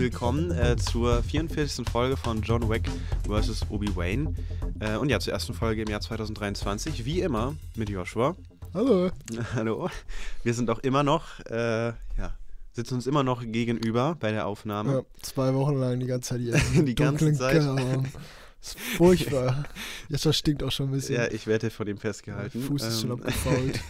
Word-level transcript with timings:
Willkommen 0.00 0.50
äh, 0.52 0.78
zur 0.78 1.22
44. 1.22 1.86
Folge 1.86 2.16
von 2.16 2.40
John 2.40 2.70
Wick 2.70 2.88
vs. 3.28 3.66
Obi-Wan. 3.68 4.34
Äh, 4.80 4.96
und 4.96 5.10
ja, 5.10 5.20
zur 5.20 5.34
ersten 5.34 5.52
Folge 5.52 5.82
im 5.82 5.90
Jahr 5.90 6.00
2023. 6.00 7.04
Wie 7.04 7.20
immer 7.20 7.54
mit 7.76 7.90
Joshua. 7.90 8.34
Hallo. 8.72 9.10
Hallo. 9.54 9.90
Wir 10.42 10.54
sind 10.54 10.70
auch 10.70 10.78
immer 10.78 11.02
noch, 11.02 11.40
äh, 11.50 11.88
ja, 11.88 12.34
sitzen 12.72 12.94
uns 12.94 13.06
immer 13.06 13.22
noch 13.24 13.42
gegenüber 13.44 14.16
bei 14.18 14.30
der 14.30 14.46
Aufnahme. 14.46 14.92
Ja, 14.94 15.02
zwei 15.20 15.52
Wochen 15.52 15.74
lang 15.74 16.00
die 16.00 16.06
ganze 16.06 16.30
Zeit 16.30 16.40
hier. 16.40 16.82
Die 16.82 16.94
ganze 16.94 17.34
Zeit. 17.34 17.56
Das 17.56 18.06
ist 18.62 18.80
furchtbar. 18.96 19.64
Jetzt 20.08 20.24
das 20.24 20.34
stinkt 20.34 20.62
auch 20.62 20.72
schon 20.72 20.88
ein 20.88 20.92
bisschen. 20.92 21.16
Ja, 21.16 21.26
ich 21.30 21.46
werde 21.46 21.68
von 21.68 21.86
ihm 21.86 21.98
festgehalten. 21.98 22.62
Fuß 22.62 22.84
ist 22.84 23.02
schon 23.02 23.10
Ähm, 23.10 23.16
abgefault. 23.18 23.80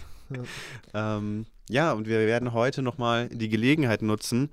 Ähm, 0.93 1.47
ja, 1.69 1.93
und 1.93 2.09
wir 2.09 2.19
werden 2.27 2.53
heute 2.53 2.83
nochmal 2.83 3.29
die 3.29 3.49
Gelegenheit 3.49 4.03
nutzen. 4.03 4.51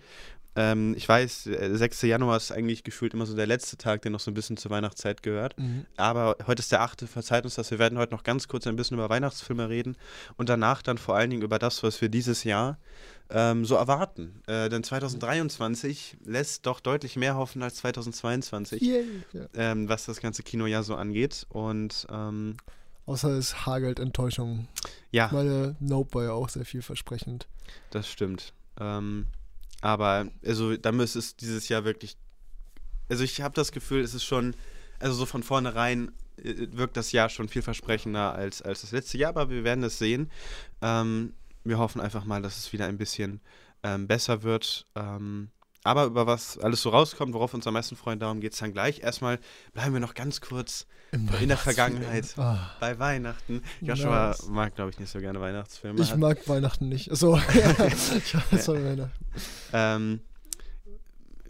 Ähm, 0.58 0.96
ich 0.98 1.08
weiß, 1.08 1.46
äh, 1.48 1.76
6. 1.78 2.02
Januar 2.02 2.36
ist 2.36 2.52
eigentlich 2.52 2.84
gefühlt 2.84 3.14
immer 3.14 3.28
so 3.28 3.36
der 3.36 3.46
letzte 3.46 3.78
Tag, 3.78 4.02
der 4.02 4.12
noch 4.12 4.20
so 4.20 4.32
ein 4.32 4.34
bisschen 4.34 4.58
zur 4.58 4.72
Weihnachtszeit 4.72 5.22
gehört. 5.22 5.58
Mhm. 5.60 5.86
Aber 5.98 6.36
heute 6.48 6.62
ist 6.62 6.72
der 6.72 6.82
8. 6.82 7.02
Verzeiht 7.08 7.44
uns 7.46 7.56
das. 7.56 7.70
Wir 7.70 7.78
werden 7.80 7.98
heute 8.00 8.14
noch 8.14 8.24
ganz 8.24 8.48
kurz 8.48 8.66
ein 8.66 8.76
bisschen 8.76 8.98
über 8.98 9.08
Weihnachtsfilme 9.10 9.70
reden 9.70 9.96
und 10.36 10.50
danach 10.50 10.82
dann 10.82 10.98
vor 10.98 11.16
allen 11.16 11.30
Dingen 11.30 11.44
über 11.44 11.60
das, 11.60 11.84
was 11.84 12.02
wir 12.02 12.10
dieses 12.10 12.44
Jahr 12.44 12.80
ähm, 13.30 13.66
so 13.66 13.76
erwarten. 13.76 14.42
Äh, 14.48 14.70
denn 14.70 14.84
2023 14.84 16.18
lässt 16.26 16.66
doch 16.66 16.80
deutlich 16.80 17.16
mehr 17.18 17.36
hoffen 17.36 17.62
als 17.62 17.76
2022, 17.76 18.82
Yay. 18.82 19.06
Ja. 19.34 19.46
ähm, 19.54 19.88
was 19.90 20.06
das 20.06 20.20
ganze 20.22 20.42
Kinojahr 20.44 20.84
so 20.84 20.96
angeht. 20.96 21.46
Und 21.50 22.08
ähm, 22.12 22.58
Außer 23.06 23.30
es 23.38 23.66
hagelt 23.66 24.00
Enttäuschung. 24.00 24.68
ja, 25.12 25.30
Meine 25.32 25.76
Nope 25.80 26.16
war 26.16 26.24
ja 26.24 26.32
auch 26.32 26.50
sehr 26.50 26.66
vielversprechend. 26.66 27.48
Das 27.92 28.10
stimmt. 28.10 28.54
Ähm, 28.80 29.28
aber 29.82 30.28
also 30.46 30.76
da 30.78 30.92
müsste 30.92 31.20
es 31.20 31.36
dieses 31.36 31.70
Jahr 31.70 31.86
wirklich. 31.86 32.18
Also 33.10 33.24
ich 33.24 33.42
habe 33.42 33.56
das 33.56 33.72
Gefühl, 33.72 34.02
es 34.02 34.14
ist 34.14 34.26
schon, 34.26 34.54
also 35.00 35.16
so 35.16 35.26
von 35.26 35.44
vornherein 35.44 36.12
äh, 36.38 36.68
wirkt 36.72 36.98
das 36.98 37.12
Jahr 37.12 37.30
schon 37.30 37.48
vielversprechender 37.48 38.34
als, 38.34 38.62
als 38.62 38.82
das 38.82 38.92
letzte 38.92 39.18
Jahr, 39.18 39.30
aber 39.30 39.50
wir 39.50 39.64
werden 39.64 39.84
es 39.84 39.98
sehen. 39.98 40.30
Ähm, 40.82 41.34
wir 41.64 41.78
hoffen 41.78 42.02
einfach 42.02 42.26
mal, 42.26 42.42
dass 42.42 42.58
es 42.58 42.74
wieder 42.74 42.86
ein 42.86 42.98
bisschen 42.98 43.42
ähm, 43.84 44.08
besser 44.08 44.44
wird. 44.44 44.88
Ähm, 44.96 45.50
aber 45.84 46.06
über 46.06 46.28
was 46.28 46.58
alles 46.58 46.82
so 46.82 46.90
rauskommt, 46.90 47.34
worauf 47.34 47.54
uns 47.54 47.66
am 47.68 47.74
meisten 47.74 47.96
freuen, 47.96 48.20
darum 48.20 48.40
geht 48.42 48.54
es 48.54 48.60
dann 48.60 48.74
gleich. 48.74 49.00
Erstmal 49.02 49.40
bleiben 49.74 49.94
wir 49.94 50.00
noch 50.00 50.14
ganz 50.16 50.42
kurz 50.42 50.86
Im 51.12 51.30
in 51.42 51.48
der. 51.50 51.58
Vergangenheit. 51.58 52.34
Ah, 52.38 52.72
bei 52.80 53.00
Weihnachten. 53.00 53.62
Joshua 53.82 54.28
Nice. 54.30 54.48
mag, 54.48 54.76
glaube 54.76 54.92
ich, 54.92 55.00
nicht 55.00 55.10
so 55.12 55.20
gerne 55.20 55.40
Weihnachtsfilme. 55.40 56.02
ich 56.02 56.12
Hat- 56.12 56.20
mag 56.20 56.48
Weihnachten 56.50 56.90
nicht. 56.90 57.10
So, 57.16 57.38
ja, 57.54 57.86
ich 57.88 58.36
hasse 58.52 58.74
Weihnachten. 58.84 59.26
Ähm, 59.72 60.20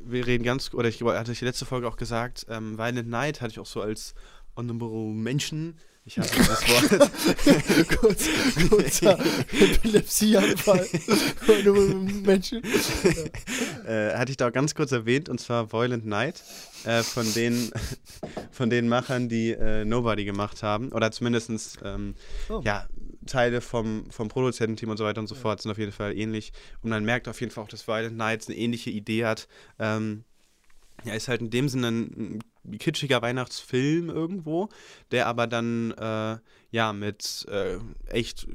wir 0.10 0.26
reden 0.28 0.44
ganz, 0.44 0.74
oder 0.74 0.88
ich 0.90 1.02
hatte 1.02 1.32
ich 1.32 1.40
die 1.40 1.46
letzte 1.46 1.66
Folge 1.66 1.88
auch 1.88 1.98
gesagt, 1.98 2.46
ähm, 2.50 2.78
Violent 2.78 3.10
Night 3.10 3.42
hatte 3.42 3.52
ich 3.52 3.60
auch 3.60 3.66
so 3.66 3.82
als 3.82 4.14
Honorable 4.56 5.14
Menschen. 5.14 5.78
Ich 6.08 6.18
habe 6.18 6.30
das 6.30 6.70
Wort. 6.70 7.12
Kurz, 8.00 8.30
kurzer 8.70 9.20
Epilepsieanfall. 9.52 10.88
Menschen. 12.24 12.64
äh, 13.86 14.14
hatte 14.14 14.32
ich 14.32 14.38
da 14.38 14.48
auch 14.48 14.54
ganz 14.54 14.74
kurz 14.74 14.94
erwähnt, 14.94 15.28
und 15.28 15.42
zwar 15.42 15.74
Violent 15.74 16.06
Night, 16.06 16.42
äh, 16.86 17.04
von, 17.04 17.32
den, 17.34 17.72
von 18.52 18.70
den 18.70 18.88
Machern, 18.88 19.28
die 19.28 19.52
äh, 19.52 19.84
Nobody 19.84 20.24
gemacht 20.24 20.64
haben, 20.64 20.94
oder 20.94 21.12
zumindest 21.12 21.80
ähm, 21.84 22.16
Oh. 22.48 22.62
ja, 22.64 22.88
Teile 23.26 23.60
vom, 23.60 24.10
vom 24.10 24.30
Produzententeam 24.30 24.90
und 24.90 24.98
so 24.98 25.04
weiter 25.04 25.20
und 25.20 25.28
so 25.28 25.36
fort 25.36 25.62
sind 25.62 25.72
auf 25.72 25.78
jeden 25.78 25.92
Fall 25.92 26.18
ähnlich. 26.18 26.54
Und 26.82 26.90
man 26.90 27.04
merkt 27.04 27.28
auf 27.28 27.42
jeden 27.42 27.52
Fall 27.52 27.66
auch, 27.66 27.70
dass 27.70 27.86
Violent 27.86 28.16
Nights 28.16 28.48
eine 28.48 28.56
ähnliche 28.58 28.92
Idee 28.92 29.26
hat. 29.26 29.50
Ähm, 29.78 30.24
ja, 31.04 31.14
ist 31.14 31.28
halt 31.28 31.42
in 31.42 31.50
dem 31.50 31.68
Sinne 31.68 31.88
ein, 31.90 32.02
ein 32.02 32.40
kitschiger 32.78 33.22
Weihnachtsfilm 33.22 34.10
irgendwo, 34.10 34.70
der 35.12 35.28
aber 35.28 35.48
dann 35.48 35.92
äh, 35.92 36.38
ja 36.72 36.94
mit 36.94 37.46
äh, 37.50 37.78
echt 38.08 38.48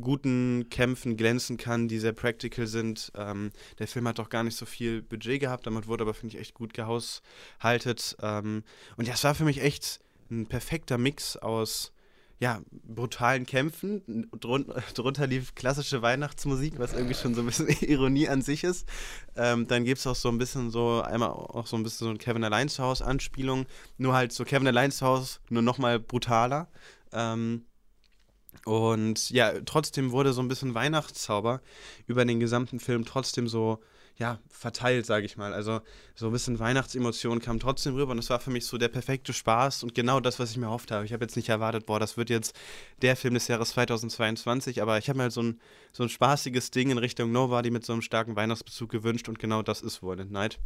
guten 0.00 0.68
Kämpfen 0.70 1.16
glänzen 1.16 1.56
kann, 1.56 1.88
die 1.88 1.98
sehr 1.98 2.12
practical 2.12 2.66
sind. 2.66 3.12
Ähm, 3.16 3.50
der 3.78 3.88
Film 3.88 4.06
hat 4.06 4.18
doch 4.18 4.28
gar 4.28 4.44
nicht 4.44 4.56
so 4.56 4.66
viel 4.66 5.02
Budget 5.02 5.40
gehabt, 5.40 5.66
damit 5.66 5.86
wurde 5.86 6.02
aber, 6.02 6.14
finde 6.14 6.36
ich, 6.36 6.40
echt 6.40 6.54
gut 6.54 6.74
gehaushaltet. 6.74 8.16
Ähm, 8.22 8.62
und 8.96 9.08
ja, 9.08 9.14
es 9.14 9.24
war 9.24 9.34
für 9.34 9.44
mich 9.44 9.62
echt 9.62 10.00
ein 10.30 10.46
perfekter 10.46 10.98
Mix 10.98 11.36
aus 11.36 11.92
ja, 12.40 12.62
brutalen 12.70 13.44
Kämpfen. 13.44 14.28
Drun 14.40 14.64
drunter 14.94 15.26
lief 15.26 15.54
klassische 15.54 16.00
Weihnachtsmusik, 16.00 16.78
was 16.78 16.94
irgendwie 16.94 17.14
schon 17.14 17.34
so 17.34 17.42
ein 17.42 17.46
bisschen 17.46 17.68
Ironie 17.82 18.28
an 18.28 18.40
sich 18.40 18.64
ist. 18.64 18.88
Ähm, 19.36 19.68
dann 19.68 19.84
gibt 19.84 19.98
es 19.98 20.06
auch 20.06 20.16
so 20.16 20.30
ein 20.30 20.38
bisschen 20.38 20.70
so, 20.70 21.02
einmal 21.02 21.28
auch 21.28 21.66
so 21.66 21.76
ein 21.76 21.82
bisschen 21.82 22.06
so 22.06 22.10
ein 22.10 22.18
Kevin 22.18 22.42
Allein 22.42 22.70
zu 22.70 22.82
Hause 22.82 23.04
Anspielung. 23.04 23.66
Nur 23.98 24.14
halt 24.14 24.32
so 24.32 24.44
Kevin 24.44 24.66
Allein 24.66 24.90
zu 24.90 25.06
Hause, 25.06 25.38
nur 25.50 25.62
nochmal 25.62 26.00
brutaler. 26.00 26.68
Ähm, 27.12 27.66
und 28.64 29.28
ja, 29.30 29.52
trotzdem 29.66 30.10
wurde 30.10 30.32
so 30.32 30.40
ein 30.40 30.48
bisschen 30.48 30.74
Weihnachtszauber 30.74 31.60
über 32.06 32.24
den 32.24 32.40
gesamten 32.40 32.80
Film 32.80 33.04
trotzdem 33.04 33.48
so, 33.48 33.80
ja, 34.20 34.38
verteilt, 34.50 35.06
sage 35.06 35.24
ich 35.24 35.38
mal. 35.38 35.54
Also 35.54 35.80
so 36.14 36.26
ein 36.26 36.32
bisschen 36.32 36.58
Weihnachtsemotion 36.58 37.40
kam 37.40 37.58
trotzdem 37.58 37.94
rüber 37.94 38.12
und 38.12 38.18
es 38.18 38.28
war 38.28 38.38
für 38.38 38.50
mich 38.50 38.66
so 38.66 38.76
der 38.76 38.88
perfekte 38.88 39.32
Spaß 39.32 39.82
und 39.82 39.94
genau 39.94 40.20
das, 40.20 40.38
was 40.38 40.50
ich 40.50 40.58
mir 40.58 40.66
erhofft 40.66 40.90
habe. 40.90 41.06
Ich 41.06 41.14
habe 41.14 41.24
jetzt 41.24 41.36
nicht 41.36 41.48
erwartet, 41.48 41.86
boah, 41.86 41.98
das 41.98 42.18
wird 42.18 42.28
jetzt 42.28 42.54
der 43.00 43.16
Film 43.16 43.32
des 43.32 43.48
Jahres 43.48 43.70
2022, 43.70 44.82
aber 44.82 44.98
ich 44.98 45.08
habe 45.08 45.16
mir 45.16 45.22
halt 45.24 45.32
so 45.32 45.42
ein, 45.42 45.58
so 45.92 46.02
ein 46.02 46.10
spaßiges 46.10 46.70
Ding 46.70 46.90
in 46.90 46.98
Richtung 46.98 47.32
Nobody 47.32 47.70
mit 47.70 47.86
so 47.86 47.94
einem 47.94 48.02
starken 48.02 48.36
Weihnachtsbezug 48.36 48.90
gewünscht 48.90 49.26
und 49.30 49.38
genau 49.38 49.62
das 49.62 49.80
ist 49.80 50.02
Violent 50.02 50.30
Night. 50.30 50.58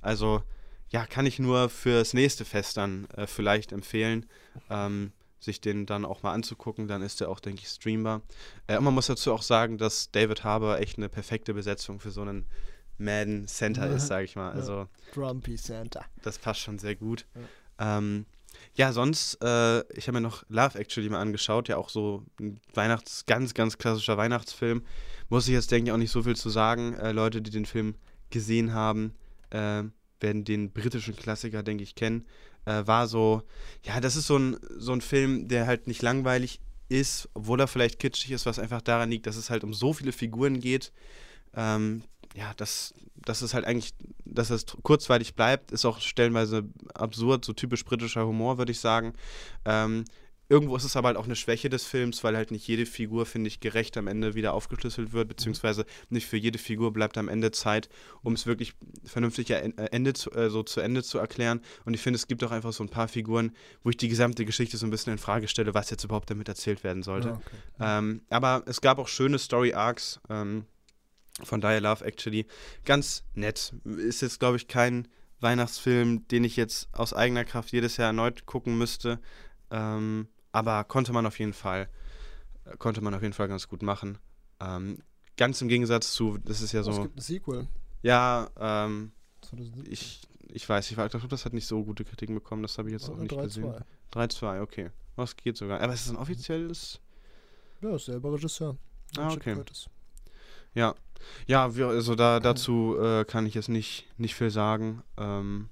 Also 0.00 0.44
ja, 0.90 1.04
kann 1.04 1.26
ich 1.26 1.40
nur 1.40 1.68
fürs 1.68 2.14
nächste 2.14 2.44
Fest 2.44 2.76
dann 2.76 3.08
äh, 3.16 3.26
vielleicht 3.26 3.72
empfehlen. 3.72 4.26
Ähm, 4.70 5.12
sich 5.42 5.60
den 5.62 5.86
dann 5.86 6.04
auch 6.04 6.22
mal 6.22 6.34
anzugucken, 6.34 6.86
dann 6.86 7.00
ist 7.00 7.20
der 7.20 7.30
auch, 7.30 7.40
denke 7.40 7.62
ich, 7.62 7.68
streambar. 7.68 8.20
Äh, 8.66 8.76
und 8.76 8.84
man 8.84 8.94
muss 8.94 9.06
dazu 9.06 9.32
auch 9.32 9.42
sagen, 9.42 9.78
dass 9.78 10.10
David 10.10 10.44
Harbour 10.44 10.78
echt 10.78 10.98
eine 10.98 11.08
perfekte 11.08 11.54
Besetzung 11.54 11.98
für 11.98 12.10
so 12.10 12.20
einen 12.20 12.44
Madden 13.00 13.48
Center 13.48 13.90
ist, 13.90 14.06
sage 14.08 14.24
ich 14.24 14.36
mal. 14.36 14.52
Also 14.52 14.88
Grumpy 15.12 15.56
Santa. 15.56 16.04
das 16.22 16.38
passt 16.38 16.60
schon 16.60 16.78
sehr 16.78 16.94
gut. 16.94 17.26
Ja, 17.80 17.98
ähm, 17.98 18.26
ja 18.74 18.92
sonst, 18.92 19.42
äh, 19.42 19.80
ich 19.94 20.06
habe 20.06 20.18
mir 20.18 20.20
noch 20.20 20.44
Love 20.48 20.78
Actually 20.78 21.08
mal 21.08 21.20
angeschaut, 21.20 21.68
ja 21.68 21.76
auch 21.76 21.88
so 21.88 22.24
ein 22.38 22.60
Weihnachts-, 22.74 23.26
ganz, 23.26 23.54
ganz 23.54 23.78
klassischer 23.78 24.16
Weihnachtsfilm. 24.16 24.82
Muss 25.28 25.48
ich 25.48 25.54
jetzt, 25.54 25.70
denke 25.70 25.88
ich, 25.88 25.92
auch 25.92 25.98
nicht 25.98 26.10
so 26.10 26.22
viel 26.22 26.36
zu 26.36 26.50
sagen. 26.50 26.94
Äh, 26.94 27.12
Leute, 27.12 27.42
die 27.42 27.50
den 27.50 27.66
Film 27.66 27.94
gesehen 28.30 28.74
haben, 28.74 29.14
äh, 29.50 29.82
werden 30.20 30.44
den 30.44 30.70
britischen 30.72 31.16
Klassiker, 31.16 31.62
denke 31.62 31.82
ich, 31.82 31.94
kennen. 31.94 32.26
Äh, 32.66 32.86
war 32.86 33.08
so, 33.08 33.42
ja, 33.82 34.00
das 34.00 34.16
ist 34.16 34.26
so 34.26 34.38
ein, 34.38 34.56
so 34.76 34.92
ein 34.92 35.00
Film, 35.00 35.48
der 35.48 35.66
halt 35.66 35.86
nicht 35.86 36.02
langweilig 36.02 36.60
ist, 36.88 37.28
obwohl 37.34 37.60
er 37.60 37.68
vielleicht 37.68 37.98
kitschig 37.98 38.32
ist, 38.32 38.46
was 38.46 38.58
einfach 38.58 38.82
daran 38.82 39.10
liegt, 39.10 39.26
dass 39.26 39.36
es 39.36 39.48
halt 39.48 39.64
um 39.64 39.72
so 39.72 39.92
viele 39.92 40.12
Figuren 40.12 40.60
geht. 40.60 40.92
Ähm, 41.54 42.02
ja, 42.34 42.54
dass, 42.54 42.94
dass 43.16 43.42
es 43.42 43.54
halt 43.54 43.64
eigentlich, 43.64 43.94
dass 44.24 44.50
es 44.50 44.64
kurzweilig 44.82 45.34
bleibt, 45.34 45.72
ist 45.72 45.84
auch 45.84 46.00
stellenweise 46.00 46.68
absurd, 46.94 47.44
so 47.44 47.52
typisch 47.52 47.84
britischer 47.84 48.26
Humor, 48.26 48.58
würde 48.58 48.72
ich 48.72 48.80
sagen. 48.80 49.14
Ähm, 49.64 50.04
irgendwo 50.50 50.76
ist 50.76 50.84
es 50.84 50.96
aber 50.96 51.08
halt 51.08 51.16
auch 51.16 51.24
eine 51.24 51.36
Schwäche 51.36 51.70
des 51.70 51.84
Films, 51.84 52.22
weil 52.24 52.36
halt 52.36 52.50
nicht 52.50 52.66
jede 52.66 52.84
Figur, 52.84 53.24
finde 53.24 53.48
ich, 53.48 53.60
gerecht 53.60 53.96
am 53.96 54.08
Ende 54.08 54.34
wieder 54.34 54.52
aufgeschlüsselt 54.52 55.12
wird, 55.12 55.28
beziehungsweise 55.28 55.86
nicht 56.10 56.26
für 56.26 56.36
jede 56.36 56.58
Figur 56.58 56.92
bleibt 56.92 57.16
am 57.18 57.28
Ende 57.28 57.52
Zeit, 57.52 57.88
um 58.22 58.34
es 58.34 58.46
wirklich 58.46 58.74
vernünftig 59.04 59.50
äh, 59.50 59.72
Ende 59.90 60.12
zu, 60.12 60.30
äh, 60.32 60.50
so 60.50 60.62
zu 60.62 60.80
Ende 60.80 61.02
zu 61.02 61.18
erklären. 61.18 61.62
Und 61.84 61.94
ich 61.94 62.00
finde, 62.00 62.16
es 62.16 62.26
gibt 62.26 62.42
auch 62.44 62.50
einfach 62.50 62.72
so 62.72 62.84
ein 62.84 62.88
paar 62.88 63.08
Figuren, 63.08 63.52
wo 63.84 63.90
ich 63.90 63.96
die 63.96 64.08
gesamte 64.08 64.44
Geschichte 64.44 64.76
so 64.76 64.86
ein 64.86 64.90
bisschen 64.90 65.12
in 65.12 65.18
Frage 65.18 65.46
stelle, 65.48 65.72
was 65.72 65.88
jetzt 65.90 66.04
überhaupt 66.04 66.30
damit 66.30 66.48
erzählt 66.48 66.82
werden 66.84 67.04
sollte. 67.04 67.28
Ja, 67.28 67.34
okay. 67.34 67.56
Ähm, 67.80 68.22
aber 68.28 68.64
es 68.66 68.80
gab 68.80 68.98
auch 68.98 69.08
schöne 69.08 69.38
Story-Arcs. 69.38 70.20
Ähm, 70.28 70.66
von 71.44 71.60
daher 71.60 71.80
Love 71.80 72.04
Actually 72.04 72.46
ganz 72.84 73.24
nett. 73.34 73.74
Ist 73.84 74.22
jetzt, 74.22 74.40
glaube 74.40 74.56
ich, 74.56 74.68
kein 74.68 75.08
Weihnachtsfilm, 75.40 76.26
den 76.28 76.44
ich 76.44 76.56
jetzt 76.56 76.88
aus 76.92 77.14
eigener 77.14 77.44
Kraft 77.44 77.72
jedes 77.72 77.96
Jahr 77.96 78.08
erneut 78.08 78.46
gucken 78.46 78.76
müsste. 78.78 79.20
Ähm, 79.70 80.28
aber 80.52 80.84
konnte 80.84 81.12
man 81.12 81.26
auf 81.26 81.38
jeden 81.38 81.52
Fall, 81.52 81.88
konnte 82.78 83.00
man 83.00 83.14
auf 83.14 83.22
jeden 83.22 83.34
Fall 83.34 83.48
ganz 83.48 83.68
gut 83.68 83.82
machen. 83.82 84.18
Ähm, 84.60 84.98
ganz 85.36 85.60
im 85.62 85.68
Gegensatz 85.68 86.12
zu, 86.12 86.38
das 86.38 86.60
ist 86.60 86.72
ja 86.72 86.82
so. 86.82 86.90
Es 86.90 87.02
gibt 87.02 87.16
ein 87.16 87.20
Sequel. 87.20 87.68
Ja, 88.02 88.50
ähm, 88.58 89.12
2017. 89.42 89.92
ich, 89.92 90.20
ich 90.52 90.68
weiß, 90.68 90.90
ich 90.90 90.96
glaube, 90.96 91.28
das 91.28 91.44
hat 91.44 91.52
nicht 91.52 91.66
so 91.66 91.84
gute 91.84 92.04
Kritiken 92.04 92.34
bekommen, 92.34 92.62
das 92.62 92.76
habe 92.78 92.88
ich 92.88 92.92
jetzt 92.94 93.08
auch 93.08 93.14
Oder 93.14 93.22
nicht 93.22 93.32
3-2. 93.32 93.42
gesehen. 93.42 93.74
3-2, 94.12 94.62
okay. 94.62 94.90
Was 95.16 95.36
geht 95.36 95.56
sogar. 95.56 95.80
Aber 95.80 95.92
es 95.92 96.06
ist 96.06 96.10
ein 96.10 96.16
offizielles. 96.16 97.00
Ja, 97.80 97.98
selber 97.98 98.32
Regisseur. 98.32 98.76
Ah, 99.16 99.32
okay. 99.32 99.54
Curtis. 99.54 99.88
Ja. 100.74 100.94
Ja, 101.46 101.76
wir, 101.76 101.88
also 101.88 102.14
da, 102.14 102.40
dazu 102.40 102.96
äh, 102.98 103.24
kann 103.24 103.46
ich 103.46 103.54
jetzt 103.54 103.68
nicht, 103.68 104.06
nicht 104.16 104.34
viel 104.34 104.50
sagen. 104.50 105.02
Ähm, 105.18 105.68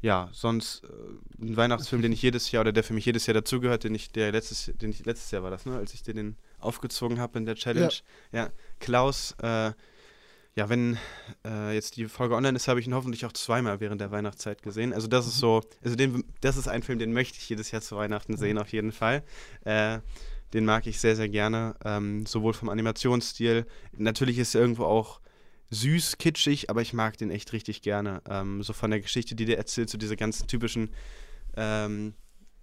ja, 0.00 0.28
sonst 0.32 0.84
äh, 0.84 1.42
ein 1.42 1.56
Weihnachtsfilm, 1.56 2.02
den 2.02 2.12
ich 2.12 2.22
jedes 2.22 2.50
Jahr 2.50 2.60
oder 2.62 2.72
der 2.72 2.84
für 2.84 2.92
mich 2.92 3.06
jedes 3.06 3.26
Jahr 3.26 3.34
dazugehört, 3.34 3.84
den 3.84 3.94
ich, 3.94 4.10
der 4.10 4.32
letztes, 4.32 4.70
den 4.74 4.90
ich 4.90 5.04
letztes 5.06 5.30
Jahr 5.30 5.42
war 5.42 5.50
das, 5.50 5.64
ne, 5.64 5.76
als 5.76 5.94
ich 5.94 6.02
dir 6.02 6.14
den 6.14 6.36
aufgezogen 6.58 7.18
habe 7.18 7.38
in 7.38 7.46
der 7.46 7.54
Challenge. 7.54 7.92
Ja, 8.32 8.50
Klaus, 8.80 9.34
äh, 9.42 9.72
ja, 10.56 10.68
wenn 10.68 10.98
äh, 11.44 11.74
jetzt 11.74 11.96
die 11.96 12.06
Folge 12.06 12.36
online 12.36 12.56
ist, 12.56 12.68
habe 12.68 12.80
ich 12.80 12.86
ihn 12.86 12.94
hoffentlich 12.94 13.26
auch 13.26 13.32
zweimal 13.32 13.80
während 13.80 14.00
der 14.00 14.10
Weihnachtszeit 14.10 14.62
gesehen. 14.62 14.92
Also 14.92 15.08
das 15.08 15.26
ist 15.26 15.38
so, 15.38 15.62
also 15.82 15.96
den, 15.96 16.22
das 16.42 16.56
ist 16.56 16.68
ein 16.68 16.82
Film, 16.82 16.98
den 16.98 17.12
möchte 17.12 17.38
ich 17.38 17.48
jedes 17.48 17.70
Jahr 17.70 17.82
zu 17.82 17.96
Weihnachten 17.96 18.36
sehen, 18.36 18.58
auf 18.58 18.72
jeden 18.72 18.92
Fall. 18.92 19.24
Äh, 19.64 20.00
den 20.54 20.64
mag 20.64 20.86
ich 20.86 21.00
sehr, 21.00 21.16
sehr 21.16 21.28
gerne, 21.28 21.74
ähm, 21.84 22.24
sowohl 22.26 22.54
vom 22.54 22.68
Animationsstil. 22.68 23.66
Natürlich 23.96 24.38
ist 24.38 24.54
er 24.54 24.60
irgendwo 24.60 24.84
auch 24.84 25.20
süß, 25.70 26.18
kitschig, 26.18 26.70
aber 26.70 26.80
ich 26.80 26.92
mag 26.92 27.18
den 27.18 27.30
echt 27.30 27.52
richtig 27.52 27.82
gerne. 27.82 28.22
Ähm, 28.30 28.62
so 28.62 28.72
von 28.72 28.90
der 28.92 29.00
Geschichte, 29.00 29.34
die 29.34 29.44
der 29.44 29.58
erzählt, 29.58 29.90
so 29.90 29.98
diese 29.98 30.16
ganzen 30.16 30.46
typischen, 30.46 30.90
ähm, 31.56 32.14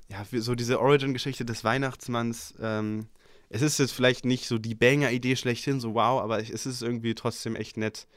ja, 0.09 0.25
so 0.31 0.55
diese 0.55 0.79
Origin-Geschichte 0.79 1.43
des 1.43 1.65
Weihnachtsmanns. 1.65 2.55
Ähm, 2.61 3.07
es 3.49 3.61
ist 3.61 3.77
jetzt 3.77 3.91
vielleicht 3.91 4.23
nicht 4.23 4.47
so 4.47 4.57
die 4.57 4.75
Banger-Idee 4.75 5.35
schlechthin, 5.35 5.81
so 5.81 5.93
wow, 5.93 6.21
aber 6.21 6.39
es 6.39 6.65
ist 6.65 6.81
irgendwie 6.81 7.13
trotzdem 7.13 7.57
echt 7.57 7.75
nett. 7.75 8.07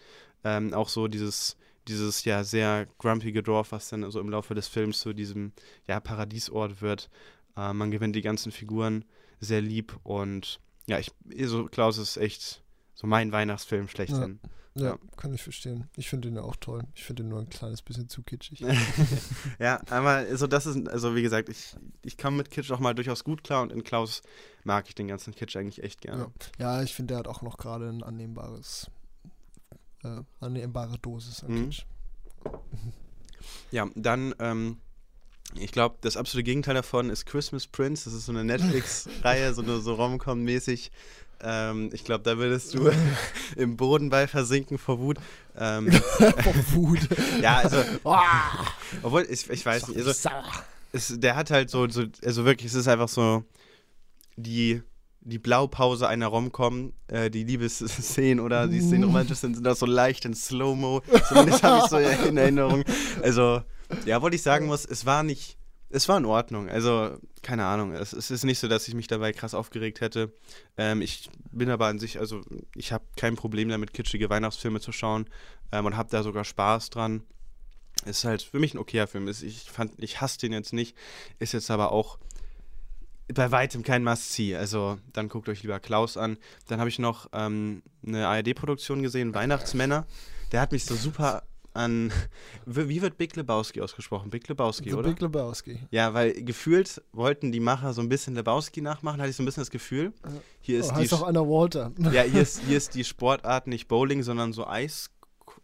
Ähm, 0.45 0.73
auch 0.73 0.89
so 0.89 1.09
dieses, 1.09 1.57
dieses 1.89 2.25
ja 2.25 2.45
sehr 2.45 2.87
grumpige 2.99 3.43
Dorf, 3.43 3.73
was 3.73 3.89
dann 3.89 4.09
so 4.09 4.21
im 4.21 4.31
Laufe 4.31 4.55
des 4.55 4.69
Films 4.69 5.01
zu 5.01 5.13
diesem 5.13 5.53
ja, 5.89 5.99
Paradiesort 5.99 6.81
wird. 6.81 7.11
Äh, 7.57 7.73
man 7.73 7.91
gewinnt 7.91 8.15
die 8.15 8.23
ganzen 8.23 8.53
Figuren 8.53 9.05
sehr 9.45 9.61
lieb 9.61 9.99
und 10.03 10.61
ja, 10.87 10.99
ich, 10.99 11.11
so 11.47 11.65
Klaus 11.67 11.99
ist 11.99 12.17
echt 12.17 12.63
so 12.95 13.07
mein 13.07 13.33
Weihnachtsfilm 13.33 13.89
schlechthin. 13.89 14.39
Ja, 14.77 14.87
Ja. 14.91 14.99
kann 15.17 15.33
ich 15.33 15.43
verstehen. 15.43 15.89
Ich 15.97 16.09
finde 16.09 16.29
den 16.29 16.37
ja 16.37 16.43
auch 16.43 16.57
toll. 16.57 16.83
Ich 16.97 17.05
finde 17.05 17.23
den 17.23 17.31
nur 17.31 17.39
ein 17.41 17.49
kleines 17.49 17.81
bisschen 17.81 18.09
zu 18.09 18.23
kitschig. 18.25 18.61
ja, 19.61 19.81
aber 19.89 20.37
so 20.37 20.47
das 20.49 20.67
ist, 20.67 20.89
also 20.89 21.15
wie 21.15 21.23
gesagt, 21.23 21.49
ich, 21.49 21.77
ich 22.03 22.19
komme 22.19 22.39
mit 22.39 22.51
Kitsch 22.51 22.71
auch 22.73 22.81
mal 22.81 22.95
durchaus 22.95 23.23
gut 23.25 23.45
klar 23.45 23.63
und 23.63 23.71
in 23.73 23.85
Klaus 23.85 24.23
mag 24.65 24.89
ich 24.89 24.95
den 24.97 25.07
ganzen 25.09 25.35
Kitsch 25.35 25.57
eigentlich 25.57 25.83
echt 25.83 26.01
gerne. 26.01 26.31
Ja, 26.59 26.83
ich 26.83 26.93
finde, 26.93 27.13
der 27.15 27.19
hat 27.19 27.29
auch 27.29 27.41
noch 27.43 27.57
gerade 27.57 27.89
ein 27.89 28.03
annehmbares, 28.03 28.91
äh, 30.03 30.21
annehmbare 30.41 30.99
Dosis 30.99 31.45
an 31.45 31.53
Mhm. 31.53 31.65
Kitsch. 31.71 31.87
Ja, 33.71 33.89
dann, 33.95 34.35
ähm, 34.39 34.79
ich 35.55 35.73
glaube, 35.73 35.97
das 36.01 36.17
absolute 36.17 36.45
Gegenteil 36.45 36.75
davon 36.75 37.11
ist 37.11 37.27
Christmas 37.27 37.67
Prince. 37.67 38.05
Das 38.05 38.15
ist 38.15 38.27
so 38.27 38.33
eine 38.33 38.45
Netflix-Reihe, 38.45 39.55
so 39.55 39.63
eine 39.63 39.79
so 39.81 39.95
Rom-Com-mäßig. 39.95 40.91
Ähm, 41.41 41.91
ich 41.93 42.05
glaube, 42.05 42.25
da 42.25 42.39
würdest 42.39 42.75
du 42.75 42.91
im 43.57 43.77
Boden 43.77 44.11
bei 44.11 44.27
versinken 44.27 44.79
vor 44.79 44.99
Wut. 44.99 45.19
Ähm, 45.57 45.93
Vor 46.43 46.55
Wut. 46.73 47.01
ja, 47.41 47.59
also, 47.59 47.77
obwohl, 49.03 49.27
ich, 49.29 49.49
ich 49.49 49.65
weiß 49.65 49.89
nicht, 49.89 49.99
also, 49.99 50.31
es, 50.93 51.13
der 51.17 51.37
hat 51.37 51.51
halt 51.51 51.71
so, 51.71 51.89
so, 51.89 52.05
also 52.25 52.45
wirklich, 52.45 52.73
es 52.73 52.75
ist 52.75 52.89
einfach 52.89 53.09
so 53.09 53.45
die, 54.37 54.83
die 55.25 55.39
Blaupause 55.39 56.07
einer 56.07 56.27
Rom-Com, 56.27 56.93
äh, 57.09 57.31
die 57.31 57.45
Liebesszenen 57.45 58.41
oder 58.41 58.69
die 58.69 58.81
Szenen 58.81 59.05
romantisch 59.05 59.39
sind, 59.39 59.55
sind 59.55 59.67
auch 59.67 59.77
so 59.77 59.87
leicht 59.87 60.25
in 60.27 60.35
Slow-Mo. 60.35 61.03
Zumindest 61.29 61.63
habe 61.63 61.79
ich 61.79 61.85
so 61.85 61.97
in 62.29 62.37
Erinnerung. 62.37 62.85
Also, 63.23 63.63
ja, 64.05 64.21
wollte 64.21 64.37
ich 64.37 64.43
sagen 64.43 64.67
muss, 64.67 64.85
es 64.85 65.07
war 65.07 65.23
nicht, 65.23 65.57
es 65.89 66.09
war 66.09 66.19
in 66.19 66.27
Ordnung. 66.27 66.69
Also, 66.69 67.19
keine 67.43 67.65
Ahnung, 67.65 67.93
es, 67.93 68.13
es 68.13 68.31
ist 68.31 68.45
nicht 68.45 68.59
so, 68.59 68.69
dass 68.69 68.87
ich 68.87 68.95
mich 68.95 69.07
dabei 69.07 69.33
krass 69.33 69.55
aufgeregt 69.55 70.03
hätte. 70.03 70.33
Ähm, 70.77 71.01
ich 71.01 71.31
bin 71.51 71.71
aber 71.71 71.87
an 71.87 71.99
sich, 71.99 72.19
also 72.19 72.43
ich 72.75 72.93
habe 72.93 73.05
kein 73.17 73.35
Problem 73.35 73.71
damit, 73.71 73.95
kitschige 73.95 74.29
Weihnachtsfilme 74.29 74.81
zu 74.81 74.93
schauen 74.93 75.27
ähm, 75.73 75.87
und 75.87 75.97
habe 75.97 76.11
da 76.11 76.23
sogar 76.23 76.45
Spaß 76.45 76.91
dran. 76.91 77.23
Ist 78.05 78.25
halt 78.25 78.43
für 78.43 78.59
mich 78.59 78.75
ein 78.75 78.79
okayer 78.79 79.07
Film. 79.07 79.29
Ich 79.29 79.71
fand, 79.71 79.93
ich 79.99 80.21
hasse 80.21 80.39
den 80.39 80.53
jetzt 80.53 80.75
nicht. 80.75 80.97
Ist 81.39 81.53
jetzt 81.53 81.71
aber 81.71 81.93
auch 81.93 82.19
bei 83.35 83.51
weitem 83.51 83.83
kein 83.83 84.05
Must-See. 84.05 84.57
Also 84.57 84.99
dann 85.13 85.29
guckt 85.29 85.49
euch 85.49 85.63
lieber 85.63 85.81
Klaus 85.81 86.17
an. 86.17 86.39
Dann 86.69 86.79
habe 86.81 86.89
ich 86.89 86.99
noch 86.99 87.29
ähm, 87.33 87.83
eine 88.07 88.27
ARD-Produktion 88.27 89.03
gesehen, 89.03 89.35
Weihnachtsmänner. 89.35 90.07
Der 90.53 90.61
hat 90.61 90.73
mich 90.73 90.85
so 90.85 90.95
super 90.95 91.43
an. 91.73 92.13
Wie 92.67 93.03
wird 93.03 93.19
Big 93.19 93.35
Lebowski 93.35 93.81
ausgesprochen? 93.81 94.31
Big 94.31 94.47
Lebowski, 94.49 94.91
The 94.91 94.95
oder? 94.95 95.09
Big 95.09 95.21
Lebowski. 95.21 95.81
ja, 95.91 96.15
weil 96.15 96.33
gefühlt 96.45 97.03
wollten 97.13 97.51
die 97.51 97.59
Macher 97.59 97.93
so 97.93 98.01
ein 98.01 98.09
bisschen 98.09 98.37
Lebowski 98.37 98.81
nachmachen, 98.81 99.21
hatte 99.21 99.31
ich 99.31 99.37
so 99.37 99.43
ein 99.43 99.47
bisschen 99.47 99.63
das 99.63 99.71
Gefühl. 99.71 100.13
Hier 100.61 100.79
ist 100.79 100.91
Oh, 100.93 100.95
die 100.95 101.01
heißt 101.01 101.15
auch 101.15 101.27
Anna 101.27 101.41
Walter. 101.41 101.91
ja, 102.13 102.23
hier 102.23 102.43
ist, 102.43 102.61
hier 102.61 102.77
ist 102.77 102.95
die 102.95 103.03
Sportart 103.03 103.67
nicht 103.67 103.89
Bowling, 103.89 104.23
sondern 104.23 104.53
so 104.53 104.65
Eis, 104.69 105.11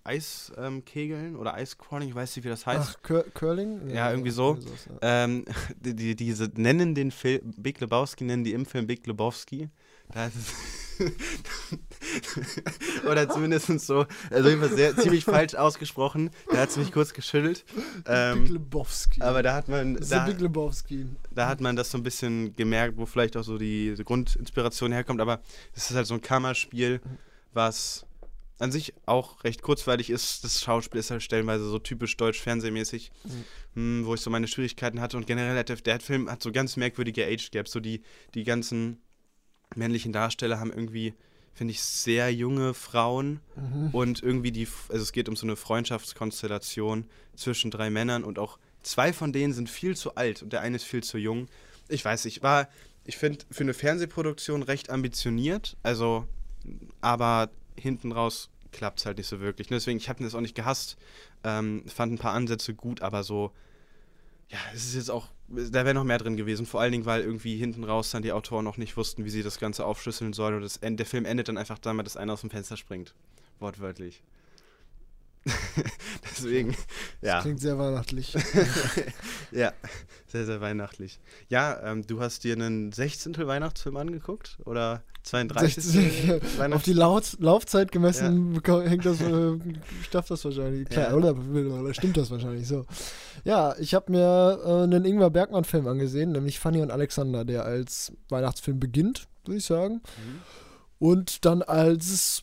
Eiskegeln 0.05 1.35
ähm, 1.35 1.39
oder 1.39 1.55
Eiscrawling, 1.55 2.09
ich 2.09 2.15
weiß 2.15 2.37
nicht, 2.37 2.45
wie 2.45 2.49
das 2.49 2.67
heißt. 2.67 2.97
Ach, 2.99 3.03
Cur 3.03 3.25
Curling? 3.35 3.91
Ja, 3.91 4.11
irgendwie 4.11 4.31
so. 4.31 4.59
ja. 5.01 5.25
Ähm, 5.25 5.45
die, 5.81 5.95
die, 5.95 6.17
diese 6.17 6.51
nennen 6.55 6.95
den 6.95 7.11
Film, 7.11 7.41
Big 7.57 7.81
Lebowski 7.81 8.25
nennen 8.25 8.45
die 8.45 8.53
im 8.53 8.67
Film 8.67 8.87
Big 8.87 9.07
Lebowski. 9.07 9.69
Da 10.13 10.27
ist 10.27 10.35
Oder 13.09 13.29
zumindest 13.29 13.67
so, 13.81 14.07
also 14.31 14.49
jedenfalls 14.49 14.75
sehr, 14.75 14.97
ziemlich 14.97 15.25
falsch 15.25 15.55
ausgesprochen. 15.55 16.31
Da 16.51 16.59
hat 16.59 16.71
es 16.71 16.77
mich 16.77 16.93
kurz 16.93 17.13
geschüttelt. 17.13 17.65
Big 17.75 17.85
Ähm, 18.07 18.47
Lebowski. 18.47 19.21
aber 19.23 19.43
da 19.43 19.55
hat 19.55 19.69
man, 19.69 19.97
da, 19.97 20.27
Big 20.27 20.41
Lebowski. 20.41 21.07
da 21.31 21.49
hat 21.49 21.61
man 21.61 21.77
das 21.77 21.91
so 21.91 21.99
ein 21.99 22.03
bisschen 22.03 22.55
gemerkt, 22.57 22.97
wo 22.97 23.07
vielleicht 23.07 23.37
auch 23.37 23.45
so 23.45 23.59
die, 23.59 23.95
die 23.97 24.05
Grundinspiration 24.05 24.93
herkommt. 24.93 25.21
Aber 25.21 25.41
es 25.75 25.91
ist 25.91 25.97
halt 25.97 26.07
so 26.07 26.15
ein 26.15 26.21
Kammerspiel, 26.21 27.01
was 27.53 28.05
an 28.61 28.73
sich 28.73 28.95
auch 29.07 29.43
recht 29.45 29.63
kurzweilig 29.63 30.11
ist. 30.11 30.45
Das 30.45 30.61
Schauspiel 30.61 31.01
ist 31.01 31.11
halt 31.11 31.23
stellenweise 31.23 31.65
so 31.65 31.79
typisch 31.79 32.17
deutsch 32.17 32.41
fernsehmäßig, 32.41 33.11
hm, 33.75 34.05
wo 34.05 34.15
ich 34.15 34.21
so 34.21 34.31
meine 34.31 34.49
Schwierigkeiten 34.49 35.01
hatte. 35.01 35.17
Und 35.17 35.27
generell 35.27 35.59
hat 35.59 35.69
der, 35.69 35.77
der 35.77 36.01
Film 36.01 36.31
hat 36.31 36.43
so 36.43 36.53
ganz 36.53 36.77
merkwürdige 36.77 37.27
Age 37.27 37.51
Gaps. 37.51 37.73
So 37.73 37.81
die, 37.81 38.03
die 38.35 38.45
ganzen 38.45 39.01
männlichen 39.75 40.13
Darsteller 40.13 40.61
haben 40.61 40.73
irgendwie, 40.73 41.15
finde 41.55 41.73
ich, 41.73 41.83
sehr 41.83 42.33
junge 42.33 42.75
Frauen. 42.75 43.41
Mhm. 43.57 43.91
Und 43.93 44.23
irgendwie 44.23 44.53
die, 44.53 44.69
also 44.89 45.03
es 45.03 45.13
geht 45.13 45.29
um 45.29 45.37
so 45.37 45.47
eine 45.47 45.57
Freundschaftskonstellation 45.57 47.07
zwischen 47.37 47.71
drei 47.71 47.89
Männern 47.89 48.25
und 48.25 48.39
auch 48.39 48.59
zwei 48.83 49.13
von 49.13 49.33
denen 49.33 49.53
sind 49.53 49.71
viel 49.71 49.97
zu 49.97 50.15
alt 50.17 50.43
und 50.43 50.53
der 50.53 50.61
eine 50.61 50.77
ist 50.77 50.85
viel 50.85 51.03
zu 51.03 51.19
jung. 51.19 51.49
Ich 51.89 52.05
weiß 52.05 52.27
nicht, 52.27 52.43
war, 52.43 52.69
ich 53.05 53.17
finde, 53.17 53.45
für 53.51 53.63
eine 53.63 53.75
Fernsehproduktion 53.75 54.63
recht 54.63 54.91
ambitioniert, 54.91 55.77
also, 55.83 56.27
aber 57.01 57.51
hinten 57.77 58.13
raus 58.13 58.51
klappt 58.73 59.01
es 59.01 59.07
halt 59.07 59.19
nicht 59.19 59.27
so 59.27 59.41
wirklich. 59.41 59.69
Deswegen, 59.69 59.99
ich 59.99 60.09
habe 60.09 60.23
das 60.23 60.35
auch 60.35 60.41
nicht 60.41 60.55
gehasst, 60.55 60.97
ähm, 61.45 61.85
fand 61.87 62.13
ein 62.13 62.19
paar 62.19 62.35
Ansätze 62.35 62.75
gut, 62.75 63.03
aber 63.03 63.23
so, 63.25 63.53
ja, 64.49 64.59
es 64.75 64.85
ist 64.85 64.95
jetzt 64.95 65.11
auch, 65.11 65.29
da 65.49 65.85
wäre 65.85 65.95
noch 65.95 66.05
mehr 66.05 66.19
drin 66.19 66.37
gewesen, 66.37 66.67
vor 66.67 66.81
allen 66.81 66.93
Dingen, 66.93 67.07
weil 67.07 67.23
irgendwie 67.23 67.57
hinten 67.57 67.85
raus 67.85 68.11
dann 68.11 68.23
die 68.23 68.33
Autoren 68.33 68.65
noch 68.65 68.77
nicht 68.77 68.97
wussten, 68.97 69.25
wie 69.25 69.31
sie 69.31 69.43
das 69.43 69.59
Ganze 69.59 69.85
aufschlüsseln 69.85 70.33
sollen 70.33 70.57
und 70.57 70.63
das, 70.63 70.81
der 70.81 71.07
Film 71.07 71.25
endet 71.25 71.49
dann 71.49 71.59
einfach 71.59 71.79
damit, 71.79 72.07
dass 72.07 72.17
einer 72.17 72.33
aus 72.33 72.41
dem 72.41 72.51
Fenster 72.51 72.77
springt. 72.77 73.15
Wortwörtlich. 73.59 74.23
Deswegen, 76.31 76.77
ja. 77.23 77.41
Klingt 77.41 77.61
sehr 77.61 77.79
weihnachtlich. 77.79 78.35
ja, 79.53 79.73
sehr, 80.27 80.45
sehr 80.47 80.61
weihnachtlich. 80.61 81.19
Ja, 81.49 81.81
ähm, 81.83 82.07
du 82.07 82.21
hast 82.21 82.45
dir 82.45 82.55
einen 82.55 82.93
16. 82.93 83.37
Weihnachtsfilm 83.47 83.97
angeguckt? 83.97 84.59
Oder 84.67 85.03
32. 85.23 85.83
60. 85.85 86.33
Auf 86.33 86.59
Weihnachts 86.59 86.85
die 86.85 86.93
Laut 86.93 87.37
Laufzeit 87.41 87.91
gemessen 87.93 88.57
beko- 88.59 88.83
hängt 88.87 89.07
das, 89.07 89.21
äh, 89.21 89.59
stafft 90.03 90.31
das 90.31 90.45
wahrscheinlich. 90.45 90.89
Klar, 90.89 91.11
Ja. 91.11 91.15
oder, 91.17 91.35
oder 91.37 91.95
stimmt 91.95 92.17
das 92.17 92.31
wahrscheinlich 92.31 92.69
so. 92.69 92.85
Ja, 93.45 93.75
ich 93.79 93.95
habe 93.95 94.13
mir 94.13 94.61
äh, 94.65 94.83
einen 94.85 95.05
Ingmar 95.05 95.31
Bergmann-Film 95.31 95.87
angesehen, 95.87 96.33
nämlich 96.33 96.59
Fanny 96.59 96.81
und 96.83 96.91
Alexander, 96.91 97.45
der 97.45 97.65
als 97.65 98.13
Weihnachtsfilm 98.29 98.79
beginnt, 98.79 99.27
würde 99.47 99.57
ich 99.59 99.65
sagen. 99.65 99.95
Mhm. 99.95 100.41
Und 100.99 101.45
dann 101.47 101.63
als, 101.63 102.43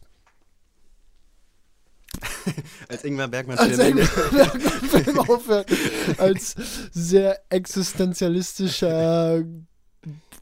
Als 2.90 3.04
Ingmar 3.04 3.28
Bergmann 3.28 3.58
als 3.58 3.76
Film. 3.78 3.98
Ingmar 3.98 4.30
Bergmann-Film 4.32 5.20
aufhört. 5.20 5.70
Als 6.18 6.56
sehr 6.92 7.40
existenzialistischer 7.50 9.44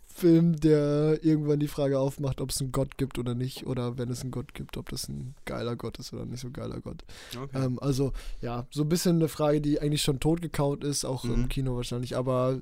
Film, 0.07 0.55
der 0.59 1.19
irgendwann 1.23 1.59
die 1.59 1.67
Frage 1.67 1.99
aufmacht, 1.99 2.39
ob 2.39 2.49
es 2.51 2.61
einen 2.61 2.71
Gott 2.71 2.97
gibt 2.97 3.19
oder 3.19 3.35
nicht. 3.35 3.67
Oder 3.67 3.97
wenn 3.97 4.09
es 4.09 4.21
einen 4.21 4.31
Gott 4.31 4.53
gibt, 4.53 4.77
ob 4.77 4.87
das 4.89 5.09
ein 5.09 5.35
geiler 5.43 5.75
Gott 5.75 5.99
ist 5.99 6.13
oder 6.13 6.25
nicht 6.25 6.39
so 6.39 6.51
geiler 6.51 6.79
Gott. 6.79 7.03
Okay. 7.37 7.65
Ähm, 7.65 7.79
also, 7.79 8.13
ja, 8.41 8.65
so 8.71 8.83
ein 8.83 8.89
bisschen 8.89 9.17
eine 9.17 9.27
Frage, 9.27 9.59
die 9.59 9.81
eigentlich 9.81 10.03
schon 10.03 10.19
totgekaut 10.21 10.83
ist, 10.85 11.03
auch 11.03 11.25
Mhm. 11.25 11.33
im 11.33 11.49
Kino 11.49 11.75
wahrscheinlich, 11.75 12.15
aber 12.15 12.61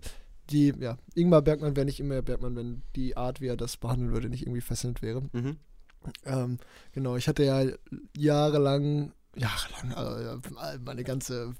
die, 0.49 0.73
ja, 0.79 0.97
Ingmar 1.13 1.41
Bergmann 1.43 1.75
wäre 1.75 1.85
nicht 1.85 1.99
immer 1.99 2.21
Bergmann, 2.23 2.55
wenn 2.55 2.81
die 2.95 3.15
Art, 3.15 3.39
wie 3.39 3.47
er 3.47 3.55
das 3.57 3.77
behandeln 3.77 4.11
würde, 4.13 4.29
nicht 4.29 4.41
irgendwie 4.43 4.61
fesselnd 4.61 5.01
wäre. 5.03 5.21
Mhm. 5.31 5.57
Ähm, 6.25 6.57
genau, 6.91 7.15
ich 7.15 7.27
hatte 7.27 7.43
ja 7.43 7.63
jahrelang, 8.17 9.11
jahrelang, 9.35 9.93
also 9.93 10.41
meine 10.83 11.03
ganze 11.03 11.53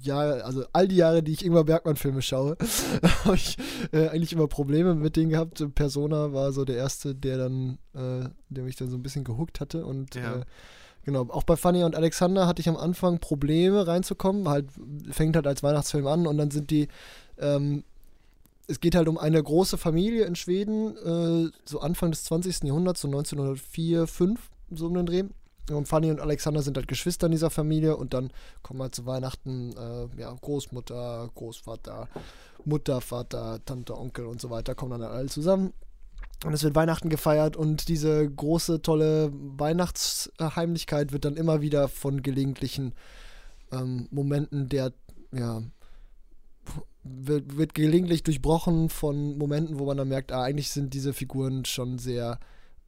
Jahre, 0.00 0.44
also 0.44 0.64
all 0.72 0.88
die 0.88 0.96
Jahre, 0.96 1.22
die 1.22 1.32
ich 1.32 1.44
Ingmar 1.44 1.64
Bergmann-Filme 1.64 2.22
schaue, 2.22 2.56
habe 3.24 3.36
ich 3.36 3.56
äh, 3.92 4.08
eigentlich 4.08 4.32
immer 4.32 4.48
Probleme 4.48 4.94
mit 4.94 5.16
denen 5.16 5.30
gehabt. 5.30 5.62
Persona 5.74 6.32
war 6.32 6.52
so 6.52 6.64
der 6.64 6.76
erste, 6.76 7.14
der 7.14 7.38
dann, 7.38 7.78
äh, 7.94 8.28
der 8.48 8.64
mich 8.64 8.76
dann 8.76 8.90
so 8.90 8.96
ein 8.96 9.02
bisschen 9.02 9.24
gehuckt 9.24 9.60
hatte. 9.60 9.84
Und 9.84 10.14
Ja. 10.14 10.36
äh, 10.36 10.44
genau, 11.04 11.22
auch 11.30 11.42
bei 11.44 11.56
Fanny 11.56 11.84
und 11.84 11.94
Alexander 11.94 12.46
hatte 12.46 12.60
ich 12.60 12.68
am 12.68 12.76
Anfang 12.76 13.18
Probleme 13.18 13.86
reinzukommen. 13.86 14.48
Halt, 14.48 14.68
fängt 15.10 15.36
halt 15.36 15.46
als 15.46 15.62
Weihnachtsfilm 15.62 16.06
an 16.06 16.26
und 16.26 16.38
dann 16.38 16.50
sind 16.50 16.70
die, 16.70 16.88
ähm, 17.38 17.84
es 18.68 18.80
geht 18.80 18.94
halt 18.94 19.08
um 19.08 19.18
eine 19.18 19.42
große 19.42 19.78
Familie 19.78 20.26
in 20.26 20.36
Schweden, 20.36 20.96
äh, 20.96 21.50
so 21.64 21.80
Anfang 21.80 22.10
des 22.10 22.24
20. 22.24 22.64
Jahrhunderts, 22.64 23.00
so 23.00 23.08
1904, 23.08 24.06
5, 24.06 24.50
so 24.70 24.86
um 24.86 24.94
den 24.94 25.06
Dreh. 25.06 25.24
Und 25.70 25.88
Fanny 25.88 26.10
und 26.10 26.20
Alexander 26.20 26.62
sind 26.62 26.76
halt 26.76 26.88
Geschwister 26.88 27.26
in 27.26 27.32
dieser 27.32 27.50
Familie 27.50 27.96
und 27.96 28.14
dann 28.14 28.30
kommen 28.62 28.80
halt 28.80 28.94
zu 28.94 29.04
Weihnachten 29.06 29.74
äh, 29.76 30.20
ja, 30.20 30.32
Großmutter, 30.32 31.30
Großvater, 31.34 32.08
Mutter, 32.64 33.00
Vater, 33.00 33.60
Tante, 33.64 33.96
Onkel 33.96 34.26
und 34.26 34.40
so 34.40 34.50
weiter, 34.50 34.74
kommen 34.74 34.92
dann 34.92 35.10
alle 35.10 35.26
zusammen. 35.26 35.72
Und 36.44 36.52
es 36.52 36.62
wird 36.62 36.74
Weihnachten 36.74 37.08
gefeiert 37.08 37.56
und 37.56 37.88
diese 37.88 38.28
große, 38.30 38.80
tolle 38.80 39.30
Weihnachtsheimlichkeit 39.32 41.12
wird 41.12 41.24
dann 41.24 41.36
immer 41.36 41.60
wieder 41.62 41.88
von 41.88 42.22
gelegentlichen 42.22 42.94
ähm, 43.72 44.08
Momenten 44.10 44.68
der, 44.68 44.92
ja, 45.32 45.62
wird, 47.10 47.56
wird 47.56 47.74
gelegentlich 47.74 48.22
durchbrochen 48.22 48.88
von 48.88 49.36
Momenten, 49.38 49.78
wo 49.78 49.86
man 49.86 49.96
dann 49.96 50.08
merkt, 50.08 50.32
ah, 50.32 50.42
eigentlich 50.42 50.70
sind 50.70 50.94
diese 50.94 51.12
Figuren 51.12 51.64
schon 51.64 51.98
sehr 51.98 52.38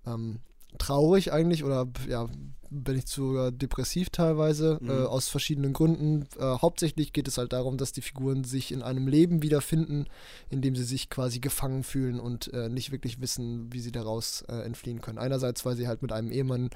ähm, 0.06 0.40
traurig 0.78 1.32
eigentlich 1.32 1.64
oder 1.64 1.86
ja, 2.08 2.28
bin 2.72 2.96
ich 2.96 3.08
sogar 3.08 3.50
depressiv 3.50 4.10
teilweise, 4.10 4.78
Mhm. 4.80 4.88
äh, 4.90 4.92
aus 5.02 5.28
verschiedenen 5.28 5.72
Gründen. 5.72 6.26
Äh, 6.38 6.44
hauptsächlich 6.62 7.12
geht 7.12 7.26
es 7.26 7.36
halt 7.36 7.52
darum, 7.52 7.76
dass 7.76 7.90
die 7.92 8.00
Figuren 8.02 8.44
sich 8.44 8.70
in 8.70 8.82
einem 8.82 9.08
Leben 9.08 9.42
wiederfinden, 9.42 10.06
in 10.50 10.62
dem 10.62 10.76
sie 10.76 10.84
sich 10.84 11.10
quasi 11.10 11.40
gefangen 11.40 11.82
fühlen 11.82 12.20
und 12.20 12.52
äh, 12.52 12.68
nicht 12.68 12.92
wirklich 12.92 13.20
wissen, 13.20 13.72
wie 13.72 13.80
sie 13.80 13.90
daraus 13.90 14.42
äh, 14.48 14.62
entfliehen 14.62 15.00
können. 15.00 15.18
Einerseits, 15.18 15.64
weil 15.64 15.76
sie 15.76 15.88
halt 15.88 16.02
mit 16.02 16.12
einem 16.12 16.30
Ehemann 16.30 16.70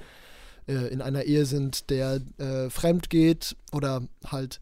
äh, 0.67 0.73
in 0.91 1.01
einer 1.01 1.23
Ehe 1.23 1.45
sind, 1.45 1.89
der 1.89 2.19
äh, 2.39 2.69
fremd 2.69 3.09
geht 3.09 3.55
oder 3.71 4.05
halt 4.25 4.59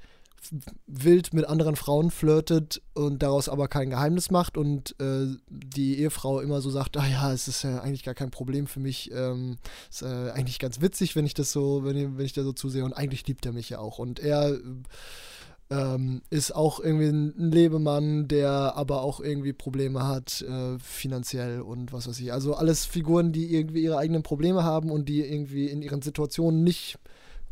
wild 0.87 1.33
mit 1.33 1.45
anderen 1.45 1.75
Frauen 1.75 2.11
flirtet 2.11 2.81
und 2.93 3.23
daraus 3.23 3.49
aber 3.49 3.67
kein 3.67 3.89
Geheimnis 3.89 4.31
macht 4.31 4.57
und 4.57 4.95
äh, 4.99 5.27
die 5.49 5.99
Ehefrau 5.99 6.39
immer 6.39 6.61
so 6.61 6.69
sagt, 6.69 6.97
ah 6.97 7.07
ja, 7.07 7.33
es 7.33 7.47
ist 7.47 7.63
ja 7.63 7.79
eigentlich 7.79 8.03
gar 8.03 8.13
kein 8.13 8.31
Problem 8.31 8.67
für 8.67 8.79
mich, 8.79 9.11
ähm, 9.11 9.57
ist 9.89 10.01
äh, 10.01 10.31
eigentlich 10.31 10.59
ganz 10.59 10.81
witzig, 10.81 11.15
wenn 11.15 11.25
ich 11.25 11.33
das 11.33 11.51
so, 11.51 11.83
wenn 11.83 12.17
wenn 12.17 12.25
ich 12.25 12.33
da 12.33 12.43
so 12.43 12.53
zusehe 12.53 12.83
und 12.83 12.93
eigentlich 12.93 13.27
liebt 13.27 13.45
er 13.45 13.53
mich 13.53 13.69
ja 13.69 13.79
auch 13.79 13.99
und 13.99 14.19
er 14.19 14.59
ähm, 15.69 16.21
ist 16.29 16.55
auch 16.55 16.79
irgendwie 16.79 17.07
ein 17.07 17.51
Lebemann, 17.51 18.27
der 18.27 18.75
aber 18.75 19.01
auch 19.01 19.19
irgendwie 19.19 19.53
Probleme 19.53 20.05
hat, 20.07 20.41
äh, 20.41 20.77
finanziell 20.79 21.61
und 21.61 21.93
was 21.93 22.07
weiß 22.07 22.19
ich. 22.19 22.31
Also 22.33 22.53
alles 22.55 22.85
Figuren, 22.85 23.31
die 23.31 23.53
irgendwie 23.53 23.83
ihre 23.83 23.97
eigenen 23.97 24.23
Probleme 24.23 24.63
haben 24.63 24.91
und 24.91 25.09
die 25.09 25.21
irgendwie 25.21 25.67
in 25.67 25.81
ihren 25.81 26.01
Situationen 26.01 26.63
nicht 26.63 26.99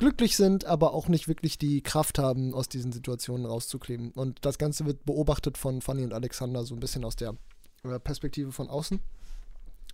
glücklich 0.02 0.36
sind, 0.36 0.66
aber 0.66 0.96
auch 0.96 1.08
nicht 1.08 1.28
wirklich 1.28 1.60
die 1.60 1.82
Kraft 1.84 2.18
haben, 2.18 2.56
aus 2.56 2.68
diesen 2.68 2.92
Situationen 2.92 3.46
rauszukleben. 3.46 4.10
Und 4.14 4.40
das 4.42 4.58
Ganze 4.58 4.88
wird 4.88 5.06
beobachtet 5.06 5.60
von 5.60 5.80
Fanny 5.80 6.04
und 6.04 6.12
Alexander 6.12 6.64
so 6.64 6.74
ein 6.74 6.80
bisschen 6.80 7.06
aus 7.06 7.16
der 7.16 7.36
äh, 7.84 8.00
Perspektive 8.00 8.52
von 8.52 8.68
außen. 8.68 9.00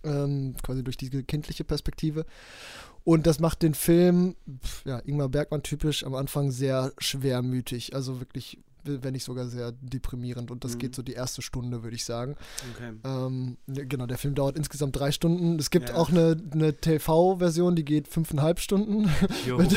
Ähm, 0.04 0.54
quasi 0.62 0.82
durch 0.82 0.96
diese 0.96 1.22
kindliche 1.24 1.62
Perspektive. 1.62 2.24
Und 3.04 3.26
das 3.26 3.38
macht 3.38 3.60
den 3.60 3.74
Film, 3.74 4.34
ja, 4.86 4.98
Ingmar 5.00 5.28
Bergmann 5.28 5.62
typisch, 5.62 6.04
am 6.04 6.14
Anfang 6.14 6.52
sehr 6.52 6.94
schwermütig. 6.96 7.94
Also 7.94 8.18
wirklich, 8.18 8.60
wenn 9.02 9.12
nicht 9.12 9.24
sogar 9.24 9.46
sehr 9.46 9.72
deprimierend. 9.72 10.50
Und 10.50 10.64
das 10.64 10.74
Mhm. 10.74 10.78
geht 10.78 10.94
so 10.94 11.02
die 11.02 11.12
erste 11.12 11.42
Stunde, 11.42 11.82
würde 11.82 11.96
ich 11.96 12.04
sagen. 12.04 12.36
Okay. 12.74 12.92
Ähm, 13.04 13.56
genau, 13.66 14.06
der 14.06 14.18
Film 14.18 14.34
dauert 14.34 14.56
insgesamt 14.56 14.96
drei 14.98 15.12
Stunden. 15.12 15.58
Es 15.58 15.70
gibt 15.70 15.90
Ja. 15.90 15.96
auch 15.96 16.10
eine, 16.10 16.36
eine 16.52 16.74
TV-Version, 16.74 17.76
die 17.76 17.84
geht 17.84 18.08
fünfeinhalb 18.08 18.60
Stunden. 18.60 19.08
Mit, 19.58 19.74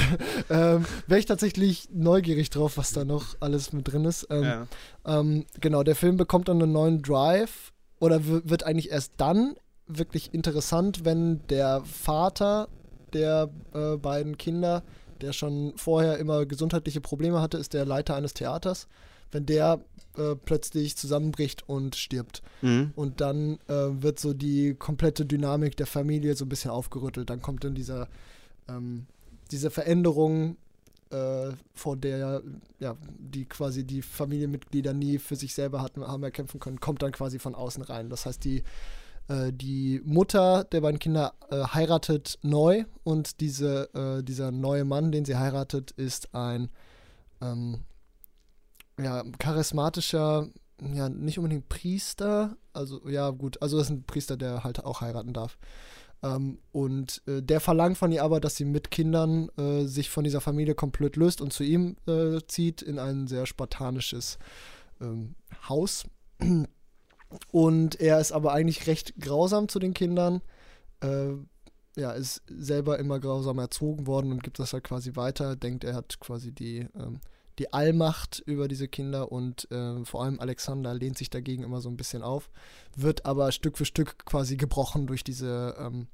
ähm, 0.50 0.86
Wäre 1.08 1.20
ich 1.20 1.25
tatsächlich 1.25 1.89
neugierig 1.91 2.50
drauf, 2.50 2.77
was 2.77 2.94
da 2.94 3.06
noch 3.06 3.36
alles 3.39 3.74
mit 3.74 3.91
drin 3.91 4.06
ist. 4.06 4.27
Ähm, 4.30 4.44
ja. 4.44 4.68
ähm, 5.06 5.46
genau, 5.60 5.84
der 5.84 5.96
Film 5.96 6.18
bekommt 6.18 6.48
dann 6.48 6.62
einen 6.62 6.72
neuen 6.72 7.01
Drive 7.01 7.72
oder 8.00 8.20
wird 8.25 8.63
eigentlich 8.63 8.91
erst 8.91 9.13
dann 9.18 9.56
wirklich 9.88 10.34
interessant, 10.34 11.06
wenn 11.06 11.41
der 11.50 11.82
Vater 11.86 12.68
der 13.13 13.50
äh, 13.74 13.98
beiden 13.98 14.38
Kinder, 14.38 14.84
der 15.22 15.34
schon 15.34 15.74
vorher 15.78 16.18
immer 16.18 16.46
gesundheitliche 16.46 17.01
Probleme 17.01 17.42
hatte, 17.42 17.58
ist 17.58 17.74
der 17.74 17.86
Leiter 17.86 18.16
eines 18.16 18.34
Theaters, 18.34 18.88
wenn 19.32 19.46
der 19.46 19.80
äh, 20.18 20.36
plötzlich 20.36 20.98
zusammenbricht 20.98 21.68
und 21.70 21.96
stirbt. 21.96 22.42
Mhm. 22.62 22.92
Und 22.96 23.22
dann 23.22 23.60
äh, 23.68 24.01
wird 24.01 24.20
so 24.20 24.34
die 24.34 24.75
komplette 24.75 25.25
Dynamik 25.25 25.78
der 25.78 25.88
Familie 25.88 26.36
so 26.36 26.46
ein 26.46 26.50
bisschen 26.50 26.72
aufgerüttelt. 26.72 27.30
Dann 27.30 27.42
kommt 27.42 27.63
dann 27.63 27.75
dieser, 27.75 28.10
ähm, 28.68 29.06
diese 29.51 29.72
Veränderung, 29.72 30.58
äh, 31.12 31.51
vor 31.74 31.98
der 31.98 32.42
ja, 32.80 32.96
die 33.20 33.46
quasi 33.46 33.84
die 33.84 34.01
Familienmitglieder 34.01 34.94
nie 34.94 35.18
für 35.18 35.36
sich 35.36 35.54
selber 35.54 35.82
hatten, 35.82 36.06
haben 36.06 36.24
erkämpfen 36.24 36.60
können, 36.60 36.80
kommt 36.80 37.01
dann 37.01 37.12
quasi 37.12 37.40
von 37.40 37.56
außen 37.56 37.84
rein. 37.84 38.10
Das 38.10 38.25
heißt, 38.25 38.44
die, 38.44 38.63
die 39.52 40.02
Mutter 40.04 40.64
der 40.66 40.82
beiden 40.82 41.00
Kinder 41.00 41.34
äh, 41.50 41.64
heiratet 41.64 42.40
neu 42.42 42.86
und 43.04 43.40
diese, 43.40 43.94
äh, 43.94 44.24
dieser 44.24 44.52
neue 44.52 44.84
Mann, 44.84 45.12
den 45.12 45.26
sie 45.26 45.38
heiratet, 45.38 45.92
ist 45.92 46.34
ein 46.34 46.70
ähm, 47.42 47.82
ja, 49.00 49.24
charismatischer, 49.40 50.50
ja, 50.94 51.10
nicht 51.10 51.38
unbedingt 51.38 51.70
Priester, 51.70 52.58
also 52.74 53.08
ja, 53.08 53.30
gut, 53.30 53.62
also 53.62 53.78
das 53.78 53.88
ist 53.88 53.92
ein 53.92 54.04
Priester, 54.04 54.38
der 54.38 54.64
halt 54.64 54.84
auch 54.84 55.02
heiraten 55.02 55.34
darf. 55.34 55.58
Ähm, 56.24 56.60
und 56.72 57.22
äh, 57.28 57.42
der 57.42 57.60
verlangt 57.60 57.98
von 57.98 58.12
ihr 58.12 58.24
aber, 58.24 58.40
dass 58.40 58.56
sie 58.56 58.66
mit 58.66 58.92
Kindern 58.92 59.50
äh, 59.58 59.86
sich 59.86 60.10
von 60.10 60.24
dieser 60.24 60.42
Familie 60.42 60.76
komplett 60.76 61.16
löst 61.16 61.42
und 61.42 61.52
zu 61.54 61.64
ihm 61.64 61.96
äh, 62.08 62.40
zieht 62.48 62.82
in 62.82 63.00
ein 63.00 63.28
sehr 63.28 63.46
spartanisches 63.46 64.38
ähm, 65.00 65.36
Haus. 65.68 66.06
Und 67.52 68.00
er 68.00 68.20
ist 68.20 68.32
aber 68.32 68.54
eigentlich 68.54 68.88
recht 68.88 69.14
grausam 69.20 69.68
zu 69.68 69.80
den 69.80 69.94
Kindern. 69.94 70.42
Äh, 71.02 71.34
ja, 71.96 72.12
ist 72.12 72.42
selber 72.48 73.00
immer 73.00 73.20
grausam 73.20 73.60
erzogen 73.60 74.08
worden 74.08 74.32
und 74.32 74.44
gibt 74.44 74.60
das 74.60 74.74
halt 74.74 74.84
quasi 74.84 75.16
weiter. 75.16 75.56
Denkt, 75.56 75.84
er 75.84 75.96
hat 75.96 76.20
quasi 76.20 76.52
die, 76.52 76.88
ähm, 76.96 77.20
die 77.60 77.74
Allmacht 77.74 78.42
über 78.46 78.68
diese 78.68 78.88
Kinder 78.88 79.32
und 79.32 79.70
äh, 79.72 80.06
vor 80.06 80.24
allem 80.24 80.40
Alexander 80.40 80.94
lehnt 80.94 81.18
sich 81.18 81.30
dagegen 81.30 81.64
immer 81.64 81.82
so 81.82 81.90
ein 81.90 81.98
bisschen 81.98 82.24
auf, 82.24 82.50
wird 82.96 83.26
aber 83.26 83.52
Stück 83.52 83.78
für 83.78 83.86
Stück 83.86 84.26
quasi 84.26 84.56
gebrochen 84.56 85.06
durch 85.08 85.24
diese, 85.24 85.76
ähm, 85.78 86.08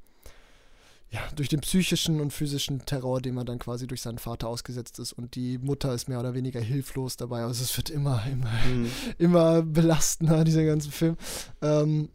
ja, 1.10 1.22
durch 1.36 1.48
den 1.48 1.62
psychischen 1.62 2.20
und 2.20 2.34
physischen 2.34 2.86
Terror, 2.86 3.22
dem 3.22 3.38
er 3.38 3.46
dann 3.46 3.60
quasi 3.60 3.88
durch 3.88 4.02
seinen 4.02 4.18
Vater 4.18 4.50
ausgesetzt 4.50 5.00
ist. 5.00 5.14
Und 5.14 5.36
die 5.36 5.58
Mutter 5.58 5.94
ist 5.94 6.10
mehr 6.10 6.20
oder 6.20 6.34
weniger 6.34 6.60
hilflos 6.60 7.16
dabei. 7.16 7.44
Also 7.44 7.64
es 7.64 7.76
wird 7.78 7.90
immer, 7.90 8.24
immer, 8.30 8.52
Mhm. 8.70 8.92
immer 9.18 9.62
belastender, 9.62 10.44
dieser 10.44 10.66
ganze 10.66 10.92
Film. 10.92 11.16
Ähm, 11.62 12.10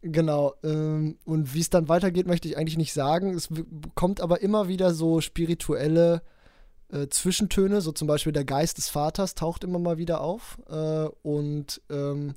genau. 0.00 0.54
Ähm, 0.62 1.18
und 1.26 1.52
wie 1.52 1.60
es 1.60 1.68
dann 1.68 1.88
weitergeht, 1.88 2.26
möchte 2.26 2.48
ich 2.48 2.56
eigentlich 2.56 2.78
nicht 2.78 2.94
sagen. 2.94 3.34
Es 3.34 3.48
kommt 3.94 4.22
aber 4.22 4.40
immer 4.40 4.66
wieder 4.66 4.94
so 4.94 5.20
spirituelle 5.20 6.22
äh, 6.90 7.08
Zwischentöne, 7.08 7.82
so 7.82 7.92
zum 7.92 8.08
Beispiel 8.08 8.32
der 8.32 8.46
Geist 8.46 8.78
des 8.78 8.88
Vaters 8.88 9.34
taucht 9.34 9.62
immer 9.62 9.78
mal 9.78 9.98
wieder 9.98 10.22
auf 10.22 10.58
äh, 10.70 11.08
und 11.22 11.82
ähm, 11.90 12.34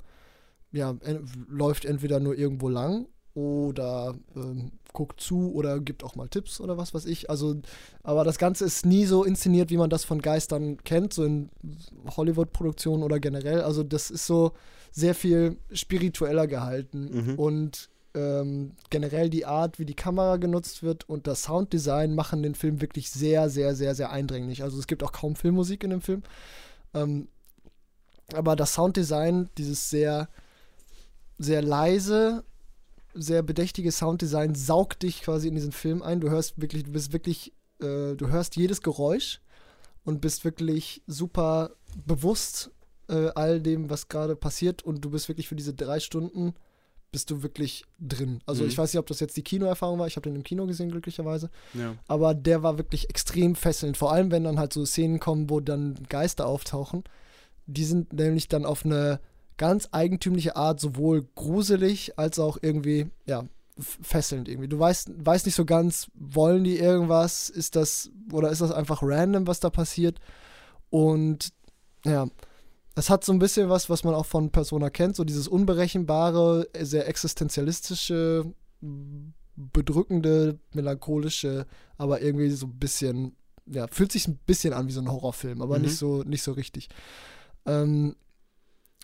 ja, 0.73 0.95
en 1.01 1.29
läuft 1.47 1.85
entweder 1.85 2.19
nur 2.19 2.37
irgendwo 2.37 2.67
lang 2.67 3.07
oder 3.33 4.15
ähm, 4.35 4.71
guckt 4.93 5.21
zu 5.21 5.53
oder 5.53 5.79
gibt 5.79 6.03
auch 6.03 6.15
mal 6.15 6.27
Tipps 6.27 6.59
oder 6.59 6.77
was 6.77 6.93
weiß 6.93 7.05
ich. 7.05 7.29
Also, 7.29 7.55
aber 8.03 8.23
das 8.23 8.37
Ganze 8.37 8.65
ist 8.65 8.85
nie 8.85 9.05
so 9.05 9.23
inszeniert, 9.23 9.69
wie 9.69 9.77
man 9.77 9.89
das 9.89 10.03
von 10.03 10.21
Geistern 10.21 10.77
kennt, 10.83 11.13
so 11.13 11.23
in 11.23 11.49
Hollywood-Produktionen 12.17 13.03
oder 13.03 13.19
generell. 13.19 13.61
Also, 13.61 13.83
das 13.83 14.11
ist 14.11 14.25
so 14.25 14.51
sehr 14.91 15.15
viel 15.15 15.57
spiritueller 15.71 16.47
gehalten 16.47 17.09
Mhm. 17.13 17.35
und 17.39 17.89
ähm, 18.13 18.73
generell 18.89 19.29
die 19.29 19.45
Art, 19.45 19.79
wie 19.79 19.85
die 19.85 19.93
Kamera 19.93 20.35
genutzt 20.35 20.83
wird 20.83 21.07
und 21.07 21.27
das 21.27 21.43
Sounddesign 21.43 22.13
machen 22.13 22.43
den 22.43 22.55
Film 22.55 22.81
wirklich 22.81 23.09
sehr, 23.09 23.49
sehr, 23.49 23.73
sehr, 23.73 23.95
sehr 23.95 24.11
eindringlich. 24.11 24.63
Also 24.63 24.77
es 24.79 24.87
gibt 24.87 25.01
auch 25.03 25.13
kaum 25.13 25.37
Filmmusik 25.37 25.85
in 25.85 25.91
dem 25.91 26.01
Film. 26.01 26.23
Ähm, 26.93 27.29
aber 28.33 28.57
das 28.57 28.73
Sounddesign, 28.73 29.49
dieses 29.57 29.89
sehr, 29.89 30.27
sehr 31.39 31.61
leise, 31.61 32.43
sehr 33.13 33.43
bedächtige 33.43 33.91
Sounddesign 33.91 34.55
saugt 34.55 35.03
dich 35.03 35.21
quasi 35.21 35.47
in 35.47 35.55
diesen 35.55 35.71
Film 35.71 36.01
ein. 36.01 36.21
Du 36.21 36.29
hörst 36.29 36.59
wirklich, 36.61 36.83
du 36.83 36.91
bist 36.91 37.13
wirklich, 37.13 37.53
äh, 37.81 38.15
du 38.15 38.27
hörst 38.29 38.55
jedes 38.55 38.81
Geräusch 38.81 39.41
und 40.03 40.21
bist 40.21 40.45
wirklich 40.45 41.01
super 41.07 41.71
bewusst 42.05 42.71
äh, 43.09 43.29
all 43.35 43.61
dem, 43.61 43.89
was 43.89 44.07
gerade 44.07 44.35
passiert 44.35 44.83
und 44.83 45.03
du 45.03 45.09
bist 45.11 45.27
wirklich 45.27 45.47
für 45.47 45.55
diese 45.55 45.73
drei 45.73 45.99
Stunden 45.99 46.53
bist 47.11 47.29
du 47.29 47.43
wirklich 47.43 47.83
drin. 47.99 48.39
Also 48.45 48.63
Mhm. 48.63 48.69
ich 48.69 48.77
weiß 48.77 48.93
nicht, 48.93 48.99
ob 48.99 49.07
das 49.07 49.19
jetzt 49.19 49.35
die 49.35 49.43
Kinoerfahrung 49.43 49.99
war, 49.99 50.07
ich 50.07 50.15
habe 50.15 50.29
den 50.29 50.35
im 50.37 50.43
Kino 50.43 50.65
gesehen, 50.65 50.91
glücklicherweise, 50.91 51.49
Ja. 51.73 51.95
aber 52.07 52.33
der 52.33 52.63
war 52.63 52.77
wirklich 52.77 53.09
extrem 53.09 53.55
fesselnd, 53.55 53.97
vor 53.97 54.13
allem 54.13 54.31
wenn 54.31 54.45
dann 54.45 54.57
halt 54.57 54.71
so 54.71 54.85
Szenen 54.85 55.19
kommen, 55.19 55.49
wo 55.49 55.59
dann 55.59 55.95
Geister 56.07 56.45
auftauchen. 56.47 57.03
Die 57.65 57.83
sind 57.83 58.13
nämlich 58.13 58.47
dann 58.47 58.65
auf 58.65 58.85
eine 58.85 59.19
ganz 59.61 59.89
eigentümliche 59.91 60.55
Art 60.55 60.79
sowohl 60.79 61.27
gruselig 61.35 62.17
als 62.17 62.39
auch 62.39 62.57
irgendwie, 62.63 63.11
ja, 63.27 63.45
fesselnd 63.77 64.49
irgendwie. 64.49 64.67
Du 64.67 64.79
weißt, 64.79 65.11
weißt 65.23 65.45
nicht 65.45 65.53
so 65.53 65.65
ganz, 65.65 66.07
wollen 66.15 66.63
die 66.63 66.79
irgendwas, 66.79 67.47
ist 67.51 67.75
das, 67.75 68.09
oder 68.33 68.49
ist 68.49 68.61
das 68.61 68.71
einfach 68.71 69.03
random, 69.03 69.45
was 69.45 69.59
da 69.59 69.69
passiert? 69.69 70.19
Und 70.89 71.53
ja, 72.03 72.27
es 72.95 73.11
hat 73.11 73.23
so 73.23 73.31
ein 73.33 73.37
bisschen 73.37 73.69
was, 73.69 73.87
was 73.87 74.03
man 74.03 74.15
auch 74.15 74.25
von 74.25 74.49
Persona 74.49 74.89
kennt, 74.89 75.15
so 75.15 75.23
dieses 75.23 75.47
unberechenbare, 75.47 76.67
sehr 76.81 77.07
existenzialistische, 77.07 78.51
bedrückende, 79.55 80.57
melancholische, 80.73 81.67
aber 81.99 82.19
irgendwie 82.23 82.49
so 82.49 82.65
ein 82.65 82.79
bisschen, 82.79 83.35
ja, 83.67 83.85
fühlt 83.91 84.11
sich 84.11 84.27
ein 84.27 84.39
bisschen 84.47 84.73
an 84.73 84.87
wie 84.87 84.91
so 84.91 85.01
ein 85.01 85.11
Horrorfilm, 85.11 85.61
aber 85.61 85.77
Mhm. 85.77 85.83
nicht 85.83 85.97
so, 85.97 86.23
nicht 86.23 86.41
so 86.41 86.53
richtig. 86.53 86.89
Ähm, 87.67 88.15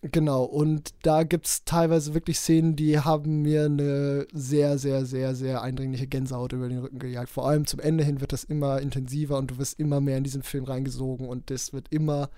genau, 0.01 0.43
und 0.43 0.93
da 1.03 1.23
gibt 1.23 1.47
es 1.47 1.63
teilweise 1.65 2.13
wirklich 2.13 2.39
Szenen, 2.39 2.75
die 2.75 2.99
haben 2.99 3.41
mir 3.41 3.65
eine 3.65 4.27
sehr, 4.31 4.77
sehr, 4.77 5.05
sehr, 5.05 5.35
sehr 5.35 5.61
eindringliche 5.61 6.07
Gänsehaut 6.07 6.53
über 6.53 6.69
den 6.69 6.79
Rücken 6.79 6.99
gejagt. 6.99 7.29
Vor 7.29 7.47
allem 7.47 7.65
zum 7.65 7.79
Ende 7.79 8.03
hin 8.03 8.21
wird 8.21 8.33
das 8.33 8.43
immer 8.43 8.81
intensiver 8.81 9.37
und 9.37 9.51
du 9.51 9.57
wirst 9.57 9.79
immer 9.79 10.01
mehr 10.01 10.17
in 10.17 10.23
diesen 10.23 10.43
Film 10.43 10.65
reingesogen 10.65 11.27
und 11.27 11.49
das 11.49 11.73
wird 11.73 11.87
immer, 11.89 12.29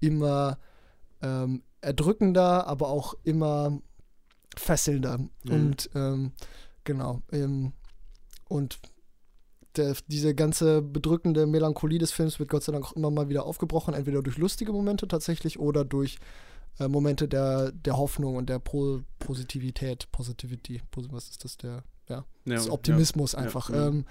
immer 0.00 0.58
ähm, 1.22 1.62
erdrückender, 1.80 2.66
aber 2.66 2.88
auch 2.88 3.14
immer 3.24 3.80
fesselnder. 4.56 5.18
Mhm. 5.18 5.52
Und 5.52 5.90
ähm, 5.94 6.32
genau. 6.84 7.22
Ähm, 7.32 7.72
und 8.48 8.78
der, 9.76 9.94
diese 10.06 10.34
ganze 10.34 10.82
bedrückende 10.82 11.46
Melancholie 11.46 11.98
des 11.98 12.12
Films 12.12 12.38
wird 12.38 12.48
Gott 12.48 12.62
sei 12.62 12.72
Dank 12.72 12.86
auch 12.86 12.92
immer 12.92 13.10
mal 13.10 13.28
wieder 13.28 13.44
aufgebrochen, 13.44 13.94
entweder 13.94 14.22
durch 14.22 14.38
lustige 14.38 14.72
Momente 14.72 15.08
tatsächlich 15.08 15.58
oder 15.58 15.84
durch 15.84 16.18
äh, 16.78 16.88
Momente 16.88 17.28
der, 17.28 17.72
der 17.72 17.96
Hoffnung 17.96 18.36
und 18.36 18.48
der 18.48 18.58
Pro 18.58 19.00
Positivität, 19.18 20.10
Positivity, 20.12 20.82
Posi- 20.94 21.08
was 21.12 21.28
ist 21.28 21.44
das, 21.44 21.56
der, 21.56 21.82
ja, 22.08 22.24
Ja, 22.44 22.54
des 22.56 22.70
Optimismus 22.70 23.32
ja, 23.32 23.38
einfach. 23.40 23.70
ja. 23.70 23.88
Ähm, 23.88 24.04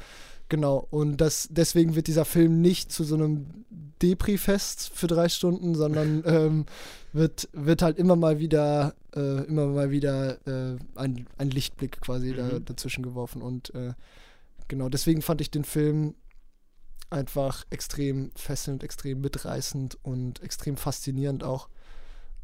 genau, 0.49 0.85
und 0.89 1.17
das, 1.21 1.47
deswegen 1.51 1.95
wird 1.95 2.07
dieser 2.07 2.25
Film 2.25 2.61
nicht 2.61 2.91
zu 2.91 3.03
so 3.03 3.15
einem 3.15 3.65
Depri-Fest 4.01 4.91
für 4.93 5.07
drei 5.07 5.29
Stunden, 5.29 5.75
sondern 5.75 6.23
ähm, 6.25 6.65
wird, 7.13 7.47
wird 7.53 7.81
halt 7.81 7.97
immer 7.97 8.15
mal 8.15 8.39
wieder, 8.39 8.95
äh, 9.15 9.45
immer 9.45 9.67
mal 9.67 9.89
wieder 9.91 10.45
äh, 10.47 10.77
ein, 10.95 11.27
ein 11.37 11.49
Lichtblick 11.49 12.01
quasi 12.01 12.33
da, 12.33 12.43
Mhm. 12.59 12.65
dazwischen 12.65 13.03
geworfen. 13.03 13.41
Und 13.41 13.73
äh, 13.73 13.93
genau, 14.67 14.89
deswegen 14.89 15.21
fand 15.21 15.39
ich 15.41 15.49
den 15.51 15.63
Film 15.63 16.15
einfach 17.09 17.63
extrem 17.69 18.31
fesselnd, 18.35 18.83
extrem 18.83 19.21
mitreißend 19.21 19.97
und 20.03 20.41
extrem 20.41 20.75
faszinierend 20.75 21.43
auch. 21.43 21.69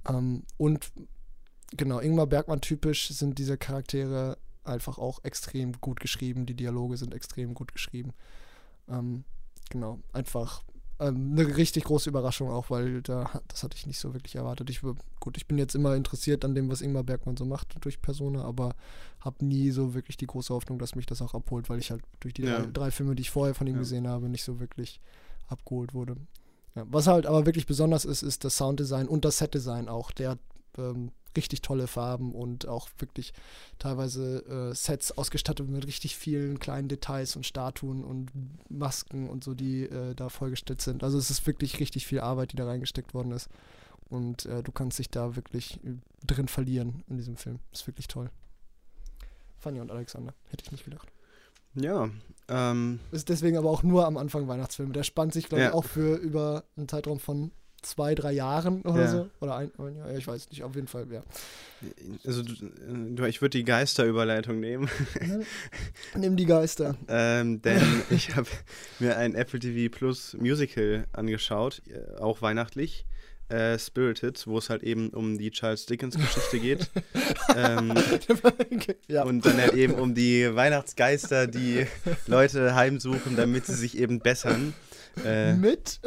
Ähm, 0.07 0.43
und 0.57 0.91
genau, 1.75 1.99
Ingmar 1.99 2.27
Bergmann 2.27 2.61
typisch 2.61 3.09
sind 3.09 3.37
diese 3.37 3.57
Charaktere 3.57 4.37
einfach 4.63 4.97
auch 4.97 5.23
extrem 5.23 5.73
gut 5.81 5.99
geschrieben. 5.99 6.45
Die 6.45 6.55
Dialoge 6.55 6.97
sind 6.97 7.13
extrem 7.13 7.53
gut 7.53 7.73
geschrieben. 7.73 8.13
Ähm, 8.87 9.23
genau, 9.69 9.99
einfach 10.13 10.63
ähm, 10.99 11.31
eine 11.31 11.57
richtig 11.57 11.85
große 11.85 12.09
Überraschung 12.09 12.49
auch, 12.51 12.69
weil 12.69 13.01
da, 13.01 13.41
das 13.47 13.63
hatte 13.63 13.75
ich 13.75 13.87
nicht 13.87 13.97
so 13.99 14.13
wirklich 14.13 14.35
erwartet. 14.35 14.69
Ich, 14.69 14.81
gut, 15.19 15.37
ich 15.37 15.47
bin 15.47 15.57
jetzt 15.57 15.73
immer 15.73 15.95
interessiert 15.95 16.45
an 16.45 16.53
dem, 16.53 16.69
was 16.69 16.81
Ingmar 16.81 17.03
Bergmann 17.03 17.37
so 17.37 17.45
macht 17.45 17.75
durch 17.83 18.01
Persona, 18.01 18.43
aber 18.43 18.75
habe 19.19 19.43
nie 19.43 19.71
so 19.71 19.93
wirklich 19.95 20.17
die 20.17 20.27
große 20.27 20.53
Hoffnung, 20.53 20.77
dass 20.77 20.93
mich 20.93 21.07
das 21.07 21.21
auch 21.23 21.33
abholt, 21.33 21.69
weil 21.69 21.79
ich 21.79 21.89
halt 21.89 22.03
durch 22.19 22.35
die 22.35 22.43
Ja. 22.43 22.61
drei, 22.61 22.71
drei 22.71 22.91
Filme, 22.91 23.15
die 23.15 23.21
ich 23.21 23.31
vorher 23.31 23.55
von 23.55 23.65
ihm 23.65 23.75
Ja. 23.75 23.79
gesehen 23.79 24.07
habe, 24.07 24.29
nicht 24.29 24.43
so 24.43 24.59
wirklich 24.59 25.01
abgeholt 25.47 25.93
wurde. 25.95 26.17
Was 26.73 27.07
halt 27.07 27.25
aber 27.25 27.45
wirklich 27.45 27.65
besonders 27.65 28.05
ist, 28.05 28.21
ist 28.21 28.43
das 28.43 28.57
Sounddesign 28.57 29.07
und 29.07 29.25
das 29.25 29.37
Setdesign 29.39 29.89
auch. 29.89 30.11
Der 30.11 30.31
hat 30.31 30.39
ähm, 30.77 31.11
richtig 31.35 31.61
tolle 31.61 31.87
Farben 31.87 32.33
und 32.33 32.67
auch 32.67 32.89
wirklich 32.99 33.33
teilweise 33.79 34.45
äh, 34.45 34.75
Sets 34.75 35.11
ausgestattet 35.17 35.67
mit 35.67 35.85
richtig 35.85 36.15
vielen 36.15 36.59
kleinen 36.59 36.87
Details 36.87 37.35
und 37.35 37.45
Statuen 37.45 38.03
und 38.03 38.31
Masken 38.69 39.29
und 39.29 39.43
so, 39.43 39.53
die 39.53 39.83
äh, 39.83 40.15
da 40.15 40.29
vollgestellt 40.29 40.81
sind. 40.81 41.03
Also 41.03 41.17
es 41.17 41.29
ist 41.29 41.45
wirklich 41.47 41.79
richtig 41.79 42.07
viel 42.07 42.19
Arbeit, 42.19 42.51
die 42.51 42.57
da 42.57 42.65
reingesteckt 42.65 43.13
worden 43.13 43.31
ist. 43.31 43.49
Und 44.09 44.45
äh, 44.45 44.61
du 44.61 44.71
kannst 44.71 44.99
dich 44.99 45.09
da 45.09 45.35
wirklich 45.35 45.81
äh, 45.85 45.95
drin 46.25 46.47
verlieren 46.47 47.03
in 47.07 47.17
diesem 47.17 47.37
Film. 47.37 47.59
Ist 47.71 47.87
wirklich 47.87 48.07
toll. 48.07 48.29
Fanny 49.57 49.79
und 49.79 49.91
Alexander, 49.91 50.33
hätte 50.49 50.63
ich 50.65 50.71
nicht 50.71 50.83
gedacht. 50.83 51.07
Ja, 51.75 52.09
ähm, 52.51 52.99
Ist 53.11 53.29
deswegen 53.29 53.57
aber 53.57 53.69
auch 53.69 53.83
nur 53.83 54.05
am 54.05 54.17
Anfang 54.17 54.47
Weihnachtsfilm. 54.47 54.93
Der 54.93 55.03
spannt 55.03 55.33
sich, 55.33 55.47
glaube 55.49 55.63
ich, 55.63 55.69
Ja. 55.69 55.73
auch 55.73 55.85
für 55.85 56.15
über 56.17 56.63
einen 56.77 56.87
Zeitraum 56.89 57.19
von 57.19 57.51
zwei, 57.81 58.13
drei 58.13 58.31
Jahren 58.31 58.81
oder 58.83 59.01
Ja. 59.01 59.07
so. 59.07 59.29
Oder 59.39 59.55
ein, 59.55 59.71
ein 59.79 59.95
Jahr, 59.95 60.11
ja, 60.11 60.17
ich 60.17 60.27
weiß 60.27 60.49
nicht, 60.51 60.63
auf 60.63 60.75
jeden 60.75 60.87
Fall, 60.87 61.07
ja. 61.11 61.23
also 62.23 62.43
du, 62.43 63.25
ich 63.25 63.41
würde 63.41 63.57
die 63.57 63.63
Geisterüberleitung 63.63 64.59
nehmen, 64.59 64.87
Nimm 66.15 66.35
die 66.37 66.45
Geister. 66.45 66.95
ähm, 67.07 67.61
denn 67.63 67.81
ich 68.11 68.35
habe 68.35 68.47
mir 68.99 69.17
ein 69.17 69.33
Apple 69.33 69.59
TV 69.59 69.91
Plus 69.91 70.35
Musical 70.39 71.05
angeschaut, 71.13 71.81
äh, 71.87 72.19
auch 72.19 72.43
weihnachtlich, 72.43 73.05
äh, 73.51 73.77
Spirited, 73.77 74.45
wo 74.47 74.57
es 74.57 74.69
halt 74.69 74.83
eben 74.83 75.09
um 75.09 75.37
die 75.37 75.51
Charles 75.51 75.85
Dickens 75.85 76.15
Geschichte 76.15 76.59
geht. 76.59 76.89
ähm, 77.55 77.93
ja. 79.07 79.23
Und 79.23 79.45
dann 79.45 79.57
halt 79.57 79.73
eben 79.73 79.95
um 79.95 80.15
die 80.15 80.53
Weihnachtsgeister, 80.55 81.47
die 81.47 81.85
Leute 82.27 82.75
heimsuchen, 82.75 83.35
damit 83.35 83.65
sie 83.65 83.75
sich 83.75 83.97
eben 83.97 84.19
bessern. 84.19 84.73
Äh, 85.25 85.53
mit, 85.53 85.99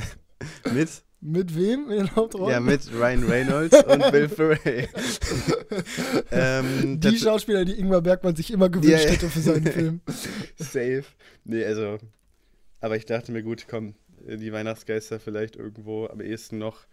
mit, 0.72 0.88
mit 1.20 1.56
wem 1.56 1.90
in 1.90 1.96
den 1.98 2.14
Hauptrollen? 2.14 2.52
ja, 2.52 2.60
mit 2.60 2.88
Ryan 2.92 3.24
Reynolds 3.24 3.84
und 3.84 4.12
Bill 4.12 4.30
Murray. 4.38 4.88
ähm, 6.30 7.00
die 7.00 7.18
Schauspieler, 7.18 7.64
die 7.64 7.78
Ingmar 7.78 8.00
Bergmann 8.00 8.36
sich 8.36 8.52
immer 8.52 8.68
gewünscht 8.68 9.04
ja. 9.04 9.10
hätte 9.10 9.28
für 9.28 9.40
seinen 9.40 9.66
Film. 9.66 10.00
Safe. 10.56 11.04
Nee, 11.44 11.64
also. 11.64 11.98
Aber 12.80 12.96
ich 12.96 13.06
dachte 13.06 13.32
mir, 13.32 13.42
gut, 13.42 13.66
komm, 13.68 13.96
die 14.26 14.52
Weihnachtsgeister 14.52 15.20
vielleicht 15.20 15.56
irgendwo 15.56 16.06
am 16.06 16.20
ehesten 16.20 16.58
noch 16.58 16.86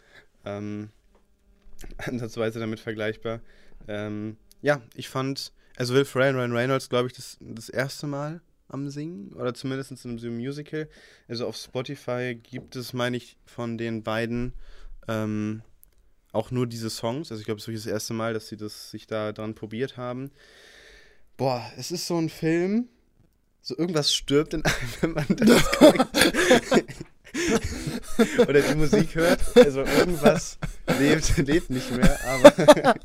ähm, 0.45 0.89
ansatzweise 1.97 2.59
damit 2.59 2.79
vergleichbar. 2.79 3.41
Ähm, 3.87 4.37
ja, 4.61 4.81
ich 4.95 5.09
fand, 5.09 5.53
also 5.75 5.93
Will 5.93 6.05
Ferrell 6.05 6.35
und 6.35 6.39
Ryan 6.39 6.53
Reynolds, 6.53 6.89
glaube 6.89 7.07
ich, 7.07 7.13
das, 7.13 7.37
das 7.41 7.69
erste 7.69 8.07
Mal 8.07 8.41
am 8.67 8.89
Singen 8.89 9.33
oder 9.33 9.53
zumindest 9.53 9.91
in 9.91 9.97
so 9.97 10.09
einem 10.09 10.37
Musical. 10.37 10.89
Also 11.27 11.47
auf 11.47 11.55
Spotify 11.55 12.35
gibt 12.35 12.75
es, 12.75 12.93
meine 12.93 13.17
ich, 13.17 13.37
von 13.45 13.77
den 13.77 14.03
beiden 14.03 14.53
ähm, 15.07 15.61
auch 16.31 16.51
nur 16.51 16.67
diese 16.67 16.89
Songs. 16.89 17.31
Also 17.31 17.39
ich 17.39 17.45
glaube, 17.45 17.59
es 17.59 17.63
ist 17.63 17.67
wirklich 17.67 17.83
das 17.83 17.91
erste 17.91 18.13
Mal, 18.13 18.33
dass 18.33 18.47
sie 18.47 18.57
das 18.57 18.91
sich 18.91 19.07
da 19.07 19.31
dran 19.31 19.55
probiert 19.55 19.97
haben. 19.97 20.31
Boah, 21.37 21.69
es 21.77 21.91
ist 21.91 22.07
so 22.07 22.17
ein 22.17 22.29
Film, 22.29 22.89
so 23.61 23.77
irgendwas 23.77 24.13
stirbt 24.13 24.53
in 24.53 24.63
einem, 24.63 24.75
wenn 25.01 25.11
man 25.11 25.25
das 25.37 25.71
guckt. 25.79 26.07
Oder 28.47 28.61
die 28.61 28.75
Musik 28.75 29.15
hört. 29.15 29.39
Also 29.55 29.81
irgendwas 29.81 30.57
lebt, 30.99 31.37
lebt 31.47 31.69
nicht 31.69 31.91
mehr, 31.95 32.17
aber, 32.25 32.53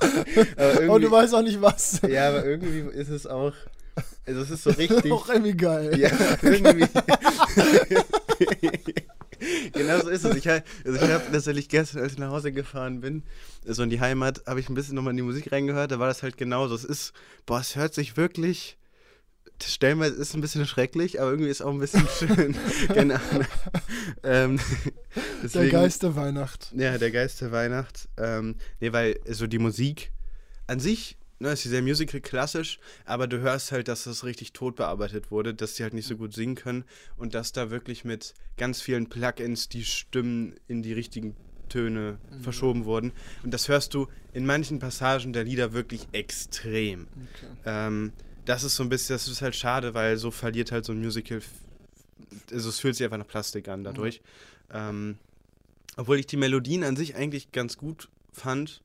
aber 0.56 0.70
Und 0.70 0.78
du 0.78 0.82
irgendwie, 0.82 1.10
weißt 1.10 1.34
auch 1.34 1.42
nicht 1.42 1.60
was. 1.60 2.00
ja, 2.08 2.28
aber 2.28 2.44
irgendwie 2.44 2.80
ist 2.96 3.08
es 3.08 3.26
auch, 3.26 3.52
also 4.26 4.40
es 4.42 4.50
ist 4.50 4.62
so 4.64 4.70
richtig, 4.70 5.12
auch 5.12 5.28
irgendwie 5.28 5.56
geil. 5.56 5.98
ja, 5.98 6.10
irgendwie. 6.42 6.86
genau 9.72 10.00
so 10.00 10.08
ist 10.08 10.24
es. 10.24 10.36
Ich, 10.36 10.48
also 10.48 10.62
ich 10.84 11.02
habe 11.02 11.24
tatsächlich 11.32 11.68
gestern, 11.68 12.02
als 12.02 12.12
ich 12.12 12.18
nach 12.18 12.30
Hause 12.30 12.52
gefahren 12.52 13.00
bin, 13.00 13.22
so 13.64 13.82
in 13.82 13.90
die 13.90 14.00
Heimat, 14.00 14.42
habe 14.46 14.60
ich 14.60 14.68
ein 14.68 14.74
bisschen 14.74 14.94
nochmal 14.94 15.12
in 15.12 15.16
die 15.16 15.22
Musik 15.22 15.50
reingehört, 15.52 15.90
da 15.90 15.98
war 15.98 16.08
das 16.08 16.22
halt 16.22 16.36
genauso. 16.36 16.74
Es 16.74 16.84
ist, 16.84 17.12
boah, 17.46 17.60
es 17.60 17.76
hört 17.76 17.94
sich 17.94 18.16
wirklich, 18.16 18.76
stellenweise 19.64 20.14
ist 20.14 20.28
es 20.28 20.34
ein 20.34 20.40
bisschen 20.40 20.66
schrecklich, 20.66 21.20
aber 21.20 21.30
irgendwie 21.30 21.50
ist 21.50 21.62
auch 21.62 21.72
ein 21.72 21.78
bisschen 21.78 22.06
schön. 22.18 22.56
genau. 22.92 23.18
ähm, 24.22 24.56
Der 25.16 25.22
deswegen, 25.42 25.70
Geist 25.70 26.02
der 26.02 26.14
Weihnacht. 26.16 26.72
ja, 26.76 26.98
der 26.98 27.10
Geist 27.10 27.40
der 27.40 27.52
Weihnacht. 27.52 28.08
Ähm, 28.16 28.56
nee, 28.80 28.92
weil 28.92 29.18
so 29.28 29.46
die 29.46 29.58
Musik 29.58 30.12
an 30.66 30.80
sich, 30.80 31.16
ne, 31.38 31.50
ist 31.52 31.62
sehr 31.64 31.82
musical 31.82 32.20
klassisch, 32.20 32.78
aber 33.04 33.26
du 33.26 33.40
hörst 33.40 33.72
halt, 33.72 33.88
dass 33.88 34.04
das 34.04 34.24
richtig 34.24 34.52
tot 34.52 34.76
bearbeitet 34.76 35.30
wurde, 35.30 35.54
dass 35.54 35.74
die 35.74 35.82
halt 35.82 35.94
nicht 35.94 36.06
so 36.06 36.16
gut 36.16 36.34
singen 36.34 36.54
können 36.54 36.84
und 37.16 37.34
dass 37.34 37.52
da 37.52 37.70
wirklich 37.70 38.04
mit 38.04 38.34
ganz 38.56 38.80
vielen 38.80 39.08
Plugins 39.08 39.68
die 39.68 39.84
Stimmen 39.84 40.54
in 40.68 40.82
die 40.82 40.92
richtigen 40.92 41.34
Töne 41.68 42.18
Mhm. 42.32 42.40
verschoben 42.42 42.84
wurden. 42.84 43.12
Und 43.44 43.54
das 43.54 43.68
hörst 43.68 43.94
du 43.94 44.08
in 44.32 44.44
manchen 44.44 44.80
Passagen 44.80 45.32
der 45.32 45.44
Lieder 45.44 45.72
wirklich 45.72 46.08
extrem. 46.10 47.06
Okay. 47.06 47.46
Ähm, 47.64 48.12
das 48.44 48.64
ist 48.64 48.76
so 48.76 48.82
ein 48.82 48.88
bisschen, 48.88 49.14
das 49.14 49.28
ist 49.28 49.42
halt 49.42 49.54
schade, 49.54 49.94
weil 49.94 50.16
so 50.16 50.30
verliert 50.30 50.72
halt 50.72 50.84
so 50.84 50.92
ein 50.92 51.00
Musical, 51.00 51.40
also 52.50 52.68
es 52.68 52.78
fühlt 52.78 52.96
sich 52.96 53.04
einfach 53.04 53.18
nach 53.18 53.26
Plastik 53.26 53.68
an 53.68 53.84
dadurch. 53.84 54.20
Ähm, 54.72 55.18
Obwohl 55.96 56.18
ich 56.18 56.26
die 56.26 56.36
Melodien 56.36 56.84
an 56.84 56.96
sich 56.96 57.16
eigentlich 57.16 57.52
ganz 57.52 57.76
gut 57.76 58.08
fand. 58.32 58.82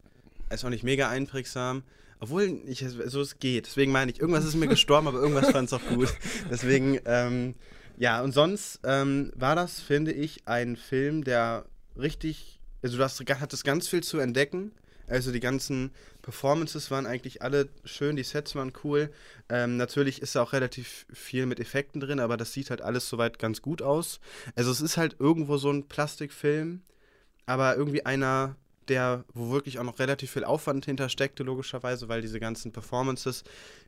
Ist 0.50 0.66
auch 0.66 0.70
nicht 0.70 0.84
mega 0.84 1.10
einprägsam. 1.10 1.84
Obwohl, 2.20 2.62
ich, 2.66 2.86
so 3.06 3.22
es 3.22 3.40
geht. 3.40 3.68
Deswegen 3.68 3.92
meine 3.92 4.12
ich, 4.12 4.20
irgendwas 4.20 4.46
ist 4.46 4.56
mir 4.56 4.68
gestorben, 4.76 5.08
aber 5.08 5.20
irgendwas 5.20 5.52
fand 5.52 5.68
es 5.68 5.74
auch 5.74 5.86
gut. 5.88 6.14
Deswegen, 6.50 7.00
ähm, 7.06 7.56
ja, 7.98 8.22
und 8.22 8.32
sonst 8.32 8.80
ähm, 8.84 9.32
war 9.36 9.56
das, 9.56 9.80
finde 9.80 10.12
ich, 10.12 10.48
ein 10.48 10.76
Film, 10.76 11.24
der 11.24 11.66
richtig, 11.98 12.60
also 12.82 12.98
du 12.98 13.04
hast, 13.04 13.22
hattest 13.22 13.64
ganz 13.64 13.88
viel 13.88 14.04
zu 14.04 14.20
entdecken. 14.20 14.72
Also 15.08 15.32
die 15.32 15.40
ganzen 15.40 15.92
Performances 16.22 16.90
waren 16.90 17.06
eigentlich 17.06 17.42
alle 17.42 17.70
schön, 17.84 18.16
die 18.16 18.24
Sets 18.24 18.56
waren 18.56 18.74
cool. 18.84 19.12
Ähm, 19.50 19.78
natürlich 19.78 20.22
ist 20.22 20.36
da 20.36 20.42
auch 20.42 20.54
relativ 20.54 21.06
viel 21.14 21.46
mit 21.46 21.60
Effekten 21.60 22.00
drin, 22.00 22.20
aber 22.20 22.38
das 22.38 22.54
sieht 22.54 22.70
halt 22.70 22.82
alles 22.82 23.08
soweit 23.08 23.38
ganz 23.38 23.62
gut 23.62 23.82
aus. 23.82 24.20
Also 24.56 24.72
es 24.72 24.82
ist 24.82 24.98
halt 24.98 25.18
irgendwo 25.20 25.58
so 25.58 25.72
ein 25.72 25.88
Plastikfilm, 25.88 26.82
aber 27.46 27.76
irgendwie 27.76 28.06
einer, 28.06 28.56
der, 28.90 29.26
wo 29.34 29.52
wirklich 29.52 29.80
auch 29.80 29.84
noch 29.84 30.00
relativ 30.00 30.32
viel 30.32 30.44
Aufwand 30.44 30.86
hintersteckte, 30.86 31.44
logischerweise, 31.44 32.08
weil 32.10 32.22
diese 32.22 32.40
ganzen 32.40 32.72
Performances, 32.72 33.44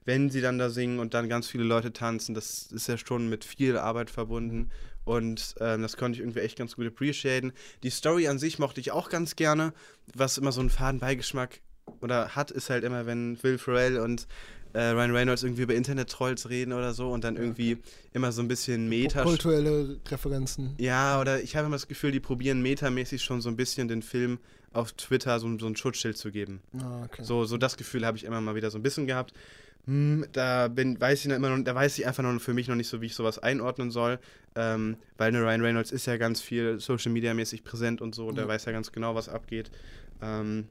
wenn 0.06 0.30
sie 0.30 0.42
dann 0.42 0.58
da 0.58 0.70
singen 0.70 1.00
und 1.00 1.14
dann 1.14 1.30
ganz 1.30 1.48
viele 1.48 1.64
Leute 1.64 1.94
tanzen, 1.94 2.36
das 2.36 2.72
ist 2.72 2.88
ja 2.88 2.98
schon 2.98 3.30
mit 3.30 3.44
viel 3.44 3.78
Arbeit 3.78 4.10
verbunden. 4.10 4.70
Und 5.06 5.56
ähm, 5.62 5.82
das 5.82 5.96
konnte 5.96 6.18
ich 6.18 6.22
irgendwie 6.22 6.42
echt 6.42 6.58
ganz 6.58 6.76
gut 6.76 6.88
appreciaten. 6.88 7.54
Die 7.84 7.90
Story 7.90 8.28
an 8.28 8.40
sich 8.40 8.60
mochte 8.60 8.82
ich 8.82 8.92
auch 8.92 9.10
ganz 9.10 9.38
gerne. 9.38 9.74
Was 10.14 10.38
immer 10.38 10.52
so 10.52 10.60
einen 10.60 10.70
faden 10.70 11.00
Beigeschmack 11.00 11.62
oder 12.02 12.36
hat, 12.36 12.52
ist 12.52 12.70
halt 12.70 12.84
immer, 12.84 13.06
wenn 13.06 13.42
Will 13.42 13.58
Ferrell 13.58 14.00
und 14.00 14.28
äh, 14.74 14.90
Ryan 14.90 15.12
Reynolds 15.12 15.44
irgendwie 15.44 15.64
über 15.64 15.76
Internet-Trolls 15.76 16.50
reden 16.50 16.74
oder 16.74 16.94
so 16.94 17.12
und 17.12 17.24
dann 17.24 17.38
irgendwie 17.38 17.78
immer 18.14 18.32
so 18.32 18.42
ein 18.42 18.48
bisschen 18.48 18.90
Meta. 18.90 19.24
Kulturelle 19.24 19.98
Referenzen. 20.10 20.76
Ja, 20.78 21.20
oder 21.20 21.42
ich 21.42 21.56
habe 21.56 21.68
immer 21.68 21.76
das 21.76 21.88
Gefühl, 21.88 22.12
die 22.12 22.20
probieren 22.20 22.62
metamäßig 22.62 23.24
schon 23.24 23.42
so 23.42 23.50
ein 23.50 23.56
bisschen 23.56 23.88
den 23.88 24.02
Film 24.02 24.40
auf 24.74 24.92
Twitter 24.94 25.40
so, 25.40 25.58
so 25.58 25.68
ein 25.68 25.76
Schutzschild 25.76 26.18
zu 26.18 26.32
geben. 26.32 26.62
Ah, 26.80 27.06
okay. 27.06 27.24
So, 27.24 27.46
so 27.46 27.58
das 27.58 27.78
Gefühl 27.78 28.06
habe 28.06 28.18
ich 28.18 28.24
immer 28.24 28.42
mal 28.42 28.56
wieder 28.56 28.70
so 28.70 28.78
ein 28.78 28.84
bisschen 28.84 29.08
gehabt. 29.08 29.34
Hm, 29.86 30.26
da 30.34 30.68
bin, 30.68 31.00
weiß 31.00 31.26
ich 31.26 31.32
immer 31.32 31.50
noch, 31.50 31.64
da 31.64 31.74
weiß 31.74 31.98
ich 31.98 32.06
einfach 32.06 32.22
noch 32.22 32.40
für 32.42 32.54
mich 32.54 32.68
noch 32.68 32.76
nicht 32.76 32.90
so, 32.90 33.02
wie 33.02 33.06
ich 33.06 33.16
sowas 33.16 33.40
einordnen 33.40 33.90
soll. 33.90 34.20
Ähm, 34.56 34.98
weil 35.18 35.32
ne 35.32 35.42
Ryan 35.42 35.62
Reynolds 35.62 35.92
ist 35.92 36.06
ja 36.08 36.18
ganz 36.18 36.42
viel 36.42 36.80
Social 36.80 37.12
Media 37.12 37.34
mäßig 37.34 37.64
präsent 37.64 38.02
und 38.02 38.14
so, 38.14 38.28
und 38.28 38.36
ja. 38.36 38.42
der 38.42 38.50
weiß 38.50 38.66
ja 38.66 38.74
ganz 38.74 38.92
genau, 38.92 39.16
was 39.16 39.30
abgeht. 39.30 39.72
Ähm, 40.22 40.68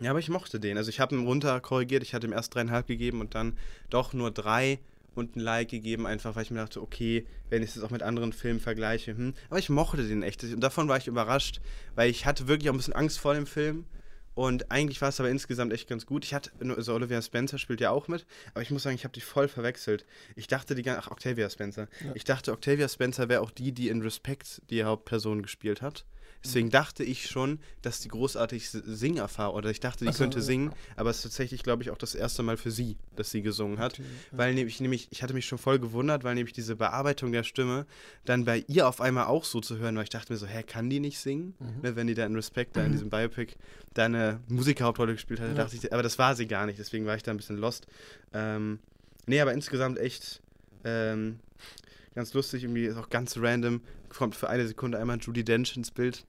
ja, 0.00 0.10
aber 0.10 0.18
ich 0.18 0.28
mochte 0.28 0.60
den. 0.60 0.76
Also 0.76 0.90
ich 0.90 1.00
habe 1.00 1.14
ihn 1.14 1.26
runter 1.26 1.60
korrigiert, 1.60 2.02
ich 2.02 2.14
hatte 2.14 2.26
ihm 2.26 2.32
erst 2.32 2.54
dreieinhalb 2.54 2.86
gegeben 2.86 3.20
und 3.20 3.34
dann 3.34 3.56
doch 3.88 4.12
nur 4.12 4.30
drei 4.30 4.78
und 5.14 5.36
ein 5.36 5.40
Like 5.40 5.70
gegeben, 5.70 6.06
einfach 6.06 6.36
weil 6.36 6.42
ich 6.42 6.50
mir 6.50 6.58
dachte, 6.58 6.82
okay, 6.82 7.26
wenn 7.48 7.62
ich 7.62 7.74
es 7.74 7.82
auch 7.82 7.90
mit 7.90 8.02
anderen 8.02 8.32
Filmen 8.32 8.60
vergleiche, 8.60 9.16
hm. 9.16 9.34
Aber 9.48 9.58
ich 9.58 9.70
mochte 9.70 10.06
den 10.06 10.22
echt. 10.22 10.44
Und 10.44 10.60
davon 10.60 10.88
war 10.88 10.98
ich 10.98 11.06
überrascht, 11.06 11.60
weil 11.94 12.10
ich 12.10 12.26
hatte 12.26 12.46
wirklich 12.48 12.68
auch 12.68 12.74
ein 12.74 12.78
bisschen 12.78 12.94
Angst 12.94 13.18
vor 13.18 13.34
dem 13.34 13.46
Film. 13.46 13.86
Und 14.34 14.70
eigentlich 14.70 15.00
war 15.00 15.08
es 15.08 15.18
aber 15.18 15.30
insgesamt 15.30 15.72
echt 15.72 15.88
ganz 15.88 16.04
gut. 16.04 16.22
Ich 16.22 16.34
hatte, 16.34 16.50
also 16.60 16.92
Olivia 16.92 17.22
Spencer 17.22 17.56
spielt 17.56 17.80
ja 17.80 17.90
auch 17.90 18.06
mit, 18.06 18.26
aber 18.52 18.60
ich 18.60 18.70
muss 18.70 18.82
sagen, 18.82 18.94
ich 18.94 19.04
habe 19.04 19.14
die 19.14 19.22
voll 19.22 19.48
verwechselt. 19.48 20.04
Ich 20.34 20.46
dachte 20.46 20.74
die 20.74 20.82
ganze, 20.82 21.04
ach, 21.04 21.10
Octavia 21.10 21.48
Spencer. 21.48 21.88
Ja. 22.04 22.12
Ich 22.14 22.24
dachte, 22.24 22.52
Octavia 22.52 22.86
Spencer 22.86 23.30
wäre 23.30 23.40
auch 23.40 23.50
die, 23.50 23.72
die 23.72 23.88
in 23.88 24.02
Respect 24.02 24.60
die 24.68 24.84
Hauptperson 24.84 25.40
gespielt 25.40 25.80
hat. 25.80 26.04
Deswegen 26.46 26.70
dachte 26.70 27.02
ich 27.04 27.28
schon, 27.28 27.58
dass 27.82 28.00
die 28.00 28.08
großartig 28.08 28.70
Singerfahrung, 28.70 29.56
oder 29.56 29.70
ich 29.70 29.80
dachte, 29.80 30.04
die 30.04 30.12
so, 30.12 30.18
könnte 30.18 30.40
singen, 30.40 30.72
aber 30.96 31.10
es 31.10 31.16
ist 31.16 31.22
tatsächlich, 31.24 31.62
glaube 31.62 31.82
ich, 31.82 31.90
auch 31.90 31.98
das 31.98 32.14
erste 32.14 32.42
Mal 32.42 32.56
für 32.56 32.70
sie, 32.70 32.96
dass 33.16 33.30
sie 33.30 33.42
gesungen 33.42 33.78
hat. 33.78 34.00
Weil 34.30 34.54
nämlich, 34.54 34.80
nämlich, 34.80 35.08
ich 35.10 35.22
hatte 35.22 35.34
mich 35.34 35.46
schon 35.46 35.58
voll 35.58 35.78
gewundert, 35.78 36.24
weil 36.24 36.34
nämlich 36.34 36.54
diese 36.54 36.76
Bearbeitung 36.76 37.32
der 37.32 37.42
Stimme 37.42 37.86
dann 38.24 38.44
bei 38.44 38.64
ihr 38.68 38.86
auf 38.86 39.00
einmal 39.00 39.26
auch 39.26 39.44
so 39.44 39.60
zu 39.60 39.78
hören, 39.78 39.96
weil 39.96 40.04
ich 40.04 40.10
dachte 40.10 40.32
mir 40.32 40.38
so, 40.38 40.46
hä, 40.46 40.62
kann 40.62 40.88
die 40.88 41.00
nicht 41.00 41.18
singen? 41.18 41.54
Mhm. 41.58 41.82
Ne, 41.82 41.96
wenn 41.96 42.06
die 42.06 42.14
da 42.14 42.24
in 42.24 42.34
Respect, 42.34 42.76
da 42.76 42.84
in 42.84 42.92
diesem 42.92 43.10
Biopic, 43.10 43.54
da 43.94 44.04
eine 44.04 44.40
Musikerhauptrolle 44.48 45.14
gespielt 45.14 45.40
hat, 45.40 45.48
ja. 45.48 45.54
dachte 45.54 45.76
ich, 45.76 45.92
aber 45.92 46.02
das 46.02 46.18
war 46.18 46.34
sie 46.36 46.46
gar 46.46 46.66
nicht, 46.66 46.78
deswegen 46.78 47.06
war 47.06 47.16
ich 47.16 47.22
da 47.22 47.32
ein 47.32 47.36
bisschen 47.36 47.58
lost. 47.58 47.86
Ähm, 48.32 48.78
nee, 49.26 49.40
aber 49.40 49.52
insgesamt 49.52 49.98
echt 49.98 50.40
ähm, 50.84 51.40
ganz 52.16 52.34
lustig, 52.34 52.64
irgendwie 52.64 52.86
ist 52.86 52.96
auch 52.96 53.10
ganz 53.10 53.36
random, 53.38 53.80
kommt 54.08 54.34
für 54.34 54.50
eine 54.50 54.66
Sekunde 54.66 54.98
einmal 54.98 55.18
Judy 55.18 55.44
Dench 55.44 55.76
ins 55.76 55.92
Bild. 55.92 56.24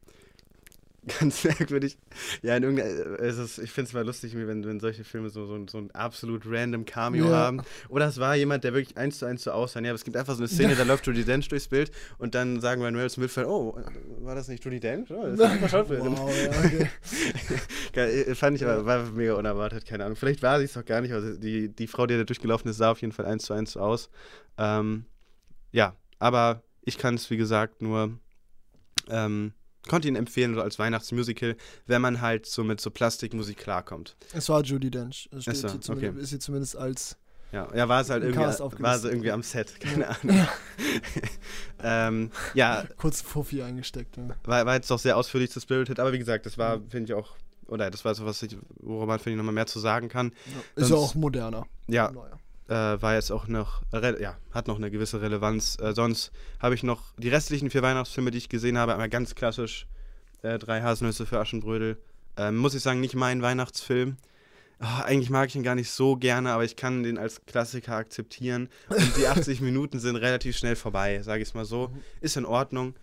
ganz 1.19 1.43
merkwürdig. 1.43 1.97
Ja, 2.41 2.55
in 2.57 2.63
irgendeiner, 2.63 3.19
es 3.21 3.37
ist, 3.37 3.59
ich 3.59 3.71
finde 3.71 3.87
es 3.87 3.93
mal 3.93 4.05
lustig, 4.05 4.35
wenn, 4.35 4.65
wenn 4.65 4.79
solche 4.79 5.03
Filme 5.03 5.29
so, 5.29 5.45
so, 5.45 5.65
so 5.67 5.77
ein 5.77 5.91
absolut 5.91 6.43
random 6.45 6.85
Cameo 6.85 7.29
ja. 7.29 7.35
haben. 7.35 7.61
Oder 7.89 8.07
es 8.07 8.19
war 8.19 8.35
jemand, 8.35 8.63
der 8.63 8.73
wirklich 8.73 8.97
eins 8.97 9.19
zu 9.19 9.25
eins 9.25 9.43
so 9.43 9.51
aussah. 9.51 9.79
Ja, 9.79 9.91
aber 9.91 9.95
es 9.95 10.03
gibt 10.03 10.17
einfach 10.17 10.33
so 10.33 10.41
eine 10.41 10.49
Szene, 10.49 10.75
da 10.75 10.83
läuft 10.83 11.07
Judy 11.07 11.23
Dench 11.23 11.47
durchs 11.47 11.67
Bild 11.67 11.91
und 12.17 12.35
dann 12.35 12.59
sagen 12.59 12.81
wir 12.81 12.87
Reynolds 12.87 13.17
Mitfeld, 13.17 13.47
oh, 13.47 13.77
war 14.19 14.35
das 14.35 14.47
nicht 14.47 14.63
Judy 14.63 14.79
Dench? 14.79 15.09
Oh, 15.11 15.23
das 15.23 15.39
ist 15.39 15.73
wow, 15.73 16.31
ja, 16.43 16.49
okay. 16.49 16.89
Äh, 17.97 18.35
fand 18.35 18.55
ich 18.57 18.63
aber, 18.63 18.85
war 18.85 19.05
mega 19.11 19.33
unerwartet, 19.33 19.83
keine 19.85 20.05
Ahnung. 20.05 20.15
Vielleicht 20.15 20.43
war 20.43 20.59
sie 20.59 20.65
es 20.65 20.73
doch 20.73 20.85
gar 20.85 21.01
nicht, 21.01 21.13
aber 21.13 21.31
die, 21.31 21.69
die 21.69 21.87
Frau, 21.87 22.05
die 22.05 22.15
da 22.15 22.25
durchgelaufen 22.25 22.69
ist, 22.69 22.77
sah 22.77 22.91
auf 22.91 23.01
jeden 23.01 23.11
Fall 23.11 23.25
eins 23.25 23.45
zu 23.45 23.53
eins 23.53 23.71
so 23.71 23.79
aus. 23.79 24.11
Ähm, 24.59 25.05
ja, 25.71 25.95
aber 26.19 26.63
ich 26.81 26.97
kann 26.97 27.15
es, 27.15 27.29
wie 27.29 27.37
gesagt, 27.37 27.81
nur 27.81 28.17
ähm, 29.09 29.53
konnte 29.87 30.07
ihn 30.07 30.15
empfehlen 30.15 30.55
so 30.55 30.61
als 30.61 30.79
Weihnachtsmusical, 30.79 31.55
wenn 31.85 32.01
man 32.01 32.21
halt 32.21 32.45
so 32.45 32.63
mit 32.63 32.81
so 32.81 32.91
Plastikmusik 32.91 33.57
klarkommt. 33.57 34.15
Es 34.33 34.49
war 34.49 34.61
Judy 34.61 34.91
Dench. 34.91 35.29
Es 35.31 35.43
steht 35.43 35.83
so, 35.83 35.93
okay. 35.93 36.11
Ist 36.17 36.29
sie 36.29 36.39
zumindest 36.39 36.75
als 36.75 37.17
ja, 37.53 37.73
ja, 37.73 37.87
war 37.87 38.01
es 38.01 38.09
halt 38.09 38.23
irgendwie, 38.23 38.41
war 38.83 38.99
sie 38.99 39.07
irgendwie 39.07 39.31
am 39.31 39.41
Set, 39.41 39.79
keine 39.79 40.03
ja. 40.03 40.09
Ahnung. 40.21 40.35
Ja. 40.35 40.49
ähm, 42.07 42.31
ja. 42.53 42.83
Kurz 42.97 43.21
Fuffi 43.21 43.61
eingesteckt. 43.61 44.17
Ja. 44.17 44.27
War, 44.43 44.65
war 44.65 44.75
jetzt 44.75 44.91
doch 44.91 44.99
sehr 44.99 45.15
ausführlich 45.15 45.49
zu 45.49 45.61
Spirited, 45.61 45.97
aber 45.99 46.11
wie 46.11 46.19
gesagt, 46.19 46.45
das 46.45 46.57
war, 46.57 46.81
finde 46.89 47.13
ich 47.13 47.13
auch, 47.13 47.35
oder 47.67 47.89
das 47.89 48.03
war 48.03 48.13
so 48.15 48.25
was, 48.25 48.45
worüber 48.81 49.05
man, 49.05 49.19
finde 49.19 49.31
ich, 49.31 49.37
nochmal 49.37 49.53
mehr 49.53 49.65
zu 49.65 49.79
sagen 49.79 50.09
kann. 50.09 50.33
Ist 50.75 50.89
ja 50.89 50.97
auch 50.97 51.15
moderner. 51.15 51.65
Ja. 51.87 52.11
Neuer 52.11 52.37
äh, 52.67 53.01
war 53.01 53.15
jetzt 53.15 53.31
auch 53.31 53.47
noch, 53.47 53.81
ja, 53.93 54.37
hat 54.51 54.67
noch 54.67 54.77
eine 54.77 54.91
gewisse 54.91 55.21
Relevanz. 55.21 55.77
Äh, 55.81 55.93
sonst 55.93 56.31
habe 56.59 56.75
ich 56.75 56.83
noch 56.83 57.13
die 57.17 57.29
restlichen 57.29 57.69
vier 57.69 57.81
Weihnachtsfilme, 57.81 58.31
die 58.31 58.37
ich 58.37 58.49
gesehen 58.49 58.77
habe, 58.77 58.93
einmal 58.93 59.09
ganz 59.09 59.35
klassisch 59.35 59.87
äh, 60.41 60.57
Drei 60.57 60.81
Haselnüsse 60.81 61.25
für 61.25 61.39
Aschenbrödel. 61.39 61.97
Ähm, 62.37 62.57
muss 62.57 62.75
ich 62.75 62.83
sagen, 62.83 62.99
nicht 62.99 63.15
mein 63.15 63.41
Weihnachtsfilm. 63.41 64.17
Oh, 64.79 65.03
eigentlich 65.03 65.31
mag 65.31 65.49
ich 65.49 65.55
ihn 65.55 65.63
gar 65.63 65.73
nicht 65.73 65.89
so 65.89 66.15
gerne, 66.15 66.51
aber 66.51 66.63
ich 66.63 66.75
kann 66.75 67.01
den 67.01 67.17
als 67.17 67.43
Klassiker 67.45 67.95
akzeptieren. 67.95 68.69
Und 68.89 69.17
die 69.17 69.25
80 69.25 69.61
Minuten 69.61 69.99
sind 69.99 70.17
relativ 70.17 70.55
schnell 70.55 70.75
vorbei, 70.75 71.21
sage 71.23 71.41
ich 71.41 71.49
es 71.49 71.55
mal 71.55 71.65
so. 71.65 71.91
Ist 72.21 72.37
in 72.37 72.45
Ordnung. 72.45 72.93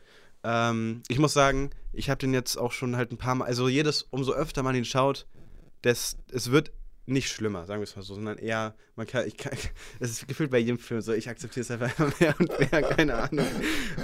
Ähm, 0.45 1.03
ich 1.09 1.19
muss 1.19 1.33
sagen, 1.33 1.71
ich 1.93 2.11
habe 2.11 2.19
den 2.19 2.33
jetzt 2.33 2.57
auch 2.57 2.71
schon 2.71 2.97
halt 2.97 3.11
ein 3.11 3.19
paar 3.19 3.35
Mal, 3.35 3.47
also 3.47 3.69
jedes, 3.69 4.03
umso 4.03 4.33
öfter 4.33 4.63
man 4.63 4.77
ihn 4.77 4.85
schaut, 4.85 5.27
des, 5.83 6.17
es 6.31 6.51
wird 6.53 6.71
nicht 7.07 7.29
schlimmer, 7.29 7.67
sagen 7.67 7.81
wir 7.81 7.85
es 7.85 7.97
mal 7.97 8.03
so, 8.03 8.15
sondern 8.15 8.39
eher, 8.39 8.75
man 8.97 9.07
kann, 9.07 9.27
ich 9.27 9.37
kann, 9.37 9.53
es 10.01 10.11
ist 10.11 10.29
gefühlt 10.29 10.51
bei 10.51 10.59
jedem 10.59 10.79
Film 10.79 11.01
so, 11.01 11.13
ich 11.13 11.29
akzeptiere 11.29 11.63
es 11.63 11.71
einfach 11.71 11.99
immer 11.99 12.13
mehr 12.21 12.35
und 12.39 12.59
mehr, 12.59 12.83
keine 12.83 13.15
Ahnung. 13.15 13.47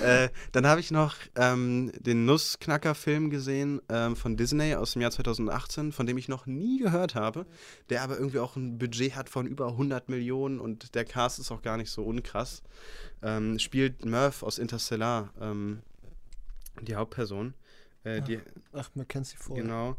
äh, 0.03 0.29
dann 0.53 0.67
habe 0.67 0.81
ich 0.81 0.91
noch 0.91 1.17
ähm, 1.37 1.93
den 1.99 2.27
Nussknacker-Film 2.27 3.31
gesehen 3.31 3.81
ähm, 3.89 4.17
von 4.17 4.37
Disney 4.37 4.75
aus 4.75 4.93
dem 4.93 5.03
Jahr 5.03 5.11
2018, 5.11 5.93
von 5.93 6.07
dem 6.07 6.19
ich 6.19 6.29
noch 6.29 6.47
nie 6.47 6.79
gehört 6.79 7.15
habe, 7.15 7.47
der 7.89 8.03
aber 8.03 8.19
irgendwie 8.19 8.39
auch 8.39 8.57
ein 8.57 8.79
Budget 8.79 9.17
hat 9.17 9.29
von 9.29 9.47
über 9.47 9.69
100 9.69 10.09
Millionen 10.09 10.61
und 10.61 10.95
der 10.95 11.05
Cast 11.05 11.39
ist 11.39 11.51
auch 11.51 11.63
gar 11.63 11.77
nicht 11.77 11.91
so 11.91 12.03
unkrass. 12.03 12.63
Ähm, 13.23 13.59
spielt 13.59 14.05
Murph 14.05 14.43
aus 14.43 14.59
Interstellar, 14.59 15.33
ähm, 15.41 15.81
die 16.83 16.95
Hauptperson. 16.95 17.55
Äh, 18.05 18.23
die, 18.23 18.39
ach, 18.73 18.81
ach, 18.81 18.91
man 18.95 19.07
kennt 19.07 19.27
sie 19.27 19.37
vorher. 19.37 19.63
Genau. 19.63 19.97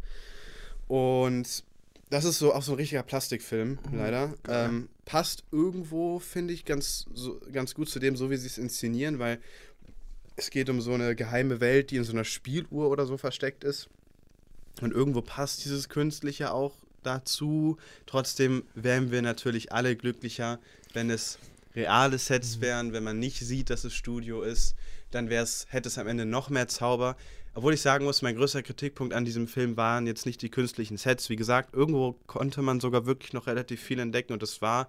Und 0.87 1.63
das 2.11 2.25
ist 2.25 2.39
so 2.39 2.53
auch 2.53 2.61
so 2.61 2.73
ein 2.73 2.75
richtiger 2.75 3.03
Plastikfilm, 3.03 3.79
mhm. 3.89 3.97
leider. 3.97 4.33
Ähm, 4.47 4.89
passt 5.05 5.45
irgendwo, 5.51 6.19
finde 6.19 6.53
ich, 6.53 6.65
ganz, 6.65 7.05
so, 7.13 7.39
ganz 7.51 7.73
gut 7.73 7.89
zu 7.89 7.99
dem, 7.99 8.17
so 8.17 8.29
wie 8.29 8.35
sie 8.35 8.47
es 8.47 8.57
inszenieren, 8.57 9.17
weil 9.17 9.39
es 10.35 10.49
geht 10.49 10.69
um 10.69 10.81
so 10.81 10.93
eine 10.93 11.15
geheime 11.15 11.61
Welt, 11.61 11.89
die 11.89 11.95
in 11.95 12.03
so 12.03 12.11
einer 12.11 12.25
Spieluhr 12.25 12.89
oder 12.89 13.05
so 13.05 13.17
versteckt 13.17 13.63
ist. 13.63 13.89
Und 14.81 14.91
irgendwo 14.91 15.21
passt 15.21 15.63
dieses 15.63 15.87
Künstliche 15.87 16.51
auch 16.51 16.73
dazu. 17.01 17.77
Trotzdem 18.07 18.63
wären 18.75 19.11
wir 19.11 19.21
natürlich 19.21 19.71
alle 19.71 19.95
glücklicher, 19.95 20.59
wenn 20.93 21.09
es 21.09 21.39
reale 21.75 22.17
Sets 22.17 22.57
mhm. 22.57 22.61
wären, 22.61 22.93
wenn 22.93 23.05
man 23.05 23.19
nicht 23.19 23.39
sieht, 23.39 23.69
dass 23.69 23.85
es 23.85 23.93
Studio 23.93 24.41
ist. 24.41 24.75
Dann 25.11 25.29
hätte 25.29 25.87
es 25.87 25.97
am 25.97 26.07
Ende 26.07 26.25
noch 26.25 26.49
mehr 26.49 26.67
Zauber. 26.67 27.15
Obwohl 27.53 27.73
ich 27.73 27.81
sagen 27.81 28.05
muss, 28.05 28.21
mein 28.21 28.35
größter 28.35 28.63
Kritikpunkt 28.63 29.13
an 29.13 29.25
diesem 29.25 29.47
Film 29.47 29.75
waren 29.75 30.07
jetzt 30.07 30.25
nicht 30.25 30.41
die 30.41 30.49
künstlichen 30.49 30.97
Sets. 30.97 31.29
Wie 31.29 31.35
gesagt, 31.35 31.73
irgendwo 31.73 32.13
konnte 32.25 32.61
man 32.61 32.79
sogar 32.79 33.05
wirklich 33.05 33.33
noch 33.33 33.47
relativ 33.47 33.81
viel 33.81 33.99
entdecken 33.99 34.31
und 34.31 34.41
es 34.41 34.61
war, 34.61 34.87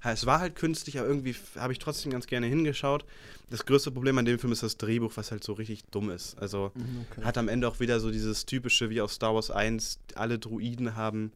es 0.00 0.24
war 0.24 0.38
halt 0.38 0.54
künstlich, 0.54 0.98
aber 0.98 1.08
irgendwie 1.08 1.34
habe 1.56 1.72
ich 1.72 1.80
trotzdem 1.80 2.12
ganz 2.12 2.26
gerne 2.26 2.46
hingeschaut. 2.46 3.04
Das 3.50 3.66
größte 3.66 3.90
Problem 3.90 4.16
an 4.18 4.24
dem 4.26 4.38
Film 4.38 4.52
ist 4.52 4.62
das 4.62 4.76
Drehbuch, 4.76 5.12
was 5.16 5.32
halt 5.32 5.42
so 5.42 5.54
richtig 5.54 5.84
dumm 5.86 6.10
ist. 6.10 6.38
Also 6.38 6.70
mhm, 6.74 7.06
okay. 7.10 7.24
hat 7.24 7.36
am 7.36 7.48
Ende 7.48 7.66
auch 7.66 7.80
wieder 7.80 7.98
so 7.98 8.12
dieses 8.12 8.46
typische 8.46 8.90
wie 8.90 9.00
aus 9.00 9.14
Star 9.14 9.34
Wars 9.34 9.50
1, 9.50 9.98
alle 10.14 10.38
Druiden 10.38 10.94
haben 10.94 11.32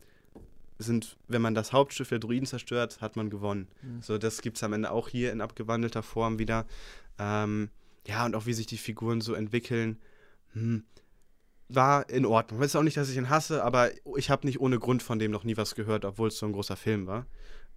sind, 0.78 1.16
wenn 1.26 1.42
man 1.42 1.56
das 1.56 1.72
Hauptschiff 1.72 2.08
der 2.08 2.20
Druiden 2.20 2.46
zerstört, 2.46 3.00
hat 3.00 3.16
man 3.16 3.30
gewonnen. 3.30 3.66
Mhm. 3.82 4.00
So, 4.00 4.16
das 4.16 4.42
gibt 4.42 4.58
es 4.58 4.62
am 4.62 4.72
Ende 4.72 4.92
auch 4.92 5.08
hier 5.08 5.32
in 5.32 5.40
abgewandelter 5.40 6.04
Form 6.04 6.38
wieder. 6.38 6.66
Ähm, 7.18 7.68
ja, 8.06 8.24
und 8.24 8.36
auch 8.36 8.46
wie 8.46 8.52
sich 8.52 8.66
die 8.66 8.76
Figuren 8.76 9.20
so 9.20 9.34
entwickeln 9.34 9.98
hm, 10.52 10.84
war 11.68 12.08
in 12.08 12.24
Ordnung. 12.24 12.58
Ich 12.60 12.64
weiß 12.64 12.76
auch 12.76 12.82
nicht, 12.82 12.96
dass 12.96 13.10
ich 13.10 13.16
ihn 13.16 13.28
hasse, 13.28 13.62
aber 13.62 13.90
ich 14.16 14.30
habe 14.30 14.46
nicht 14.46 14.60
ohne 14.60 14.78
Grund 14.78 15.02
von 15.02 15.18
dem 15.18 15.30
noch 15.30 15.44
nie 15.44 15.56
was 15.56 15.74
gehört, 15.74 16.04
obwohl 16.04 16.28
es 16.28 16.38
so 16.38 16.46
ein 16.46 16.52
großer 16.52 16.76
Film 16.76 17.06
war. 17.06 17.26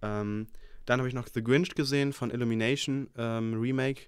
Ähm, 0.00 0.46
dann 0.86 0.98
habe 0.98 1.08
ich 1.08 1.14
noch 1.14 1.28
The 1.32 1.42
Grinch 1.44 1.74
gesehen 1.74 2.12
von 2.12 2.30
Illumination 2.30 3.08
ähm, 3.16 3.60
Remake. 3.60 4.02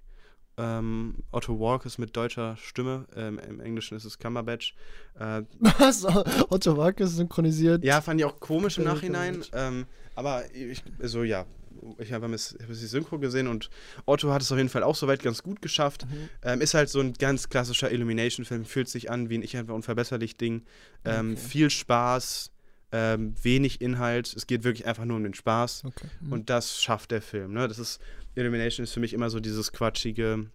Ähm, 0.56 1.16
Otto 1.32 1.58
Walk 1.58 1.84
ist 1.84 1.98
mit 1.98 2.16
deutscher 2.16 2.56
Stimme. 2.56 3.06
Ähm, 3.14 3.38
Im 3.40 3.60
Englischen 3.60 3.96
ist 3.96 4.04
es 4.04 4.18
Cumberbatch. 4.18 4.74
Äh, 5.18 5.42
Was? 5.58 6.04
Otto 6.48 6.76
Walk 6.76 7.00
ist 7.00 7.16
synchronisiert? 7.16 7.84
ja, 7.84 8.00
fand 8.00 8.20
ich 8.20 8.24
auch 8.24 8.38
komisch 8.40 8.78
im 8.78 8.84
Ja, 8.84 8.94
Nachhinein. 8.94 9.44
Ähm, 9.52 9.86
aber 10.14 10.44
ich, 10.54 10.82
also 11.00 11.24
ja, 11.24 11.44
ich 11.98 12.12
habe 12.12 12.32
es 12.34 12.56
hab 12.60 12.68
die 12.68 12.74
Synchro 12.74 13.18
gesehen 13.18 13.46
und 13.46 13.70
Otto 14.06 14.32
hat 14.32 14.42
es 14.42 14.50
auf 14.50 14.58
jeden 14.58 14.70
Fall 14.70 14.82
auch 14.82 14.96
soweit 14.96 15.22
ganz 15.22 15.42
gut 15.42 15.62
geschafft. 15.62 16.06
Mhm. 16.06 16.28
Ähm, 16.42 16.60
ist 16.60 16.74
halt 16.74 16.88
so 16.88 17.00
ein 17.00 17.12
ganz 17.14 17.48
klassischer 17.48 17.90
Illumination-Film, 17.90 18.64
fühlt 18.64 18.88
sich 18.88 19.10
an 19.10 19.30
wie 19.30 19.38
ein 19.38 19.42
Ich 19.42 19.56
einfach 19.56 19.74
unverbesserlich 19.74 20.36
Ding. 20.36 20.62
Ähm, 21.04 21.34
Okay. 21.34 21.36
Viel 21.36 21.70
Spaß, 21.70 22.50
ähm, 22.92 23.34
wenig 23.42 23.80
Inhalt. 23.80 24.32
Es 24.34 24.46
geht 24.46 24.62
wirklich 24.62 24.86
einfach 24.86 25.04
nur 25.04 25.16
um 25.16 25.24
den 25.24 25.34
Spaß. 25.34 25.84
Okay. 25.84 26.06
Mhm. 26.20 26.32
Und 26.32 26.50
das 26.50 26.80
schafft 26.80 27.10
der 27.10 27.22
Film. 27.22 27.52
Ne? 27.52 27.66
Das 27.66 27.78
ist, 27.78 28.00
Illumination 28.34 28.84
ist 28.84 28.92
für 28.92 29.00
mich 29.00 29.12
immer 29.12 29.30
so 29.30 29.40
dieses 29.40 29.72
quatschige, 29.72 30.46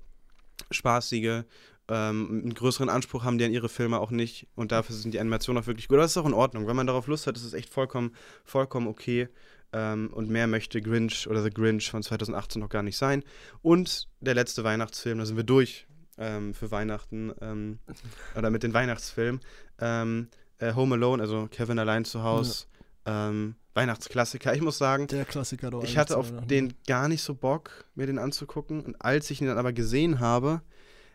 spaßige. 0.71 1.43
Ähm, 1.89 2.41
einen 2.43 2.53
größeren 2.53 2.87
Anspruch 2.87 3.23
haben 3.23 3.39
die 3.39 3.45
an 3.45 3.51
ihre 3.51 3.67
Filme 3.67 3.99
auch 3.99 4.11
nicht. 4.11 4.47
Und 4.55 4.71
dafür 4.71 4.95
sind 4.95 5.13
die 5.13 5.19
Animationen 5.19 5.61
auch 5.61 5.67
wirklich 5.67 5.87
gut. 5.87 5.95
Aber 5.95 6.03
das 6.03 6.11
ist 6.11 6.17
auch 6.17 6.27
in 6.27 6.33
Ordnung. 6.33 6.67
Wenn 6.67 6.75
man 6.75 6.87
darauf 6.87 7.07
Lust 7.07 7.27
hat, 7.27 7.35
ist 7.35 7.43
es 7.43 7.53
echt 7.53 7.69
vollkommen, 7.69 8.15
vollkommen 8.43 8.87
okay. 8.87 9.27
Ähm, 9.71 10.09
und 10.13 10.29
mehr 10.29 10.47
möchte 10.47 10.81
Grinch 10.81 11.27
oder 11.27 11.43
The 11.43 11.51
Grinch 11.51 11.91
von 11.91 12.01
2018 12.01 12.59
noch 12.61 12.69
gar 12.69 12.83
nicht 12.83 12.97
sein. 12.97 13.23
Und 13.61 14.07
der 14.19 14.33
letzte 14.33 14.63
Weihnachtsfilm, 14.63 15.19
da 15.19 15.25
sind 15.25 15.37
wir 15.37 15.43
durch 15.43 15.87
ähm, 16.17 16.53
für 16.53 16.71
Weihnachten. 16.71 17.31
Ähm, 17.41 17.79
oder 18.35 18.49
mit 18.49 18.63
den 18.63 18.73
Weihnachtsfilmen. 18.73 19.41
Ähm, 19.79 20.29
äh, 20.57 20.73
Home 20.73 20.95
Alone, 20.95 21.21
also 21.21 21.47
Kevin 21.51 21.79
allein 21.79 22.05
zu 22.05 22.23
Hause. 22.23 22.65
Ähm, 23.05 23.55
Weihnachtsklassiker. 23.73 24.53
Ich 24.53 24.61
muss 24.61 24.77
sagen, 24.77 25.07
Der 25.07 25.25
Klassiker 25.25 25.69
doch 25.69 25.83
ich 25.83 25.97
hatte 25.97 26.17
auf 26.17 26.31
den 26.47 26.73
gar 26.85 27.07
nicht 27.07 27.21
so 27.21 27.33
Bock, 27.33 27.85
mir 27.95 28.07
den 28.07 28.19
anzugucken. 28.19 28.81
Und 28.81 29.01
als 29.01 29.29
ich 29.31 29.41
ihn 29.41 29.47
dann 29.47 29.57
aber 29.57 29.71
gesehen 29.71 30.19
habe, 30.19 30.61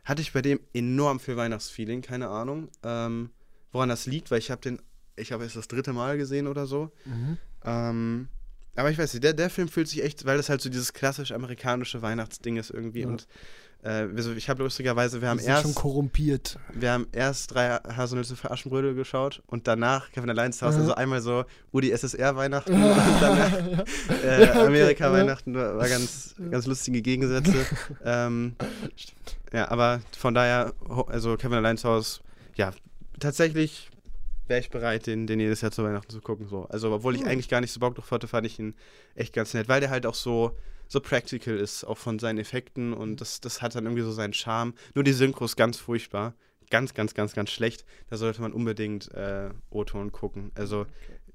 hatte 0.04 0.22
ich 0.22 0.32
bei 0.32 0.42
dem 0.42 0.60
enorm 0.72 1.20
viel 1.20 1.36
Weihnachtsfeeling. 1.36 2.00
Keine 2.00 2.28
Ahnung, 2.28 2.68
ähm, 2.82 3.30
woran 3.72 3.88
das 3.88 4.06
liegt, 4.06 4.30
weil 4.30 4.38
ich 4.38 4.50
habe 4.50 4.60
den, 4.60 4.80
ich 5.16 5.32
habe 5.32 5.44
es 5.44 5.54
das 5.54 5.68
dritte 5.68 5.92
Mal 5.92 6.16
gesehen 6.16 6.46
oder 6.46 6.66
so. 6.66 6.90
Mhm. 7.04 7.38
Ähm, 7.64 8.28
aber 8.76 8.90
ich 8.90 8.98
weiß 8.98 9.14
nicht, 9.14 9.24
der, 9.24 9.32
der 9.32 9.50
Film 9.50 9.68
fühlt 9.68 9.88
sich 9.88 10.02
echt, 10.02 10.24
weil 10.24 10.36
das 10.36 10.48
halt 10.48 10.60
so 10.60 10.68
dieses 10.68 10.92
klassisch 10.92 11.32
amerikanische 11.32 12.02
Weihnachtsding 12.02 12.56
ist 12.56 12.70
irgendwie. 12.70 13.02
Ja. 13.02 13.08
Und 13.08 13.26
äh, 13.84 14.08
also 14.16 14.32
ich 14.32 14.48
habe 14.48 14.62
lustigerweise, 14.62 15.20
wir 15.20 15.28
haben 15.28 15.38
sind 15.38 15.54
schon 15.58 15.70
erst, 15.70 15.74
korrumpiert. 15.74 16.58
wir 16.72 16.92
haben 16.92 17.06
erst 17.12 17.54
drei 17.54 17.78
Haselnüsse 17.96 18.34
für 18.34 18.50
Aschenbrödel 18.50 18.94
geschaut 18.94 19.42
und 19.46 19.68
danach 19.68 20.10
Kevin 20.10 20.30
allein 20.30 20.52
zu 20.52 20.66
Hause. 20.66 20.78
Mhm. 20.78 20.82
Also 20.82 20.94
einmal 20.94 21.20
so 21.20 21.44
Udi 21.72 21.90
SSR 21.90 22.34
Weihnachten 22.34 22.72
und 22.82 23.20
danach 23.20 23.52
äh, 24.24 24.46
Ja, 24.46 24.50
okay, 24.50 24.66
Amerika 24.66 25.04
ja. 25.06 25.12
Weihnachten 25.12 25.54
war, 25.54 25.88
ganz, 25.88 26.34
ganz 26.50 26.66
lustige 26.66 27.02
Gegensätze. 27.02 27.66
ähm, 28.04 28.56
ja, 29.52 29.70
aber 29.70 30.00
von 30.18 30.34
daher, 30.34 30.72
also 31.06 31.36
Kevin 31.36 31.58
allein 31.58 31.76
zu 31.76 31.88
Hause, 31.88 32.20
ja, 32.56 32.72
tatsächlich 33.20 33.90
wäre 34.46 34.60
ich 34.60 34.70
bereit, 34.70 35.06
den, 35.06 35.26
den 35.26 35.40
jedes 35.40 35.60
Jahr 35.60 35.72
zu 35.72 35.82
Weihnachten 35.84 36.10
zu 36.10 36.20
gucken. 36.20 36.48
So. 36.48 36.64
Also, 36.66 36.92
obwohl 36.92 37.14
ich 37.14 37.22
Hm. 37.22 37.28
eigentlich 37.28 37.48
gar 37.48 37.60
nicht 37.60 37.72
so 37.72 37.80
Bock 37.80 37.94
drauf 37.94 38.10
hatte, 38.10 38.28
fand 38.28 38.46
ich 38.46 38.58
ihn 38.58 38.74
echt 39.14 39.32
ganz 39.32 39.54
nett, 39.54 39.68
weil 39.68 39.80
der 39.80 39.90
halt 39.90 40.06
auch 40.06 40.14
so, 40.14 40.56
so 40.88 41.00
practical 41.00 41.56
ist, 41.56 41.84
auch 41.84 41.98
von 41.98 42.18
seinen 42.18 42.38
Effekten 42.38 42.92
und 42.92 43.20
das, 43.20 43.40
das 43.40 43.62
hat 43.62 43.74
dann 43.74 43.84
irgendwie 43.84 44.02
so 44.02 44.12
seinen 44.12 44.34
Charme. 44.34 44.74
Nur 44.94 45.04
die 45.04 45.12
Synchro 45.12 45.44
ist 45.46 45.56
ganz 45.56 45.78
furchtbar. 45.78 46.34
Ganz, 46.70 46.94
ganz, 46.94 47.14
ganz, 47.14 47.34
ganz 47.34 47.50
schlecht. 47.50 47.84
Da 48.08 48.16
sollte 48.16 48.40
man 48.40 48.52
unbedingt 48.52 49.12
äh, 49.14 49.50
O-Ton 49.70 50.12
gucken. 50.12 50.50
Also, 50.54 50.86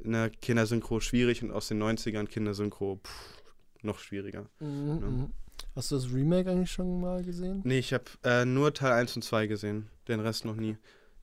eine 0.04 0.30
Kindersynchro 0.42 1.00
schwierig 1.02 1.44
und 1.44 1.52
aus 1.52 1.68
den 1.68 1.82
90ern 1.82 2.26
Kindersynchro 2.26 3.00
pff, 3.04 3.44
noch 3.82 4.00
schwieriger. 4.00 4.46
Mhm, 4.60 4.88
Ja. 4.88 4.94
mhm. 5.10 5.34
Hast 5.76 5.92
du 5.92 5.96
das 5.96 6.12
Remake 6.12 6.50
eigentlich 6.50 6.72
schon 6.72 7.02
mal 7.02 7.22
gesehen? 7.24 7.62
Nee, 7.64 7.80
ich 7.80 7.94
habe 7.94 8.06
äh, 8.24 8.46
nur 8.46 8.74
Teil 8.74 8.94
1 8.94 9.16
und 9.18 9.22
2 9.24 9.48
gesehen, 9.48 9.88
den 10.08 10.20
Rest 10.20 10.46
noch 10.46 10.56
nie. 10.56 10.78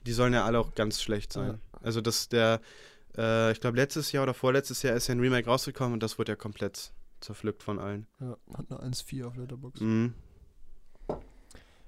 Die 0.06 0.12
sollen 0.12 0.32
ja 0.32 0.44
alle 0.44 0.58
auch 0.58 0.74
ganz 0.74 1.02
schlecht 1.02 1.32
sein. 1.32 1.60
Also 1.82 2.00
das 2.00 2.28
der, 2.28 2.60
äh, 3.16 3.52
ich 3.52 3.60
glaube 3.60 3.76
letztes 3.76 4.12
Jahr 4.12 4.22
oder 4.22 4.34
vorletztes 4.34 4.82
Jahr 4.82 4.94
ist 4.96 5.08
ja 5.08 5.14
ein 5.14 5.20
Remake 5.20 5.48
rausgekommen 5.48 5.94
und 5.94 6.02
das 6.02 6.18
wurde 6.18 6.32
ja 6.32 6.36
komplett 6.36 6.92
zerpflückt 7.20 7.62
von 7.62 7.78
allen. 7.78 8.06
Ja, 8.20 8.36
hat 8.56 8.70
eine 8.70 8.92
1,4 8.92 9.24
auf 9.26 9.36
Letterboxd. 9.36 9.82
Mhm. 9.82 10.14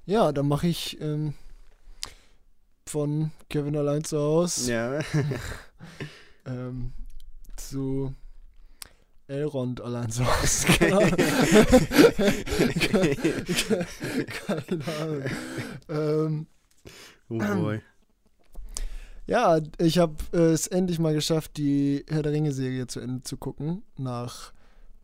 Ja, 0.06 0.32
dann 0.32 0.48
mache 0.48 0.66
ich 0.66 1.00
ähm, 1.00 1.34
von 2.86 3.30
Kevin 3.50 3.76
allein 3.76 4.04
zu 4.04 4.18
Hause 4.18 4.72
Ja. 4.72 5.00
ähm, 6.46 6.92
zu 7.56 8.14
Elrond 9.26 9.80
allein 9.82 10.10
zu 10.10 10.26
Hause. 10.26 10.66
Keine 10.78 10.96
Ahnung. 10.96 11.10
Keine 14.46 14.84
Ahnung. 15.00 15.24
Ähm, 15.90 16.46
oh 17.28 17.38
boy. 17.38 17.82
Ja, 19.28 19.60
ich 19.78 19.98
habe 19.98 20.14
äh, 20.32 20.52
es 20.52 20.66
endlich 20.66 20.98
mal 20.98 21.14
geschafft, 21.14 21.56
die 21.58 22.04
Herr 22.08 22.22
der 22.22 22.32
Ringe-Serie 22.32 22.86
zu 22.88 22.98
Ende 23.00 23.22
zu 23.22 23.36
gucken. 23.36 23.82
Nach, 23.96 24.52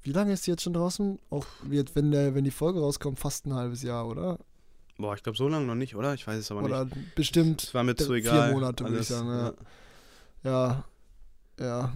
wie 0.03 0.13
lange 0.13 0.33
ist 0.33 0.47
die 0.47 0.51
jetzt 0.51 0.63
schon 0.63 0.73
draußen? 0.73 1.19
Auch 1.31 1.47
wird, 1.63 1.95
wenn, 1.95 2.11
der, 2.11 2.35
wenn 2.35 2.43
die 2.45 2.51
Folge 2.51 2.81
rauskommt, 2.81 3.19
fast 3.21 3.47
ein 3.47 3.55
halbes 3.55 3.83
Jahr, 3.83 4.09
oder? 4.09 4.39
Boah, 4.97 5.15
ich 5.15 5.23
glaube 5.23 5.37
so 5.37 5.47
lange 5.49 5.67
noch 5.67 5.75
nicht, 5.75 5.95
oder? 5.95 6.15
Ich 6.15 6.27
weiß 6.27 6.39
es 6.39 6.51
aber 6.51 6.63
Oder 6.63 6.87
nicht. 6.87 7.15
bestimmt 7.15 7.63
Es 7.65 7.75
war 7.75 7.85
mir 7.85 7.95
zu 7.97 8.07
vier 8.07 8.17
egal. 8.17 8.53
Monate, 8.53 8.85
würde 8.85 8.99
ich 9.01 9.09
sagen, 9.09 9.29
ja. 9.29 9.53
Ja, 10.45 10.85
ja. 11.61 11.93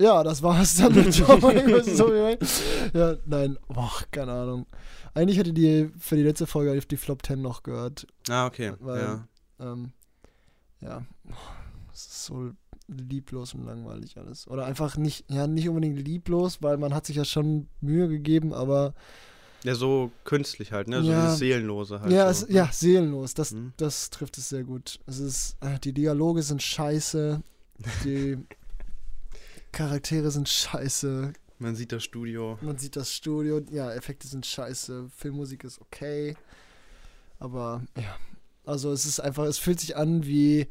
Ja, 0.00 0.22
das 0.22 0.42
war's 0.42 0.76
dann 0.76 0.94
mit. 0.94 1.16
Ja, 2.94 3.16
nein, 3.26 3.58
boah, 3.68 3.90
keine 4.12 4.32
Ahnung. 4.32 4.66
Eigentlich 5.14 5.38
hätte 5.38 5.52
die 5.52 5.90
für 5.98 6.14
die 6.16 6.22
letzte 6.22 6.46
Folge 6.46 6.76
auf 6.78 6.86
die 6.86 6.96
Flop 6.96 7.26
10 7.26 7.42
noch 7.42 7.62
gehört. 7.64 8.06
Ah, 8.28 8.46
okay. 8.46 8.74
Weil- 8.78 9.00
ja. 9.00 9.28
Ähm, 9.60 9.92
ja, 10.80 11.04
es 11.92 12.06
ist 12.06 12.24
so 12.26 12.50
lieblos 12.88 13.54
und 13.54 13.64
langweilig 13.66 14.16
alles. 14.16 14.46
Oder 14.48 14.64
einfach 14.66 14.96
nicht, 14.96 15.24
ja, 15.30 15.46
nicht 15.46 15.68
unbedingt 15.68 15.98
lieblos, 15.98 16.62
weil 16.62 16.76
man 16.78 16.94
hat 16.94 17.06
sich 17.06 17.16
ja 17.16 17.24
schon 17.24 17.68
Mühe 17.80 18.08
gegeben, 18.08 18.52
aber 18.54 18.94
ja, 19.64 19.74
so 19.74 20.12
künstlich 20.24 20.70
halt, 20.72 20.86
ne? 20.88 21.02
So 21.02 21.10
Ja. 21.10 21.24
dieses 21.26 21.38
Seelenlose 21.40 22.00
halt. 22.00 22.12
ja, 22.12 22.32
so. 22.32 22.46
es, 22.46 22.52
ja, 22.54 22.70
seelenlos. 22.72 23.34
Das, 23.34 23.50
Mhm. 23.52 23.72
das 23.76 24.10
trifft 24.10 24.38
es 24.38 24.48
sehr 24.48 24.62
gut. 24.64 25.00
Es 25.06 25.18
ist, 25.18 25.56
äh, 25.60 25.78
die 25.80 25.92
Dialoge 25.92 26.42
sind 26.42 26.62
scheiße, 26.62 27.42
die 28.04 28.38
Charaktere 29.72 30.30
sind 30.30 30.48
scheiße, 30.48 31.32
Man 31.58 31.74
sieht 31.76 31.92
das 31.92 32.04
Studio. 32.04 32.58
man 32.62 32.78
sieht 32.78 32.96
das 32.96 33.12
Studio, 33.12 33.60
ja, 33.70 33.92
Effekte 33.92 34.26
sind 34.28 34.46
scheiße, 34.46 35.10
Filmmusik 35.14 35.64
ist 35.64 35.80
okay, 35.80 36.36
aber 37.38 37.82
ja, 37.96 38.16
also 38.68 38.92
es 38.92 39.06
ist 39.06 39.20
einfach, 39.20 39.44
es 39.44 39.58
fühlt 39.58 39.80
sich 39.80 39.96
an 39.96 40.26
wie 40.26 40.68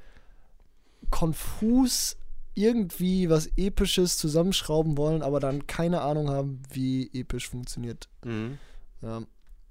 konfus 1.10 2.16
irgendwie 2.54 3.30
was 3.30 3.48
Episches 3.56 4.18
zusammenschrauben 4.18 4.98
wollen, 4.98 5.22
aber 5.22 5.40
dann 5.40 5.68
keine 5.68 6.02
Ahnung 6.02 6.30
haben, 6.30 6.62
wie 6.72 7.10
episch 7.14 7.50
funktioniert. 7.50 8.08
Mhm. 8.24 8.58
Ja, 9.02 9.22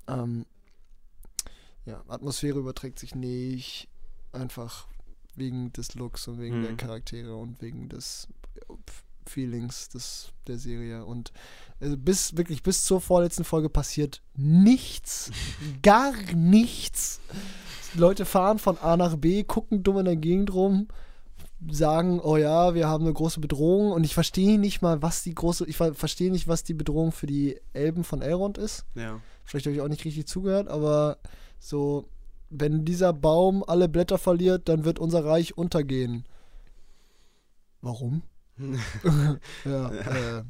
ähm, 0.08 0.46
ja, 1.84 2.02
Atmosphäre 2.08 2.58
überträgt 2.58 2.98
sich 2.98 3.14
nicht. 3.14 3.88
Einfach 4.32 4.86
wegen 5.34 5.72
des 5.72 5.94
Looks 5.94 6.28
und 6.28 6.38
wegen 6.40 6.62
der 6.62 6.72
Mhm. 6.72 6.76
Charaktere 6.76 7.34
und 7.36 7.60
wegen 7.60 7.88
des 7.88 8.28
Feelings 9.26 9.88
des, 9.88 10.32
der 10.46 10.58
Serie. 10.58 11.04
Und 11.04 11.32
also 11.80 11.96
bis 11.96 12.36
wirklich 12.36 12.62
bis 12.62 12.84
zur 12.84 13.00
vorletzten 13.00 13.44
Folge 13.44 13.68
passiert 13.68 14.22
nichts. 14.34 15.30
gar 15.82 16.12
nichts. 16.34 17.20
Leute 17.96 18.24
fahren 18.24 18.58
von 18.58 18.78
A 18.78 18.96
nach 18.96 19.16
B, 19.16 19.44
gucken 19.44 19.82
dumm 19.82 19.98
in 19.98 20.04
der 20.04 20.16
Gegend 20.16 20.52
rum, 20.54 20.88
sagen, 21.70 22.20
oh 22.20 22.36
ja, 22.36 22.74
wir 22.74 22.88
haben 22.88 23.04
eine 23.04 23.12
große 23.12 23.40
Bedrohung 23.40 23.92
und 23.92 24.04
ich 24.04 24.14
verstehe 24.14 24.58
nicht 24.58 24.82
mal, 24.82 25.02
was 25.02 25.22
die 25.22 25.34
große, 25.34 25.66
ich 25.66 25.76
ver 25.76 25.94
verstehe 25.94 26.30
nicht, 26.30 26.48
was 26.48 26.64
die 26.64 26.74
Bedrohung 26.74 27.12
für 27.12 27.26
die 27.26 27.58
Elben 27.72 28.04
von 28.04 28.22
Elrond 28.22 28.58
ist. 28.58 28.84
Ja. 28.94 29.20
Vielleicht 29.44 29.66
habe 29.66 29.74
ich 29.74 29.82
auch 29.82 29.88
nicht 29.88 30.04
richtig 30.04 30.26
zugehört, 30.26 30.68
aber 30.68 31.18
so, 31.58 32.08
wenn 32.50 32.84
dieser 32.84 33.12
Baum 33.12 33.64
alle 33.66 33.88
Blätter 33.88 34.18
verliert, 34.18 34.68
dann 34.68 34.84
wird 34.84 34.98
unser 34.98 35.24
Reich 35.24 35.56
untergehen. 35.56 36.24
Warum? 37.80 38.22
ja, 39.64 39.90
äh, 39.90 40.42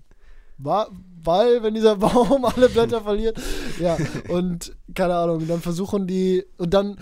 weil, 0.59 1.63
wenn 1.63 1.75
dieser 1.75 1.97
Baum 1.97 2.45
alle 2.45 2.69
Blätter 2.69 3.03
verliert, 3.03 3.39
ja, 3.79 3.97
und 4.29 4.75
keine 4.95 5.15
Ahnung, 5.15 5.47
dann 5.47 5.61
versuchen 5.61 6.07
die, 6.07 6.45
und 6.57 6.73
dann 6.73 6.99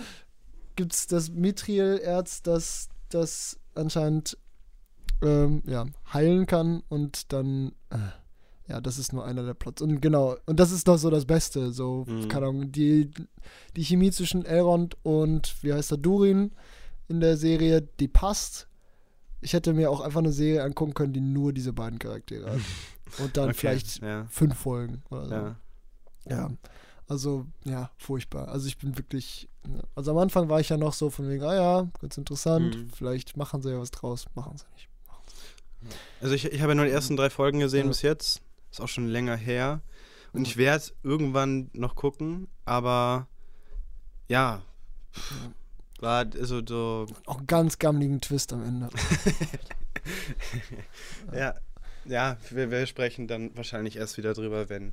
gibt 0.76 0.92
es 0.92 1.06
das 1.06 1.30
Mithril-Erz, 1.30 2.42
das, 2.42 2.88
das 3.08 3.58
anscheinend 3.74 4.36
ähm, 5.22 5.62
ja, 5.66 5.86
heilen 6.12 6.46
kann 6.46 6.82
und 6.88 7.32
dann, 7.32 7.72
äh, 7.90 7.98
ja, 8.68 8.80
das 8.80 8.98
ist 8.98 9.12
nur 9.12 9.24
einer 9.24 9.44
der 9.44 9.54
Plots. 9.54 9.82
Und 9.82 10.00
genau, 10.00 10.36
und 10.46 10.58
das 10.60 10.70
ist 10.72 10.88
doch 10.88 10.96
so 10.98 11.10
das 11.10 11.24
Beste, 11.26 11.72
so, 11.72 12.04
Mhm. 12.08 12.28
keine 12.28 12.46
Ahnung, 12.46 12.72
die, 12.72 13.10
die 13.76 13.84
Chemie 13.84 14.10
zwischen 14.10 14.44
Elrond 14.44 14.96
und, 15.02 15.62
wie 15.62 15.72
heißt 15.72 15.92
er, 15.92 15.98
Durin, 15.98 16.52
in 17.08 17.20
der 17.20 17.36
Serie, 17.36 17.82
die 18.00 18.08
passt. 18.08 18.66
Ich 19.42 19.52
hätte 19.52 19.74
mir 19.74 19.90
auch 19.90 20.00
einfach 20.00 20.20
eine 20.20 20.32
Serie 20.32 20.62
angucken 20.64 20.94
können, 20.94 21.12
die 21.12 21.20
nur 21.20 21.52
diese 21.52 21.72
beiden 21.74 21.98
Charaktere 21.98 22.52
hat. 22.52 22.60
Und 23.18 23.36
dann 23.36 23.50
Okay, 23.50 23.58
vielleicht 23.58 24.00
ja, 24.02 24.26
fünf 24.30 24.56
Folgen 24.56 25.02
oder 25.10 25.24
so. 25.26 25.34
ja. 25.34 25.56
Ja. 26.26 26.50
Also, 27.06 27.46
ja, 27.64 27.90
furchtbar. 27.98 28.48
Also 28.48 28.66
ich 28.66 28.78
bin 28.78 28.96
wirklich. 28.96 29.48
Ja. 29.66 29.82
Also 29.94 30.10
am 30.12 30.18
Anfang 30.18 30.48
war 30.48 30.60
ich 30.60 30.68
ja 30.68 30.76
noch 30.76 30.92
so 30.92 31.10
von 31.10 31.28
wegen, 31.28 31.42
ah 31.44 31.54
ja, 31.54 31.88
ganz 32.00 32.16
interessant, 32.18 32.76
Mhm. 32.76 32.90
vielleicht 32.90 33.36
machen 33.36 33.62
sie 33.62 33.70
ja 33.70 33.78
was 33.80 33.90
draus. 33.90 34.26
Machen 34.34 34.56
sie 34.58 34.64
nicht. 34.74 34.88
Also 36.20 36.34
ich, 36.34 36.46
ich 36.46 36.60
habe 36.62 36.72
ja 36.72 36.74
nur 36.76 36.86
die 36.86 36.90
ersten 36.92 37.16
drei 37.16 37.28
Folgen 37.30 37.60
gesehen 37.60 37.82
Ja. 37.84 37.88
bis 37.88 38.02
jetzt. 38.02 38.40
Ist 38.70 38.80
auch 38.80 38.88
schon 38.88 39.06
länger 39.06 39.36
her. 39.36 39.80
Und 40.32 40.44
Ja. 40.46 40.50
ich 40.50 40.56
werde 40.56 40.84
irgendwann 41.02 41.70
noch 41.74 41.94
gucken, 41.94 42.48
aber 42.64 43.28
ja. 44.28 44.62
War 46.00 46.26
also 46.34 46.60
so. 46.66 47.06
Auch 47.26 47.38
einen 47.38 47.46
ganz 47.46 47.78
gammeligen 47.78 48.20
Twist 48.20 48.52
am 48.52 48.62
Ende. 48.64 48.88
Ja, 51.32 51.54
ja 52.04 52.36
wir, 52.50 52.70
wir 52.70 52.86
sprechen 52.86 53.26
dann 53.26 53.56
wahrscheinlich 53.56 53.96
erst 53.96 54.16
wieder 54.18 54.34
drüber, 54.34 54.68
wenn 54.68 54.92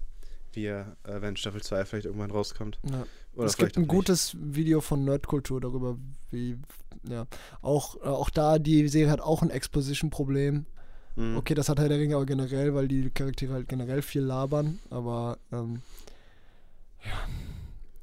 wir, 0.56 0.96
äh, 1.04 1.22
wenn 1.22 1.36
Staffel 1.36 1.62
2 1.62 1.86
vielleicht 1.86 2.06
irgendwann 2.06 2.32
rauskommt. 2.32 2.80
Ja. 2.90 3.06
Oder 3.36 3.46
es 3.46 3.58
gibt 3.58 3.78
ein 3.78 3.88
gutes 3.88 4.36
Video 4.40 4.82
von 4.82 5.06
Nerdkultur 5.06 5.62
darüber, 5.62 5.98
wie, 6.30 6.58
ja, 7.08 7.26
auch, 7.62 7.96
äh, 7.98 8.08
auch 8.08 8.30
da, 8.30 8.60
die 8.60 8.88
Serie 8.88 9.10
hat 9.12 9.22
auch 9.22 9.42
ein 9.42 9.50
Exposition-Problem. 9.50 10.66
Mhm. 11.16 11.38
Okay, 11.38 11.54
das 11.54 11.70
hat 11.70 11.80
Herr 11.80 11.90
der 11.90 12.00
Ringe 12.00 12.16
aber 12.16 12.26
generell, 12.26 12.74
weil 12.74 12.88
die 12.88 13.10
Charaktere 13.10 13.54
halt 13.54 13.68
generell 13.70 14.02
viel 14.02 14.22
labern, 14.22 14.80
aber, 14.90 15.38
ähm, 15.52 15.82
ja. 17.04 17.12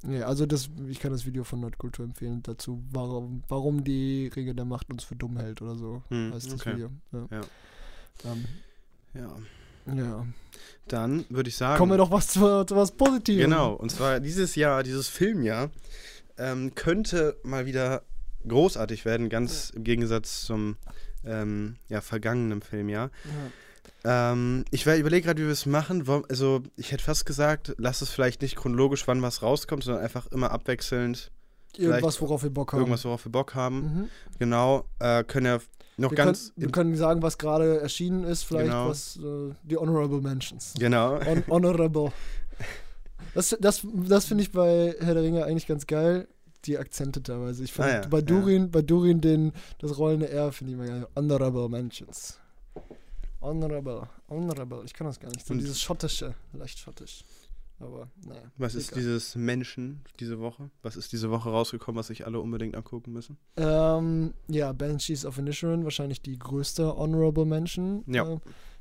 Nee, 0.03 0.23
also 0.23 0.47
das, 0.47 0.71
ich 0.89 1.01
kann 1.01 1.11
das 1.11 1.27
Video 1.27 1.43
von 1.43 1.61
Nerdkultur 1.61 2.05
empfehlen 2.05 2.43
dazu, 2.45 2.83
warum, 2.93 3.43
warum 3.49 3.83
die 3.83 4.29
Ringe 4.35 4.55
der 4.55 4.65
Macht 4.65 4.91
uns 4.91 5.03
für 5.05 5.17
dumm 5.17 5.37
hält 5.39 5.61
oder 5.61 5.75
so, 5.75 6.03
Hm, 6.09 6.33
heißt 6.33 6.47
das 6.53 6.61
okay. 6.61 6.75
Video. 6.77 6.91
Ja. 7.13 7.27
Ja. 7.33 7.41
Ähm, 8.33 8.45
Ja. 9.15 9.37
Ja. 9.95 10.27
Dann 10.87 11.25
würde 11.29 11.49
ich 11.49 11.57
sagen. 11.57 11.79
Kommen 11.79 11.93
wir 11.93 11.99
doch 11.99 12.11
was 12.11 12.29
zu, 12.29 12.65
zu 12.65 12.77
was 12.77 12.93
Positivem. 12.93 13.51
Genau, 13.51 13.75
und 13.75 13.91
zwar 13.91 14.21
dieses 14.21 14.55
Jahr, 14.55 14.83
dieses 14.83 15.09
Filmjahr, 15.09 15.71
ähm, 16.39 16.75
könnte 16.75 17.37
mal 17.43 17.67
wieder 17.67 18.03
großartig 18.47 19.05
werden, 19.05 19.29
ganz 19.29 19.71
im 19.71 19.85
Gegensatz 19.85 20.43
zum 20.43 20.77
ähm, 21.25 21.77
ja, 21.89 22.01
vergangenen 22.01 22.63
Filmjahr. 22.63 23.11
Ja. 24.05 24.33
Ähm, 24.33 24.65
ich 24.71 24.87
überlege 24.87 25.27
gerade, 25.27 25.43
wie 25.43 25.47
wir 25.47 25.53
es 25.53 25.67
machen. 25.67 26.09
Also, 26.29 26.63
ich 26.77 26.93
hätte 26.93 27.05
fast 27.05 27.27
gesagt, 27.27 27.75
lass 27.79 28.01
es 28.01 28.11
vielleicht 28.11 28.43
nicht 28.43 28.57
chronologisch, 28.57 29.07
wann 29.07 29.21
was 29.23 29.43
rauskommt, 29.43 29.85
sondern 29.85 30.03
einfach 30.03 30.27
immer 30.29 30.53
abwechselnd 30.53 31.33
Irgendwas, 31.77 32.21
worauf 32.21 32.43
wir 32.43 32.51
Bock 32.51 32.73
haben. 32.73 32.81
irgendwas, 32.81 33.05
worauf 33.05 33.25
wir 33.25 33.33
Bock 33.33 33.55
haben. 33.55 33.81
Mhm. 33.81 34.09
Genau, 34.39 34.85
äh, 34.99 35.23
können 35.25 35.47
ja 35.47 35.59
noch 35.99 36.11
Wir, 36.13 36.17
ganz. 36.17 36.53
können, 36.55 36.67
wir 36.67 36.73
können 36.73 36.97
sagen, 36.97 37.23
was 37.23 37.37
gerade 37.39 37.81
erschienen 37.81 38.25
ist, 38.25 38.45
vielleicht 38.45 38.71
Genau. 38.71 38.89
was 38.89 39.17
äh, 39.19 39.55
die 39.65 39.77
Honorable 39.77 40.21
Mentions. 40.21 40.75
genau. 40.79 41.19
Hon 41.25 41.43
honorable. 41.49 42.13
Das, 43.35 43.57
das, 43.61 43.83
das 43.95 44.25
finde 44.25 44.43
ich 44.43 44.51
bei 44.53 44.95
Herr 45.01 45.15
der 45.15 45.23
Ringe 45.23 45.45
eigentlich 45.45 45.67
ganz 45.67 45.87
geil. 45.87 46.27
Die 46.65 46.77
Akzente 46.79 47.23
teilweise. 47.23 47.63
Ich 47.63 47.73
finde 47.73 47.91
Ah, 47.91 48.03
ja, 48.03 48.09
bei 48.09 48.19
ja. 48.19 48.25
Durin, 48.25 48.71
bei 48.71 48.83
Durin 48.83 49.21
den, 49.21 49.53
das 49.79 49.97
rollende 49.99 50.29
R 50.29 50.51
finde 50.51 50.73
ich 50.73 50.79
immer 50.79 50.89
geil. 50.89 51.07
Honorable 51.15 51.69
Mentions. 51.69 52.39
Honorable, 53.41 54.09
honorable. 54.29 54.83
Ich 54.85 54.93
kann 54.95 55.07
das 55.07 55.21
gar 55.21 55.29
nicht. 55.31 55.47
So 55.47 55.55
dieses 55.55 55.81
schottische, 55.81 56.35
leicht 56.53 56.79
schottisch. 56.81 57.23
Aber 57.81 58.11
naja. 58.27 58.43
Was 58.57 58.75
ist 58.75 58.91
egal. 58.91 59.01
dieses 59.05 59.37
Menschen 59.37 60.01
diese 60.19 60.41
Woche? 60.41 60.71
Was 60.83 60.97
ist 60.97 61.13
diese 61.13 61.31
Woche 61.31 61.49
rausgekommen, 61.51 61.99
was 61.99 62.09
sich 62.09 62.27
alle 62.27 62.41
unbedingt 62.41 62.75
angucken 62.75 63.13
müssen? 63.13 63.37
Ähm, 63.57 64.35
ja, 64.49 64.73
Banshees 64.73 65.25
of 65.25 65.39
Inisherin, 65.39 65.85
wahrscheinlich 65.85 66.21
die 66.21 66.39
größte 66.39 66.97
Honorable 66.97 67.45
Mention. 67.45 68.03
Ja. 68.09 68.25
Äh, 68.29 68.39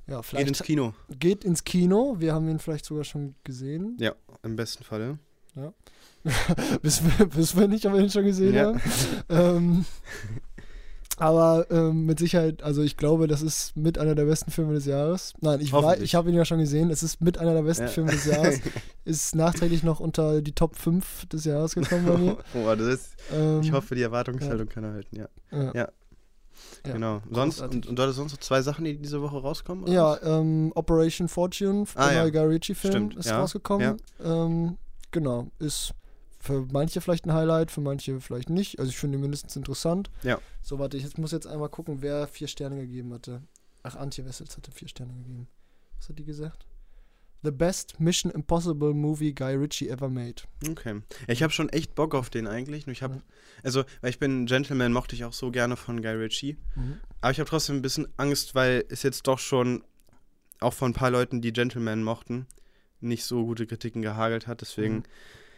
ja, 0.07 0.17
Geht 0.17 0.25
vielleicht 0.25 0.47
ins 0.47 0.63
Kino, 0.63 0.93
geht 1.19 1.43
ins 1.43 1.63
Kino. 1.63 2.15
Wir 2.17 2.33
haben 2.33 2.47
ihn 2.49 2.59
vielleicht 2.59 2.85
sogar 2.85 3.03
schon 3.03 3.35
gesehen. 3.43 3.97
im 4.41 4.55
besten 4.55 4.83
Falle. 4.83 5.19
wissen, 6.81 7.11
wir, 7.17 7.35
wissen 7.35 7.59
wir 7.59 7.67
nicht, 7.67 7.85
ob 7.85 7.93
wir 7.93 7.99
ihn 8.01 8.09
schon 8.09 8.23
gesehen 8.25 8.53
Ja. 8.55 8.65
haben. 8.67 8.81
ähm, 9.29 9.85
aber 11.17 11.65
ähm, 11.71 12.05
mit 12.05 12.19
Sicherheit, 12.19 12.61
also 12.63 12.83
ich 12.83 12.95
glaube, 12.95 13.27
das 13.27 13.41
ist 13.41 13.75
mit 13.75 13.97
einer 13.97 14.15
der 14.15 14.25
besten 14.25 14.51
Filme 14.51 14.73
des 14.73 14.85
Jahres. 14.85 15.33
Nein, 15.41 15.59
ich, 15.61 15.73
ich 16.01 16.15
habe 16.15 16.29
ihn 16.29 16.35
ja 16.35 16.45
schon 16.45 16.59
gesehen. 16.59 16.89
Es 16.91 17.01
ist 17.03 17.21
mit 17.21 17.37
einer 17.39 17.53
der 17.53 17.63
besten 17.63 17.83
Ja. 17.85 17.89
Filme 17.89 18.11
des 18.11 18.25
Jahres. 18.25 18.59
Ist 19.05 19.35
nachträglich 19.35 19.83
noch 19.83 19.99
unter 20.01 20.41
die 20.41 20.51
Top 20.51 20.75
5 20.75 21.27
des 21.27 21.45
Jahres 21.45 21.73
gekommen 21.75 22.05
bei 22.05 22.17
mir. 22.17 22.37
oh, 22.55 22.75
das 22.75 22.87
ist, 22.87 23.09
Ähm, 23.33 23.61
ich 23.61 23.71
hoffe, 23.71 23.95
die 23.95 24.01
Erwartungshaltung 24.01 24.67
kann 24.67 24.83
er 24.83 24.93
halten, 24.93 25.15
ja. 25.15 25.27
Ja, 25.51 25.71
Ja. 25.73 25.89
Ja, 26.85 26.93
genau. 26.93 27.21
Sonst, 27.31 27.61
und, 27.61 27.87
und 27.87 27.97
dort 27.97 28.13
sonst 28.13 28.33
noch 28.33 28.39
zwei 28.39 28.61
Sachen, 28.61 28.85
die 28.85 28.97
diese 28.97 29.21
Woche 29.21 29.37
rauskommen? 29.37 29.87
ja 29.87 30.17
ähm, 30.23 30.71
Operation 30.75 31.27
Fortune, 31.27 31.85
Ah, 31.95 32.07
der 32.07 32.15
ja. 32.15 32.21
neue 32.23 32.31
Guy 32.31 32.41
Ritchie-Film, 32.45 33.11
ist 33.11 33.27
ja, 33.29 33.39
rausgekommen. 33.39 33.97
Ähm, 34.23 34.77
genau, 35.11 35.47
ist 35.59 35.93
für 36.47 36.67
manche 36.71 36.99
vielleicht 37.01 37.25
ein 37.25 37.33
Highlight, 37.33 37.69
für 37.71 37.81
manche 37.81 38.19
vielleicht 38.19 38.49
nicht. 38.49 38.79
Also 38.79 38.89
ich 38.89 38.97
finde 38.97 39.17
ihn 39.17 39.21
mindestens 39.21 39.55
interessant. 39.55 40.09
Ja. 40.23 40.39
So, 40.61 40.79
warte, 40.79 40.97
ich 40.97 41.03
jetzt 41.03 41.17
muss 41.17 41.31
jetzt 41.31 41.45
einmal 41.47 41.69
gucken, 41.69 42.01
wer 42.01 42.27
vier 42.27 42.47
Sterne 42.47 42.77
gegeben 42.77 43.13
hatte. 43.13 43.41
Ach, 43.83 43.95
Antje 43.95 44.25
Wessels 44.25 44.57
hatte 44.57 44.71
vier 44.71 44.87
Sterne 44.87 45.13
gegeben. 45.13 45.47
Was 45.99 46.09
hat 46.09 46.17
die 46.19 46.25
gesagt? 46.25 46.65
The 47.43 47.51
best 47.51 47.99
Mission 47.99 48.31
Impossible 48.31 48.93
movie 48.95 49.33
Guy 49.33 49.53
Ritchie 49.55 49.89
ever 49.89 50.09
made. 50.09 50.41
Okay. 50.67 51.01
Ich 51.27 51.43
habe 51.43 51.53
schon 51.53 51.69
echt 51.69 51.93
Bock 51.93 52.15
auf 52.15 52.29
den 52.31 52.47
eigentlich. 52.47 52.87
Nur 52.87 52.93
ich 52.93 53.03
habe, 53.03 53.15
Ja. 53.15 53.21
also, 53.63 53.83
weil 54.01 54.09
ich 54.09 54.17
bin 54.19 54.43
ein 54.43 54.45
Gentleman, 54.47 54.91
mochte 54.91 55.15
ich 55.15 55.23
auch 55.23 55.33
so 55.33 55.51
gerne 55.51 55.75
von 55.77 56.01
Guy 56.01 56.13
Ritchie. 56.15 56.57
Mhm. 56.75 56.97
Aber 57.21 57.31
ich 57.31 57.39
habe 57.39 57.49
trotzdem 57.49 57.75
ein 57.77 57.81
bisschen 57.83 58.07
Angst, 58.17 58.55
weil 58.55 58.85
es 58.89 59.03
jetzt 59.03 59.27
doch 59.27 59.37
schon 59.39 59.83
auch 60.59 60.73
von 60.73 60.91
ein 60.91 60.95
paar 60.95 61.11
Leuten, 61.11 61.39
die 61.41 61.53
Gentleman 61.53 62.03
mochten, 62.03 62.47
nicht 63.01 63.23
so 63.23 63.45
gute 63.45 63.67
Kritiken 63.67 64.01
gehagelt 64.01 64.47
hat. 64.47 64.61
Deswegen, 64.61 64.95
Mhm. 64.95 65.03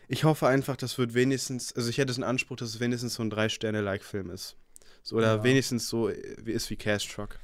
Ich 0.09 0.23
hoffe 0.25 0.47
einfach, 0.47 0.75
das 0.75 0.97
wird 0.97 1.13
wenigstens, 1.13 1.71
also 1.73 1.89
ich 1.89 1.97
hätte 1.99 2.13
den 2.13 2.23
Anspruch, 2.23 2.57
dass 2.57 2.69
es 2.69 2.79
wenigstens 2.79 3.13
so 3.13 3.23
ein 3.23 3.29
Drei-Sterne-Like-Film 3.29 4.29
ist. 4.31 4.57
So, 5.03 5.15
oder 5.15 5.37
Ja. 5.37 5.43
wenigstens 5.43 5.87
so 5.87 6.09
äh, 6.09 6.35
wie 6.43 6.51
ist 6.51 6.69
wie 6.69 6.75
Cast 6.75 7.09
Truck. 7.11 7.39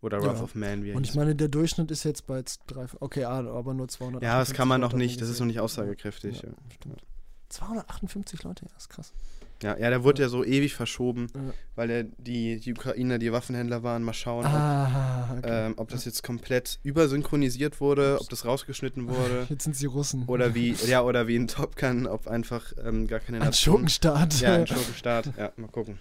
Oder 0.00 0.18
Ja. 0.18 0.24
Wrath 0.26 0.42
of 0.42 0.54
Man, 0.54 0.84
wie 0.84 0.90
er 0.92 0.96
Und 0.96 1.06
ich 1.06 1.14
meine, 1.14 1.34
der 1.34 1.48
Durchschnitt 1.48 1.90
ist 1.90 2.04
jetzt 2.04 2.26
bei 2.26 2.42
drei, 2.68 2.86
okay, 3.00 3.24
ah, 3.24 3.38
aber 3.40 3.74
nur 3.74 3.88
200. 3.88 4.22
Ja, 4.22 4.38
das 4.38 4.52
kann 4.54 4.68
man 4.68 4.80
noch 4.80 4.92
nicht, 4.92 5.20
das 5.20 5.28
ist 5.28 5.40
noch 5.40 5.46
nicht 5.46 5.58
aussagekräftig. 5.60 6.42
Ja, 6.42 6.48
Ja, 6.50 6.54
stimmt. 6.74 7.02
258 7.48 8.42
Leute, 8.44 8.64
ja, 8.66 8.76
ist 8.76 8.88
krass. 8.88 9.12
Ja, 9.62 9.76
ja 9.78 9.90
der 9.90 10.04
wurde 10.04 10.22
ja 10.22 10.28
so 10.28 10.44
ewig 10.44 10.74
verschoben, 10.74 11.28
Ja. 11.34 11.40
weil 11.74 11.90
er 11.90 12.02
die, 12.04 12.60
die 12.60 12.72
Ukrainer, 12.72 13.18
die 13.18 13.32
Waffenhändler 13.32 13.82
waren. 13.82 14.02
Mal 14.02 14.12
schauen, 14.12 14.44
ob, 14.46 14.52
Ah, 14.52 15.34
okay. 15.38 15.66
ähm, 15.66 15.74
ob 15.76 15.88
das 15.88 16.04
jetzt 16.04 16.22
komplett 16.22 16.78
übersynchronisiert 16.82 17.80
wurde, 17.80 18.18
ob 18.20 18.28
das 18.28 18.44
rausgeschnitten 18.44 19.08
wurde. 19.08 19.46
Jetzt 19.50 19.64
sind 19.64 19.76
sie 19.76 19.86
Russen. 19.86 20.24
Oder 20.26 20.54
wie, 20.54 20.72
ja, 20.86 21.02
oder 21.02 21.26
wie 21.26 21.36
in 21.36 21.48
Top 21.48 21.76
Gun, 21.76 22.06
ob 22.06 22.26
einfach 22.28 22.72
ähm, 22.84 23.06
gar 23.06 23.20
keine 23.20 23.38
Ein 23.38 23.46
Nation- 23.46 23.72
Schurkenstaat. 23.74 24.40
Ja, 24.40 24.54
ein 24.54 24.66
Schurkenstaat. 24.66 25.32
Ja, 25.36 25.52
mal 25.56 25.68
gucken. 25.68 25.98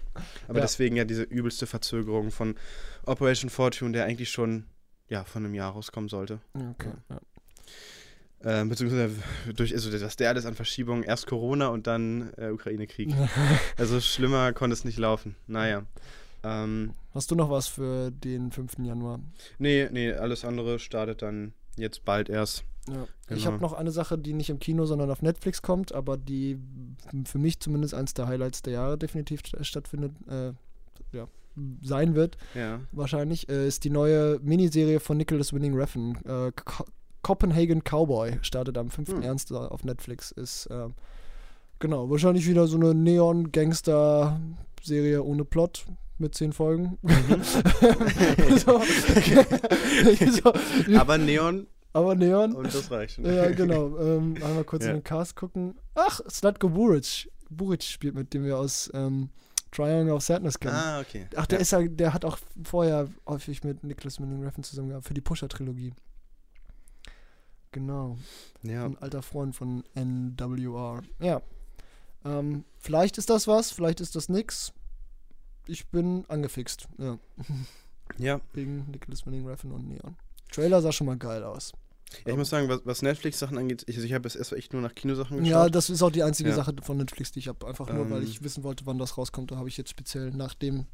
Aber 0.47 0.59
Ja. 0.59 0.61
deswegen 0.65 0.95
ja 0.95 1.05
diese 1.05 1.23
übelste 1.23 1.67
Verzögerung 1.67 2.31
von 2.31 2.55
Operation 3.05 3.49
Fortune, 3.49 3.91
der 3.93 4.05
eigentlich 4.05 4.29
schon 4.31 4.65
ja, 5.07 5.23
von 5.23 5.45
einem 5.45 5.53
Jahr 5.53 5.71
rauskommen 5.73 6.09
sollte. 6.09 6.39
okay. 6.55 6.89
Ja. 7.09 7.19
Ähm, 8.47 8.69
beziehungsweise 8.69 9.15
durch, 9.55 9.73
also 9.73 9.91
was 10.01 10.15
der 10.17 10.29
alles 10.29 10.45
an 10.45 10.53
Verschiebungen, 10.53 11.03
erst 11.03 11.25
Corona 11.25 11.67
und 11.69 11.87
dann 11.87 12.31
äh, 12.37 12.51
Ukraine-Krieg. 12.51 13.13
Also 13.77 13.99
schlimmer 13.99 14.53
konnte 14.53 14.73
es 14.75 14.85
nicht 14.85 14.99
laufen. 14.99 15.35
Naja. 15.47 15.83
Ähm, 16.43 16.93
Hast 17.13 17.31
du 17.31 17.35
noch 17.35 17.49
was 17.49 17.67
für 17.67 18.11
den 18.11 18.51
5. 18.51 18.73
Januar? 18.83 19.19
nee, 19.57 19.89
nee, 19.91 20.13
alles 20.13 20.45
andere 20.45 20.77
startet 20.77 21.21
dann 21.23 21.53
jetzt 21.75 22.05
bald 22.05 22.29
erst. 22.29 22.63
Ja. 22.87 23.07
Ich 23.29 23.37
Genau. 23.39 23.45
habe 23.53 23.61
noch 23.63 23.73
eine 23.73 23.89
Sache, 23.89 24.15
die 24.19 24.33
nicht 24.33 24.51
im 24.51 24.59
Kino, 24.59 24.85
sondern 24.85 25.09
auf 25.09 25.23
Netflix 25.23 25.63
kommt, 25.63 25.91
aber 25.91 26.15
die 26.17 26.59
für 27.25 27.39
mich 27.39 27.59
zumindest 27.59 27.95
eins 27.95 28.13
der 28.13 28.27
Highlights 28.27 28.61
der 28.61 28.73
Jahre 28.73 28.97
definitiv 28.99 29.41
st- 29.41 29.63
stattfindet, 29.63 30.11
äh, 30.29 30.51
ja, 31.11 31.27
sein 31.81 32.13
wird, 32.13 32.37
Ja. 32.53 32.79
wahrscheinlich, 32.91 33.49
äh, 33.49 33.67
ist 33.67 33.83
die 33.85 33.89
neue 33.89 34.39
Miniserie 34.43 34.99
von 34.99 35.17
Nicholas 35.17 35.51
Winning 35.51 35.73
Refn. 35.73 36.15
Äh, 36.25 36.51
Copenhagen 37.25 37.81
Cowboy 37.83 38.37
startet 38.43 38.77
am 38.77 38.91
5. 38.91 39.09
Hm. 39.09 39.23
Ernst 39.23 39.51
auf 39.51 39.83
Netflix. 39.83 40.29
Ist, 40.29 40.67
äh, 40.67 40.89
genau, 41.79 42.07
wahrscheinlich 42.11 42.47
wieder 42.47 42.67
so 42.67 42.77
eine 42.77 42.93
Neon-Gangster-Serie 42.93 45.23
ohne 45.23 45.43
Plot 45.43 45.87
mit 46.19 46.35
zehn 46.35 46.53
Folgen. 46.53 46.99
Mhm. 47.01 47.41
so, 48.59 48.79
so, 50.43 50.53
Aber 50.99 51.17
Neon 51.17 51.65
aber 51.93 52.13
Neon. 52.13 52.53
und 52.53 52.71
das 52.71 52.91
reicht 52.91 53.15
schon. 53.15 53.25
Ja, 53.25 53.49
genau. 53.49 53.97
Ähm, 53.97 54.35
einmal 54.43 54.63
kurz 54.65 54.83
Ja. 54.83 54.91
in 54.91 54.97
den 54.97 55.03
Cast 55.03 55.35
gucken. 55.35 55.73
Ach, 55.95 56.21
Slatko 56.29 56.69
Buric. 56.69 57.27
Buric 57.49 57.81
spielt 57.81 58.13
mit, 58.13 58.35
dem 58.35 58.43
wir 58.43 58.59
aus 58.59 58.91
ähm, 58.93 59.31
Triangle 59.71 60.13
of 60.13 60.21
Sadness 60.21 60.59
kennen. 60.59 60.75
Ah, 60.75 60.99
okay. 60.99 61.25
Ach, 61.35 61.47
der 61.47 61.57
ja. 61.57 61.61
ist 61.63 61.71
ja, 61.71 61.81
der 61.87 62.13
hat 62.13 62.23
auch 62.23 62.37
vorher 62.63 63.07
häufig 63.25 63.63
mit 63.63 63.83
Nicholas 63.83 64.19
Winning 64.19 64.43
Refn 64.43 64.61
zusammengearbeitet 64.61 65.07
für 65.07 65.15
die 65.15 65.21
Pusher-Trilogie. 65.21 65.95
Genau. 67.75 68.17
Ja. 68.63 68.85
Ein 68.85 68.97
alter 68.99 69.21
Freund 69.21 69.53
von 69.53 69.83
NWR. 69.95 71.01
Ja. 71.19 71.41
Ähm, 72.23 72.63
vielleicht 72.77 73.17
ist 73.17 73.29
das 73.29 73.49
was, 73.49 73.69
vielleicht 73.71 73.99
ist 73.99 74.15
das 74.15 74.29
nix. 74.29 74.71
ich 75.67 75.85
bin 75.87 76.23
angefixt. 76.29 76.87
Ja. 76.97 77.19
Ja. 78.17 78.39
Wegen 78.53 78.89
Nicholas 78.91 79.25
Winning 79.25 79.45
Refn 79.45 79.73
und 79.73 79.89
Neon. 79.89 80.15
Trailer 80.53 80.81
sah 80.81 80.93
schon 80.93 81.07
mal 81.07 81.17
geil 81.17 81.43
aus. 81.43 81.73
ja 82.25 82.31
ich 82.31 82.37
muss 82.37 82.49
sagen, 82.49 82.69
was, 82.69 82.79
was 82.85 83.01
Netflix-Sachen 83.01 83.57
angeht, 83.57 83.83
ich, 83.87 83.97
also 83.97 84.07
ich 84.07 84.13
habe 84.13 84.25
jetzt 84.25 84.37
erst 84.37 84.53
echt 84.53 84.71
nur 84.71 84.81
nach 84.81 84.95
Kinosachen 84.95 85.39
geschaut. 85.39 85.51
Ja, 85.51 85.67
das 85.69 85.89
ist 85.89 86.01
auch 86.01 86.11
die 86.11 86.23
einzige 86.23 86.51
Ja. 86.51 86.55
Sache 86.55 86.73
von 86.81 86.95
Netflix, 86.95 87.33
die 87.33 87.39
ich 87.39 87.49
habe. 87.49 87.67
Einfach 87.67 87.91
nur, 87.91 88.09
weil 88.09 88.21
Ähm. 88.21 88.27
ich 88.27 88.41
wissen 88.41 88.63
wollte, 88.63 88.85
wann 88.85 88.99
das 88.99 89.17
rauskommt. 89.17 89.51
Da 89.51 89.57
habe 89.57 89.67
ich 89.67 89.75
jetzt 89.75 89.89
speziell 89.89 90.31
nach 90.31 90.53
dem 90.53 90.85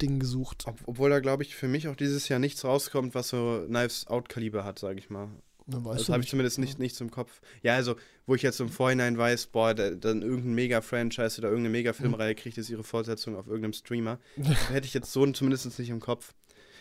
Ding 0.00 0.20
gesucht. 0.20 0.66
Ob, 0.68 0.76
obwohl 0.86 1.10
da, 1.10 1.18
glaube 1.18 1.42
ich, 1.42 1.56
für 1.56 1.66
mich 1.66 1.88
auch 1.88 1.96
dieses 1.96 2.28
Jahr 2.28 2.38
nichts 2.38 2.64
rauskommt, 2.64 3.16
was 3.16 3.30
so 3.30 3.64
Knives 3.66 4.06
Out-Kaliber 4.06 4.62
hat, 4.62 4.78
sage 4.78 5.00
ich 5.00 5.10
mal. 5.10 5.28
Das 5.68 6.08
habe 6.08 6.22
ich 6.22 6.30
zumindest 6.30 6.58
nicht, 6.58 6.78
nichts 6.78 7.00
im 7.00 7.10
Kopf. 7.10 7.40
Ja, 7.62 7.74
also, 7.74 7.96
wo 8.26 8.34
ich 8.34 8.42
jetzt 8.42 8.58
im 8.58 8.70
Vorhinein 8.70 9.18
weiß, 9.18 9.48
boah, 9.48 9.74
da, 9.74 9.90
dann 9.90 10.22
irgendein 10.22 10.54
Mega-Franchise 10.54 11.38
oder 11.38 11.48
irgendeine 11.48 11.70
Mega-Filmreihe 11.70 12.34
kriegt 12.34 12.56
jetzt 12.56 12.70
ihre 12.70 12.84
Fortsetzung 12.84 13.36
auf 13.36 13.46
irgendeinem 13.46 13.74
Streamer. 13.74 14.18
hätte 14.70 14.86
ich 14.86 14.94
jetzt 14.94 15.12
so 15.12 15.26
zumindest 15.30 15.78
nicht 15.78 15.90
im 15.90 16.00
Kopf. 16.00 16.32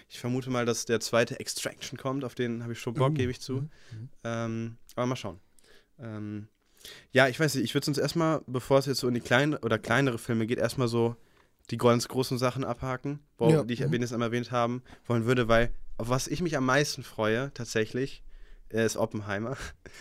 Ich 0.10 0.20
vermute 0.20 0.50
mal, 0.50 0.66
dass 0.66 0.86
der 0.86 1.02
zweite 1.02 1.40
Extraction 1.40 1.98
kommt, 1.98 2.24
auf 2.24 2.34
den 2.34 2.64
habe 2.64 2.74
ich 2.74 2.80
schon 2.80 2.94
Bock, 2.94 3.12
Uh, 3.12 3.14
gebe 3.14 3.32
ich 3.32 3.42
zu. 3.42 3.54
mhm, 3.54 3.70
mhm. 3.92 4.10
Ähm, 4.24 4.78
aber 4.96 5.06
mal 5.06 5.16
schauen. 5.18 5.40
Ähm, 6.00 6.48
ja, 7.12 7.28
ich 7.28 7.38
weiß 7.40 7.56
nicht, 7.56 7.66
ich 7.66 7.74
würde 7.74 7.90
uns 7.90 7.98
erstmal, 7.98 8.42
bevor 8.48 8.80
es 8.80 8.86
jetzt 8.86 9.00
so 9.00 9.08
in 9.10 9.14
die 9.14 9.20
kleinen 9.20 9.56
oder 9.56 9.78
kleinere 9.78 10.18
Filme 10.18 10.48
geht, 10.48 10.60
erstmal 10.60 10.88
so 10.88 11.18
die 11.72 11.78
ganz 11.78 12.08
großen 12.08 12.38
Sachen 12.38 12.64
abhaken, 12.64 13.20
wo, 13.38 13.50
Ja, 13.50 13.64
die 13.64 13.74
ich 13.74 13.82
mhm. 13.82 13.92
wenigstens 13.92 14.14
einmal 14.14 14.30
erwähnt 14.30 14.52
haben 14.52 14.82
wollen 15.06 15.26
würde, 15.26 15.50
weil 15.50 15.72
auf 15.98 16.08
was 16.10 16.28
ich 16.28 16.42
mich 16.42 16.56
am 16.56 16.66
meisten 16.66 17.04
freue, 17.04 17.52
tatsächlich, 17.54 18.24
äh, 18.74 18.86
ist 18.86 18.98
Oppenheimer. 18.98 19.58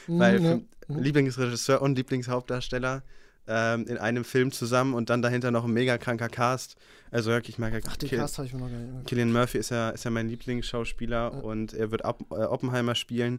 Mhm, 0.07 0.19
weil 0.19 0.43
ja. 0.43 0.57
Mhm. 0.89 0.99
Lieblingsregisseur 1.03 1.83
und 1.83 1.97
Lieblingshauptdarsteller 1.97 3.03
ähm, 3.49 3.87
in 3.87 3.99
einem 3.99 4.25
Film 4.25 4.51
zusammen 4.53 4.95
und 4.95 5.09
dann 5.11 5.23
dahinter 5.23 5.51
noch 5.51 5.65
ein 5.65 5.73
mega 5.73 5.99
kranker 5.99 6.29
Cast. 6.29 6.77
Also 7.11 7.31
wirklich, 7.31 7.55
ich 7.57 7.59
mag 7.59 7.73
ja 7.73 7.79
Ach, 7.87 7.97
den 7.97 8.09
Kill- 8.09 8.19
Cast 8.19 8.39
habe 8.39 8.47
ich 8.47 8.53
mir 8.55 8.61
noch 8.61 8.69
gar 8.71 8.79
nicht. 8.79 9.07
Killian 9.07 9.33
Murphy 9.33 9.59
ist 9.59 9.71
ja, 9.71 9.91
ist 9.91 10.05
ja 10.05 10.11
mein 10.11 10.29
Lieblingsschauspieler 10.29 11.17
Ja. 11.33 11.41
und 11.41 11.73
er 11.73 11.91
wird 11.93 12.05
Op 12.05 12.25
äh, 12.33 12.35
Oppenheimer 12.45 12.95
spielen. 12.95 13.39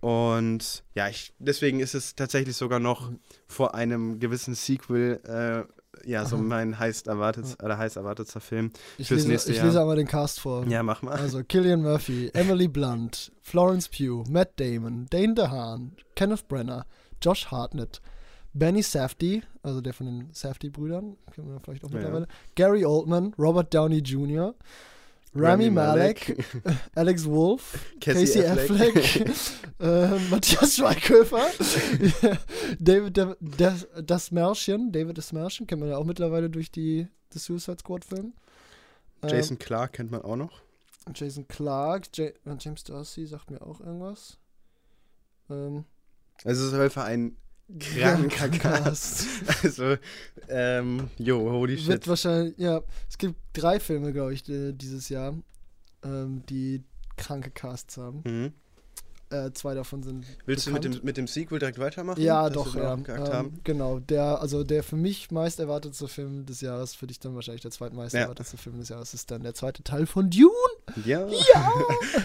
Und 0.00 0.84
ja, 0.94 1.08
ich, 1.08 1.32
deswegen 1.38 1.80
ist 1.80 1.94
es 1.94 2.14
tatsächlich 2.14 2.56
sogar 2.56 2.78
noch 2.80 3.10
Mhm. 3.10 3.18
vor 3.46 3.74
einem 3.74 4.18
gewissen 4.20 4.54
Sequel, 4.54 5.20
äh, 5.24 5.72
ja, 6.04 6.24
so 6.24 6.36
Aha. 6.36 6.42
mein 6.44 6.78
heiß 6.78 7.02
erwartet, 7.02 7.56
oder 7.62 7.78
heiß 7.78 7.96
erwarteter 7.96 8.40
Film. 8.40 8.70
Ich, 8.98 9.08
fürs 9.08 9.18
lese, 9.20 9.28
nächste 9.28 9.50
ich 9.52 9.58
Jahr. 9.58 9.66
lese 9.66 9.80
aber 9.80 9.96
den 9.96 10.06
Cast 10.06 10.40
vor. 10.40 10.66
Ja, 10.66 10.82
mach 10.82 11.02
mal. 11.02 11.12
Also 11.14 11.42
Killian 11.44 11.82
Murphy, 11.82 12.30
Emily 12.34 12.68
Blunt, 12.68 13.32
Florence 13.42 13.88
Pugh, 13.88 14.24
Matt 14.30 14.58
Damon, 14.60 15.06
Dane 15.10 15.34
DeHaan, 15.34 15.92
Kenneth 16.16 16.46
Brenner, 16.48 16.86
Josh 17.22 17.46
Hartnett, 17.50 18.00
Benny 18.52 18.82
Safdie, 18.82 19.42
also 19.62 19.80
der 19.80 19.94
von 19.94 20.06
den 20.06 20.28
Safdie-Brüdern, 20.32 21.16
kennen 21.34 21.48
wir 21.48 21.60
vielleicht 21.60 21.84
auch 21.84 21.90
Ja. 21.90 21.96
mittlerweile, 21.96 22.28
Gary 22.54 22.84
Oldman, 22.84 23.34
Robert 23.38 23.72
Downey 23.74 23.98
Jr., 23.98 24.54
Rami 25.34 25.70
Malek, 25.70 26.44
Alex 26.94 27.24
Wolf, 27.26 27.78
Casey 28.00 28.42
Casey, 28.42 28.46
Affleck, 28.46 29.26
äh, 29.80 30.18
Matthias 30.30 30.76
Schweighöfer, 30.76 31.46
David 32.78 33.16
De 33.16 33.34
das, 33.40 33.86
das 34.02 34.30
Märchen, 34.30 34.92
David 34.92 35.18
das 35.18 35.32
Märchen, 35.32 35.66
kennt 35.66 35.80
man 35.80 35.90
ja 35.90 35.96
auch 35.96 36.04
mittlerweile 36.04 36.48
durch 36.50 36.70
die, 36.70 37.08
die 37.32 37.38
Suicide 37.38 37.78
Squad-Film. 37.80 38.32
Ähm, 39.22 39.28
Jason 39.28 39.58
Clark 39.58 39.94
kennt 39.94 40.10
man 40.10 40.22
auch 40.22 40.36
noch. 40.36 40.62
Jason 41.14 41.46
Clark, 41.48 42.16
äh, 42.18 42.32
James 42.58 42.84
Darcy 42.84 43.26
sagt 43.26 43.50
mir 43.50 43.60
auch 43.60 43.80
irgendwas. 43.80 44.38
Ähm, 45.50 45.84
Also 46.44 46.62
es 46.62 46.68
ist 46.68 46.74
auf 46.74 46.80
jeden 46.80 46.90
Fall 46.90 47.06
ein 47.06 47.36
kranker 47.78 48.48
Cast. 48.50 49.26
Also, 49.62 49.96
ähm, 50.48 51.08
jo, 51.18 51.50
holy 51.50 51.74
Wird 51.86 52.04
shit. 52.04 52.08
wahrscheinlich, 52.08 52.54
ja, 52.58 52.82
es 53.08 53.18
gibt 53.18 53.36
drei 53.52 53.80
Filme, 53.80 54.12
glaube 54.12 54.34
ich, 54.34 54.42
die, 54.42 54.72
dieses 54.74 55.08
Jahr, 55.08 55.34
ähm, 56.04 56.42
die 56.48 56.82
kranke 57.16 57.50
Casts 57.50 57.96
haben. 57.96 58.22
Mhm. 58.24 58.52
Äh, 59.34 59.52
zwei 59.52 59.74
davon 59.74 60.02
sind. 60.02 60.24
Willst 60.46 60.66
du 60.66 60.70
mit 60.70 60.82
bekannt. 60.82 61.02
dem, 61.02 61.06
mit 61.06 61.16
dem 61.16 61.26
Sequel 61.26 61.58
direkt 61.58 61.78
weitermachen? 61.78 62.22
Ja, 62.22 62.48
doch, 62.50 62.74
ja. 62.76 62.94
Ähm, 62.94 63.54
genau, 63.64 63.98
der, 63.98 64.40
also 64.40 64.62
der 64.62 64.82
für 64.84 64.96
mich 64.96 65.30
meist 65.32 65.58
erwartetste 65.58 66.06
Film 66.06 66.46
des 66.46 66.60
Jahres, 66.60 66.94
für 66.94 67.06
dich 67.06 67.18
dann 67.18 67.34
wahrscheinlich 67.34 67.62
der 67.62 67.70
zweitmeist 67.72 68.14
Ja. 68.14 68.20
erwartetste 68.22 68.56
Film 68.56 68.78
des 68.78 68.90
Jahres, 68.90 69.12
ist 69.14 69.30
dann 69.30 69.42
der 69.42 69.54
zweite 69.54 69.82
Teil 69.82 70.06
von 70.06 70.30
Dune. 70.30 70.50
Ja. 71.04 71.26
Ja! 71.26 71.72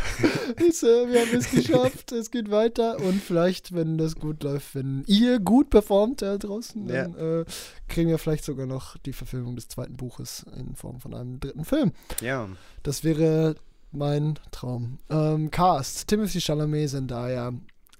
ich, 0.67 0.83
äh, 0.83 1.07
wir 1.11 1.21
haben 1.21 1.35
es 1.35 1.49
geschafft, 1.49 2.11
es 2.11 2.29
geht 2.31 2.51
weiter 2.51 2.99
und 2.99 3.21
vielleicht, 3.21 3.73
wenn 3.73 3.97
das 3.97 4.15
gut 4.15 4.43
läuft, 4.43 4.75
wenn 4.75 5.03
ihr 5.07 5.39
gut 5.39 5.69
performt 5.69 6.21
da 6.21 6.37
draußen, 6.37 6.87
dann 6.87 7.15
äh, 7.15 7.45
kriegen 7.87 8.09
wir 8.09 8.17
vielleicht 8.19 8.45
sogar 8.45 8.65
noch 8.65 8.97
die 8.97 9.13
Verfilmung 9.13 9.55
des 9.55 9.67
zweiten 9.67 9.97
Buches 9.97 10.45
in 10.55 10.75
Form 10.75 10.99
von 10.99 11.13
einem 11.13 11.39
dritten 11.39 11.65
Film. 11.65 11.91
Ja. 12.21 12.47
Das 12.83 13.03
wäre 13.03 13.55
mein 13.91 14.37
Traum. 14.51 14.99
Ähm, 15.09 15.49
Cast: 15.51 16.07
Timothy 16.07 16.39
Chalamet, 16.39 16.89
Zendaya, 16.89 17.51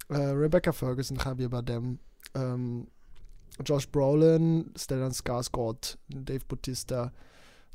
äh, 0.09 0.15
Rebecca 0.17 0.71
Ferguson, 0.71 1.17
Javier 1.23 1.49
Bardem, 1.49 1.99
ähm, 2.35 2.87
Josh 3.65 3.87
Brolin, 3.89 4.71
Stellan 4.77 5.11
Skarsgård, 5.11 5.97
Dave 6.09 6.45
Bautista, 6.47 7.11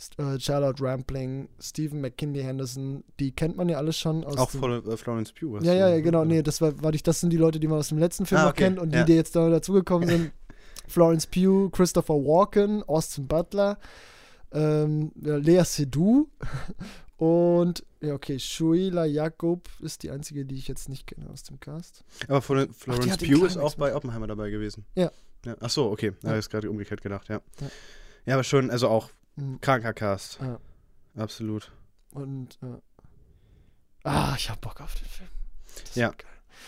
St- 0.00 0.18
äh, 0.36 0.40
Charlotte 0.40 0.82
Rampling, 0.82 1.48
Stephen 1.60 2.00
McKinley 2.00 2.42
Henderson. 2.42 3.04
Die 3.20 3.32
kennt 3.32 3.56
man 3.56 3.68
ja 3.68 3.76
alles 3.78 3.98
schon 3.98 4.24
aus 4.24 4.36
Auch 4.38 4.50
von 4.50 4.72
äh, 4.86 4.96
Florence 4.96 5.32
Pugh. 5.32 5.58
ja, 5.62 5.72
ja, 5.74 5.88
ja, 5.88 6.00
genau. 6.00 6.24
Nee, 6.24 6.42
das 6.42 6.60
war, 6.60 6.80
war 6.82 6.94
ich, 6.94 7.02
das 7.02 7.20
sind 7.20 7.30
die 7.30 7.36
Leute, 7.36 7.60
die 7.60 7.68
man 7.68 7.78
aus 7.78 7.88
dem 7.88 7.98
letzten 7.98 8.24
Film 8.26 8.40
Ah, 8.40 8.44
noch 8.44 8.50
okay, 8.52 8.64
kennt 8.64 8.78
und 8.78 8.92
die, 8.92 8.98
ja. 8.98 9.04
die 9.04 9.12
jetzt 9.14 9.36
da 9.36 9.48
dazugekommen 9.50 10.08
sind. 10.08 10.32
Florence 10.88 11.26
Pugh, 11.26 11.70
Christopher 11.70 12.14
Walken, 12.14 12.82
Austin 12.84 13.26
Butler, 13.26 13.78
ähm, 14.52 15.12
Lea 15.16 15.62
Seydoux 15.64 16.28
und, 17.16 17.84
ja, 18.00 18.14
okay, 18.14 18.38
Shuila 18.38 19.04
Jakob 19.04 19.68
ist 19.80 20.02
die 20.02 20.10
einzige, 20.10 20.44
die 20.44 20.56
ich 20.56 20.68
jetzt 20.68 20.88
nicht 20.88 21.06
kenne 21.06 21.30
aus 21.30 21.42
dem 21.44 21.60
Cast. 21.60 22.04
Aber 22.28 22.42
Flor- 22.42 22.68
Florence 22.72 23.18
den 23.18 23.30
Pugh 23.32 23.46
ist 23.46 23.56
auch 23.56 23.74
bei 23.76 23.94
Oppenheimer 23.94 24.26
dabei 24.26 24.50
gewesen. 24.50 24.84
Ja. 24.94 25.10
ja. 25.44 25.56
Ach 25.60 25.70
so, 25.70 25.90
okay. 25.90 26.12
Da 26.20 26.28
Ja. 26.28 26.30
habe 26.30 26.40
ich 26.40 26.48
gerade 26.50 26.70
umgekehrt 26.70 27.02
gedacht, 27.02 27.28
ja. 27.28 27.40
Ja. 27.60 27.66
ja. 28.26 28.34
aber 28.34 28.44
schon, 28.44 28.70
also 28.70 28.88
auch 28.88 29.10
Mhm. 29.36 29.60
kranker 29.60 29.92
Cast. 29.94 30.38
Ja. 30.40 30.58
Absolut. 31.16 31.72
Und, 32.12 32.58
äh, 32.62 32.78
ah, 34.04 34.34
ich 34.36 34.48
hab 34.50 34.60
Bock 34.60 34.80
auf 34.80 34.94
den 34.94 35.06
Film. 35.08 35.28
Das 35.84 35.94
Ja. 35.96 36.12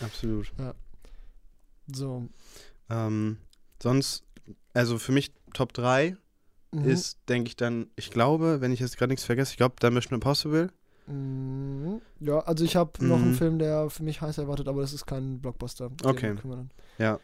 Absolut. 0.01 0.51
So. 1.93 2.27
Ähm, 2.89 3.37
sonst, 3.81 4.23
also 4.73 4.97
für 4.99 5.11
mich 5.13 5.31
Top 5.53 5.73
3 5.73 6.17
Mhm. 6.71 6.85
ist, 6.85 7.19
denke 7.29 7.49
ich 7.49 7.55
dann, 7.55 7.87
ich 7.95 8.11
glaube, 8.11 8.61
wenn 8.61 8.71
ich 8.71 8.79
jetzt 8.79 8.97
gerade 8.97 9.11
nichts 9.11 9.25
vergesse, 9.25 9.51
ich 9.51 9.57
glaube, 9.57 9.75
da 9.79 9.89
Mission 9.89 10.15
Impossible. 10.15 10.71
Mhm. 11.07 12.01
Ja, 12.19 12.39
also 12.39 12.63
ich 12.65 12.75
habe 12.75 12.91
noch 13.05 13.17
einen 13.17 13.31
Mhm. 13.31 13.35
Film, 13.35 13.59
der 13.59 13.89
für 13.89 14.03
mich 14.03 14.21
heiß 14.21 14.37
erwartet, 14.39 14.67
aber 14.67 14.81
das 14.81 14.93
ist 14.93 15.05
kein 15.05 15.39
Blockbuster. 15.39 15.89
Okay. 16.03 16.35
Ja. 16.99 17.19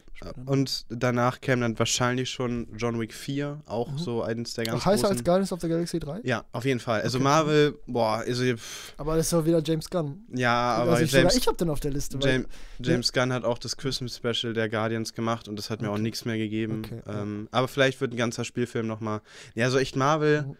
Und 0.46 0.86
danach 0.88 1.40
käme 1.40 1.62
dann 1.62 1.76
wahrscheinlich 1.78 2.30
schon 2.30 2.68
John 2.76 3.00
Wick 3.00 3.12
4, 3.12 3.60
auch 3.66 3.90
Mhm. 3.90 3.98
so 3.98 4.22
eines 4.22 4.54
der 4.54 4.64
ganz 4.66 4.82
Ach, 4.82 4.86
heißer 4.86 5.02
großen. 5.02 5.16
als 5.16 5.24
Guardians 5.24 5.52
of 5.52 5.60
the 5.60 5.68
Galaxy 5.68 5.98
3? 5.98 6.20
ja, 6.22 6.44
auf 6.52 6.64
jeden 6.64 6.78
Fall. 6.78 7.02
Also 7.02 7.18
Okay. 7.18 7.24
Marvel, 7.24 7.78
boah, 7.86 8.18
also 8.26 8.44
Aber 8.96 9.16
das 9.16 9.26
ist 9.26 9.32
doch 9.32 9.44
wieder 9.44 9.60
James 9.64 9.90
Gunn. 9.90 10.22
ja, 10.32 10.76
aber 10.76 10.92
also 10.92 11.04
ich, 11.04 11.10
James, 11.12 11.32
sogar 11.32 11.42
ich 11.42 11.46
habe 11.48 11.56
den 11.56 11.70
auf 11.70 11.80
der 11.80 11.90
Liste. 11.90 12.18
James, 12.22 12.46
James 12.78 13.12
Gunn 13.12 13.32
hat 13.32 13.44
auch 13.44 13.58
das 13.58 13.76
Christmas 13.76 14.16
Special 14.16 14.52
der 14.54 14.68
Guardians 14.68 15.12
gemacht 15.12 15.48
und 15.48 15.56
das 15.56 15.70
hat 15.70 15.82
mir 15.82 15.88
auch 15.88 15.94
Okay. 15.94 16.02
nichts 16.02 16.24
mehr 16.24 16.38
gegeben. 16.38 16.82
Okay, 16.84 17.02
ja. 17.06 17.22
ähm, 17.22 17.48
aber 17.50 17.66
vielleicht 17.66 18.00
wird 18.00 18.12
ein 18.12 18.16
ganzer 18.16 18.44
Spielfilm 18.44 18.86
nochmal. 18.86 19.20
Ja, 19.56 19.68
so 19.70 19.78
echt 19.78 19.96
Marvel. 19.96 20.42
Mhm. 20.42 20.56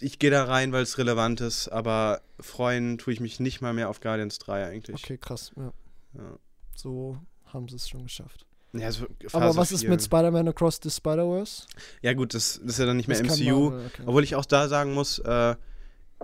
Ich 0.00 0.18
gehe 0.18 0.30
da 0.30 0.44
rein, 0.44 0.72
weil 0.72 0.82
es 0.82 0.98
relevant 0.98 1.40
ist, 1.40 1.68
aber 1.68 2.20
freuen 2.40 2.98
tue 2.98 3.12
ich 3.12 3.20
mich 3.20 3.40
nicht 3.40 3.60
mal 3.60 3.72
mehr 3.72 3.88
auf 3.88 4.00
Guardians 4.00 4.38
3 4.38 4.66
eigentlich. 4.66 5.02
Okay, 5.04 5.18
krass. 5.18 5.52
Ja. 5.56 5.72
Ja. 6.14 6.36
So 6.74 7.18
haben 7.46 7.68
sie 7.68 7.76
es 7.76 7.88
schon 7.88 8.04
geschafft. 8.04 8.46
Ja, 8.72 8.92
so 8.92 9.06
Aber 9.32 9.56
was 9.56 9.72
ist 9.72 9.80
4. 9.80 9.90
mit 9.90 10.02
Spider-Man 10.02 10.46
Across 10.48 10.78
the 10.82 10.90
Spider-Verse? 10.90 11.64
Ja, 12.02 12.12
gut, 12.14 12.34
das, 12.34 12.60
das 12.62 12.72
ist 12.74 12.78
ja 12.78 12.86
dann 12.86 12.96
nicht 12.96 13.08
mehr 13.08 13.20
Das 13.20 13.38
MCU. 13.40 13.70
Marvel, 13.70 13.86
okay. 13.86 14.02
Obwohl 14.06 14.22
ich 14.24 14.36
auch 14.36 14.44
da 14.44 14.68
sagen 14.68 14.94
muss, 14.94 15.18
äh, 15.18 15.56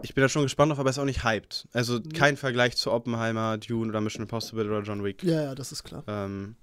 ich 0.02 0.14
bin 0.14 0.22
da 0.22 0.28
schon 0.28 0.42
gespannt 0.42 0.70
drauf, 0.70 0.78
aber 0.78 0.90
es 0.90 0.96
ist 0.96 1.00
auch 1.00 1.06
nicht 1.06 1.24
hyped. 1.24 1.66
Also 1.72 1.94
Mhm. 1.98 2.12
kein 2.12 2.36
Vergleich 2.36 2.76
zu 2.76 2.92
Oppenheimer, 2.92 3.58
Dune 3.58 3.88
oder 3.88 4.00
Mission 4.00 4.22
Impossible 4.22 4.66
oder 4.66 4.82
John 4.82 5.02
Wick. 5.02 5.24
Ja, 5.24 5.42
ja, 5.42 5.54
das 5.56 5.72
ist 5.72 5.82
klar. 5.82 6.04
Ähm, 6.06 6.54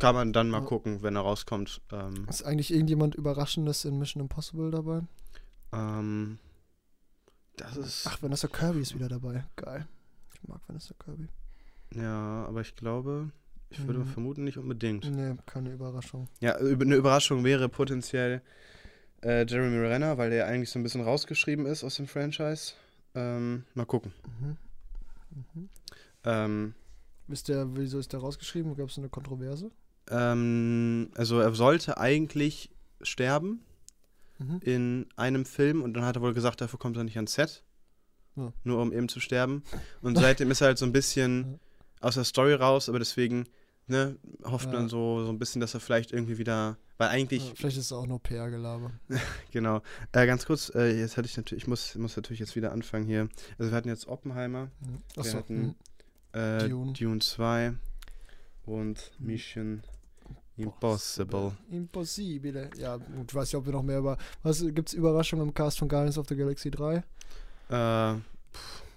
kann 0.00 0.14
man 0.16 0.32
dann 0.32 0.50
mal 0.50 0.60
Ja. 0.60 0.64
gucken, 0.66 1.02
wenn 1.02 1.14
er 1.14 1.22
rauskommt. 1.22 1.80
Ähm, 1.92 2.26
Ist 2.28 2.44
eigentlich 2.44 2.72
irgendjemand 2.72 3.14
Überraschendes 3.14 3.84
in 3.84 3.98
Mission 3.98 4.20
Impossible 4.22 4.70
dabei? 4.72 5.02
Ähm, 5.76 6.38
das 7.56 7.76
ist. 7.76 8.06
Ach, 8.06 8.20
Vanessa 8.22 8.48
Kirby 8.48 8.80
ist 8.80 8.94
wieder 8.94 9.08
dabei. 9.08 9.44
Geil. 9.56 9.86
Ich 10.34 10.46
mag 10.48 10.60
Vanessa 10.66 10.94
Kirby. 11.02 11.28
Ja, 11.94 12.44
aber 12.46 12.60
ich 12.60 12.74
glaube, 12.76 13.30
ich 13.70 13.84
würde 13.86 14.00
Mhm. 14.00 14.06
vermuten, 14.06 14.44
nicht 14.44 14.58
unbedingt. 14.58 15.10
Nee, 15.10 15.34
keine 15.46 15.72
Überraschung. 15.72 16.28
Ja, 16.40 16.56
eine 16.56 16.94
Überraschung 16.96 17.44
wäre 17.44 17.68
potenziell 17.68 18.42
äh, 19.22 19.46
Jeremy 19.46 19.78
Renner, 19.86 20.18
weil 20.18 20.30
der 20.30 20.46
eigentlich 20.46 20.70
so 20.70 20.78
ein 20.78 20.82
bisschen 20.82 21.02
rausgeschrieben 21.02 21.64
ist 21.66 21.82
aus 21.84 21.96
dem 21.96 22.06
Franchise. 22.06 22.74
Ähm, 23.14 23.64
mal 23.74 23.86
gucken. 23.86 24.12
Mhm. 24.40 24.56
Mhm. 25.54 25.68
Ähm, 26.24 26.74
Wisst 27.28 27.48
ihr, 27.48 27.66
wieso 27.74 27.98
ist 27.98 28.12
der 28.12 28.20
rausgeschrieben? 28.20 28.76
Gab 28.76 28.88
es 28.88 28.98
eine 28.98 29.08
Kontroverse? 29.08 29.70
ähm, 30.10 31.10
also 31.16 31.40
er 31.40 31.52
sollte 31.54 31.98
eigentlich 31.98 32.70
sterben. 33.02 33.62
Mhm. 34.38 34.60
in 34.62 35.06
einem 35.16 35.44
Film 35.46 35.82
und 35.82 35.94
dann 35.94 36.04
hat 36.04 36.16
er 36.16 36.22
wohl 36.22 36.34
gesagt, 36.34 36.60
dafür 36.60 36.78
kommt 36.78 36.96
er 36.96 37.04
nicht 37.04 37.16
ans 37.16 37.34
Set. 37.34 37.62
Ja. 38.36 38.52
Nur 38.64 38.82
um 38.82 38.92
eben 38.92 39.08
zu 39.08 39.18
sterben. 39.20 39.62
Und 40.02 40.18
seitdem 40.18 40.50
ist 40.50 40.60
er 40.60 40.66
halt 40.68 40.78
so 40.78 40.84
ein 40.84 40.92
bisschen 40.92 41.58
aus 42.00 42.14
der 42.16 42.24
Story 42.24 42.52
raus, 42.52 42.88
aber 42.90 42.98
deswegen 42.98 43.44
ne, 43.86 44.16
hofft 44.44 44.66
Ja. 44.66 44.72
man 44.74 44.88
so, 44.90 45.24
so 45.24 45.30
ein 45.30 45.38
bisschen, 45.38 45.60
dass 45.60 45.72
er 45.72 45.80
vielleicht 45.80 46.12
irgendwie 46.12 46.36
wieder. 46.36 46.76
Weil 46.98 47.08
eigentlich, 47.08 47.46
Ja, 47.48 47.54
vielleicht 47.54 47.78
ist 47.78 47.86
es 47.86 47.92
auch 47.92 48.06
nur 48.06 48.22
PR-Gelaber. 48.22 48.90
genau. 49.52 49.80
Äh, 50.12 50.26
ganz 50.26 50.44
kurz, 50.44 50.70
äh, 50.74 50.98
jetzt 50.98 51.16
hatte 51.16 51.26
ich 51.28 51.36
natürlich, 51.36 51.64
ich 51.64 51.68
muss, 51.68 51.94
muss 51.94 52.16
natürlich 52.16 52.40
jetzt 52.40 52.56
wieder 52.56 52.72
anfangen 52.72 53.06
hier. 53.06 53.28
Also 53.58 53.70
wir 53.70 53.76
hatten 53.76 53.88
jetzt 53.88 54.06
Oppenheimer, 54.06 54.70
Mhm. 54.80 55.02
Wir 55.22 55.32
hatten- 55.34 55.74
äh, 56.32 56.68
Dune. 56.68 56.92
Dune. 56.92 57.20
2 57.20 57.72
und 58.66 59.12
Mhm. 59.18 59.26
Mission 59.26 59.82
Impossible. 60.56 61.52
Impossibile. 61.70 62.70
Ja, 62.78 62.96
gut, 62.96 63.26
ich 63.30 63.34
weiß 63.34 63.48
nicht, 63.48 63.56
ob 63.56 63.66
wir 63.66 63.72
noch 63.72 63.82
mehr 63.82 63.98
über. 63.98 64.16
Was 64.42 64.60
gibt's 64.62 64.92
Überraschungen 64.94 65.46
im 65.48 65.54
Cast 65.54 65.78
von 65.78 65.88
Guardians 65.88 66.18
of 66.18 66.26
the 66.28 66.36
Galaxy 66.36 66.70
3? 66.70 67.02
Äh, 67.68 68.14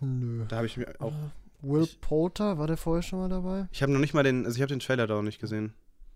Nö. 0.01 0.45
da 0.47 0.55
habe 0.57 0.65
ich 0.67 0.77
mir 0.77 0.93
auch. 0.99 1.11
Äh, 1.11 1.29
Will 1.61 1.83
ich- 1.83 1.99
Poulter, 1.99 2.57
war 2.57 2.67
der 2.67 2.77
vorher 2.77 3.01
schon 3.03 3.19
mal 3.19 3.27
dabei? 3.29 3.67
Ich 3.71 3.81
habe 3.83 3.91
noch 3.91 3.99
nicht 3.99 4.13
mal 4.13 4.23
den, 4.23 4.45
also 4.45 4.55
ich 4.55 4.61
habe 4.61 4.69
den 4.69 4.79
Trailer 4.79 5.07
da 5.07 5.17
auch 5.17 5.21
nicht 5.21 5.39
gesehen. 5.41 5.73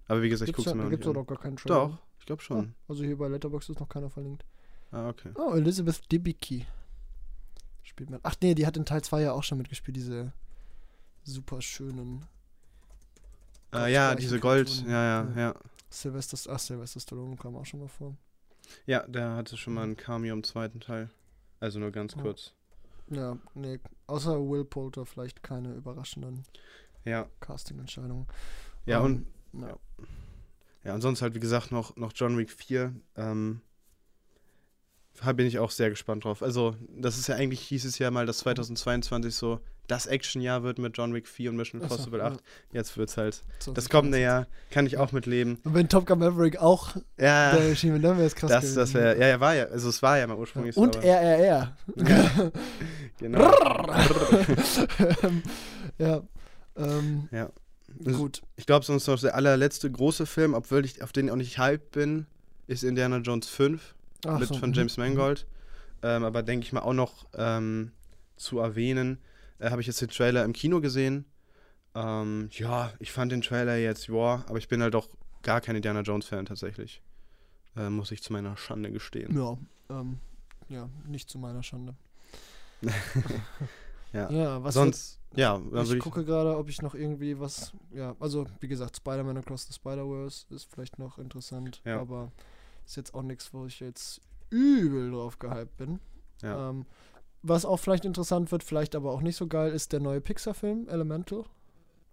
Aber 0.07 0.21
wie 0.21 0.29
gesagt, 0.29 0.49
ich 0.49 0.55
Gibt's 0.55 0.65
gucke 0.65 0.69
es 0.69 0.73
ja, 0.73 0.77
mir 0.77 0.83
da 0.83 0.89
gibt's 0.89 1.05
doch 1.05 1.11
an. 1.11 1.17
noch 1.19 1.27
gar 1.27 1.37
keinen 1.39 1.57
Trailer. 1.57 1.75
Doch, 1.89 1.97
ich 2.19 2.25
glaube 2.25 2.41
schon. 2.41 2.73
Ah, 2.77 2.83
also 2.89 3.03
hier 3.03 3.17
bei 3.17 3.27
Letterboxd 3.27 3.69
ist 3.71 3.79
noch 3.79 3.89
keiner 3.89 4.09
verlinkt. 4.09 4.45
Ah, 4.91 5.09
okay. 5.09 5.31
Oh, 5.35 5.53
Elizabeth 5.55 6.09
Debicki. 6.11 6.65
Spielt 7.81 8.09
man. 8.09 8.19
Ach 8.23 8.35
nee, 8.41 8.55
die 8.55 8.65
hat 8.65 8.77
in 8.77 8.85
Teil 8.85 9.01
2 9.03 9.21
ja 9.23 9.33
auch 9.33 9.43
schon 9.43 9.57
mitgespielt, 9.57 9.97
diese 9.97 10.31
super 11.23 11.61
schönen 11.61 12.25
Äh, 13.74 13.93
ja, 13.93 14.15
diese 14.15 14.39
Gold, 14.39 14.67
Kreaturen. 14.67 14.89
ja, 14.91 15.03
ja, 15.03 15.39
Ja. 15.41 15.55
Sylvester, 15.89 16.51
ach, 16.51 16.59
Sylvester 16.59 16.99
Stallone 16.99 17.36
kam 17.36 17.55
auch 17.55 17.65
schon 17.65 17.80
mal 17.82 17.88
vor. 17.88 18.15
Ja, 18.86 19.05
der 19.07 19.36
hatte 19.36 19.57
schon 19.57 19.74
mal 19.74 19.84
ein 19.84 19.95
Cameo 19.97 20.34
im 20.34 20.43
zweiten 20.43 20.80
Teil. 20.80 21.09
Also 21.59 21.80
nur 21.80 21.91
ganz 21.91 22.15
kurz. 22.15 22.53
Ja, 23.09 23.38
nee, 23.53 23.80
außer 24.07 24.39
Will 24.49 24.65
Poulter 24.65 25.05
vielleicht 25.05 25.43
keine 25.43 25.74
überraschenden 25.74 26.43
Ja, 27.05 27.28
Casting-Entscheidungen. 27.41 28.28
ja 28.86 28.99
Ähm, 29.05 29.28
und 29.53 29.61
ja. 29.61 29.78
ja, 30.86 30.93
und 30.95 31.01
sonst 31.01 31.21
halt, 31.21 31.36
wie 31.36 31.39
gesagt, 31.39 31.71
noch, 31.71 31.95
noch 31.95 32.11
John 32.15 32.38
Wick 32.38 32.49
4. 32.49 32.93
Ähm, 33.15 33.61
da 35.21 35.32
bin 35.34 35.45
ich 35.45 35.59
auch 35.59 35.69
sehr 35.71 35.89
gespannt 35.89 36.24
drauf. 36.24 36.41
Also, 36.41 36.76
das 36.89 37.17
ist 37.19 37.28
ja 37.28 37.36
eigentlich, 37.36 37.61
hieß 37.61 37.86
es 37.86 37.99
ja 37.99 38.09
mal, 38.09 38.26
dass 38.26 38.39
2022 38.39 39.36
so 39.36 39.59
das 39.88 40.05
Actionjahr 40.05 40.63
wird 40.63 40.79
mit 40.79 40.97
John 40.97 41.13
Wick 41.13 41.27
4 41.27 41.49
und 41.49 41.57
Mission 41.57 41.81
Ach 41.84 41.89
so, 41.89 41.95
Impossible 41.95 42.19
ja. 42.19 42.27
8. 42.27 42.39
Jetzt 42.71 42.97
wird's 42.97 43.17
halt. 43.17 43.43
Das 43.73 43.89
kommende. 43.89 44.19
Jahr 44.19 44.47
kann 44.71 44.86
ich 44.86 44.97
auch 44.97 45.11
mitleben. 45.11 45.57
Und 45.63 45.73
wenn 45.73 45.89
Top 45.89 46.05
Gun 46.05 46.19
Maverick 46.19 46.57
auch 46.57 46.95
Ja, 47.17 47.55
der 47.55 47.69
erschienen 47.69 47.95
wäre, 48.01 48.03
dann 48.03 48.17
wäre 48.17 48.27
es 48.27 48.36
krass 48.36 48.49
das, 48.49 48.73
das 48.75 48.93
wäre, 48.93 49.19
ja, 49.19 49.27
ja, 49.27 49.39
war 49.39 49.55
ja, 49.55 49.65
also 49.65 49.89
es 49.89 50.01
war 50.01 50.17
ja 50.17 50.25
mal 50.27 50.38
ursprünglich 50.38 50.77
Und 50.77 50.95
aber- 50.97 51.05
RRR. 51.05 51.75
Genau. 53.19 53.51
Ja. 55.97 56.21
Ähm, 56.75 57.27
Ja. 57.31 57.49
Das- 57.99 58.17
gut. 58.17 58.41
Ich 58.55 58.65
glaube, 58.65 58.86
sonst 58.86 59.07
noch 59.07 59.19
der 59.19 59.36
allerletzte 59.36 59.89
große 59.91 60.25
Film, 60.25 60.53
obwohl 60.53 60.84
ich 60.86 61.03
auf 61.03 61.11
den 61.11 61.29
auch 61.29 61.36
nicht 61.36 61.59
hyped 61.59 61.91
bin, 61.91 62.25
ist 62.67 62.84
Indiana 62.84 63.17
Jones 63.17 63.47
5 63.49 63.93
Ach 64.25 64.39
mit 64.39 64.47
so, 64.47 64.55
von 64.55 64.69
mhm. 64.69 64.75
James 64.75 64.97
Mangold. 64.97 65.45
Ähm, 66.01 66.23
aber 66.23 66.41
denke 66.43 66.65
ich 66.65 66.73
mal 66.73 66.81
auch 66.81 66.93
noch 66.93 67.25
ähm, 67.38 67.91
zu 68.36 68.59
erwähnen, 68.59 69.19
äh, 69.64 69.70
habe 69.72 69.82
ich 69.82 69.88
jetzt 69.88 70.01
den 70.01 70.09
Trailer 70.09 70.43
im 70.43 70.53
Kino 70.53 70.82
gesehen. 70.82 71.26
Ähm, 71.95 72.49
ja, 72.51 72.91
ich 72.99 73.11
fand 73.11 73.32
den 73.32 73.41
Trailer 73.41 73.76
jetzt, 73.78 74.07
ja, 74.07 74.43
aber 74.47 74.57
ich 74.57 74.68
bin 74.68 74.82
halt 74.82 74.95
auch 74.95 75.07
gar 75.41 75.61
kein 75.61 75.76
Indiana 75.76 76.01
Jones 76.01 76.26
Fan 76.28 76.45
tatsächlich. 76.45 77.01
Äh, 77.76 77.89
muss 77.89 78.11
ich 78.11 78.22
zu 78.24 78.34
meiner 78.34 78.55
Schande 78.57 78.91
gestehen. 78.91 79.36
Ja, 79.38 79.57
ähm, 79.89 80.20
ja, 80.70 80.89
nicht 81.05 81.30
zu 81.30 81.38
meiner 81.39 81.64
Schande. 81.64 81.95
Ja. 84.14 84.30
Ja, 84.30 84.64
was 84.64 84.76
Sonst, 84.76 85.20
ja, 85.36 85.59
wird, 85.59 85.74
dann 85.76 85.86
ich 85.88 85.93
ich. 85.93 85.99
gucke 85.99 86.24
gerade, 86.24 86.55
ob 86.55 86.70
ich 86.70 86.84
noch 86.84 86.93
irgendwie 86.93 87.39
was, 87.39 87.74
ja, 87.91 88.16
also 88.20 88.45
wie 88.59 88.68
gesagt, 88.68 88.95
Spider-Man 88.97 89.38
Across 89.38 89.66
the 89.66 89.74
Spider-Verse 89.74 90.53
ist 90.53 90.68
vielleicht 90.72 90.99
noch 90.99 91.18
interessant, 91.18 91.82
Ja. 91.84 91.99
aber 91.99 92.32
ist 92.86 92.95
jetzt 92.95 93.16
auch 93.16 93.24
nichts, 93.24 93.51
wo 93.55 93.66
ich 93.66 93.80
jetzt 93.80 94.22
übel 94.51 95.09
drauf 95.09 95.39
gehypt 95.39 95.78
bin. 95.78 95.99
Ja. 96.43 96.70
Ähm, 96.70 96.86
was 97.43 97.65
auch 97.65 97.77
vielleicht 97.77 98.05
interessant 98.05 98.51
wird, 98.51 98.63
vielleicht 98.63 98.95
aber 98.95 99.11
auch 99.11 99.21
nicht 99.21 99.35
so 99.35 99.47
geil, 99.47 99.71
ist 99.71 99.91
der 99.93 99.99
neue 99.99 100.21
Pixar-Film 100.21 100.87
Elemental. 100.89 101.43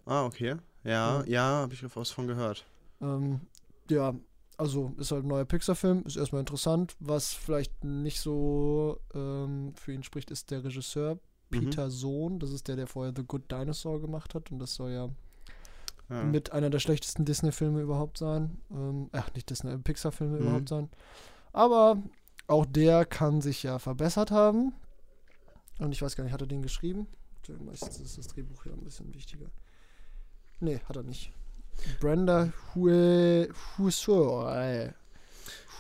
Ah, 0.07 0.25
okay. 0.27 0.57
Ja, 0.85 1.21
Ja. 1.21 1.25
ja, 1.27 1.43
habe 1.63 1.75
ich 1.75 1.85
was 1.97 2.11
von 2.11 2.27
gehört. 2.27 2.65
Ähm, 3.01 3.41
ja, 3.89 4.15
also 4.59 4.93
ist 4.99 5.11
halt 5.13 5.25
ein 5.25 5.29
neuer 5.29 5.45
Pixar-Film, 5.45 6.03
ist 6.07 6.17
erstmal 6.17 6.41
interessant. 6.41 6.97
Was 7.01 7.33
vielleicht 7.33 7.85
nicht 7.85 8.21
so 8.21 8.99
ähm, 9.15 9.73
für 9.77 9.93
ihn 9.93 10.03
spricht, 10.03 10.31
ist 10.31 10.51
der 10.51 10.65
Regisseur 10.65 11.15
Mhm. 11.53 11.65
Peter 11.71 11.91
Sohn. 11.91 12.39
Das 12.39 12.51
ist 12.51 12.69
der, 12.69 12.77
der 12.77 12.87
vorher 12.87 13.13
The 13.17 13.25
Good 13.27 13.51
Dinosaur 13.51 14.01
gemacht 14.01 14.35
hat. 14.37 14.51
Und 14.53 14.59
das 14.61 14.75
soll 14.75 14.91
ja, 14.91 15.09
Ja. 16.09 16.23
mit 16.25 16.53
einer 16.53 16.71
der 16.71 16.79
schlechtesten 16.79 17.25
Disney-Filme 17.25 17.81
überhaupt 17.81 18.19
sein. 18.19 18.59
Ähm, 18.71 19.09
ach, 19.13 19.33
nicht 19.35 19.51
Disney, 19.51 19.77
Pixar-Filme 19.79 20.39
Mhm. 20.39 20.43
überhaupt 20.47 20.69
sein. 20.69 20.89
Aber 21.53 21.97
auch 22.47 22.67
der 22.67 23.05
kann 23.05 23.41
sich 23.41 23.63
ja 23.65 23.79
verbessert 23.79 24.31
haben. 24.31 24.73
Und 25.81 25.93
ich 25.93 26.03
weiß 26.03 26.15
gar 26.15 26.25
nicht, 26.25 26.33
hat 26.33 26.43
er 26.43 26.47
den 26.47 26.63
geschrieben? 26.63 27.07
Meistens 27.65 27.99
ist 28.01 28.19
das 28.19 28.29
Drehbuch 28.29 28.65
ja 28.67 28.73
ein 28.73 28.85
bisschen 28.85 29.13
wichtiger. 29.15 29.47
Nee, 30.61 30.79
hat 30.85 30.97
er 30.97 31.03
nicht. 31.03 31.33
Brenda 32.01 32.53
Hue, 32.75 33.49
Husser. 33.79 34.95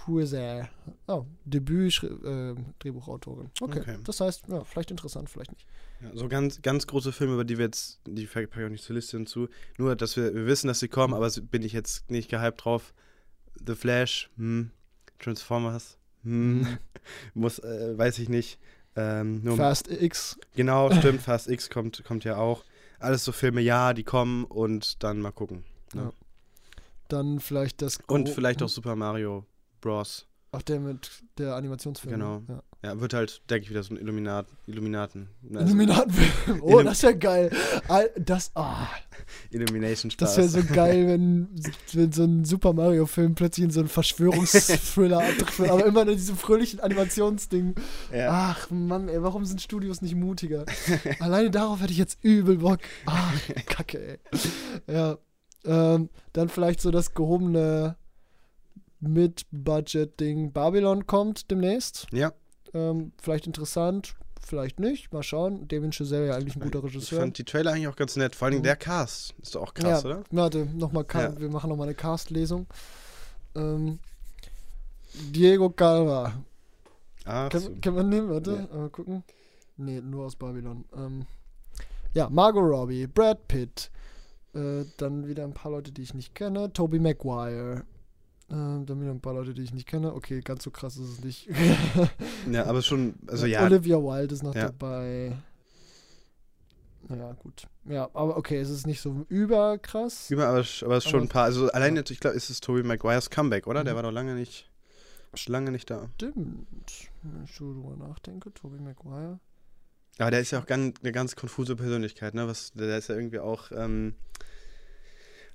Husser. 0.07 0.69
Oh, 1.07 1.27
Debüt 1.45 2.03
äh, 2.03 2.55
Drehbuchautorin. 2.79 3.51
Okay. 3.61 3.81
Okay. 3.81 3.99
Das 4.03 4.21
heißt, 4.21 4.45
ja, 4.49 4.65
vielleicht 4.65 4.91
interessant, 4.91 5.29
vielleicht 5.29 5.53
nicht. 5.53 5.67
Ja, 6.01 6.11
so 6.15 6.29
ganz, 6.29 6.63
ganz 6.63 6.87
große 6.87 7.13
Filme, 7.13 7.35
über 7.35 7.45
die 7.45 7.59
wir 7.59 7.67
jetzt, 7.67 8.01
die 8.07 8.27
packe 8.27 8.49
ich 8.59 8.65
auch 8.65 8.71
nicht 8.71 8.85
zur 8.85 8.97
Liste 8.97 9.19
hinzu. 9.19 9.49
Nur, 9.77 9.97
dass 9.97 10.17
wir, 10.17 10.35
wir 10.35 10.47
wissen, 10.47 10.69
dass 10.69 10.81
sie 10.81 10.89
kommen, 10.89 11.13
aber 11.13 11.31
bin 11.51 11.63
ich 11.63 11.75
jetzt 11.75 12.11
nicht 12.11 12.31
gehypt 12.31 12.65
drauf. 12.65 12.95
The 13.67 13.75
Flash, 13.75 14.31
hm. 14.37 14.71
Transformers, 15.19 15.99
hm. 16.23 16.79
muss, 17.35 17.59
äh, 17.59 17.99
weiß 17.99 18.19
ich 18.19 18.31
nicht. 18.31 18.59
Ähm, 19.01 19.57
Fast 19.57 19.91
X. 19.91 20.39
genau, 20.55 20.91
stimmt, 20.93 21.23
Fast 21.23 21.49
X 21.49 21.71
kommt, 21.71 22.03
kommt 22.05 22.25
ja 22.25 22.37
auch. 22.37 22.65
Alles 22.99 23.25
so 23.25 23.33
Filme, 23.33 23.61
ja, 23.61 23.95
die 23.95 24.05
kommen 24.05 24.45
und 24.45 25.03
dann 25.03 25.21
mal 25.21 25.31
gucken. 25.33 25.65
Ne? 25.95 26.13
Dann 27.09 27.41
vielleicht 27.41 27.83
das. 27.83 27.99
Und 28.07 28.27
Gro- 28.27 28.35
vielleicht 28.35 28.63
auch 28.63 28.69
Super 28.69 28.95
Mario 28.97 29.45
Bros. 29.81 30.27
Ach, 30.53 30.63
der 30.63 30.81
mit 30.81 31.11
der 31.39 31.55
Animationsfilm. 31.55 32.13
Genau. 32.13 32.43
Ja. 32.49 32.63
Ja, 32.83 32.99
wird 32.99 33.13
halt, 33.13 33.43
denke 33.51 33.65
ich, 33.65 33.71
wieder 33.71 33.83
so 33.83 33.93
ein 33.93 33.99
Illuminat, 33.99 34.47
Illuminaten. 34.67 35.29
Also, 35.51 35.67
Illuminatenfilm. 35.67 36.61
Oh, 36.63 36.79
Illum- 36.79 36.85
das 36.87 37.03
wäre 37.03 37.19
geil. 37.19 37.51
Das, 38.17 38.53
ah, 38.55 38.87
Illumination 39.51 40.11
Spaß. 40.11 40.35
das 40.35 40.37
wäre 40.39 40.49
so 40.49 40.73
geil, 40.75 41.07
wenn, 41.09 41.49
wenn 41.93 42.11
so 42.13 42.25
ein 42.25 42.45
Super 42.47 42.73
Mario-Film 42.73 43.35
plötzlich 43.35 43.65
in 43.65 43.71
so 43.71 43.81
einen 43.81 43.91
Verschwörungsthriller 43.91 45.19
abdriftet. 45.23 45.69
Aber 45.69 45.85
immer 45.85 46.03
in 46.03 46.09
diesem 46.17 46.37
fröhlichen 46.37 46.81
Animationsding. 46.81 47.75
ja. 48.15 48.29
Ach 48.57 48.71
Mann, 48.71 49.09
ey, 49.11 49.23
warum 49.23 49.45
sind 49.45 49.61
Studios 49.61 50.01
nicht 50.01 50.15
mutiger? 50.15 50.65
Alleine 51.19 51.51
darauf 51.51 51.83
hätte 51.83 51.93
ich 51.93 51.99
jetzt 51.99 52.19
übel 52.25 52.57
Bock. 52.59 52.79
Ach, 53.05 53.35
Kacke, 53.67 54.19
ey. 54.87 54.95
Ja. 54.95 55.19
Ähm, 55.67 56.09
dann 56.33 56.49
vielleicht 56.49 56.81
so 56.81 56.91
das 56.91 57.13
gehobene 57.13 57.97
Mid-Budget-Ding 59.01 60.53
Babylon 60.53 61.07
kommt 61.07 61.51
demnächst. 61.51 62.07
ja, 62.13 62.33
Ähm, 62.75 63.13
vielleicht 63.21 63.47
interessant, 63.47 64.15
vielleicht 64.41 64.79
nicht. 64.81 65.13
Mal 65.13 65.23
schauen. 65.23 65.67
Damien 65.69 65.93
Chazelle 65.93 66.27
ja 66.29 66.35
eigentlich 66.37 66.57
ein 66.57 66.61
guter 66.61 66.79
ich 66.79 66.85
Regisseur. 66.85 67.21
fand 67.21 67.37
die 67.39 67.45
Trailer 67.45 67.73
eigentlich 67.73 67.89
auch 67.89 67.97
ganz 67.97 68.17
nett. 68.17 68.35
Vor 68.37 68.47
allem 68.47 68.59
Mhm. 68.59 68.63
der 68.63 68.77
Cast 68.77 69.35
ist 69.43 69.55
doch 69.55 69.63
auch 69.63 69.75
krass, 69.75 70.03
ja, 70.05 70.09
oder? 70.11 70.25
Warte, 70.31 70.67
noch 70.67 70.93
mal 70.93 71.05
Ca- 71.05 71.23
Ja. 71.31 71.41
wir 71.41 71.51
machen 71.51 71.69
nochmal 71.71 71.89
eine 71.89 71.95
Cast-Lesung. 71.95 72.67
Ähm, 73.55 73.99
Diego 75.33 75.71
Calva. 75.71 76.33
Ach, 77.25 77.51
so. 77.53 77.59
Kann, 77.71 77.81
kann 77.81 77.95
man 77.95 78.09
nehmen, 78.09 78.31
warte, 78.31 78.69
Ja. 78.71 78.77
mal 78.77 78.89
gucken. 78.91 79.25
Nee, 79.77 80.01
nur 80.01 80.27
aus 80.27 80.37
Babylon. 80.37 80.85
Ähm, 80.97 81.27
ja, 82.15 82.29
Margot 82.29 82.63
Robbie, 82.63 83.07
Brad 83.07 83.47
Pitt. 83.49 83.91
Äh, 84.55 84.85
dann 84.97 85.27
wieder 85.29 85.45
ein 85.45 85.55
paar 85.55 85.71
Leute, 85.73 85.93
die 85.93 86.03
ich 86.03 86.13
nicht 86.15 86.35
kenne. 86.35 86.73
Tobey 86.73 86.99
Maguire. 86.99 87.83
Ähm, 88.51 88.85
dann 88.87 89.01
wieder 89.01 89.13
ein 89.13 89.21
paar 89.21 89.35
Leute, 89.35 89.55
die 89.55 89.63
ich 89.63 89.73
nicht 89.73 89.87
kenne. 89.87 90.13
Okay, 90.15 90.41
ganz 90.41 90.65
so 90.65 90.71
krass 90.71 90.97
ist 90.97 91.09
es 91.09 91.25
nicht. 91.25 91.49
Ja, 92.51 92.65
aber 92.67 92.83
schon, 92.83 93.15
also 93.29 93.47
ja, 93.47 93.65
Olivia 93.65 93.97
Wilde 93.99 94.35
ist 94.35 94.43
noch 94.43 94.55
Ja. 94.55 94.67
dabei. 94.67 95.37
Naja, 97.09 97.33
gut. 97.33 97.67
Ja, 97.87 98.05
aber 98.13 98.37
okay, 98.37 98.59
es 98.61 98.71
ist 98.71 98.87
nicht 98.87 99.01
so 99.01 99.25
überkrass. 99.29 100.31
über, 100.31 100.47
aber, 100.49 100.59
aber 100.83 100.97
es 100.97 101.05
ist 101.05 101.11
schon 101.11 101.23
ein 101.23 101.29
paar. 101.29 101.45
Also 101.45 101.71
allein 101.71 101.97
jetzt, 101.97 102.11
ich 102.11 102.21
glaube, 102.21 102.37
ist 102.37 102.51
es 102.51 102.61
Tobey 102.61 102.83
Maguires 102.83 103.31
Comeback, 103.31 103.67
oder? 103.67 103.85
Der 103.85 103.95
Mhm. 103.95 103.97
war 103.97 104.03
doch 104.05 104.13
lange 104.13 104.35
nicht, 104.35 104.71
lange 105.47 105.71
nicht 105.71 105.91
da. 105.91 106.09
Stimmt. 106.17 106.67
Wenn 107.23 107.45
ich 107.45 107.57
drüber 107.57 107.97
nachdenke, 107.97 108.53
Tobey 108.53 108.79
Maguire. 108.81 109.39
Aber 110.19 110.31
der 110.31 110.41
ist 110.41 110.51
ja 110.51 110.61
auch 110.61 110.67
ganz, 110.67 111.01
eine 111.03 111.13
ganz 111.13 111.35
konfuse 111.37 111.77
Persönlichkeit, 111.77 112.35
ne? 112.35 112.47
Was, 112.47 112.73
der 112.73 112.99
ist 112.99 113.09
ja 113.09 113.15
irgendwie 113.15 113.39
auch 113.39 113.71
ähm, 113.73 114.15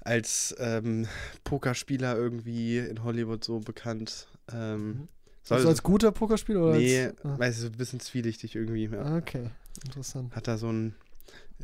als 0.05 0.55
ähm, 0.59 1.07
Pokerspieler 1.43 2.15
irgendwie 2.15 2.77
in 2.79 3.03
Hollywood 3.03 3.43
so 3.43 3.59
bekannt. 3.59 4.27
Ähm, 4.53 4.87
Mhm. 4.87 5.07
Soll, 5.43 5.57
Also 5.57 5.69
als 5.69 5.83
guter 5.83 6.11
Pokerspieler 6.11 6.63
oder 6.63 6.77
nee, 6.77 7.03
als. 7.05 7.15
Ah, 7.25 7.37
weiß 7.37 7.55
ich, 7.55 7.61
so 7.61 7.67
ein 7.67 7.73
bisschen 7.77 7.99
zwielichtig 7.99 8.55
irgendwie. 8.55 8.85
Ja. 8.85 9.17
Okay, 9.17 9.51
interessant. 9.85 10.35
Hat 10.35 10.47
da 10.47 10.57
so 10.57 10.69
einen 10.69 10.95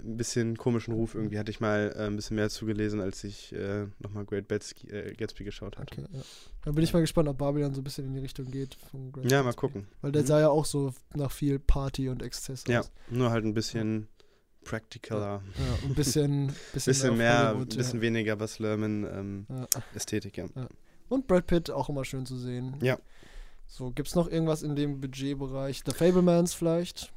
ein 0.04 0.18
bisschen 0.18 0.56
komischen 0.58 0.94
Ruf 0.94 1.16
irgendwie. 1.16 1.38
Hatte 1.40 1.50
ich 1.52 1.60
mal 1.60 1.92
äh, 1.96 2.06
ein 2.06 2.16
bisschen 2.16 2.36
mehr 2.36 2.50
zugelesen, 2.52 3.02
als 3.02 3.24
ich 3.24 3.54
äh, 3.54 3.88
nochmal 4.00 4.26
Great 4.26 4.48
Gatsby, 4.50 4.88
äh, 4.92 5.14
Gatsby 5.16 5.44
geschaut 5.46 5.78
hatte. 5.80 5.94
Okay, 6.00 6.08
ja. 6.14 6.22
Dann 6.64 6.76
bin 6.76 6.84
ich 6.84 6.94
mal 6.94 7.00
gespannt, 7.02 7.28
ob 7.28 7.40
Barbie 7.40 7.62
dann 7.62 7.74
so 7.74 7.82
ein 7.82 7.84
bisschen 7.84 8.06
in 8.06 8.14
die 8.14 8.20
Richtung 8.20 8.46
geht. 8.52 8.76
Von 8.92 9.12
Great 9.12 9.32
Ja, 9.32 9.40
mal 9.42 9.46
Gatsby. 9.50 9.60
gucken. 9.62 9.88
Weil 10.02 10.12
der 10.12 10.22
Mhm. 10.22 10.28
sah 10.28 10.40
ja 10.40 10.50
auch 10.50 10.66
so 10.66 10.94
nach 11.16 11.32
viel 11.32 11.58
Party 11.60 12.08
und 12.10 12.22
Exzess 12.22 12.64
Ja, 12.68 12.82
aus. 12.82 12.92
nur 13.10 13.32
halt 13.32 13.46
ein 13.46 13.54
bisschen 13.56 14.08
practicaler. 14.64 15.42
Ja, 15.58 15.88
ein 15.88 15.96
bisschen, 15.96 16.48
bisschen, 16.74 16.92
Bisschen 16.92 17.18
mehr, 17.18 17.52
ein 17.56 17.66
bisschen 17.68 18.02
weniger 18.02 18.36
Bas 18.36 18.60
Lerman 18.60 19.04
ähm, 19.06 19.46
ja. 19.50 19.56
Ja. 19.62 19.84
Ästhetik, 19.96 20.38
ja. 20.38 20.46
Und 21.10 21.28
Brad 21.28 21.48
Pitt 21.48 21.70
auch 21.72 21.90
immer 21.90 22.06
schön 22.06 22.26
zu 22.26 22.38
sehen. 22.38 22.76
Ja. 22.82 22.98
So, 23.68 23.92
gibt's 23.92 24.16
noch 24.16 24.28
irgendwas 24.30 24.64
in 24.64 24.76
dem 24.76 25.00
Budgetbereich? 25.02 25.82
The 25.86 25.92
Fablemans 25.94 26.54
vielleicht? 26.54 27.12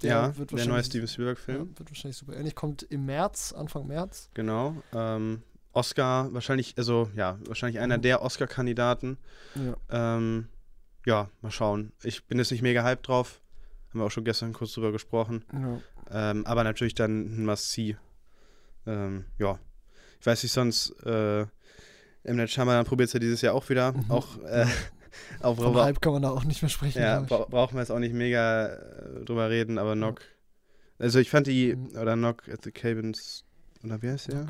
ja, 0.00 0.36
wird 0.36 0.50
der 0.50 0.66
neue 0.66 0.82
Steven 0.82 1.06
Spielberg-Film. 1.06 1.68
Ja, 1.72 1.78
wird 1.78 1.90
wahrscheinlich 1.90 2.16
super 2.16 2.34
ähnlich. 2.36 2.54
Kommt 2.56 2.82
im 2.82 3.06
März, 3.06 3.52
Anfang 3.52 3.86
März. 3.86 4.30
Genau. 4.34 4.82
Ähm, 4.92 5.42
Oscar, 5.72 6.32
wahrscheinlich, 6.34 6.76
also 6.76 7.08
ja, 7.14 7.38
wahrscheinlich 7.46 7.78
einer 7.80 7.98
Mhm. 7.98 8.02
der 8.02 8.22
Oscar-Kandidaten. 8.22 9.16
Ja. 9.54 10.16
Ähm, 10.16 10.48
ja, 11.06 11.30
mal 11.40 11.50
schauen. 11.52 11.92
Ich 12.02 12.24
bin 12.26 12.38
jetzt 12.38 12.50
nicht 12.50 12.62
mega 12.62 12.82
hyped 12.84 13.06
drauf. 13.06 13.40
Haben 13.90 14.00
wir 14.00 14.06
auch 14.06 14.10
schon 14.10 14.24
gestern 14.24 14.52
kurz 14.52 14.72
drüber 14.72 14.90
gesprochen. 14.92 15.44
ja. 15.52 15.78
Ähm, 16.12 16.46
aber 16.46 16.62
natürlich 16.64 16.94
dann 16.94 17.26
ein 17.38 17.44
Must-See. 17.46 17.96
Ähm, 18.86 19.24
ja. 19.38 19.58
Ich 20.20 20.26
weiß 20.26 20.42
nicht, 20.42 20.52
sonst 20.52 20.90
äh, 21.04 21.40
M. 21.42 22.36
Night 22.36 22.50
Shyamalan 22.50 22.84
probiert 22.84 23.08
es 23.08 23.12
ja 23.14 23.20
dieses 23.20 23.40
Jahr 23.42 23.54
auch 23.54 23.68
wieder. 23.68 23.92
Mhm. 23.92 24.10
Auch, 24.10 24.38
äh, 24.44 24.66
Vom 25.40 25.56
bra 25.74 25.84
Hype 25.84 26.00
kann 26.00 26.12
man 26.14 26.22
da 26.22 26.30
auch 26.30 26.44
nicht 26.44 26.62
mehr 26.62 26.68
sprechen. 26.68 27.00
ja, 27.02 27.20
bra 27.20 27.46
brauchen 27.48 27.74
wir 27.74 27.80
jetzt 27.80 27.90
auch 27.90 27.98
nicht 27.98 28.14
mega 28.14 28.66
äh, 28.68 29.24
drüber 29.24 29.50
reden, 29.50 29.78
aber 29.78 29.94
Knock. 29.94 30.22
Also 30.98 31.18
ich 31.18 31.30
fand 31.30 31.46
die, 31.48 31.74
Mhm. 31.76 31.96
oder 31.98 32.14
Knock 32.14 32.48
at 32.48 32.62
the 32.64 32.70
Cabins, 32.72 33.44
oder 33.84 34.00
wie 34.02 34.10
heißt 34.10 34.32
der? 34.32 34.46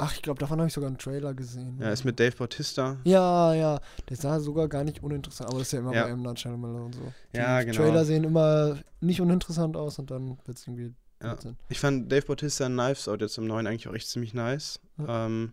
Ach, 0.00 0.14
ich 0.14 0.22
glaube, 0.22 0.38
davon 0.38 0.58
habe 0.60 0.68
ich 0.68 0.74
sogar 0.74 0.86
einen 0.88 0.98
Trailer 0.98 1.34
gesehen. 1.34 1.76
Ja, 1.80 1.90
ist 1.90 2.04
mit 2.04 2.20
Dave 2.20 2.34
Bautista. 2.36 2.96
Ja, 3.04 3.52
ja. 3.52 3.80
Der 4.08 4.16
sah 4.16 4.38
sogar 4.38 4.68
gar 4.68 4.84
nicht 4.84 5.02
uninteressant. 5.02 5.50
Aber 5.50 5.58
das 5.58 5.68
ist 5.68 5.72
ja 5.72 5.80
immer 5.80 5.92
Ja. 5.92 6.04
bei 6.04 6.10
M. 6.10 6.22
Night 6.22 6.38
Shyamalan 6.38 6.82
und 6.82 6.94
so. 6.94 7.12
Die 7.34 7.38
Ja, 7.38 7.62
genau. 7.62 7.76
Trailer 7.76 8.04
sehen 8.04 8.22
immer 8.24 8.78
nicht 9.00 9.20
uninteressant 9.20 9.76
aus 9.76 9.98
und 9.98 10.10
dann 10.12 10.38
wird 10.44 10.56
es 10.56 10.66
irgendwie 10.66 10.94
Ja. 11.20 11.36
Ich 11.68 11.80
fand 11.80 12.12
Dave 12.12 12.24
Bautista 12.26 12.66
in 12.66 12.74
Knives 12.74 13.08
Out 13.08 13.20
jetzt 13.22 13.38
im 13.38 13.48
neuen 13.48 13.66
eigentlich 13.66 13.88
auch 13.88 13.94
echt 13.94 14.08
ziemlich 14.08 14.34
nice. 14.34 14.78
Ja. 14.98 15.26
Ähm, 15.26 15.52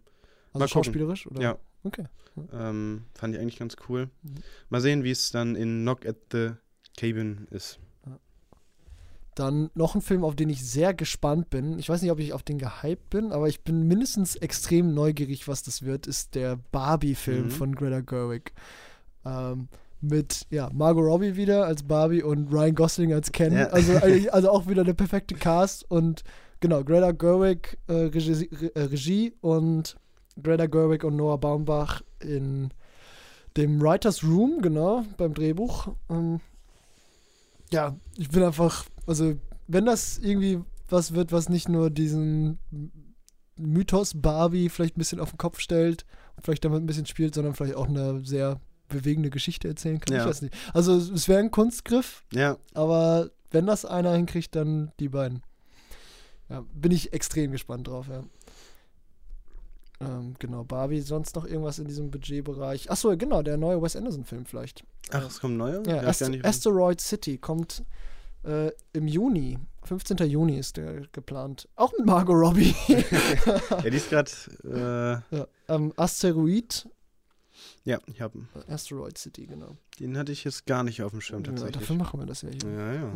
Also 0.53 0.67
schauspielerisch? 0.67 1.25
Oder? 1.25 1.41
Ja. 1.41 1.57
Okay. 1.83 2.05
ähm, 2.53 3.05
fand 3.15 3.33
ich 3.33 3.41
eigentlich 3.41 3.57
ganz 3.57 3.75
cool. 3.89 4.09
Mhm. 4.21 4.35
Mal 4.69 4.81
sehen, 4.81 5.03
wie 5.03 5.09
es 5.11 5.31
dann 5.31 5.55
in 5.55 5.81
Knock 5.81 6.05
at 6.05 6.17
the 6.31 6.51
Cabin 6.97 7.47
ist. 7.49 7.79
Dann 9.35 9.69
noch 9.75 9.95
ein 9.95 10.01
Film, 10.01 10.23
auf 10.23 10.35
den 10.35 10.49
ich 10.49 10.65
sehr 10.65 10.93
gespannt 10.93 11.49
bin. 11.49 11.77
Ich 11.77 11.89
weiß 11.89 12.01
nicht, 12.01 12.11
ob 12.11 12.19
ich 12.19 12.31
auf 12.33 12.43
den 12.43 12.57
gehypt 12.57 13.09
bin, 13.09 13.31
aber 13.33 13.47
ich 13.49 13.63
bin 13.63 13.87
mindestens 13.87 14.35
extrem 14.37 14.93
neugierig, 14.93 15.47
was 15.47 15.61
das 15.61 15.83
wird, 15.83 16.07
ist 16.07 16.35
der 16.35 16.57
Barbie-Film 16.71 17.45
Mhm. 17.45 17.51
von 17.51 17.75
Greta 17.75 17.99
Gerwig. 18.01 18.53
Ähm, 19.25 19.67
mit 20.01 20.45
ja, 20.51 20.69
Margot 20.73 21.03
Robbie 21.03 21.35
wieder 21.35 21.65
als 21.65 21.83
Barbie 21.83 22.23
und 22.23 22.51
Ryan 22.51 22.75
Gosling 22.75 23.13
als 23.13 23.31
Ken. 23.31 23.53
Ja. 23.53 23.67
Also, 23.67 23.93
also 24.31 24.49
auch 24.51 24.67
wieder 24.67 24.83
der 24.83 24.93
perfekte 24.93 25.35
Cast 25.35 25.89
und 25.89 26.23
genau, 26.59 26.83
Greta 26.83 27.11
Gerwig 27.11 27.77
äh, 27.87 27.93
Regie, 27.93 28.49
äh, 28.75 28.81
Regie 28.81 29.33
und 29.41 29.97
Greta 30.41 30.67
Gerwig 30.67 31.03
und 31.03 31.15
Noah 31.15 31.39
Baumbach 31.39 32.01
in 32.21 32.69
dem 33.57 33.81
Writers 33.81 34.23
Room, 34.23 34.61
genau, 34.61 35.05
beim 35.17 35.33
Drehbuch. 35.33 35.89
Ähm, 36.09 36.39
ja, 37.71 37.95
ich 38.17 38.29
bin 38.29 38.43
einfach, 38.43 38.85
also 39.07 39.35
wenn 39.67 39.85
das 39.85 40.17
irgendwie 40.19 40.61
was 40.89 41.13
wird, 41.13 41.31
was 41.31 41.49
nicht 41.49 41.67
nur 41.69 41.89
diesen 41.89 42.59
Mythos 43.57 44.13
Barbie 44.21 44.69
vielleicht 44.69 44.95
ein 44.97 44.99
bisschen 44.99 45.19
auf 45.19 45.31
den 45.31 45.37
Kopf 45.37 45.59
stellt 45.59 46.05
und 46.35 46.43
vielleicht 46.45 46.65
damit 46.65 46.81
ein 46.81 46.85
bisschen 46.85 47.05
spielt, 47.05 47.33
sondern 47.35 47.55
vielleicht 47.55 47.75
auch 47.75 47.87
eine 47.87 48.23
sehr 48.25 48.59
bewegende 48.89 49.29
Geschichte 49.31 49.67
erzählen 49.67 49.99
kann. 49.99 50.13
Ich 50.15 50.21
Ja. 50.21 50.27
weiß 50.27 50.41
nicht. 50.43 50.53
Also 50.73 50.95
es 50.95 51.09
es 51.09 51.27
wäre 51.27 51.39
ein 51.39 51.51
Kunstgriff, 51.51 52.23
Ja, 52.31 52.57
aber 52.73 53.31
wenn 53.51 53.65
das 53.65 53.85
einer 53.85 54.13
hinkriegt, 54.13 54.55
dann 54.55 54.91
die 54.99 55.09
beiden. 55.09 55.41
Ja, 56.49 56.63
bin 56.73 56.91
ich 56.91 57.13
extrem 57.13 57.51
gespannt 57.51 57.87
drauf, 57.87 58.07
ja. 58.07 58.23
Ähm, 60.01 60.35
genau, 60.39 60.63
Barbie, 60.63 61.01
sonst 61.01 61.35
noch 61.35 61.45
irgendwas 61.45 61.79
in 61.79 61.87
diesem 61.87 62.11
Budgetbereich? 62.11 62.91
Achso, 62.91 63.15
genau, 63.15 63.41
der 63.41 63.57
neue 63.57 63.81
Wes 63.81 63.95
Anderson-Film 63.95 64.45
vielleicht. 64.45 64.83
ach, 65.11 65.25
es 65.27 65.39
kommt 65.39 65.57
neuer? 65.57 65.83
Ja, 65.87 66.01
Ast 66.01 66.23
Asteroid 66.43 66.99
City 66.99 67.37
kommt 67.37 67.83
äh, 68.43 68.71
im 68.93 69.07
Juni. 69.07 69.57
15. 69.83 70.17
Juni 70.29 70.57
ist 70.57 70.77
der 70.77 71.01
geplant. 71.11 71.67
Auch 71.75 71.93
mit 71.97 72.07
Margot 72.07 72.35
Robbie. 72.35 72.75
ja, 72.87 73.81
die 73.81 73.95
ist 73.95 74.09
gerade, 74.09 74.31
ja, 75.31 75.47
ähm, 75.67 75.93
Asteroid, 75.95 76.87
äh, 76.87 76.94
ja, 77.85 77.99
ich 78.07 78.19
hab 78.21 78.35
ihn. 78.35 78.47
Asteroid 78.67 79.17
City, 79.17 79.45
genau. 79.45 79.77
Den 79.99 80.17
hatte 80.17 80.31
ich 80.31 80.43
jetzt 80.43 80.65
gar 80.65 80.83
nicht 80.83 81.01
auf 81.03 81.11
dem 81.11 81.21
Schirm 81.21 81.41
Ja, 81.43 81.51
tatsächlich. 81.51 81.77
dafür 81.77 81.95
machen 81.95 82.19
wir 82.19 82.25
das 82.25 82.41
ja 82.41 82.49
hier. 82.49 82.69
Ja, 82.71 82.93
ja. 82.93 83.11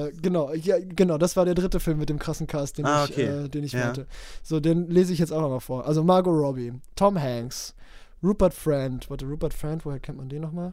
äh, 0.06 0.12
genau, 0.20 0.52
ja, 0.52 0.76
genau, 0.80 1.16
das 1.16 1.36
war 1.36 1.44
der 1.44 1.54
dritte 1.54 1.78
Film 1.80 1.98
mit 1.98 2.08
dem 2.08 2.18
krassen 2.18 2.46
Cast, 2.46 2.78
den 2.78 2.84
Ah, 2.86 3.04
ich, 3.04 3.12
okay. 3.12 3.44
äh, 3.44 3.48
den 3.48 3.64
ich 3.64 3.72
Ja. 3.72 3.86
wollte. 3.86 4.06
So, 4.42 4.60
den 4.60 4.88
lese 4.88 5.12
ich 5.12 5.18
jetzt 5.18 5.32
auch 5.32 5.40
noch 5.40 5.48
mal 5.50 5.60
vor. 5.60 5.86
Also 5.86 6.02
Margot 6.04 6.34
Robbie, 6.34 6.72
Tom 6.96 7.18
Hanks, 7.18 7.74
Rupert 8.22 8.52
Friend. 8.54 9.08
Warte, 9.08 9.26
Rupert 9.26 9.54
Friend, 9.54 9.84
woher 9.84 9.98
kennt 10.00 10.18
man 10.18 10.28
den 10.28 10.42
nochmal? 10.42 10.72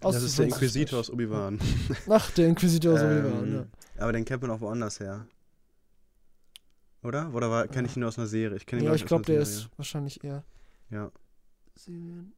Das 0.00 0.20
ist 0.20 0.36
der 0.38 0.46
Inquisitor 0.46 0.98
aus 0.98 1.08
Obi-Wan. 1.10 1.60
Ach, 2.08 2.30
der 2.32 2.48
Inquisitor 2.48 2.94
aus 2.94 3.00
Obi-Wan, 3.00 3.44
Ähm, 3.44 3.54
ja. 3.54 4.02
Aber 4.02 4.12
den 4.12 4.24
kennt 4.24 4.42
man 4.42 4.50
auch 4.50 4.60
woanders 4.60 4.98
her. 4.98 5.26
Oder? 7.04 7.32
Oder 7.34 7.68
kenne 7.68 7.88
ich 7.88 7.96
ihn 7.96 8.00
nur 8.00 8.08
aus 8.08 8.18
einer 8.18 8.26
Serie? 8.26 8.56
Ich 8.56 8.66
kenne 8.66 8.82
ihn 8.82 8.86
Ja, 8.86 8.94
ich 8.94 9.02
aus 9.02 9.08
glaube, 9.08 9.24
der 9.24 9.44
Serie. 9.44 9.64
ist 9.66 9.70
wahrscheinlich 9.78 10.22
eher 10.24 10.44
Ja. 10.90 11.10
Serien. 11.74 12.32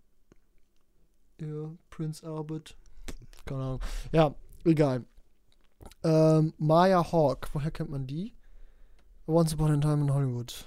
Ja, 1.41 1.73
Prince 1.91 2.27
Albert. 2.27 2.77
Keine 3.45 3.61
Ahnung. 3.63 3.81
Ja, 4.13 4.35
egal. 4.65 5.05
Ähm, 6.03 6.55
Maya 6.59 7.11
Hawk, 7.13 7.49
woher 7.53 7.71
kennt 7.71 7.91
man 7.91 8.07
die? 8.07 8.33
Once 9.27 9.53
Upon 9.55 9.73
a 9.73 9.77
Time 9.79 10.03
in 10.03 10.13
Hollywood. 10.15 10.65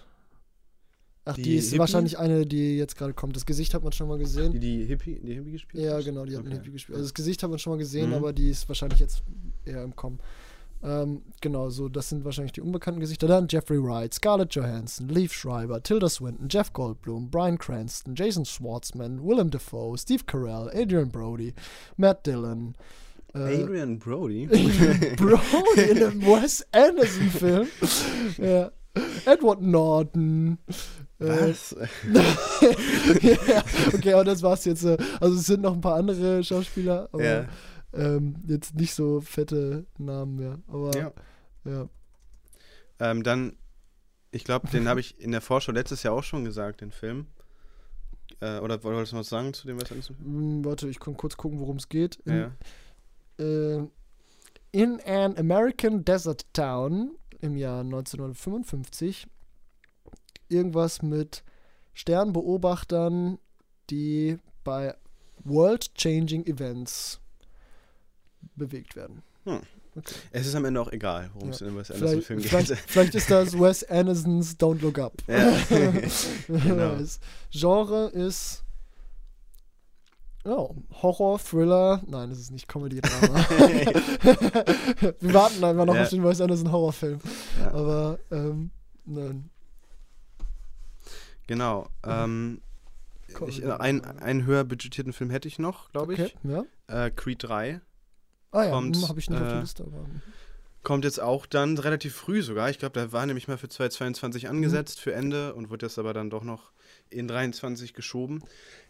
Ach, 1.25 1.35
die, 1.35 1.41
Die 1.43 1.55
ist 1.55 1.67
Hippie? 1.69 1.79
wahrscheinlich 1.79 2.17
eine, 2.17 2.45
die 2.45 2.77
jetzt 2.77 2.95
gerade 2.95 3.13
kommt. 3.13 3.35
Das 3.35 3.45
Gesicht 3.45 3.73
hat 3.73 3.83
man 3.83 3.91
schon 3.91 4.07
mal 4.07 4.17
gesehen. 4.17 4.51
Die, 4.53 4.59
die 4.59 4.85
Hippie, 4.85 5.19
die 5.19 5.33
Hippie 5.33 5.51
gespielt 5.51 5.83
ja, 5.83 5.99
genau, 5.99 6.25
die 6.25 6.33
hat 6.35 6.39
einen 6.43 6.47
Okay. 6.53 6.57
Hippie 6.57 6.71
gespielt. 6.71 6.95
Also 6.95 7.05
das 7.07 7.13
Gesicht 7.13 7.43
hat 7.43 7.49
man 7.49 7.59
schon 7.59 7.73
mal 7.73 7.77
gesehen, 7.77 8.09
Mhm. 8.09 8.15
aber 8.15 8.33
die 8.33 8.49
ist 8.49 8.67
wahrscheinlich 8.67 8.99
jetzt 8.99 9.23
eher 9.65 9.83
im 9.83 9.95
Kommen. 9.95 10.19
Ähm, 10.83 11.23
genau, 11.41 11.69
so, 11.69 11.89
das 11.89 12.09
sind 12.09 12.23
wahrscheinlich 12.23 12.51
die 12.53 12.61
unbekannten 12.61 12.99
Gesichter. 12.99 13.27
Dann 13.27 13.47
Jeffrey 13.49 13.81
Wright, 13.81 14.13
Scarlett 14.13 14.53
Johansson, 14.53 15.09
Leaf 15.09 15.33
Schreiber, 15.33 15.81
Tilda 15.81 16.07
Swinton, 16.07 16.47
Jeff 16.49 16.71
Goldblum, 16.73 17.29
Brian 17.31 17.57
Cranston, 17.57 18.13
Jason 18.15 18.45
Schwartzman, 18.45 19.23
Willem 19.23 19.49
Dafoe, 19.49 19.97
Steve 19.97 20.23
Carell, 20.25 20.69
Adrian 20.73 21.09
Brody, 21.11 21.53
Matt 21.97 22.25
Dillon. 22.27 22.75
Äh, 23.33 23.63
Adrian 23.63 23.97
Brody? 23.99 24.45
Brody 25.17 25.81
in 25.89 25.97
einem 26.03 26.21
Wes 26.25 26.65
Anderson-Film. 26.71 27.67
ja. 28.37 28.71
Edward 29.25 29.61
Norton. 29.61 30.57
Äh, 31.19 31.25
Was? 31.49 31.75
ja, 33.21 33.63
okay, 33.93 34.13
aber 34.13 34.23
das 34.23 34.41
war's 34.41 34.65
jetzt. 34.65 34.83
äh, 34.85 34.97
Also 35.19 35.35
es 35.35 35.45
sind 35.47 35.61
noch 35.61 35.73
ein 35.73 35.81
paar 35.81 35.95
andere 35.95 36.43
Schauspieler, 36.43 37.09
aber 37.11 37.23
ja. 37.23 37.45
Ähm, 37.93 38.35
jetzt 38.47 38.75
nicht 38.75 38.93
so 38.93 39.21
fette 39.21 39.85
Namen 39.97 40.35
mehr. 40.35 40.59
Aber 40.67 40.95
ja. 40.97 41.11
ja. 41.65 41.89
Ähm, 42.99 43.23
dann, 43.23 43.57
ich 44.31 44.43
glaube, 44.43 44.67
den 44.69 44.87
habe 44.89 44.99
ich 44.99 45.19
in 45.19 45.31
der 45.31 45.41
Vorschau 45.41 45.71
letztes 45.71 46.03
Jahr 46.03 46.13
auch 46.13 46.23
schon 46.23 46.45
gesagt, 46.45 46.81
den 46.81 46.91
Film. 46.91 47.27
Äh, 48.39 48.59
oder 48.59 48.83
wolltest 48.83 49.11
du 49.11 49.15
noch 49.15 49.21
was 49.21 49.29
sagen 49.29 49.53
zu 49.53 49.67
dem 49.67 49.79
Wes 49.81 49.91
Anderson 49.91 50.15
Film? 50.15 50.27
Hm, 50.27 50.65
warte, 50.65 50.89
ich 50.89 50.99
kann 50.99 51.15
kurz 51.17 51.37
gucken, 51.37 51.59
worum 51.59 51.77
es 51.77 51.89
geht. 51.89 52.17
In, 52.25 52.35
Ja. 52.35 53.43
äh, 53.43 53.87
in 54.71 54.99
an 55.01 55.37
American 55.37 56.03
Desert 56.03 56.45
Town 56.53 57.15
im 57.39 57.55
Jahr 57.55 57.81
1955 57.81 59.27
irgendwas 60.49 61.01
mit 61.01 61.43
Sternbeobachtern, 61.93 63.39
die 63.89 64.37
bei 64.63 64.95
World-Changing 65.43 66.45
Events 66.45 67.19
bewegt 68.55 68.95
werden. 68.95 69.21
Es 70.31 70.45
ist 70.45 70.53
am 70.55 70.65
Ende 70.65 70.79
auch 70.81 70.91
egal, 70.91 71.29
worum 71.33 71.49
Ja. 71.49 71.55
es 71.55 71.61
in 71.61 71.75
Wes 71.75 71.89
Anderson 71.89 72.09
Vielleicht, 72.21 72.27
Film 72.27 72.39
vielleicht, 72.41 72.67
geht. 72.67 72.77
vielleicht 72.77 73.15
ist 73.15 73.31
das 73.31 73.59
Wes 73.59 73.83
Andersons 73.85 74.57
Don't 74.59 74.81
Look 74.81 74.99
Up. 74.99 75.13
Ja. 75.27 75.57
Genau. 76.47 76.97
Genre 77.51 78.07
ist 78.09 78.63
oh, 80.45 80.75
Horror, 81.01 81.39
Thriller. 81.39 82.01
Nein, 82.07 82.29
es 82.31 82.39
ist 82.39 82.51
nicht 82.51 82.67
Comedy-Drama. 82.67 83.45
Wir 85.19 85.33
warten 85.33 85.63
einfach 85.63 85.85
noch 85.85 85.95
Ja. 85.95 86.03
auf 86.03 86.09
den 86.09 86.23
Wes 86.23 86.41
Anderson 86.41 86.71
Horrorfilm. 86.71 87.19
Ja. 87.59 87.71
Aber 87.73 88.19
ähm, 88.31 88.69
nein. 89.05 89.49
Genau. 91.47 91.87
Ähm, 92.05 92.61
ich, 93.47 93.63
äh, 93.63 93.71
ein, 93.71 94.03
einen 94.03 94.45
höher 94.45 94.63
budgetierten 94.63 95.13
Film 95.13 95.29
hätte 95.29 95.47
ich 95.47 95.59
noch, 95.59 95.91
glaube 95.91 96.13
ich. 96.13 96.19
Okay, 96.19 96.65
ja. 96.87 97.05
Äh, 97.05 97.11
Creed 97.11 97.43
3. 97.43 97.81
Ah 98.57 98.63
ja, 98.65 98.71
Kommt, 98.71 99.07
habe 99.07 99.19
ich 99.19 99.29
nicht 99.29 99.39
auf 99.39 99.45
äh, 99.47 99.49
der 99.51 99.59
Liste, 99.61 99.83
aber. 99.83 99.99
mhm. 100.03 100.21
Kommt 100.83 101.03
jetzt 101.03 101.19
auch 101.19 101.45
dann 101.45 101.77
relativ 101.77 102.15
früh 102.15 102.41
sogar. 102.41 102.69
Ich 102.69 102.79
glaube, 102.79 102.93
der 102.93 103.11
war 103.11 103.25
nämlich 103.25 103.47
mal 103.49 103.57
für 103.57 103.67
2022 103.67 104.47
angesetzt, 104.47 105.01
für 105.01 105.13
Ende 105.13 105.53
und 105.53 105.69
wird 105.69 105.81
jetzt 105.81 105.99
aber 105.99 106.13
dann 106.13 106.29
doch 106.29 106.43
noch 106.43 106.71
in 107.09 107.27
23 107.27 107.93
geschoben. 107.93 108.41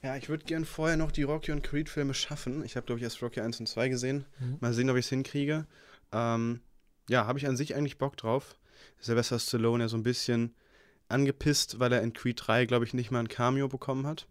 Ja, 0.04 0.16
ich 0.16 0.30
würde 0.30 0.46
gern 0.46 0.64
vorher 0.66 0.96
noch 0.96 1.12
die 1.12 1.24
Rocky 1.24 1.52
und 1.52 1.64
Creed-Filme 1.64 2.14
schaffen. 2.14 2.64
Ich 2.64 2.76
habe, 2.76 2.86
glaube 2.86 3.00
ich, 3.00 3.04
erst 3.04 3.22
Rocky 3.24 3.42
1 3.42 3.60
und 3.62 3.68
2 3.68 3.90
gesehen. 3.90 4.26
Mhm. 4.40 4.58
Mal 4.60 4.74
sehen, 4.74 4.90
ob 4.92 4.98
ich 4.98 5.06
es 5.06 5.10
hinkriege. 5.10 5.66
Ähm, 6.12 6.62
ja, 7.10 7.26
habe 7.26 7.40
ich 7.40 7.48
an 7.48 7.58
sich 7.58 7.74
eigentlich 7.76 7.98
Bock 7.98 8.16
drauf. 8.16 8.56
Sylvester 9.00 9.40
Stallone 9.40 9.84
ja 9.86 9.88
so 9.88 9.98
ein 9.98 10.04
bisschen 10.04 10.54
angepisst, 11.10 11.80
weil 11.80 11.92
er 11.94 12.02
in 12.02 12.14
Creed 12.14 12.40
3, 12.46 12.66
glaube 12.66 12.86
ich, 12.86 12.94
nicht 12.94 13.12
mal 13.12 13.20
ein 13.20 13.28
Cameo 13.28 13.68
bekommen 13.68 14.06
hat. 14.06 14.28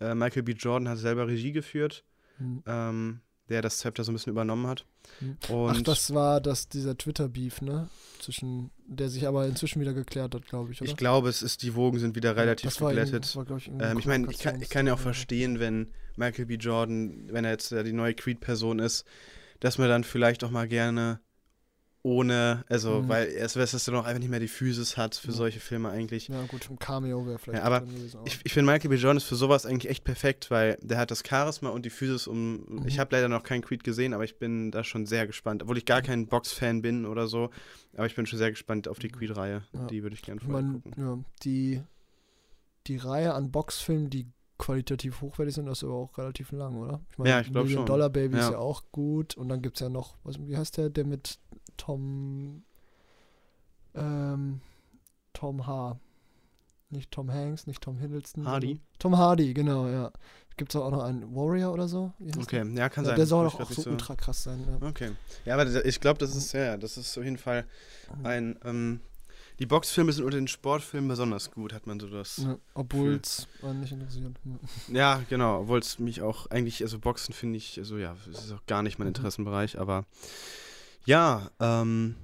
Äh, 0.00 0.14
Michael 0.14 0.44
B. 0.44 0.52
Jordan 0.52 0.88
hat 0.88 0.98
selber 0.98 1.26
Regie 1.28 1.52
geführt, 1.52 2.04
Mhm. 2.38 2.62
ähm, 2.66 3.20
der 3.52 3.62
das 3.62 3.78
Zepter 3.78 4.02
so 4.02 4.10
ein 4.10 4.14
bisschen 4.14 4.32
übernommen 4.32 4.66
hat. 4.66 4.84
Mhm. 5.20 5.36
Und 5.48 5.76
Ach, 5.76 5.82
das 5.82 6.12
war 6.12 6.40
das, 6.40 6.68
dieser 6.68 6.96
Twitter-Beef, 6.96 7.60
ne? 7.62 7.88
Zwischen, 8.20 8.70
der 8.86 9.08
sich 9.08 9.26
aber 9.26 9.46
inzwischen 9.46 9.80
wieder 9.80 9.92
geklärt 9.92 10.34
hat, 10.34 10.46
glaube 10.46 10.72
ich, 10.72 10.80
oder? 10.80 10.90
ich 10.90 10.96
glaube, 10.96 11.28
es 11.28 11.42
ist, 11.42 11.62
die 11.62 11.74
Wogen 11.74 11.98
sind 11.98 12.16
wieder 12.16 12.36
relativ 12.36 12.70
das 12.70 12.78
geglättet. 12.78 13.36
war, 13.36 13.56
ich, 13.56 13.70
Ähm, 13.78 13.98
ich 13.98 14.06
meine, 14.06 14.30
ich 14.30 14.38
kann, 14.38 14.60
ich 14.60 14.70
kann 14.70 14.86
ja 14.86 14.94
auch 14.94 14.98
verstehen, 14.98 15.60
wenn 15.60 15.92
Michael 16.16 16.46
B. 16.46 16.54
Jordan, 16.54 17.28
wenn 17.30 17.44
er 17.44 17.52
jetzt 17.52 17.70
die 17.70 17.92
neue 17.92 18.14
Creed-Person 18.14 18.78
ist, 18.78 19.04
dass 19.60 19.78
man 19.78 19.88
dann 19.88 20.04
vielleicht 20.04 20.42
auch 20.44 20.50
mal 20.50 20.66
gerne 20.66 21.20
ohne, 22.04 22.64
also, 22.68 23.02
Mhm. 23.02 23.08
weil 23.08 23.28
er 23.28 23.44
es 23.46 23.52
dann 23.84 23.94
auch 23.94 24.04
einfach 24.04 24.18
nicht 24.18 24.28
mehr 24.28 24.40
die 24.40 24.48
Physis 24.48 24.96
hat 24.96 25.14
für 25.14 25.28
Ja. 25.28 25.34
solche 25.34 25.60
Filme 25.60 25.88
eigentlich. 25.88 26.26
Ja, 26.26 26.42
gut, 26.46 26.68
ein 26.68 26.78
Cameo 26.78 27.24
wäre 27.26 27.38
vielleicht. 27.38 27.60
Ja, 27.60 27.64
aber 27.64 27.84
Ich, 28.24 28.40
ich 28.42 28.52
finde 28.52 28.72
Michael 28.72 28.90
B. 28.90 28.96
Jordan 28.96 29.18
ist 29.18 29.24
für 29.24 29.36
sowas 29.36 29.66
eigentlich 29.66 29.88
echt 29.88 30.02
perfekt, 30.02 30.50
weil 30.50 30.76
der 30.82 30.98
hat 30.98 31.12
das 31.12 31.22
Charisma 31.24 31.68
und 31.70 31.86
die 31.86 31.90
Physis 31.90 32.26
um. 32.26 32.64
Mhm. 32.68 32.86
Ich 32.88 32.98
habe 32.98 33.14
leider 33.14 33.28
noch 33.28 33.44
keinen 33.44 33.62
Creed 33.62 33.84
gesehen, 33.84 34.14
aber 34.14 34.24
ich 34.24 34.36
bin 34.38 34.72
da 34.72 34.82
schon 34.82 35.06
sehr 35.06 35.28
gespannt. 35.28 35.62
Obwohl 35.62 35.78
ich 35.78 35.84
gar 35.84 36.02
kein 36.02 36.26
Box-Fan 36.26 36.82
bin 36.82 37.06
oder 37.06 37.28
so, 37.28 37.50
aber 37.96 38.06
ich 38.06 38.16
bin 38.16 38.26
schon 38.26 38.38
sehr 38.40 38.50
gespannt 38.50 38.88
auf 38.88 38.98
die 38.98 39.08
Creed-Reihe. 39.08 39.62
Ja. 39.72 39.86
Die 39.86 40.02
würde 40.02 40.14
ich 40.16 40.22
gerne 40.22 40.40
vorher 40.40 40.60
meine, 40.62 40.80
gucken. 40.80 40.94
ja, 41.04 41.18
die, 41.44 41.82
die 42.88 42.96
Reihe 42.96 43.32
an 43.34 43.52
Boxfilmen, 43.52 44.10
die 44.10 44.26
qualitativ 44.58 45.20
hochwertig 45.20 45.54
sind, 45.54 45.66
das 45.66 45.78
ist 45.78 45.84
aber 45.84 45.94
auch 45.94 46.18
relativ 46.18 46.50
lang, 46.52 46.76
oder? 46.76 47.00
Ich 47.10 47.24
Ja, 47.26 47.40
ich 47.40 47.50
glaub 47.52 47.64
Million 47.64 47.80
schon. 47.80 47.86
Dollar 47.86 48.10
Baby 48.10 48.38
ist 48.38 48.44
Ja. 48.46 48.52
ja 48.52 48.58
auch 48.58 48.82
gut. 48.92 49.36
Und 49.36 49.48
dann 49.48 49.60
gibt 49.62 49.76
es 49.76 49.80
ja 49.80 49.88
noch, 49.88 50.16
was, 50.24 50.38
wie 50.40 50.56
heißt 50.56 50.76
der, 50.76 50.88
der 50.90 51.04
mit 51.04 51.38
Tom, 51.76 52.62
ähm, 53.94 54.60
Tom 55.32 55.66
H. 55.66 55.98
Nicht 56.90 57.10
Tom 57.10 57.30
Hanks, 57.32 57.66
nicht 57.66 57.80
Tom 57.82 57.96
Hiddleston. 57.98 58.46
Hardy? 58.46 58.78
Tom 58.98 59.16
Hardy, 59.16 59.54
genau, 59.54 59.88
ja. 59.88 60.12
Gibt 60.58 60.74
es 60.74 60.80
auch 60.80 60.90
noch 60.90 61.02
einen 61.02 61.34
Warrior 61.34 61.72
oder 61.72 61.88
so? 61.88 62.12
Okay, 62.38 62.58
ja, 62.74 62.88
kann 62.90 63.04
der? 63.04 63.12
sein. 63.12 63.12
Ja, 63.12 63.14
der 63.16 63.26
soll 63.26 63.46
doch 63.46 63.54
auch 63.60 63.70
nicht 63.70 63.80
so 63.80 63.88
ultra 63.90 64.14
krass 64.14 64.42
sein. 64.42 64.62
Ja. 64.80 64.86
Okay. 64.86 65.12
Ja, 65.46 65.54
aber 65.54 65.84
ich 65.86 66.00
glaube, 66.00 66.18
das 66.18 66.36
ist, 66.36 66.52
ja, 66.52 66.76
das 66.76 66.98
ist 66.98 67.16
auf 67.16 67.24
jeden 67.24 67.38
Fall 67.38 67.64
ein. 68.22 68.58
Ähm, 68.64 69.00
die 69.58 69.66
Boxfilme 69.66 70.12
sind 70.12 70.24
unter 70.24 70.36
den 70.38 70.48
Sportfilmen 70.48 71.08
besonders 71.08 71.50
gut, 71.50 71.72
hat 71.72 71.86
man 71.86 72.00
so 72.00 72.08
das. 72.08 72.38
Ja, 72.38 72.58
Obwohl 72.74 73.20
es 73.22 73.46
nicht 73.74 73.92
interessiert. 73.92 74.36
Ja. 74.44 74.58
Ja, 74.94 75.22
genau, 75.28 75.60
obwohl 75.60 75.78
es 75.78 75.98
mich 75.98 76.20
auch 76.20 76.46
eigentlich, 76.50 76.82
also 76.82 76.98
Boxen 76.98 77.32
finde 77.32 77.56
ich, 77.58 77.78
also 77.78 77.96
ja, 77.96 78.16
es 78.30 78.44
ist 78.46 78.52
auch 78.52 78.66
gar 78.66 78.82
nicht 78.82 78.98
mein 78.98 79.06
Mhm. 79.06 79.14
Interessenbereich, 79.14 79.78
aber 79.78 80.04
ja, 81.04 81.50
ähm, 81.60 82.16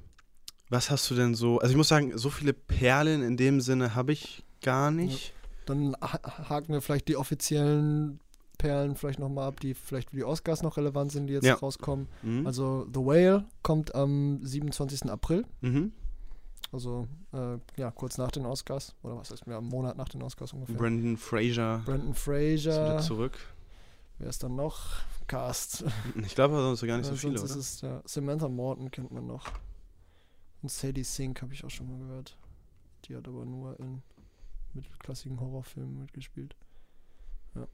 was 0.70 0.90
hast 0.90 1.10
du 1.10 1.14
denn 1.14 1.34
so, 1.34 1.58
also 1.58 1.70
ich 1.72 1.76
muss 1.76 1.88
sagen, 1.88 2.16
so 2.16 2.30
viele 2.30 2.52
Perlen 2.52 3.22
in 3.22 3.36
dem 3.36 3.60
Sinne 3.60 3.94
habe 3.94 4.12
ich 4.12 4.44
gar 4.62 4.90
nicht. 4.90 5.32
Dann 5.66 5.94
ha- 6.00 6.48
haken 6.48 6.72
wir 6.72 6.80
vielleicht 6.80 7.08
die 7.08 7.16
offiziellen 7.16 8.20
Perlen 8.58 8.96
vielleicht 8.96 9.18
nochmal 9.18 9.48
ab, 9.48 9.60
die 9.60 9.72
vielleicht 9.74 10.10
für 10.10 10.16
die 10.16 10.24
Oscars 10.24 10.62
noch 10.62 10.76
relevant 10.76 11.12
sind, 11.12 11.28
die 11.28 11.34
jetzt 11.34 11.44
Ja. 11.44 11.54
rauskommen. 11.54 12.08
Mhm. 12.22 12.46
Also 12.46 12.86
The 12.92 13.00
Whale 13.00 13.44
kommt 13.62 13.94
am 13.94 14.40
27. 14.44 15.08
April, 15.10 15.44
mhm. 15.60 15.92
also 16.72 17.06
äh, 17.32 17.58
ja, 17.76 17.90
kurz 17.92 18.18
nach 18.18 18.30
den 18.32 18.46
Oscars. 18.46 18.94
Oder 19.02 19.16
was 19.18 19.30
heißt, 19.30 19.44
ja, 19.46 19.58
einen 19.58 19.68
Monat 19.68 19.96
nach 19.96 20.08
den 20.08 20.22
Oscars 20.22 20.52
ungefähr. 20.52 20.74
Brandon 20.76 21.16
Fraser 21.16 21.82
Brandon 21.84 22.10
ist 22.12 22.26
wieder 22.26 22.96
Fraser, 22.96 22.98
zurück. 22.98 23.38
Wer 24.18 24.28
ist 24.28 24.42
dann 24.42 24.56
noch? 24.56 25.02
Cast. 25.26 25.84
Ich 26.24 26.34
glaube 26.34 26.54
aber 26.54 26.64
sonst 26.64 26.86
gar 26.86 26.96
nicht 26.96 27.06
so 27.06 27.16
viele, 27.16 27.38
sonst 27.38 27.52
oder? 27.52 27.60
ist 27.60 27.74
es, 27.74 27.80
ja, 27.82 28.02
Samantha 28.04 28.48
Morton 28.48 28.90
kennt 28.90 29.12
man 29.12 29.26
noch. 29.26 29.46
Und 30.62 30.70
Sadie 30.70 31.04
Sink 31.04 31.40
habe 31.42 31.54
ich 31.54 31.64
auch 31.64 31.70
schon 31.70 31.88
mal 31.88 31.98
gehört. 31.98 32.36
Die 33.04 33.16
hat 33.16 33.28
aber 33.28 33.44
nur 33.44 33.78
in 33.78 34.02
mittelklassigen 34.74 35.38
Horrorfilmen 35.38 36.00
mitgespielt. 36.00 36.56
Ja. 37.54 37.66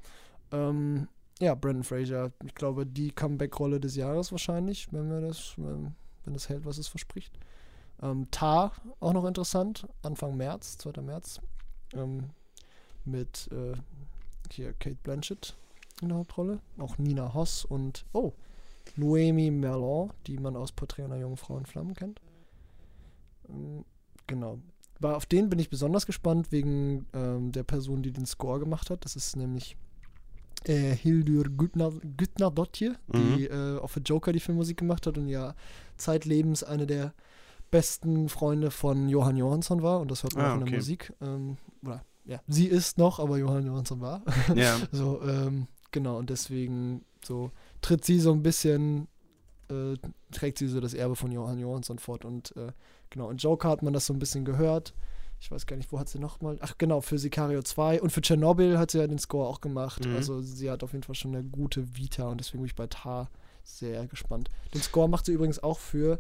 Ähm, 0.52 1.08
ja, 1.40 1.54
Brandon 1.54 1.84
Fraser, 1.84 2.32
ich 2.44 2.54
glaube, 2.54 2.86
die 2.86 3.10
Comeback-Rolle 3.10 3.80
des 3.80 3.96
Jahres 3.96 4.30
wahrscheinlich, 4.30 4.92
wenn 4.92 5.10
wir 5.10 5.20
das, 5.20 5.54
wenn, 5.56 5.94
wenn 6.24 6.34
das 6.34 6.48
hält, 6.48 6.64
was 6.64 6.78
es 6.78 6.88
verspricht. 6.88 7.38
Ähm, 8.02 8.30
Tar, 8.30 8.72
auch 9.00 9.12
noch 9.12 9.24
interessant, 9.24 9.86
Anfang 10.02 10.36
März, 10.36 10.78
2. 10.78 11.00
März, 11.02 11.40
ähm, 11.94 12.30
mit 13.04 13.48
äh, 13.52 13.74
hier 14.50 14.72
Kate 14.74 14.98
Blanchett 15.02 15.56
in 16.00 16.08
der 16.08 16.18
Hauptrolle, 16.18 16.60
auch 16.78 16.98
Nina 16.98 17.34
Hoss 17.34 17.64
und, 17.64 18.04
oh, 18.12 18.32
Noemi 18.96 19.50
Merlon, 19.50 20.12
die 20.26 20.38
man 20.38 20.56
aus 20.56 20.72
Porträt 20.72 21.04
einer 21.04 21.16
jungen 21.16 21.36
Frau 21.36 21.56
in 21.58 21.66
Flammen 21.66 21.94
kennt. 21.94 22.20
Ähm, 23.48 23.84
genau. 24.26 24.58
War, 25.00 25.16
auf 25.16 25.26
den 25.26 25.48
bin 25.48 25.58
ich 25.58 25.70
besonders 25.70 26.06
gespannt, 26.06 26.52
wegen 26.52 27.06
ähm, 27.14 27.50
der 27.52 27.64
Person, 27.64 28.02
die 28.02 28.12
den 28.12 28.26
Score 28.26 28.60
gemacht 28.60 28.90
hat. 28.90 29.04
Das 29.04 29.16
ist 29.16 29.36
nämlich 29.36 29.76
äh, 30.66 30.94
Hildur 30.94 31.44
Güttner, 31.44 31.92
Güttner-Dottir, 32.16 32.96
die 33.12 33.46
äh, 33.46 33.78
auch 33.78 33.88
für 33.88 34.00
Joker 34.00 34.32
die 34.32 34.40
Filmmusik 34.40 34.76
gemacht 34.78 35.06
hat 35.06 35.18
und 35.18 35.28
ja 35.28 35.54
zeitlebens 35.96 36.62
eine 36.62 36.86
der 36.86 37.12
besten 37.70 38.28
Freunde 38.28 38.70
von 38.70 39.08
Johann 39.08 39.36
Johansson 39.36 39.82
war. 39.82 40.00
Und 40.00 40.10
das 40.10 40.22
hört 40.22 40.36
man 40.36 40.44
Ah, 40.44 40.50
auch 40.52 40.56
in 40.56 40.62
okay. 40.62 40.70
der 40.70 40.78
Musik. 40.78 41.12
Ähm, 41.20 41.56
oder, 41.82 42.04
ja, 42.24 42.40
sie 42.46 42.66
ist 42.66 42.98
noch, 42.98 43.18
aber 43.18 43.36
Johann 43.36 43.66
Johansson 43.66 44.00
war. 44.00 44.22
Ja, 44.54 44.76
So, 44.92 45.20
ähm, 45.22 45.66
genau, 45.94 46.18
und 46.18 46.28
deswegen 46.28 47.04
so 47.24 47.50
tritt 47.80 48.04
sie 48.04 48.20
so 48.20 48.32
ein 48.32 48.42
bisschen, 48.42 49.08
äh, 49.70 49.94
trägt 50.30 50.58
sie 50.58 50.68
so 50.68 50.80
das 50.80 50.92
Erbe 50.92 51.16
von 51.16 51.32
Johann 51.32 51.58
Johansson 51.58 51.98
fort. 51.98 52.26
Und 52.26 52.54
äh, 52.56 52.72
genau, 53.08 53.30
in 53.30 53.38
Joker 53.38 53.70
hat 53.70 53.82
man 53.82 53.94
das 53.94 54.04
so 54.04 54.12
ein 54.12 54.18
bisschen 54.18 54.44
gehört. 54.44 54.92
Ich 55.40 55.50
weiß 55.50 55.66
gar 55.66 55.76
nicht, 55.76 55.90
wo 55.92 55.98
hat 55.98 56.08
sie 56.08 56.18
nochmal? 56.18 56.58
Ach 56.60 56.74
genau, 56.78 57.00
für 57.00 57.18
Sicario 57.18 57.62
2 57.62 58.02
und 58.02 58.10
für 58.10 58.20
Tschernobyl 58.20 58.78
hat 58.78 58.90
sie 58.90 58.98
ja 58.98 59.06
den 59.06 59.18
Score 59.18 59.48
auch 59.48 59.60
gemacht. 59.60 60.04
Mhm. 60.06 60.16
Also 60.16 60.40
sie 60.42 60.70
hat 60.70 60.82
auf 60.82 60.92
jeden 60.92 61.02
Fall 61.04 61.14
schon 61.14 61.34
eine 61.34 61.44
gute 61.44 61.96
Vita 61.96 62.28
und 62.28 62.38
deswegen 62.38 62.58
bin 62.62 62.66
ich 62.66 62.74
bei 62.76 62.86
Tar 62.86 63.30
sehr 63.62 64.06
gespannt. 64.06 64.50
Den 64.74 64.82
Score 64.82 65.08
macht 65.08 65.24
sie 65.26 65.32
übrigens 65.32 65.62
auch 65.62 65.78
für 65.78 66.18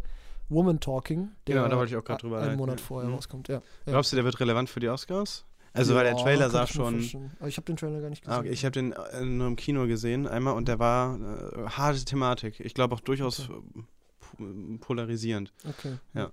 Woman 0.50 0.78
Talking, 0.80 1.30
der 1.46 1.56
Genau, 1.56 1.68
da 1.68 1.76
wollte 1.78 1.92
ich 1.92 1.96
auch 1.96 2.16
drüber 2.18 2.40
einen 2.40 2.56
Monat 2.56 2.80
vorher 2.80 3.08
Mhm. 3.08 3.16
rauskommt. 3.16 3.48
Ja. 3.48 3.62
glaubst 3.86 4.12
du, 4.12 4.16
der 4.16 4.24
wird 4.24 4.38
relevant 4.40 4.68
für 4.68 4.80
die 4.80 4.88
Oscars? 4.88 5.44
Also, 5.74 5.94
weil 5.94 6.04
der 6.04 6.14
Ja, 6.14 6.22
Trailer 6.22 6.50
sah 6.50 6.66
schon. 6.66 7.00
ich 7.00 7.14
habe 7.56 7.62
den 7.66 7.76
Trailer 7.76 8.00
gar 8.00 8.08
nicht 8.10 8.22
gesehen. 8.22 8.34
Ah, 8.36 8.40
okay. 8.40 8.50
Ich 8.50 8.64
habe 8.64 8.72
den 8.72 8.92
äh, 8.92 9.24
nur 9.24 9.48
im 9.48 9.56
Kino 9.56 9.86
gesehen 9.86 10.26
einmal 10.28 10.54
und 10.54 10.68
der 10.68 10.78
war 10.78 11.16
äh, 11.18 11.68
harte 11.68 12.04
Thematik. 12.04 12.60
Ich 12.60 12.74
glaube 12.74 12.94
auch 12.94 13.00
durchaus 13.00 13.40
äh, 13.40 13.52
po- 14.20 14.78
polarisierend. 14.80 15.52
Okay. 15.68 15.98
Ja. 16.14 16.30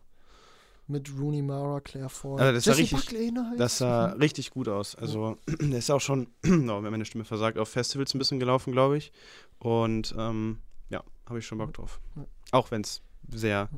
Mit 0.88 1.10
Rooney 1.18 1.42
Mara, 1.42 1.80
Claire 1.80 2.10
Foy. 2.10 2.40
Also 2.40 2.54
das 2.54 2.64
sah 2.66 2.74
richtig- 2.74 3.32
ne, 3.32 3.56
Das 3.58 3.78
sah 3.80 4.08
richtig 4.14 4.52
gut 4.52 4.68
aus. 4.68 4.96
Also, 4.96 5.38
der 5.60 5.80
ist 5.80 5.90
auch 5.90 6.02
schon, 6.02 6.28
oh, 6.46 6.48
wenn 6.84 6.92
meine 6.92 7.06
Stimme 7.06 7.24
versagt, 7.26 7.58
auf 7.58 7.70
Festivals 7.70 8.14
ein 8.14 8.20
bisschen 8.20 8.40
gelaufen, 8.40 8.72
glaube 8.74 8.98
ich. 8.98 9.12
Und 9.58 10.14
ähm, 10.18 10.60
ja, 10.90 11.04
habe 11.28 11.40
ich 11.40 11.48
schon 11.48 11.58
Bock 11.58 11.74
drauf. 11.74 12.00
Ja. 12.16 12.26
Auch 12.52 12.70
wenn 12.72 12.82
es 12.82 13.02
sehr 13.30 13.70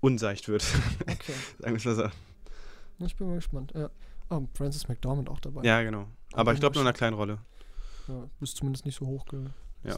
unseicht 0.00 0.48
wird. 0.48 0.64
Okay. 1.02 1.32
Sagen 1.58 1.72
wir 1.74 1.76
es 1.76 1.84
mal 1.84 1.94
so. 1.94 3.04
Ich 3.04 3.14
bin 3.16 3.28
mal 3.28 3.34
gespannt. 3.36 3.72
Ja. 3.76 3.90
Oh, 4.30 4.46
Francis 4.54 4.88
McDormand 4.88 5.28
auch 5.28 5.40
dabei. 5.40 5.62
Ja, 5.62 5.82
genau. 5.82 6.06
Aber 6.32 6.52
ich 6.52 6.60
glaube 6.60 6.74
nur 6.74 6.82
in 6.82 6.88
einer 6.88 6.96
kleinen 6.96 7.14
Rolle. 7.16 7.38
Ja, 8.08 8.28
ist 8.40 8.56
zumindest 8.56 8.84
nicht 8.86 8.96
so 8.98 9.06
hoch. 9.06 9.24
Ge 9.26 9.44
Ja. 9.84 9.96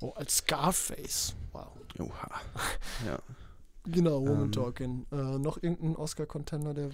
Oh, 0.00 0.10
als 0.16 0.36
Scarface. 0.38 1.34
Wow. 1.52 1.68
Oha. 1.98 2.28
Ja. 3.06 3.18
Genau, 3.86 4.20
Woman 4.22 4.44
Ähm. 4.44 4.52
Talking. 4.52 5.06
Äh, 5.12 5.38
noch 5.38 5.62
irgendein 5.62 5.96
Oscar-Contender, 5.96 6.72
der 6.74 6.90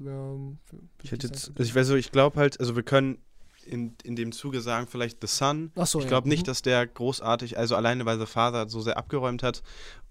ähm, 0.00 0.58
für- 0.64 0.76
Ich 1.02 1.10
hätte 1.12 1.26
jetzt, 1.28 1.48
also 1.50 1.62
ich 1.62 1.74
weiß 1.74 1.86
so, 1.86 1.94
ich 1.96 2.12
glaube 2.12 2.38
halt, 2.38 2.60
also 2.60 2.76
wir 2.76 2.82
können 2.82 3.18
in, 3.64 3.96
in 4.04 4.14
dem 4.16 4.32
Zuge 4.32 4.60
sagen, 4.60 4.86
vielleicht 4.86 5.20
The 5.22 5.26
Sun. 5.26 5.72
so, 5.84 5.98
Ich 5.98 6.04
ja. 6.04 6.08
glaube 6.10 6.28
nicht, 6.28 6.42
Mhm. 6.42 6.46
dass 6.46 6.62
der 6.62 6.86
großartig, 6.86 7.56
also 7.58 7.74
alleine 7.74 8.04
weil 8.04 8.18
The 8.18 8.26
Father 8.26 8.68
so 8.68 8.80
sehr 8.82 8.96
abgeräumt 8.98 9.42
hat 9.42 9.62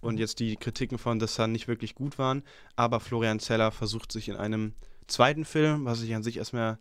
und 0.01 0.16
Mhm. 0.16 0.20
jetzt 0.20 0.39
die 0.39 0.56
Kritiken 0.58 0.97
von 0.97 1.20
The 1.20 1.28
Sun 1.28 1.51
nicht 1.51 1.68
wirklich 1.68 1.93
gut 1.95 2.18
waren. 2.18 2.43
Aber 2.76 2.99
Florian 2.99 3.39
Zeller 3.39 3.72
versucht 3.72 4.12
sich 4.12 4.28
in 4.28 4.36
einem 4.36 4.74
zweiten 5.08 5.45
Film, 5.45 5.86
was 5.86 6.01
ich 6.01 6.14
an 6.16 6.24
sich 6.24 6.38
erstmal 6.38 6.78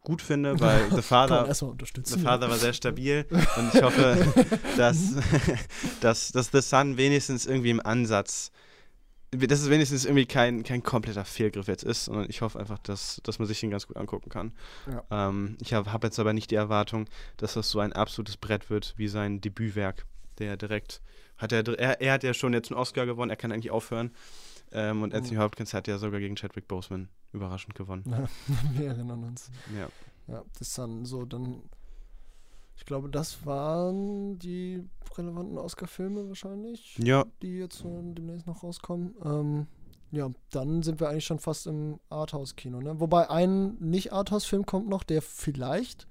gut 0.00 0.22
finde, 0.22 0.58
weil 0.60 0.90
The 0.90 1.02
Father. 1.02 1.52
The. 1.52 2.18
Father 2.20 2.48
war 2.48 2.56
sehr 2.56 2.72
stabil 2.74 3.26
und 3.30 3.74
ich 3.74 3.82
hoffe, 3.82 4.32
dass, 4.76 5.14
dass, 6.00 6.32
dass 6.32 6.50
The 6.50 6.60
Sun 6.60 6.96
wenigstens 6.96 7.46
irgendwie 7.46 7.70
im 7.70 7.84
Ansatz 7.84 8.50
dass 9.32 9.60
es 9.60 9.68
wenigstens 9.68 10.04
irgendwie 10.04 10.24
kein, 10.24 10.62
kein 10.62 10.84
kompletter 10.84 11.24
Fehlgriff 11.24 11.66
jetzt 11.66 11.82
ist, 11.82 12.06
sondern 12.06 12.30
ich 12.30 12.42
hoffe 12.42 12.58
einfach, 12.60 12.78
dass, 12.78 13.20
dass 13.24 13.38
man 13.38 13.48
sich 13.48 13.58
den 13.60 13.70
ganz 13.70 13.86
gut 13.86 13.96
angucken 13.96 14.30
kann. 14.30 14.52
Ja. 14.86 15.28
Ähm, 15.28 15.58
ich 15.60 15.74
habe 15.74 15.92
hab 15.92 16.04
jetzt 16.04 16.18
aber 16.20 16.32
nicht 16.32 16.52
die 16.52 16.54
Erwartung, 16.54 17.06
dass 17.36 17.54
das 17.54 17.68
so 17.68 17.80
ein 17.80 17.92
absolutes 17.92 18.36
Brett 18.36 18.70
wird 18.70 18.94
wie 18.96 19.08
sein 19.08 19.40
Debütwerk, 19.40 20.06
der 20.38 20.56
direkt 20.56 21.02
hat 21.36 21.52
er, 21.52 21.66
er, 21.78 22.00
er 22.00 22.12
hat 22.12 22.22
ja 22.22 22.34
schon 22.34 22.52
jetzt 22.52 22.70
einen 22.70 22.80
Oscar 22.80 23.06
gewonnen, 23.06 23.30
er 23.30 23.36
kann 23.36 23.52
eigentlich 23.52 23.70
aufhören. 23.70 24.12
Ähm, 24.76 25.02
und 25.02 25.14
Anthony. 25.14 25.38
Hopkins 25.38 25.72
hat 25.72 25.88
ja 25.88 25.96
sogar 25.96 26.20
gegen 26.20 26.36
Chadwick 26.36 26.68
Boseman 26.68 27.08
überraschend 27.32 27.74
gewonnen. 27.74 28.04
Ja, 28.06 28.28
wir 28.78 28.88
erinnern 28.88 29.24
uns. 29.24 29.50
Ja. 29.74 29.88
Ja, 30.28 30.44
das 30.58 30.74
dann 30.74 31.04
so, 31.06 31.24
dann. 31.24 31.62
Ich 32.76 32.84
glaube, 32.84 33.08
das 33.08 33.46
waren 33.46 34.38
die 34.38 34.84
relevanten 35.16 35.56
Oscar-Filme 35.56 36.28
wahrscheinlich, 36.28 36.98
Ja, 36.98 37.24
die 37.40 37.56
jetzt 37.56 37.78
so 37.78 38.02
demnächst 38.02 38.46
noch 38.46 38.62
rauskommen. 38.62 39.14
Ähm, 39.24 39.66
ja, 40.12 40.30
dann 40.50 40.82
sind 40.82 41.00
wir 41.00 41.08
eigentlich 41.08 41.24
schon 41.24 41.38
fast 41.38 41.66
im 41.66 41.98
Arthouse-Kino, 42.10 42.80
ne? 42.80 43.00
Wobei 43.00 43.30
ein 43.30 43.78
Nicht-Arthouse-Film 43.80 44.66
kommt 44.66 44.88
noch, 44.88 45.04
der 45.04 45.22
vielleicht 45.22 46.06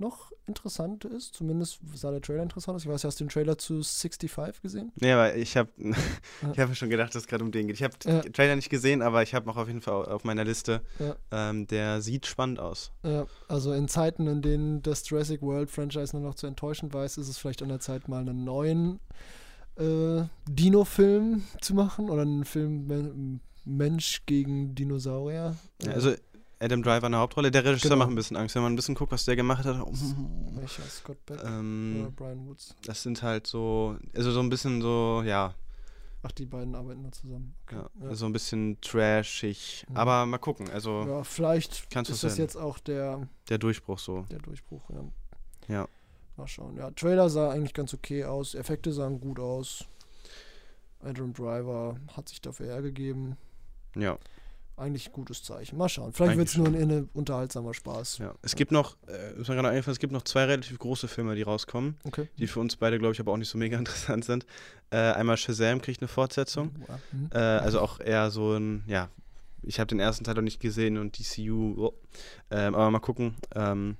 noch 0.00 0.32
interessant 0.46 1.04
ist. 1.04 1.34
Zumindest 1.34 1.78
sah 1.94 2.10
der 2.10 2.20
Trailer 2.20 2.42
interessant 2.42 2.76
aus. 2.76 2.82
Ich 2.82 2.88
weiß, 2.88 3.02
du 3.02 3.08
hast 3.08 3.20
den 3.20 3.28
Trailer 3.28 3.56
zu 3.58 3.82
65 3.82 4.62
gesehen. 4.62 4.90
Nee, 5.00 5.12
aber 5.12 5.36
ich 5.36 5.56
habe 5.56 5.70
ich 6.52 6.58
hab 6.58 6.74
schon 6.74 6.90
gedacht, 6.90 7.14
dass 7.14 7.22
es 7.22 7.28
gerade 7.28 7.44
um 7.44 7.52
den 7.52 7.66
geht. 7.68 7.76
Ich 7.76 7.82
habe 7.82 7.94
Ja. 8.04 8.20
den 8.22 8.32
Trailer 8.32 8.56
nicht 8.56 8.70
gesehen, 8.70 9.02
aber 9.02 9.22
ich 9.22 9.34
habe 9.34 9.46
noch 9.46 9.56
auf 9.56 9.68
jeden 9.68 9.80
Fall 9.82 10.06
auf 10.06 10.24
meiner 10.24 10.44
Liste. 10.44 10.80
Ja. 10.98 11.14
Ähm, 11.30 11.66
der 11.68 12.00
sieht 12.00 12.26
spannend 12.26 12.58
aus. 12.58 12.90
Ja, 13.04 13.26
also 13.48 13.72
in 13.72 13.86
Zeiten, 13.88 14.26
in 14.26 14.42
denen 14.42 14.82
das 14.82 15.08
Jurassic 15.08 15.42
World 15.42 15.70
Franchise 15.70 16.16
nur 16.16 16.26
noch 16.26 16.34
zu 16.34 16.46
enttäuschen 16.46 16.92
weiß, 16.92 17.18
ist 17.18 17.28
es 17.28 17.38
vielleicht 17.38 17.62
an 17.62 17.68
der 17.68 17.80
Zeit, 17.80 18.08
mal 18.08 18.20
einen 18.20 18.44
neuen 18.44 18.98
äh, 19.76 20.22
Dino-Film 20.48 21.44
zu 21.60 21.74
machen 21.74 22.10
oder 22.10 22.22
einen 22.22 22.44
Film 22.44 22.86
Men 22.86 23.40
Mensch 23.66 24.22
gegen 24.26 24.74
Dinosaurier. 24.74 25.54
Ja, 25.82 25.90
Äh, 25.90 25.94
also 25.94 26.14
Adam 26.60 26.82
Driver 26.82 27.06
in 27.06 27.12
der 27.12 27.20
Hauptrolle. 27.20 27.50
Der 27.50 27.64
Regisseur 27.64 27.90
Genau. 27.90 27.96
macht 28.04 28.10
ein 28.10 28.14
bisschen 28.14 28.36
Angst, 28.36 28.54
wenn 28.54 28.62
man 28.62 28.72
ein 28.72 28.76
bisschen 28.76 28.94
guckt, 28.94 29.12
was 29.12 29.24
der 29.24 29.34
gemacht 29.36 29.64
hat. 29.64 29.80
Oh, 29.80 29.92
welcher 30.56 30.82
Scott 30.84 31.24
Beck 31.26 31.40
oder 31.40 31.48
ähm, 31.58 32.12
Brian 32.16 32.46
Woods? 32.46 32.74
das 32.84 33.02
sind 33.02 33.22
halt 33.22 33.46
so, 33.46 33.96
also 34.14 34.30
so 34.30 34.40
ein 34.40 34.48
bisschen 34.50 34.80
so, 34.82 35.22
ja, 35.24 35.54
Ach, 36.22 36.32
die 36.32 36.44
beiden 36.44 36.74
arbeiten 36.74 37.02
da 37.02 37.10
zusammen. 37.12 37.54
ja, 37.72 37.88
Ja. 38.02 38.14
so 38.14 38.26
ein 38.26 38.32
bisschen 38.34 38.78
trashig. 38.82 39.86
Mhm. 39.88 39.96
Aber 39.96 40.26
mal 40.26 40.36
gucken, 40.36 40.68
also 40.70 41.06
Ja, 41.08 41.24
vielleicht 41.24 41.90
Kann's 41.90 42.10
ist 42.10 42.22
das 42.22 42.36
jetzt 42.36 42.56
auch 42.56 42.78
der, 42.78 43.26
der 43.48 43.56
Durchbruch 43.56 43.98
so. 43.98 44.26
der 44.30 44.38
Durchbruch. 44.40 44.82
Ja. 44.90 45.04
Ja. 45.74 45.88
Mal 46.36 46.46
schauen. 46.46 46.76
Ja, 46.76 46.90
Trailer 46.90 47.30
sah 47.30 47.50
eigentlich 47.50 47.72
ganz 47.72 47.94
okay 47.94 48.24
aus. 48.24 48.54
Effekte 48.54 48.92
sahen 48.92 49.18
gut 49.20 49.38
aus. 49.40 49.86
Adam 51.02 51.32
Driver 51.32 51.96
hat 52.14 52.28
sich 52.28 52.42
dafür 52.42 52.66
hergegeben. 52.66 53.38
Ja, 53.96 54.18
Eigentlich 54.80 55.12
gutes 55.12 55.42
Zeichen. 55.42 55.76
Mal 55.76 55.88
schauen. 55.90 56.12
Vielleicht 56.12 56.38
wird 56.38 56.48
es 56.48 56.56
nur 56.56 56.68
ein, 56.68 56.74
ein 56.74 57.08
unterhaltsamer 57.12 57.74
Spaß. 57.74 58.18
ja. 58.18 58.34
Es 58.40 58.56
gibt 58.56 58.72
noch, 58.72 58.96
äh, 59.06 59.38
ist 59.38 59.48
mir 59.48 59.54
gerade 59.54 59.68
eingefallen, 59.68 59.92
es 59.92 59.98
gibt 59.98 60.12
noch 60.12 60.22
zwei 60.22 60.44
relativ 60.44 60.78
große 60.78 61.06
Filme, 61.06 61.34
die 61.34 61.42
rauskommen, 61.42 61.96
Okay. 62.04 62.28
die 62.38 62.46
für 62.46 62.60
uns 62.60 62.76
beide, 62.76 62.98
glaube 62.98 63.12
ich, 63.12 63.20
aber 63.20 63.32
auch 63.32 63.36
nicht 63.36 63.50
so 63.50 63.58
mega 63.58 63.76
interessant 63.78 64.24
sind. 64.24 64.46
Äh, 64.90 64.96
einmal 64.96 65.36
Shazam 65.36 65.82
kriegt 65.82 66.00
eine 66.00 66.08
Fortsetzung. 66.08 66.70
Mhm. 67.12 67.28
Äh, 67.32 67.38
also 67.38 67.80
auch 67.80 68.00
eher 68.00 68.30
so 68.30 68.54
ein, 68.54 68.82
ja, 68.86 69.10
ich 69.62 69.78
habe 69.78 69.88
den 69.88 70.00
ersten 70.00 70.24
Teil 70.24 70.34
noch 70.34 70.42
nicht 70.42 70.60
gesehen 70.60 70.96
und 70.96 71.18
DCU, 71.18 71.74
oh. 71.76 71.92
ähm, 72.50 72.74
aber 72.74 72.90
mal 72.90 73.00
gucken. 73.00 73.36
Ähm, 73.54 73.96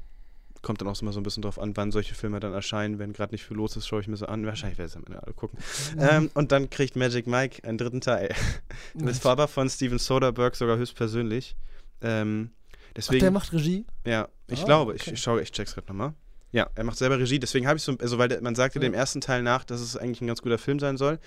kommt 0.63 0.81
dann 0.81 0.89
auch 0.89 1.01
immer 1.01 1.13
so 1.13 1.21
ein 1.21 1.23
bisschen 1.23 1.43
drauf 1.43 1.59
an, 1.59 1.77
wann 1.77 1.91
solche 1.91 2.15
Filme 2.15 2.39
dann 2.41 2.53
erscheinen. 2.53 2.99
Wenn 2.99 3.13
gerade 3.13 3.33
nicht 3.35 3.45
viel 3.45 3.57
los 3.57 3.77
ist, 3.77 3.87
schaue 3.87 4.01
ich 4.01 4.09
mir 4.09 4.17
so 4.17 4.27
an. 4.27 4.45
Wahrscheinlich 4.47 4.79
werde 4.79 4.89
ich 4.89 4.93
es 4.93 4.97
am 4.97 5.05
Ende 5.07 5.23
alle 5.23 5.33
gucken. 5.35 5.59
Ähm, 5.99 6.31
und 6.35 6.53
dann 6.53 6.69
kriegt 6.71 6.97
Magic 6.97 7.27
Mike 7.27 7.67
einen 7.67 7.79
dritten 7.79 8.01
Teil. 8.01 8.35
Mit 8.95 9.17
Faber 9.17 9.49
von 9.49 9.69
Steven 9.71 9.99
Soderbergh 9.99 10.57
sogar 10.57 10.77
höchstpersönlich. 10.77 11.57
Ähm, 12.03 12.51
Ach, 12.53 12.93
deswegen, 12.97 13.21
der 13.21 13.31
macht 13.31 13.53
Regie? 13.53 13.85
ja, 14.07 14.29
ich 14.49 14.63
Ah, 14.63 14.65
glaube, 14.67 14.95
ich, 14.95 15.03
okay. 15.03 15.13
ich 15.15 15.21
schaue, 15.21 15.43
ich 15.43 15.53
check's 15.53 15.75
gerade 15.75 15.87
nochmal. 15.89 16.15
Ja, 16.53 16.69
er 16.75 16.83
macht 16.83 16.99
selber 16.99 17.17
Regie, 17.19 17.39
deswegen 17.39 17.69
habe 17.69 17.77
ich 17.77 17.83
so, 17.85 17.97
also 18.01 18.19
weil 18.19 18.29
der, 18.29 18.43
man 18.43 18.57
sagte 18.57 18.79
Ja. 18.79 18.83
dem 18.83 18.93
ersten 18.95 19.21
Teil 19.21 19.43
nach, 19.43 19.63
dass 19.63 19.81
es 19.81 19.97
eigentlich 19.97 20.21
ein 20.21 20.27
ganz 20.27 20.43
guter 20.43 20.59
Film 20.59 20.81
sein 20.81 20.97
soll. 20.97 21.21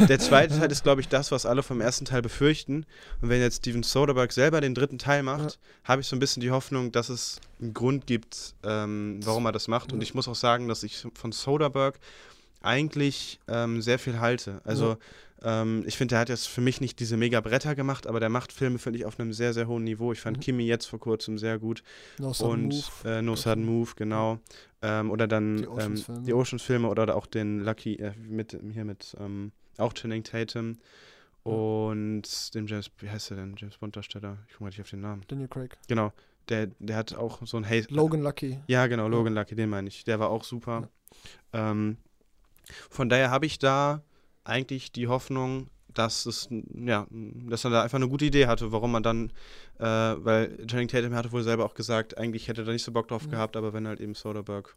Der 0.00 0.18
zweite 0.18 0.58
Teil 0.58 0.70
ist, 0.72 0.82
glaube 0.82 1.00
ich, 1.00 1.06
das, 1.08 1.30
was 1.30 1.46
alle 1.46 1.62
vom 1.62 1.80
ersten 1.80 2.04
Teil 2.06 2.22
befürchten. 2.22 2.84
Und 3.22 3.28
wenn 3.28 3.40
jetzt 3.40 3.58
Steven 3.58 3.84
Soderbergh 3.84 4.32
selber 4.34 4.60
den 4.60 4.74
dritten 4.74 4.98
Teil 4.98 5.22
macht, 5.22 5.60
habe 5.84 6.00
ich 6.00 6.08
so 6.08 6.16
ein 6.16 6.18
bisschen 6.18 6.40
die 6.40 6.50
Hoffnung, 6.50 6.90
dass 6.90 7.08
es 7.08 7.40
einen 7.60 7.72
Grund 7.72 8.06
gibt, 8.08 8.54
ähm, 8.64 9.20
warum 9.22 9.46
er 9.46 9.52
das 9.52 9.68
macht. 9.68 9.92
Und 9.92 10.00
Ja. 10.00 10.02
ich 10.02 10.14
muss 10.14 10.26
auch 10.26 10.34
sagen, 10.34 10.66
dass 10.66 10.82
ich 10.82 11.06
von 11.14 11.30
Soderbergh 11.30 11.96
eigentlich 12.64 13.38
ähm, 13.48 13.80
sehr 13.82 13.98
viel 13.98 14.20
halte. 14.20 14.60
Also 14.64 14.96
ähm, 15.42 15.84
ich 15.86 15.96
finde, 15.98 16.12
der 16.14 16.20
hat 16.20 16.28
jetzt 16.30 16.48
für 16.48 16.60
mich 16.62 16.80
nicht 16.80 16.98
diese 17.00 17.16
mega 17.16 17.40
Bretter 17.40 17.74
gemacht, 17.74 18.06
aber 18.06 18.18
der 18.20 18.30
macht 18.30 18.52
Filme, 18.52 18.78
finde 18.78 18.98
ich, 18.98 19.04
auf 19.04 19.20
einem 19.20 19.32
sehr, 19.32 19.52
sehr 19.52 19.66
hohen 19.68 19.84
Niveau. 19.84 20.12
Ich 20.12 20.20
fand 20.20 20.38
Mhm. 20.38 20.40
Kimi 20.40 20.64
jetzt 20.64 20.86
vor 20.86 20.98
kurzem 21.00 21.36
sehr 21.38 21.58
gut 21.58 21.82
No 22.18 22.32
Sudden 22.32 22.52
und 22.52 22.68
Move. 22.68 23.08
äh, 23.18 23.22
No 23.22 23.36
Sudden 23.36 23.64
Move, 23.66 23.90
genau. 23.96 24.38
Ähm, 24.82 25.10
oder 25.10 25.26
dann 25.26 25.56
Die 25.58 25.62
die 25.62 25.68
Oceans-Filme. 25.68 26.18
ähm, 26.20 26.84
die 26.84 26.86
oder 26.90 27.16
auch 27.16 27.26
den 27.26 27.60
Lucky, 27.60 27.96
äh, 27.96 28.12
mit, 28.28 28.58
hier 28.72 28.84
mit 28.84 29.14
ähm, 29.20 29.52
auch 29.78 29.92
Channing 29.92 30.22
Tatum 30.24 30.78
und 31.42 32.54
dem 32.54 32.66
James, 32.66 32.90
wie 33.00 33.10
heißt 33.10 33.30
der 33.30 33.36
denn? 33.36 33.54
James 33.58 33.76
Bond-Darsteller. 33.76 34.38
Ich 34.48 34.54
komme 34.56 34.66
mal 34.66 34.70
nicht 34.70 34.80
auf 34.80 34.88
den 34.90 35.00
Namen. 35.02 35.24
Daniel 35.28 35.48
Craig. 35.48 35.76
Genau. 35.88 36.12
Der, 36.48 36.68
der 36.78 36.96
hat 36.96 37.14
auch 37.14 37.46
so 37.46 37.56
ein 37.56 37.64
Hey. 37.64 37.84
Logan 37.90 38.22
Lucky. 38.22 38.58
Ja, 38.66 38.86
genau, 38.86 39.08
Logan 39.08 39.34
Lucky, 39.34 39.54
den 39.54 39.68
meine 39.70 39.88
ich. 39.88 40.04
Der 40.04 40.20
war 40.20 40.30
auch 40.30 40.44
super. 40.44 40.88
Ähm, 41.52 41.96
von 42.90 43.08
daher 43.08 43.30
habe 43.30 43.46
ich 43.46 43.58
da 43.58 44.02
eigentlich 44.44 44.92
die 44.92 45.08
Hoffnung, 45.08 45.68
dass 45.92 46.26
es, 46.26 46.48
ja, 46.74 47.06
dass 47.10 47.64
er 47.64 47.70
da 47.70 47.82
einfach 47.82 47.96
eine 47.96 48.08
gute 48.08 48.24
Idee 48.24 48.46
hatte, 48.46 48.72
warum 48.72 48.92
man 48.92 49.02
dann, 49.02 49.30
äh, 49.78 49.84
weil 49.84 50.56
Channing 50.66 50.88
Tatum 50.88 51.14
hatte 51.14 51.30
wohl 51.32 51.42
selber 51.44 51.64
auch 51.64 51.74
gesagt, 51.74 52.18
eigentlich 52.18 52.48
hätte 52.48 52.62
er 52.62 52.64
da 52.64 52.72
nicht 52.72 52.82
so 52.84 52.90
Bock 52.92 53.08
drauf 53.08 53.26
Mhm. 53.26 53.30
gehabt, 53.30 53.56
aber 53.56 53.72
wenn 53.72 53.86
halt 53.86 54.00
eben 54.00 54.14
Soderbergh 54.14 54.68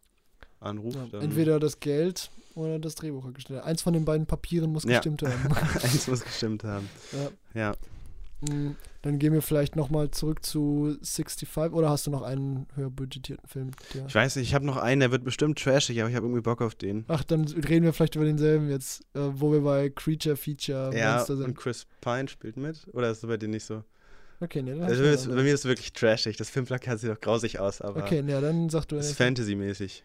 anruft, 0.60 0.96
Ja, 0.98 1.08
dann 1.12 1.22
entweder 1.22 1.60
das 1.60 1.80
Geld 1.80 2.30
oder 2.56 2.80
das 2.80 2.96
Drehbuch 2.96 3.26
hat 3.26 3.34
gestimmt. 3.36 3.64
Eins 3.64 3.82
von 3.82 3.94
den 3.94 4.06
beiden 4.06 4.26
Papieren 4.28 4.72
muss 4.72 4.84
Ja. 4.84 4.92
gestimmt 4.92 5.24
haben. 5.24 5.32
eins 5.84 6.08
muss 6.08 6.24
gestimmt 6.24 6.64
haben. 6.64 6.90
ja. 7.12 7.30
Ja. 7.60 7.76
Mm, 8.42 8.72
Dann 9.02 9.18
gehen 9.20 9.34
wir 9.34 9.42
vielleicht 9.42 9.76
nochmal 9.76 10.12
zurück 10.12 10.46
zu 10.46 10.98
65 11.02 11.74
oder 11.74 11.90
hast 11.90 12.06
du 12.06 12.12
noch 12.12 12.22
einen 12.22 12.68
höher 12.76 12.90
budgetierten 12.90 13.48
Film? 13.48 13.72
Der 13.94 14.06
Ich 14.06 14.14
weiß 14.16 14.36
nicht, 14.36 14.48
ich 14.48 14.54
habe 14.54 14.66
noch 14.66 14.78
einen, 14.78 15.00
der 15.00 15.12
wird 15.12 15.24
bestimmt 15.24 15.58
trashig, 15.60 16.00
aber 16.00 16.10
ich 16.10 16.16
habe 16.16 16.26
irgendwie 16.28 16.42
Bock 16.42 16.62
auf 16.62 16.76
den. 16.76 17.06
Ach, 17.08 17.24
dann 17.24 17.46
reden 17.46 17.86
wir 17.86 17.94
vielleicht 17.94 18.16
über 18.16 18.26
denselben 18.26 18.70
jetzt, 18.70 19.02
äh, 19.16 19.20
wo 19.34 19.52
wir 19.52 19.62
bei 19.62 19.90
Creature 19.90 20.36
Feature 20.36 20.96
Ja, 20.96 21.16
Monster 21.16 21.34
und 21.34 21.40
sind. 21.40 21.58
Chris 21.58 21.88
Pine 22.02 22.28
spielt 22.28 22.58
mit? 22.58 22.86
Oder 22.94 23.10
ist 23.10 23.24
das 23.24 23.28
bei 23.30 23.38
dir 23.38 23.48
nicht 23.50 23.66
so? 23.66 23.84
Okay, 24.40 24.62
nee, 24.62 24.72
dann 24.72 24.84
Also, 24.84 25.02
bei, 25.02 25.36
bei 25.36 25.42
mir 25.42 25.54
ist 25.54 25.62
es 25.62 25.66
wirklich 25.66 25.94
trashig. 25.94 26.38
Das 26.38 26.52
Filmplakat 26.52 27.00
sieht 27.00 27.10
doch 27.10 27.20
grausig 27.20 27.60
aus, 27.60 27.82
aber 27.82 28.04
Okay, 28.04 28.22
nee, 28.22 28.40
dann 28.40 28.70
sag 28.70 28.86
du 28.86 28.98
es 28.98 29.10
ist. 29.12 29.18
Fantasy-mäßig. 29.18 30.04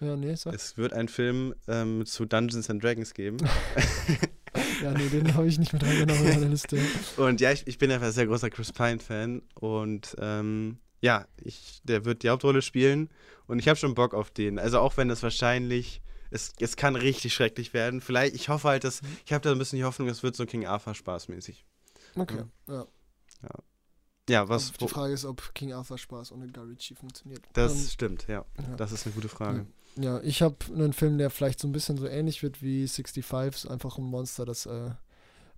Ja, 0.00 0.16
nee, 0.16 0.34
sag. 0.34 0.54
Es 0.54 0.78
wird 0.78 0.94
einen 0.94 1.08
Film 1.08 1.54
ähm, 1.68 2.06
zu 2.06 2.24
Dungeons 2.24 2.70
and 2.70 2.82
Dragons 2.82 3.12
geben. 3.12 3.36
Ja, 4.82 4.92
nee, 4.92 5.08
den 5.08 5.34
habe 5.34 5.46
ich 5.46 5.58
nicht 5.58 5.72
mit 5.72 5.82
reingenommen 5.82 6.24
in 6.24 6.34
meine 6.34 6.48
Liste. 6.48 6.78
und 7.16 7.40
ja, 7.40 7.52
ich, 7.52 7.66
ich 7.66 7.78
bin 7.78 7.90
einfach 7.90 8.06
ein 8.06 8.12
sehr 8.12 8.26
großer 8.26 8.50
Chris 8.50 8.72
Pine-Fan. 8.72 9.42
Und 9.54 10.16
ähm, 10.18 10.78
ja, 11.00 11.26
ich, 11.42 11.80
der 11.84 12.04
wird 12.04 12.22
die 12.22 12.30
Hauptrolle 12.30 12.62
spielen. 12.62 13.10
Und 13.46 13.58
ich 13.58 13.68
habe 13.68 13.78
schon 13.78 13.94
Bock 13.94 14.14
auf 14.14 14.30
den. 14.30 14.58
Also 14.58 14.80
auch 14.80 14.96
wenn 14.96 15.08
das 15.08 15.22
wahrscheinlich. 15.22 16.02
Es, 16.28 16.52
es 16.58 16.76
kann 16.76 16.96
richtig 16.96 17.34
schrecklich 17.34 17.72
werden. 17.72 18.00
Vielleicht, 18.00 18.34
ich 18.34 18.48
hoffe 18.48 18.68
halt, 18.68 18.84
dass. 18.84 19.00
Ich 19.24 19.32
habe 19.32 19.42
da 19.42 19.52
ein 19.52 19.58
bisschen 19.58 19.78
die 19.78 19.84
Hoffnung, 19.84 20.08
es 20.08 20.22
wird 20.24 20.34
so 20.34 20.44
King 20.44 20.66
Arthur 20.66 20.94
spaßmäßig. 20.94 21.64
Okay, 22.16 22.42
ja. 22.68 22.86
Ja, 24.28 24.48
was. 24.48 24.70
Aber 24.70 24.78
die 24.78 24.88
Frage 24.88 25.14
ist, 25.14 25.24
ob 25.24 25.54
King 25.54 25.72
Arthur 25.72 25.98
Spaß 25.98 26.32
ohne 26.32 26.48
Guy 26.48 26.64
Ritchie 26.64 26.94
funktioniert. 26.94 27.42
das 27.52 27.92
stimmt, 27.92 28.26
ja. 28.26 28.44
Ähm, 28.58 28.64
ja. 28.70 28.76
Das 28.76 28.92
ist 28.92 29.06
eine 29.06 29.14
gute 29.14 29.28
Frage. 29.28 29.58
Ja, 29.58 29.66
ich 30.22 30.42
habe 30.42 30.56
einen 30.74 30.92
Film, 30.92 31.18
der 31.18 31.30
vielleicht 31.30 31.60
so 31.60 31.68
ein 31.68 31.72
bisschen 31.72 31.96
so 31.96 32.06
ähnlich 32.06 32.42
wird 32.42 32.62
wie 32.62 32.86
65, 32.86 33.64
ist 33.64 33.70
einfach 33.70 33.98
ein 33.98 34.04
Monster, 34.04 34.44
das 34.44 34.66
äh, 34.66 34.90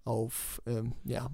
auf, 0.04 0.62
ähm, 0.66 0.92
ja, 1.04 1.28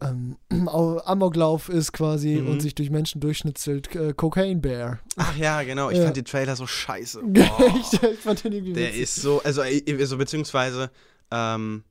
ähm, 0.00 0.36
au- 0.68 0.98
Amoklauf 1.00 1.68
ist 1.68 1.92
quasi 1.92 2.40
Mhm. 2.42 2.48
und 2.50 2.60
sich 2.62 2.74
durch 2.74 2.90
Menschen 2.90 3.20
durchschnitzelt. 3.20 3.94
Äh, 3.96 4.12
Cocaine 4.14 4.60
Bear. 4.60 4.98
Ach 5.16 5.36
ja, 5.36 5.62
genau. 5.62 5.90
Ich 5.90 5.98
Ja. 5.98 6.04
fand 6.04 6.16
den 6.16 6.24
Trailer 6.24 6.56
so 6.56 6.66
scheiße. 6.66 7.22
ich, 7.80 8.02
ich 8.02 8.18
fand 8.20 8.44
den 8.44 8.52
irgendwie 8.52 8.72
Der 8.74 8.88
witzig. 8.88 9.02
ist 9.02 9.16
so, 9.16 9.40
also, 9.42 9.62
äh, 9.62 9.82
also 9.98 10.18
beziehungsweise, 10.18 10.90
ähm, 11.30 11.84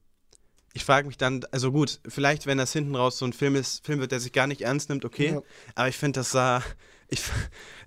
ich 0.76 0.86
frage 0.86 1.08
mich 1.08 1.18
dann, 1.18 1.46
also 1.52 1.72
gut, 1.72 2.00
vielleicht, 2.08 2.46
wenn 2.46 2.58
das 2.58 2.74
hinten 2.74 2.96
raus 2.96 3.18
so 3.20 3.26
ein 3.26 3.34
Film 3.34 3.56
ist, 3.56 3.86
Film 3.86 4.00
wird, 4.00 4.12
der 4.12 4.20
sich 4.20 4.32
gar 4.34 4.48
nicht 4.48 4.62
ernst 4.62 4.90
nimmt, 4.90 5.06
okay. 5.06 5.34
Ja. 5.34 5.42
Aber 5.76 5.88
ich 5.88 5.98
finde, 5.98 6.20
das 6.20 6.32
sah, 6.32 6.62
ich, 7.10 7.22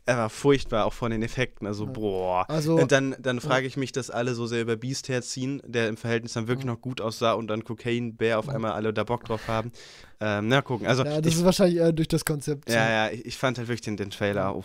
er 0.07 0.17
war 0.17 0.31
furchtbar, 0.31 0.87
auch 0.87 0.93
von 0.93 1.11
den 1.11 1.23
Effekten, 1.23 1.67
also 1.67 1.85
Ja. 1.85 1.91
boah. 1.91 2.45
Also, 2.49 2.77
Und 2.77 2.93
dann, 2.93 3.17
dann 3.19 3.41
frage 3.41 3.67
ich 3.67 3.77
mich, 3.77 3.93
dass 3.93 4.09
alle 4.09 4.35
so 4.35 4.47
sehr 4.47 4.63
über 4.63 4.77
Beast 4.77 5.09
herziehen, 5.09 5.61
der 5.67 5.89
im 5.89 5.97
Verhältnis 5.97 6.33
dann 6.35 6.47
wirklich 6.49 6.65
Ja. 6.65 6.73
noch 6.73 6.81
gut 6.81 7.01
aussah 7.01 7.33
und 7.33 7.49
dann 7.49 7.65
Cocaine 7.65 8.13
Bear 8.13 8.39
auf 8.39 8.49
einmal 8.49 8.73
alle 8.73 8.95
da 8.95 9.05
Bock 9.05 9.25
drauf 9.25 9.49
haben. 9.49 9.73
Ähm, 10.21 10.49
na, 10.49 10.63
gucken. 10.63 10.87
Also, 10.87 11.05
ja, 11.05 11.21
das 11.21 11.33
ich, 11.33 11.39
ist 11.41 11.45
wahrscheinlich 11.45 11.79
eher 11.79 11.93
durch 11.93 12.09
das 12.09 12.25
Konzept. 12.25 12.71
ja, 12.71 12.89
ja, 12.89 13.11
ich, 13.13 13.27
ich 13.27 13.37
fand 13.37 13.59
halt 13.59 13.69
wirklich 13.69 13.83
den, 13.83 13.97
den 13.97 14.11
Trailer, 14.11 14.55
oh, 14.57 14.65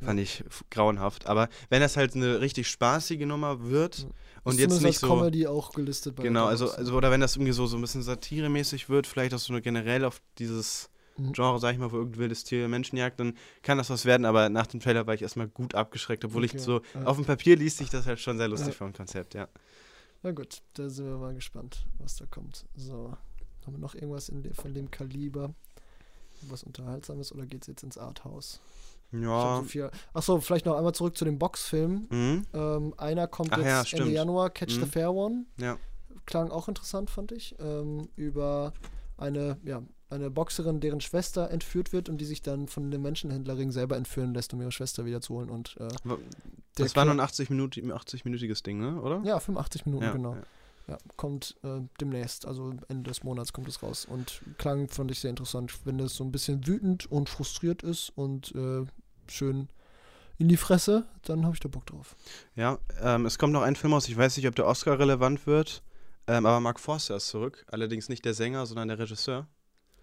fand 0.00 0.20
ich 0.20 0.44
grauenhaft. 0.70 1.26
Aber 1.26 1.48
wenn 1.70 1.80
das 1.80 1.96
halt 1.96 2.14
eine 2.14 2.40
richtig 2.40 2.68
spaßige 2.68 3.26
Nummer 3.26 3.68
wird. 3.70 4.06
Und 4.44 4.58
jetzt 4.58 4.80
nicht 4.82 5.00
so. 5.00 5.08
Comedy 5.08 5.46
auch 5.46 5.72
gelistet 5.72 6.14
bei 6.14 6.22
Genau, 6.22 6.46
also, 6.46 6.70
also 6.70 6.94
oder 6.94 7.10
wenn 7.10 7.20
das 7.20 7.36
irgendwie 7.36 7.52
so, 7.52 7.66
so 7.66 7.76
ein 7.76 7.80
bisschen 7.80 8.02
satiremäßig 8.02 8.88
wird, 8.88 9.06
vielleicht 9.06 9.34
auch 9.34 9.38
so 9.38 9.52
eine 9.52 9.60
generell 9.60 10.04
auf 10.04 10.20
dieses 10.38 10.88
Genre, 11.32 11.58
sag 11.58 11.72
ich 11.72 11.78
mal, 11.78 11.90
wo 11.92 11.96
irgendein 11.96 12.20
wildes 12.20 12.44
Tier 12.44 12.68
Menschen 12.68 12.96
jagt, 12.96 13.18
dann 13.20 13.34
kann 13.62 13.78
das 13.78 13.90
was 13.90 14.04
werden, 14.04 14.24
aber 14.24 14.48
nach 14.48 14.66
dem 14.66 14.80
Trailer 14.80 15.06
war 15.06 15.14
ich 15.14 15.22
erstmal 15.22 15.48
gut 15.48 15.74
abgeschreckt, 15.74 16.24
obwohl 16.24 16.44
Okay, 16.44 16.56
ich 16.56 16.62
so, 16.62 16.80
ja. 16.94 17.04
auf 17.04 17.16
dem 17.16 17.24
Papier 17.26 17.56
liest 17.56 17.78
sich 17.78 17.90
das 17.90 18.06
halt 18.06 18.20
schon 18.20 18.38
sehr 18.38 18.48
lustig 18.48 18.68
Ja. 18.68 18.74
vom 18.74 18.92
Konzept, 18.92 19.34
ja. 19.34 19.48
Na 20.22 20.32
gut, 20.32 20.62
da 20.74 20.88
sind 20.88 21.06
wir 21.06 21.16
mal 21.16 21.34
gespannt, 21.34 21.86
was 21.98 22.16
da 22.16 22.26
kommt. 22.26 22.64
So, 22.76 23.12
haben 23.66 23.72
wir 23.74 23.78
noch 23.78 23.94
irgendwas 23.94 24.26
de 24.32 24.52
von 24.54 24.72
dem 24.74 24.90
Kaliber? 24.90 25.54
Was 26.42 26.62
Unterhaltsames 26.62 27.32
oder 27.32 27.46
geht's 27.46 27.66
jetzt 27.66 27.82
ins 27.82 27.98
Arthouse? 27.98 28.60
Ja. 29.10 29.64
so. 29.66 29.88
Achso, 30.12 30.40
vielleicht 30.40 30.66
noch 30.66 30.76
einmal 30.76 30.94
zurück 30.94 31.16
zu 31.16 31.24
den 31.24 31.38
Boxfilmen. 31.38 32.06
Mhm. 32.10 32.46
Ähm, 32.52 32.94
einer 32.96 33.26
kommt 33.26 33.52
Ach 33.52 33.58
jetzt 33.58 33.92
ja, 33.92 33.98
Ende. 33.98 34.12
Januar, 34.12 34.50
Catch 34.50 34.72
the 34.74 34.80
Mhm. 34.80 34.86
Fair 34.86 35.12
One. 35.14 35.46
Ja. 35.58 35.78
Klang 36.26 36.50
auch 36.50 36.68
interessant, 36.68 37.10
fand 37.10 37.32
ich. 37.32 37.54
Ähm, 37.58 38.08
über 38.16 38.72
eine, 39.16 39.56
ja, 39.64 39.82
eine 40.10 40.30
Boxerin, 40.30 40.80
deren 40.80 41.00
Schwester 41.00 41.50
entführt 41.50 41.92
wird 41.92 42.08
und 42.08 42.18
die 42.18 42.24
sich 42.24 42.42
dann 42.42 42.68
von 42.68 42.90
dem 42.90 43.02
Menschenhändlerring 43.02 43.70
selber 43.70 43.96
entführen 43.96 44.34
lässt, 44.34 44.54
um 44.54 44.60
ihre 44.60 44.72
Schwester 44.72 45.04
wiederzuholen. 45.04 45.50
Und 45.50 45.76
äh, 45.78 45.88
Das 46.74 46.96
war 46.96 47.04
nur 47.04 47.14
ein 47.14 47.20
80 47.20 47.50
Minuten, 47.50 47.92
80-minütiges 47.92 48.62
Ding, 48.62 48.80
ne? 48.80 49.00
Oder? 49.00 49.22
Ja, 49.24 49.38
85 49.38 49.86
Minuten, 49.86 50.04
Ja, 50.04 50.12
genau. 50.12 50.34
ja. 50.34 50.42
Ja, 50.88 50.96
kommt 51.16 51.54
äh, 51.64 51.82
demnächst, 52.00 52.46
also 52.46 52.72
Ende 52.88 53.10
des 53.10 53.22
Monats 53.22 53.52
kommt 53.52 53.68
es 53.68 53.82
raus. 53.82 54.06
Und 54.06 54.40
klang 54.56 54.88
fand 54.88 55.10
ich 55.10 55.20
sehr 55.20 55.28
interessant, 55.28 55.80
wenn 55.84 56.00
es 56.00 56.14
so 56.14 56.24
ein 56.24 56.32
bisschen 56.32 56.66
wütend 56.66 57.04
und 57.12 57.28
frustriert 57.28 57.82
ist 57.82 58.08
und 58.16 58.54
äh, 58.54 58.86
schön 59.30 59.68
in 60.38 60.48
die 60.48 60.56
Fresse, 60.56 61.04
dann 61.24 61.44
habe 61.44 61.52
ich 61.54 61.60
da 61.60 61.68
Bock 61.68 61.84
drauf. 61.84 62.16
Ja, 62.54 62.78
ähm, 63.02 63.26
es 63.26 63.38
kommt 63.38 63.52
noch 63.52 63.60
ein 63.60 63.76
Film 63.76 63.92
aus, 63.92 64.08
ich 64.08 64.16
weiß 64.16 64.38
nicht, 64.38 64.48
ob 64.48 64.54
der 64.54 64.66
Oscar 64.66 64.98
relevant 64.98 65.46
wird, 65.46 65.82
ähm, 66.26 66.46
aber 66.46 66.58
Mark 66.60 66.80
Forster 66.80 67.16
ist 67.16 67.28
zurück. 67.28 67.66
Allerdings 67.70 68.08
nicht 68.08 68.24
der 68.24 68.32
Sänger, 68.32 68.64
sondern 68.64 68.88
der 68.88 68.98
Regisseur. 68.98 69.46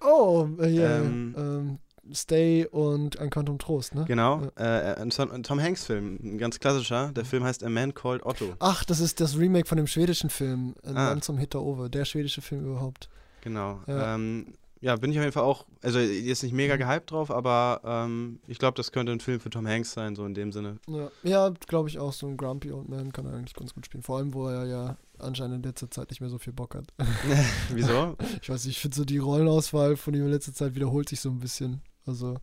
Oh, 0.05 0.47
äh, 0.59 0.69
ja, 0.69 0.97
Ähm, 0.99 1.35
ähm, 1.37 1.79
Stay 2.13 2.67
und 2.67 3.17
Ein 3.19 3.31
Quantum 3.31 3.57
Trost, 3.57 3.95
ne? 3.95 4.05
Genau, 4.07 4.43
äh, 4.57 4.63
ein, 4.63 5.09
Tom, 5.09 5.31
ein 5.31 5.41
Tom 5.41 5.59
Hanks-Film, 5.59 6.19
ein 6.21 6.37
ganz 6.37 6.59
klassischer. 6.59 7.11
Der 7.15 7.25
Film 7.25 7.43
heißt 7.43 7.63
A 7.63 7.69
Man 7.69 7.93
Called 7.95 8.23
Otto. 8.23 8.53
Ach, 8.59 8.83
das 8.83 8.99
ist 8.99 9.19
das 9.21 9.37
Remake 9.39 9.67
von 9.67 9.77
dem 9.77 9.87
schwedischen 9.87 10.29
Film, 10.29 10.75
Ein 10.83 10.97
Ah. 10.97 11.09
Mann 11.09 11.21
zum 11.23 11.37
Hitter 11.39 11.61
Over, 11.63 11.89
der 11.89 12.05
schwedische 12.05 12.41
Film 12.41 12.63
überhaupt. 12.65 13.09
Genau. 13.41 13.79
Ja. 13.87 13.97
Ja. 13.97 14.15
Ähm, 14.15 14.53
ja, 14.81 14.95
bin 14.97 15.09
ich 15.11 15.17
auf 15.17 15.23
jeden 15.23 15.33
Fall 15.33 15.43
auch, 15.43 15.65
also 15.81 15.97
jetzt 15.97 16.43
nicht 16.43 16.53
mega 16.53 16.75
gehypt 16.75 17.09
drauf, 17.09 17.31
aber 17.31 17.81
ähm, 17.83 18.37
ich 18.47 18.59
glaube, 18.59 18.75
das 18.77 18.91
könnte 18.91 19.11
ein 19.11 19.19
Film 19.19 19.39
für 19.39 19.49
Tom 19.49 19.67
Hanks 19.67 19.93
sein, 19.93 20.15
so 20.15 20.25
in 20.27 20.35
dem 20.35 20.51
Sinne. 20.51 20.77
Ja, 20.87 21.09
ja 21.23 21.53
glaube 21.67 21.89
ich 21.89 21.97
auch, 21.97 22.13
so 22.13 22.27
ein 22.27 22.37
Grumpy 22.37 22.71
Old 22.71 22.87
Man 22.87 23.11
kann 23.11 23.25
er 23.25 23.33
eigentlich 23.33 23.55
ganz 23.55 23.73
gut 23.73 23.87
spielen. 23.87 24.03
Vor 24.03 24.17
allem, 24.19 24.31
wo 24.35 24.47
er 24.47 24.65
ja 24.65 24.97
anscheinend 25.19 25.57
in 25.57 25.63
letzter 25.63 25.89
Zeit 25.91 26.09
nicht 26.09 26.21
mehr 26.21 26.29
so 26.29 26.37
viel 26.37 26.53
Bock 26.53 26.75
hat. 26.75 26.87
Wieso? 27.73 28.15
Ich 28.41 28.49
weiß 28.49 28.65
nicht, 28.65 28.75
ich 28.77 28.81
finde 28.81 28.97
so 28.97 29.05
die 29.05 29.17
Rollenauswahl 29.17 29.95
von 29.97 30.13
ihm 30.13 30.23
in 30.25 30.31
letzter 30.31 30.53
Zeit 30.53 30.75
wiederholt 30.75 31.09
sich 31.09 31.19
so 31.19 31.29
ein 31.29 31.39
bisschen. 31.39 31.81
Also, 32.05 32.37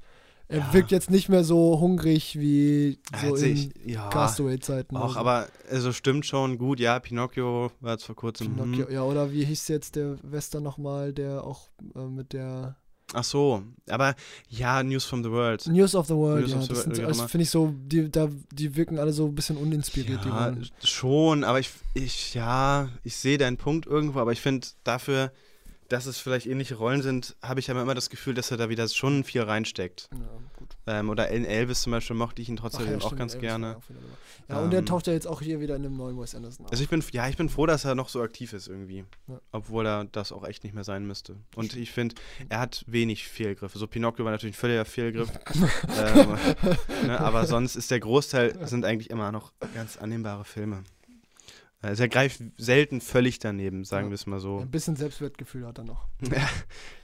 er 0.49 0.59
Ja. 0.59 0.73
wirkt 0.75 0.91
jetzt 0.91 1.11
nicht 1.11 1.29
mehr 1.29 1.45
so 1.45 1.79
hungrig 1.81 2.39
wie 2.39 2.99
so 3.21 3.35
Hat 3.37 3.39
in 3.43 3.73
ja, 3.87 4.09
Castaway-Zeiten. 4.09 4.97
auch, 4.97 5.05
oder 5.05 5.13
so. 5.15 5.19
aber 5.21 5.49
also 5.71 5.93
stimmt 5.93 6.27
schon 6.27 6.59
gut. 6.59 6.81
Ja, 6.81 6.99
Pinocchio 6.99 7.71
war 7.81 7.93
jetzt 7.93 8.05
vor 8.05 8.17
kurzem. 8.17 8.55
Pinocchio, 8.57 8.87
Hm. 8.89 8.95
ja, 8.95 9.03
oder 9.03 9.33
wie 9.33 9.45
hieß 9.45 9.69
jetzt 9.69 9.97
der 9.97 10.19
Western 10.23 10.63
nochmal, 10.65 11.13
der 11.13 11.45
auch 11.45 11.69
äh, 11.95 12.01
mit 12.01 12.33
der 12.33 12.77
Ach 13.15 13.25
so, 13.25 13.63
aber 13.89 14.15
ja, 14.49 14.83
News 14.83 15.05
from 15.05 15.23
the 15.23 15.31
World. 15.31 15.67
News 15.67 15.95
of 15.95 16.07
the 16.07 16.15
World, 16.15 16.43
News 16.43 16.53
ja, 16.53 16.63
the 16.63 16.69
das 16.69 16.87
World, 16.87 17.01
also 17.01 17.21
immer. 17.21 17.29
finde 17.29 17.43
ich 17.43 17.51
so, 17.51 17.75
die, 17.77 18.11
da, 18.11 18.29
die 18.53 18.75
wirken 18.75 18.99
alle 18.99 19.13
so 19.13 19.27
ein 19.27 19.35
bisschen 19.35 19.57
uninspiriert, 19.57 20.25
Ja, 20.25 20.55
schon, 20.83 21.45
aber 21.45 21.61
ich, 21.61 21.71
ich 21.95 22.35
ja, 22.35 22.89
ich 23.05 23.17
sehe 23.17 23.39
deinen 23.39 23.57
Punkt 23.59 23.87
irgendwo, 23.87 24.21
aber 24.21 24.33
ich 24.33 24.41
finde 24.41 24.67
dafür, 24.85 25.31
dass 25.89 26.07
es 26.07 26.19
vielleicht 26.19 26.47
ähnliche 26.47 26.77
Rollen 26.77 27.03
sind, 27.03 27.37
habe 27.43 27.61
ich 27.61 27.71
aber 27.71 27.83
immer 27.83 27.95
das 27.95 28.09
Gefühl, 28.09 28.33
dass 28.35 28.51
er 28.51 28.57
da 28.57 28.71
wieder 28.71 28.89
schon 28.89 29.25
viel 29.25 29.43
reinsteckt. 29.43 30.09
Ja. 30.13 30.19
Ähm, 30.87 31.11
oder 31.11 31.29
in 31.29 31.45
Elvis 31.45 31.83
zum 31.83 31.93
Beispiel 31.93 32.17
mochte 32.17 32.43
ich 32.43 32.49
ihn 32.49 32.57
trotzdem 32.57 32.87
ja, 32.87 32.97
auch 32.97 33.03
stimmt, 33.03 33.19
ganz 33.19 33.35
Elvis 33.35 33.49
gerne. 33.49 33.77
auch. 33.77 33.83
Ja, 34.49 34.61
und 34.61 34.71
der 34.71 34.81
Ähm, 34.81 34.87
taucht 34.87 35.07
ja 35.07 35.13
jetzt 35.13 35.27
auch 35.27 35.41
hier 35.41 35.61
wieder 35.61 35.77
in 35.77 35.85
einem 35.85 35.97
neuen 35.97 36.21
Wes 36.21 36.35
Anderson 36.35 36.67
auf. 36.67 36.73
Also 36.73 36.83
ich 36.83 36.91
bin, 36.91 37.05
ja, 37.13 37.29
ich 37.29 37.37
bin 37.37 37.49
froh, 37.49 37.67
dass 37.67 37.85
er 37.85 37.95
noch 37.95 38.09
so 38.09 38.21
aktiv 38.21 38.53
ist 38.53 38.67
irgendwie. 38.67 39.05
Ja. 39.29 39.41
Obwohl 39.53 39.87
er 39.87 40.05
das 40.07 40.33
auch 40.33 40.45
echt 40.45 40.65
nicht 40.65 40.75
mehr 40.75 40.85
sein 40.85 41.07
müsste. 41.07 41.37
Und 41.55 41.77
ich 41.77 41.93
finde, 41.93 42.17
er 42.49 42.59
hat 42.59 42.85
wenig 42.89 43.29
Fehlgriffe. 43.29 43.79
So 43.79 43.87
Pinocchio 43.87 44.25
war 44.25 44.33
natürlich 44.33 44.57
ein 44.57 44.59
völliger 44.59 44.85
Fehlgriff. 44.85 45.31
ähm, 46.17 46.37
ne, 47.07 47.21
aber 47.21 47.47
sonst 47.47 47.77
ist 47.77 47.91
der 47.91 48.01
Großteil, 48.01 48.67
sind 48.67 48.85
eigentlich 48.85 49.11
immer 49.11 49.31
noch 49.31 49.53
ganz 49.75 49.97
annehmbare 49.97 50.45
Filme. 50.45 50.83
Also 51.83 52.05
er 52.05 52.09
greift 52.09 52.41
selten 52.59 53.01
völlig 53.01 53.41
daneben, 53.41 53.85
sagen 53.85 54.07
Ja. 54.07 54.11
wir 54.11 54.15
es 54.15 54.27
mal 54.27 54.39
so. 54.39 54.59
Ein 54.61 54.71
bisschen 54.71 54.95
Selbstwertgefühl 54.95 55.67
hat 55.67 55.79
er 55.79 55.85
noch. 55.85 56.07
Ja, 56.31 56.49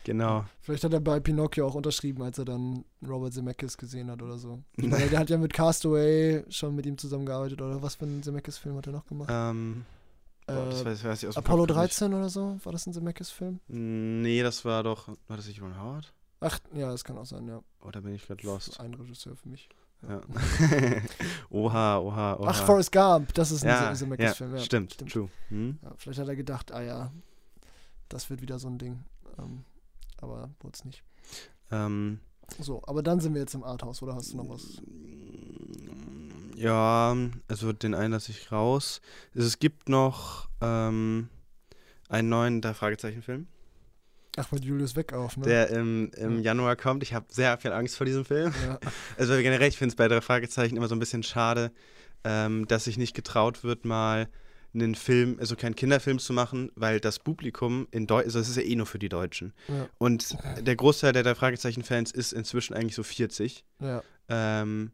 genau. 0.05 0.45
Vielleicht 0.61 0.85
hat 0.85 0.93
er 0.93 1.01
bei 1.01 1.18
Pinocchio 1.20 1.66
auch 1.66 1.74
unterschrieben, 1.74 2.22
als 2.22 2.39
er 2.39 2.45
dann 2.45 2.85
Robert 3.07 3.33
Zemeckis 3.35 3.76
gesehen 3.76 4.09
hat 4.11 4.22
oder 4.22 4.39
so. 4.39 4.62
Weil 4.76 5.09
der 5.09 5.18
hat 5.18 5.31
ja 5.31 5.37
mit 5.37 5.53
Castaway 5.53 6.45
schon 6.49 6.74
mit 6.76 6.87
ihm 6.87 6.97
zusammengearbeitet 6.97 7.61
oder 7.61 7.83
was 7.83 7.97
für 7.97 8.05
einen 8.05 8.22
Zemeckis-Film 8.22 8.76
hat 8.76 8.87
er 8.87 8.93
noch 8.93 9.07
gemacht? 9.07 9.29
Ähm, 9.33 9.85
boah, 10.47 10.66
das 10.66 10.83
äh, 10.83 10.85
weiß, 10.85 11.05
weiß 11.05 11.22
ich 11.24 11.29
aus 11.29 11.37
Apollo 11.37 11.66
Kopf 11.66 11.74
gar 11.74 11.83
nicht. 11.83 11.99
13 12.01 12.14
oder 12.14 12.29
so? 12.29 12.59
War 12.62 12.72
das 12.72 12.87
ein 12.87 12.93
Zemeckis-Film? 12.93 13.61
Nee, 13.66 14.43
das 14.43 14.64
war 14.64 14.85
doch. 14.85 15.09
War 15.26 15.37
das 15.37 15.49
nicht 15.49 15.61
Ron 15.61 15.76
Howard? 15.76 16.14
Ach, 16.41 16.61
ja, 16.72 16.93
das 16.93 17.03
kann 17.03 17.18
auch 17.18 17.26
sein, 17.26 17.49
ja. 17.49 17.61
Oder 17.83 18.01
bin 18.01 18.14
ich 18.14 18.24
gerade 18.26 18.41
Das 18.45 18.68
ist 18.68 18.68
lost? 18.68 18.81
ein 18.81 18.95
Regisseur 18.95 19.35
für 19.35 19.49
mich. 19.49 19.68
Ja. 20.07 20.20
oha, 21.51 21.99
oha, 21.99 22.36
oha. 22.36 22.46
Ach, 22.46 22.64
Forrest 22.66 22.92
Gump, 22.92 23.34
das 23.34 23.51
ist 23.51 23.64
ein 23.64 23.68
ja, 23.68 23.84
ja, 23.90 23.94
Zemeckis-Film. 23.94 24.55
ja, 24.57 24.62
stimmt, 24.62 24.92
stimmt. 24.94 25.12
true. 25.12 25.28
Hm? 25.49 25.78
Ja, 25.82 25.92
vielleicht 25.96 26.20
hat 26.20 26.28
er 26.28 26.36
gedacht, 26.36 26.72
ah 26.72 26.82
ja, 26.82 27.12
das 28.09 28.30
wird 28.30 28.40
wieder 28.40 28.59
so 28.59 28.68
ein 28.68 28.78
Ding. 28.78 29.05
Ähm, 29.38 29.64
aber 30.20 30.51
wurde 30.61 30.74
es 30.74 30.84
nicht. 30.84 31.03
Ähm, 31.70 32.20
So, 32.61 32.82
aber 32.86 33.03
dann 33.03 33.20
sind 33.20 33.34
wir 33.34 33.40
jetzt 33.40 33.55
im 33.55 33.64
Arthouse, 33.64 34.03
oder 34.03 34.14
hast 34.14 34.32
du 34.32 34.36
noch 34.36 34.49
was? 34.49 34.80
Ja, 36.57 37.16
also 37.49 37.72
den 37.72 37.94
einen 37.94 38.12
lasse 38.12 38.32
ich 38.32 38.51
raus. 38.51 39.01
Es 39.34 39.59
gibt 39.59 39.88
noch 39.88 40.49
ähm, 40.61 41.28
einen 42.09 42.28
neuen 42.28 42.61
der 42.62 42.74
Fragezeichen-Film, 42.74 43.46
Ach, 44.37 44.51
mit 44.53 44.64
Julius 44.64 44.95
Weg 44.97 45.12
auf, 45.12 45.37
ne? 45.37 45.45
der 45.47 45.70
im, 45.70 46.11
im 46.16 46.37
Ja. 46.37 46.43
Januar 46.53 46.76
kommt. 46.76 47.03
Ich 47.03 47.14
habe 47.14 47.26
sehr 47.29 47.59
viel 47.59 47.72
Angst 47.72 47.97
vor 47.97 48.05
diesem 48.07 48.24
Film. 48.24 48.53
ja. 48.66 48.79
Also 49.16 49.35
generell, 49.35 49.68
ich 49.68 49.76
finde 49.79 49.91
es 49.93 49.97
bei 49.97 50.07
drei 50.09 50.20
Fragezeichen 50.20 50.76
immer 50.76 50.89
so 50.89 50.95
ein 50.95 51.01
bisschen 51.01 51.22
schade, 51.22 51.72
ähm, 52.24 52.66
dass 52.68 52.85
sich 52.85 52.99
nicht 52.99 53.14
getraut 53.14 53.64
wird, 53.64 53.85
mal 53.85 54.29
einen 54.74 54.95
Film, 54.95 55.39
also 55.41 55.57
keinen 55.57 55.74
Kinderfilm 55.74 56.18
zu 56.18 56.33
machen, 56.33 56.70
weil 56.76 57.01
das 57.01 57.18
Publikum 57.18 57.89
in 57.91 58.07
Deutschland, 58.07 58.26
also 58.26 58.39
es 58.41 58.49
ist 58.51 58.57
ja 58.57 58.62
eh 58.62 58.76
nur 58.76 58.87
für 58.87 58.99
die 58.99 59.09
Deutschen. 59.09 59.55
ja, 59.66 59.89
Und 59.99 60.37
der 60.61 60.76
Großteil 60.76 61.12
der 61.12 61.22
drei 61.22 61.35
Fragezeichen-Fans 61.35 62.12
ist 62.12 62.33
inzwischen 62.33 62.74
eigentlich 62.74 62.95
so 62.95 63.03
40. 63.03 63.64
ja. 63.81 64.03
Ähm, 64.29 64.93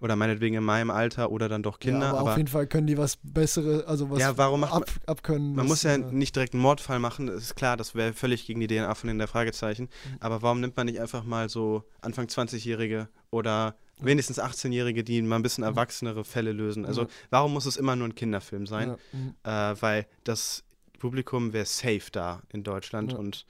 oder 0.00 0.14
meinetwegen 0.16 0.54
in 0.56 0.62
meinem 0.64 0.90
Alter 0.90 1.30
oder 1.30 1.48
dann 1.48 1.62
doch 1.62 1.78
Kinder. 1.78 2.00
ja, 2.06 2.10
aber, 2.10 2.18
aber 2.20 2.30
auf 2.32 2.36
jeden 2.36 2.48
Fall 2.48 2.66
können 2.66 2.86
die 2.86 2.98
was 2.98 3.18
Bessere, 3.22 3.84
also 3.86 4.10
was 4.10 4.18
Ja, 4.18 4.36
warum 4.36 4.60
macht 4.60 4.72
man- 4.74 4.82
ab, 4.82 4.90
abkönnen. 5.06 5.54
Man 5.54 5.66
muss 5.66 5.82
ja 5.84 5.94
äh, 5.94 5.98
nicht 5.98 6.36
direkt 6.36 6.52
einen 6.54 6.62
Mordfall 6.62 6.98
machen, 6.98 7.26
das 7.28 7.42
ist 7.42 7.56
klar, 7.56 7.76
das 7.76 7.94
wäre 7.94 8.12
völlig 8.12 8.46
gegen 8.46 8.60
die 8.60 8.66
DNA 8.66 8.94
von 8.94 9.08
den 9.08 9.18
der 9.18 9.28
Fragezeichen. 9.28 9.84
Mhm. 9.84 10.16
Aber 10.20 10.42
warum 10.42 10.60
nimmt 10.60 10.76
man 10.76 10.86
nicht 10.86 11.00
einfach 11.00 11.24
mal 11.24 11.48
so 11.48 11.84
Anfang 12.02 12.26
20-Jährige 12.26 13.08
oder 13.30 13.76
wenigstens 13.98 14.38
18-Jährige, 14.38 15.02
die 15.02 15.22
mal 15.22 15.36
ein 15.36 15.42
bisschen 15.42 15.64
Mhm. 15.64 15.70
erwachsenere 15.70 16.24
Fälle 16.24 16.52
lösen? 16.52 16.84
Also 16.84 17.02
Ja. 17.02 17.08
warum 17.30 17.54
muss 17.54 17.64
es 17.64 17.76
immer 17.78 17.96
nur 17.96 18.08
ein 18.08 18.14
Kinderfilm 18.14 18.66
sein? 18.66 18.88
Ja, 18.90 18.96
mhm. 19.12 19.34
Äh, 19.44 19.82
weil 19.82 20.06
das 20.24 20.62
Publikum 20.98 21.52
wäre 21.54 21.64
safe 21.66 22.10
da 22.12 22.42
in 22.52 22.62
Deutschland 22.64 23.14
und 23.14 23.46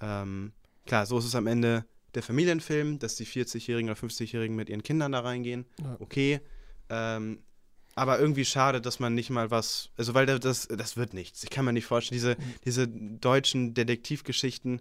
ähm, 0.00 0.52
klar, 0.86 1.06
so 1.06 1.18
ist 1.18 1.24
es 1.24 1.34
am 1.34 1.46
Ende 1.46 1.84
der 2.14 2.22
Familienfilm, 2.22 2.98
dass 2.98 3.16
die 3.16 3.26
40-Jährigen 3.26 3.90
oder 3.90 3.98
50-Jährigen 3.98 4.54
mit 4.56 4.68
ihren 4.68 4.82
Kindern 4.82 5.12
da 5.12 5.20
reingehen. 5.20 5.66
ja. 5.82 5.96
Okay. 6.00 6.40
Ähm, 6.90 7.40
aber 7.96 8.18
irgendwie 8.18 8.44
schade, 8.44 8.80
dass 8.80 8.98
man 8.98 9.14
nicht 9.14 9.30
mal 9.30 9.50
was, 9.52 9.90
also 9.96 10.14
weil 10.14 10.26
da- 10.26 10.38
das, 10.38 10.66
das 10.68 10.96
wird 10.96 11.14
nichts. 11.14 11.44
Ich 11.44 11.50
kann 11.50 11.64
mir 11.64 11.72
nicht 11.72 11.86
vorstellen, 11.86 12.16
diese, 12.16 12.30
Mhm. 12.34 12.54
diese 12.64 12.88
deutschen 12.88 13.72
Detektivgeschichten, 13.74 14.80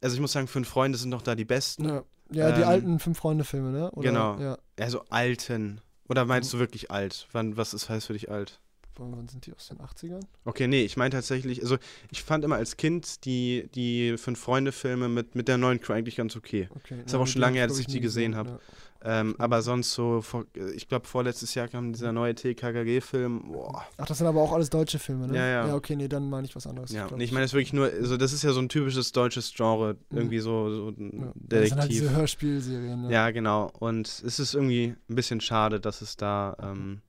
also 0.00 0.14
ich 0.14 0.20
muss 0.20 0.32
sagen, 0.32 0.48
Fünf 0.48 0.68
Freunde 0.68 0.98
sind 0.98 1.12
doch 1.12 1.22
da 1.22 1.34
die 1.36 1.44
besten. 1.44 1.84
Ja, 1.84 2.04
ja 2.32 2.52
die 2.52 2.62
Ähm, 2.62 2.68
alten 2.68 2.98
Fünf-Freunde-Filme, 2.98 3.70
ne? 3.70 3.90
Oder, 3.92 4.08
genau. 4.08 4.38
Ja. 4.40 4.58
Also 4.78 5.04
alten. 5.10 5.80
Oder 6.08 6.24
meinst 6.24 6.52
du 6.52 6.58
wirklich 6.58 6.90
alt? 6.90 7.28
Wann, 7.32 7.56
was 7.56 7.72
ist, 7.72 7.88
heißt 7.88 8.08
für 8.08 8.14
dich 8.14 8.30
alt? 8.30 8.60
Wann 8.96 9.28
sind 9.28 9.46
die 9.46 9.54
aus 9.54 9.68
den 9.68 9.78
80ern? 9.78 10.20
Okay, 10.44 10.66
nee, 10.68 10.82
ich 10.84 10.96
meine 10.96 11.10
tatsächlich, 11.10 11.62
also 11.62 11.78
ich 12.10 12.22
fand 12.22 12.44
immer 12.44 12.56
als 12.56 12.76
Kind 12.76 13.24
die, 13.24 13.68
die 13.74 14.16
Fünf-Freunde-Filme 14.18 15.08
mit, 15.08 15.34
mit 15.34 15.48
der 15.48 15.56
neuen 15.56 15.80
Crew 15.80 15.94
eigentlich 15.94 16.16
ganz 16.16 16.36
okay. 16.36 16.68
Okay. 16.76 17.02
Ist 17.06 17.14
aber 17.14 17.24
auch 17.24 17.26
schon 17.26 17.40
lange 17.40 17.56
her, 17.58 17.66
dass 17.66 17.78
ich 17.78 17.86
die 17.86 18.00
gesehen 18.00 18.36
habe. 18.36 18.60
Ähm, 19.02 19.34
aber 19.38 19.62
sonst 19.62 19.92
so, 19.94 20.20
vor, 20.20 20.44
ich 20.76 20.86
glaube 20.86 21.06
vorletztes 21.06 21.54
Jahr 21.54 21.68
kam 21.68 21.94
dieser 21.94 22.12
neue 22.12 22.34
TKKG-Film. 22.34 23.56
Ach, 23.96 24.04
das 24.06 24.18
sind 24.18 24.26
aber 24.26 24.42
auch 24.42 24.52
alles 24.52 24.68
deutsche 24.68 24.98
Filme, 24.98 25.26
ne? 25.26 25.36
Ja, 25.36 25.46
ja. 25.46 25.66
Ja, 25.68 25.74
okay, 25.74 25.96
nee, 25.96 26.06
dann 26.08 26.28
meine 26.28 26.46
ich 26.46 26.54
was 26.54 26.66
anderes. 26.66 26.92
Ja, 26.92 27.06
glaub 27.06 27.16
nee, 27.18 27.24
ich 27.24 27.32
meine, 27.32 27.44
das 27.44 27.52
ist 27.52 27.54
wirklich 27.54 27.72
nur, 27.72 27.86
also 27.86 28.18
das 28.18 28.34
ist 28.34 28.42
ja 28.42 28.52
so 28.52 28.60
ein 28.60 28.68
typisches 28.68 29.12
deutsches 29.12 29.54
Genre, 29.54 29.94
Mhm. 30.10 30.16
irgendwie 30.18 30.38
so, 30.40 30.70
so 30.70 30.88
ein 30.88 31.12
ja. 31.18 31.32
Das 31.34 31.68
sind 31.68 31.78
halt 31.78 31.88
Detektiv. 31.88 31.88
diese 31.88 32.10
Hörspielserien, 32.16 33.02
ne? 33.02 33.10
ja, 33.12 33.30
genau. 33.30 33.70
Und 33.78 34.06
es 34.06 34.38
ist 34.38 34.54
irgendwie 34.54 34.94
ein 35.08 35.14
bisschen 35.14 35.40
schade, 35.40 35.80
dass 35.80 36.02
es 36.02 36.16
da, 36.18 36.54
ähm, 36.62 37.00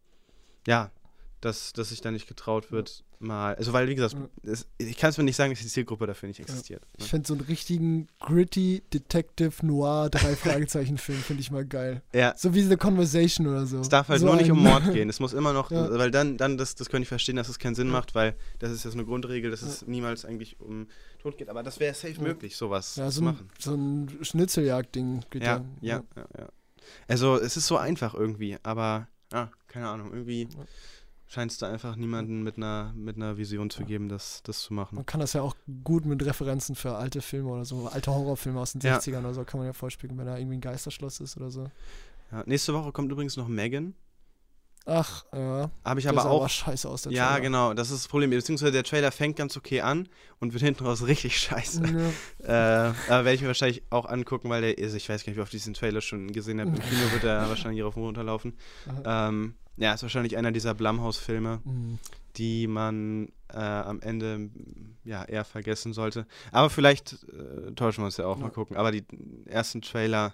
ja, 0.66 0.92
dass, 1.42 1.74
dass 1.74 1.90
sich 1.90 2.02
da 2.02 2.12
nicht 2.12 2.28
getraut 2.28 2.72
wird, 2.72 3.04
mal. 3.20 3.56
Also, 3.56 3.74
weil, 3.74 3.88
wie 3.88 3.96
gesagt, 3.96 4.16
es, 4.44 4.68
ich 4.78 4.96
kann 4.98 5.10
es 5.10 5.18
mir 5.18 5.24
nicht 5.24 5.36
sagen, 5.36 5.52
dass 5.52 5.60
die 5.62 5.68
Zielgruppe 5.68 6.08
dafür 6.08 6.28
nicht 6.28 6.40
existiert. 6.40 6.84
Ich 6.98 7.10
finde 7.10 7.28
so 7.28 7.34
einen 7.34 7.44
richtigen 7.44 8.08
gritty 8.20 8.84
Detective 8.94 9.66
Noir 9.66 10.10
drei 10.10 10.36
Fragezeichen 10.36 10.98
Film 10.98 11.20
finde 11.20 11.42
ich 11.42 11.52
mal 11.52 11.66
geil. 11.66 12.02
Ja. 12.14 12.34
So 12.38 12.54
wie 12.54 12.62
The 12.62 12.78
Conversation 12.78 13.48
oder 13.48 13.66
so. 13.66 13.80
Es 13.80 13.90
darf 13.90 14.10
halt 14.10 14.22
so 14.22 14.28
nur 14.28 14.36
nicht 14.38 14.52
um 14.52 14.62
Mord 14.64 14.92
gehen. 14.94 15.10
Es 15.10 15.20
muss 15.20 15.34
immer 15.34 15.52
noch, 15.54 15.70
Ja. 15.72 15.90
weil 15.98 16.12
dann, 16.12 16.38
dann 16.38 16.58
das, 16.58 16.76
das 16.76 16.90
könnte 16.90 17.04
ich 17.04 17.10
verstehen, 17.10 17.36
dass 17.36 17.50
es 17.50 17.60
keinen 17.60 17.76
Sinn 17.76 17.88
Ja. 17.88 17.94
macht, 17.94 18.16
weil 18.16 18.36
das 18.60 18.72
ist 18.72 18.86
ja 18.86 18.92
so 18.92 18.98
eine 18.98 19.06
Grundregel, 19.06 19.52
dass 19.52 19.62
es 19.62 19.86
niemals 19.88 20.26
eigentlich 20.26 20.60
um 20.60 20.88
Tod 21.22 21.38
geht. 21.38 21.50
Aber 21.50 21.64
das 21.64 21.80
wäre 21.80 21.94
safe 21.94 22.14
Ja. 22.14 22.22
möglich, 22.22 22.56
sowas 22.56 22.96
Ja, 22.96 23.08
zu 23.08 23.16
so 23.16 23.22
ein, 23.22 23.26
machen. 23.26 23.50
so 23.60 23.74
ein 23.76 24.18
Schnitzeljagd-Ding 24.22 25.26
geht 25.30 25.44
Ja, 25.44 25.64
ja, 25.82 26.04
ja, 26.16 26.26
ja. 26.38 26.50
Also 27.08 27.36
es 27.38 27.58
ist 27.58 27.68
so 27.68 27.78
einfach 27.78 28.14
irgendwie, 28.14 28.58
aber 28.64 29.08
ja, 29.32 29.50
keine 29.68 29.88
Ahnung, 29.90 30.12
irgendwie 30.12 30.44
Ja. 30.44 30.66
Scheint 31.32 31.50
es 31.52 31.58
da 31.58 31.70
einfach 31.72 31.96
niemanden 31.96 32.44
mit 32.44 32.58
einer, 32.58 32.92
mit 32.94 33.16
einer 33.16 33.38
Vision 33.38 33.70
zu 33.70 33.86
geben, 33.86 34.10
das, 34.10 34.44
das 34.44 34.60
zu 34.60 34.74
machen. 34.74 34.96
Man 34.96 35.06
kann 35.06 35.22
das 35.22 35.32
ja 35.32 35.42
auch 35.42 35.56
gut 35.84 36.06
mit 36.06 36.26
Referenzen 36.26 36.76
für 36.76 36.96
alte 36.96 37.22
Filme 37.22 37.50
oder 37.50 37.64
so, 37.64 37.88
alte 37.88 38.12
Horrorfilme 38.12 38.60
aus 38.60 38.74
den 38.74 38.82
Ja. 38.82 38.98
60ern 38.98 39.20
oder 39.20 39.34
so, 39.34 39.46
kann 39.46 39.60
man 39.60 39.68
ja 39.68 39.74
vorspielen, 39.74 40.18
wenn 40.18 40.26
da 40.26 40.38
irgendwie 40.38 40.58
ein 40.58 40.62
Geisterschloss 40.62 41.22
ist 41.22 41.38
oder 41.38 41.50
so. 41.50 41.72
Ja, 42.34 42.44
nächste 42.46 42.74
Woche 42.74 42.92
kommt 42.92 43.10
übrigens 43.12 43.38
noch 43.38 43.48
Megan. 43.48 43.94
Ach, 44.86 45.24
ja. 45.32 45.70
Habe 45.86 46.00
ich 46.00 46.06
der 46.08 46.18
aber 46.18 46.26
auch. 46.30 46.50
scheiße 46.50 46.90
aus, 46.90 47.04
der 47.04 47.12
Ja, 47.12 47.28
Trailer. 47.30 47.42
genau, 47.42 47.74
das 47.76 47.92
ist 47.92 48.04
das 48.04 48.08
Problem. 48.10 48.32
Beziehungsweise 48.32 48.72
der 48.72 48.84
Trailer 48.84 49.12
fängt 49.12 49.36
ganz 49.38 49.56
okay 49.56 49.80
an 49.82 50.10
und 50.40 50.54
wird 50.54 50.64
hinten 50.64 50.86
raus 50.86 51.04
richtig 51.08 51.38
scheiße. 51.40 51.84
Ja. 52.44 52.88
äh, 52.90 52.94
aber 53.08 53.26
werde 53.26 53.34
ich 53.36 53.42
mir 53.42 53.48
wahrscheinlich 53.48 53.84
auch 53.92 54.06
angucken, 54.06 54.50
weil 54.50 54.62
der 54.64 54.78
ist, 54.80 54.96
ich 54.96 55.08
weiß 55.08 55.24
gar 55.24 55.30
nicht, 55.32 55.38
wie 55.38 55.42
oft 55.42 55.54
ich 55.54 55.62
diesen 55.62 55.76
Trailer 55.76 56.02
schon 56.02 56.32
gesehen 56.32 56.60
habe. 56.60 56.72
Im 56.72 56.80
Kino 56.80 57.12
wird 57.12 57.24
er 57.24 57.48
wahrscheinlich 57.48 57.84
rauf 57.84 57.96
und 57.96 58.04
runter 58.04 58.24
laufen. 58.24 58.58
Ähm, 59.06 59.54
ja, 59.82 59.94
ist 59.94 60.04
wahrscheinlich 60.04 60.38
einer 60.38 60.52
dieser 60.52 60.74
Blumhouse-Filme, 60.74 61.60
Mhm. 61.66 62.00
die 62.38 62.68
man 62.68 63.28
äh, 63.54 63.58
am 63.58 64.00
Ende 64.02 64.50
ja 65.04 65.24
eher 65.26 65.44
vergessen 65.44 65.92
sollte. 65.94 66.26
Aber 66.54 66.70
vielleicht 66.70 67.14
äh, 67.24 67.72
täuschen 67.74 68.02
wir 68.04 68.06
uns 68.06 68.18
ja 68.18 68.26
auch 68.26 68.38
Ja. 68.38 68.44
mal 68.44 68.50
gucken. 68.52 68.78
Aber 68.78 68.92
die 68.92 69.04
ersten 69.46 69.82
Trailer, 69.82 70.34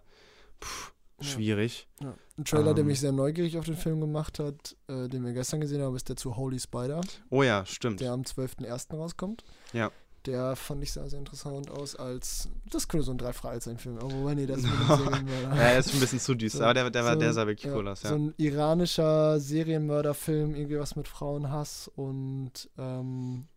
pff, 0.64 0.94
schwierig. 1.22 1.88
Ja. 2.00 2.14
Ein 2.38 2.46
Trailer, 2.46 2.76
der 2.76 2.82
Ähm. 2.84 2.88
mich 2.88 3.00
sehr 3.00 3.12
neugierig 3.12 3.58
auf 3.58 3.66
den 3.66 3.76
Film 3.76 4.00
gemacht 4.00 4.38
hat, 4.38 4.76
äh, 4.88 5.08
den 5.08 5.26
wir 5.26 5.34
gestern 5.34 5.62
gesehen 5.62 5.82
haben, 5.82 5.96
ist 5.96 6.08
der 6.10 6.16
zu 6.16 6.36
Holy 6.36 6.60
Spider, 6.60 7.02
Oh 7.32 7.42
ja, 7.42 7.66
stimmt. 7.66 8.00
der 8.02 8.12
am 8.12 8.22
12.01. 8.22 8.96
rauskommt. 8.96 9.44
Ja. 9.74 9.90
Der 10.28 10.56
fand 10.56 10.84
ich 10.84 10.92
sah 10.92 11.08
sehr 11.08 11.20
interessant 11.20 11.72
aus 11.72 11.96
als, 11.96 12.50
das 12.70 12.88
könnte 12.88 13.06
so 13.06 13.12
ein 13.12 13.18
Drei-Fragezeichen-Film, 13.18 13.98
aber 13.98 14.12
wobei, 14.12 14.36
nee, 14.36 14.46
das 14.46 14.64
einem 14.66 14.88
Serienmörder. 14.88 15.56
Ja, 15.56 15.62
er 15.64 15.80
ist 15.80 15.94
ein 15.94 16.00
bisschen 16.00 16.20
zu 16.20 16.36
düster, 16.36 16.58
So- 16.60 16.64
aber 16.66 16.74
der, 16.74 16.90
der, 16.92 17.06
war, 17.06 17.14
so 17.14 17.20
der 17.20 17.34
sah 17.34 17.48
wirklich 17.48 17.66
ja, 17.72 17.76
cool 17.76 17.88
aus, 17.88 18.04
ja. 18.04 18.10
So 18.10 18.16
ein 18.16 18.34
iranischer 18.38 19.40
Serienmörderfilm, 19.40 20.54
irgendwie 20.54 20.78
was 20.80 20.96
mit 20.96 21.08
Frauenhass 21.08 21.90
und 21.96 22.70
ähm, 22.78 23.48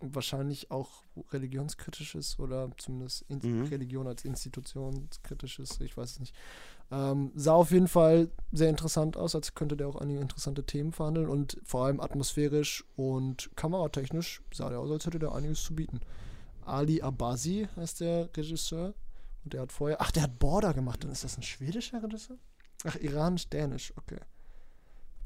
wahrscheinlich 0.00 0.70
auch 0.70 1.02
religionskritisches 1.32 2.38
oder 2.38 2.70
zumindest 2.76 3.24
in 3.28 3.38
Mhm. 3.42 3.64
Religion 3.66 4.06
als 4.06 4.24
institutionskritisches, 4.24 5.80
ich 5.80 5.96
weiß 5.96 6.12
es 6.12 6.20
nicht. 6.20 6.34
Ähm, 6.90 7.32
sah 7.34 7.52
auf 7.52 7.70
jeden 7.70 7.88
Fall 7.88 8.30
sehr 8.50 8.70
interessant 8.70 9.16
aus, 9.16 9.34
als 9.34 9.54
könnte 9.54 9.76
der 9.76 9.88
auch 9.88 9.96
einige 9.96 10.20
interessante 10.20 10.64
Themen 10.64 10.92
verhandeln 10.92 11.28
und 11.28 11.60
vor 11.62 11.84
allem 11.84 12.00
atmosphärisch 12.00 12.84
und 12.96 13.50
kameratechnisch 13.56 14.42
sah 14.54 14.70
der 14.70 14.80
aus, 14.80 14.90
als 14.90 15.04
hätte 15.04 15.18
der 15.18 15.32
einiges 15.32 15.62
zu 15.62 15.74
bieten. 15.74 16.00
Ali 16.64 17.02
Abazi 17.02 17.68
heißt 17.76 18.00
der 18.00 18.30
Regisseur 18.34 18.94
und 19.44 19.52
der 19.52 19.62
hat 19.62 19.72
vorher, 19.72 20.00
ach, 20.00 20.10
der 20.12 20.22
hat 20.24 20.38
Border 20.38 20.72
gemacht, 20.72 21.04
dann 21.04 21.10
ist 21.10 21.24
das 21.24 21.36
ein 21.36 21.42
schwedischer 21.42 22.02
Regisseur? 22.02 22.38
Ach, 22.84 22.96
iranisch-dänisch, 22.96 23.92
okay. 23.96 24.20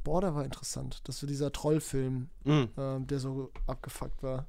Border 0.02 0.34
war 0.34 0.44
interessant. 0.44 1.00
Das 1.04 1.22
war 1.22 1.28
dieser 1.28 1.52
Trollfilm, 1.52 2.28
Mhm. 2.44 2.70
ähm, 2.76 3.06
der 3.06 3.20
so 3.20 3.52
abgefuckt 3.68 4.20
war. 4.24 4.46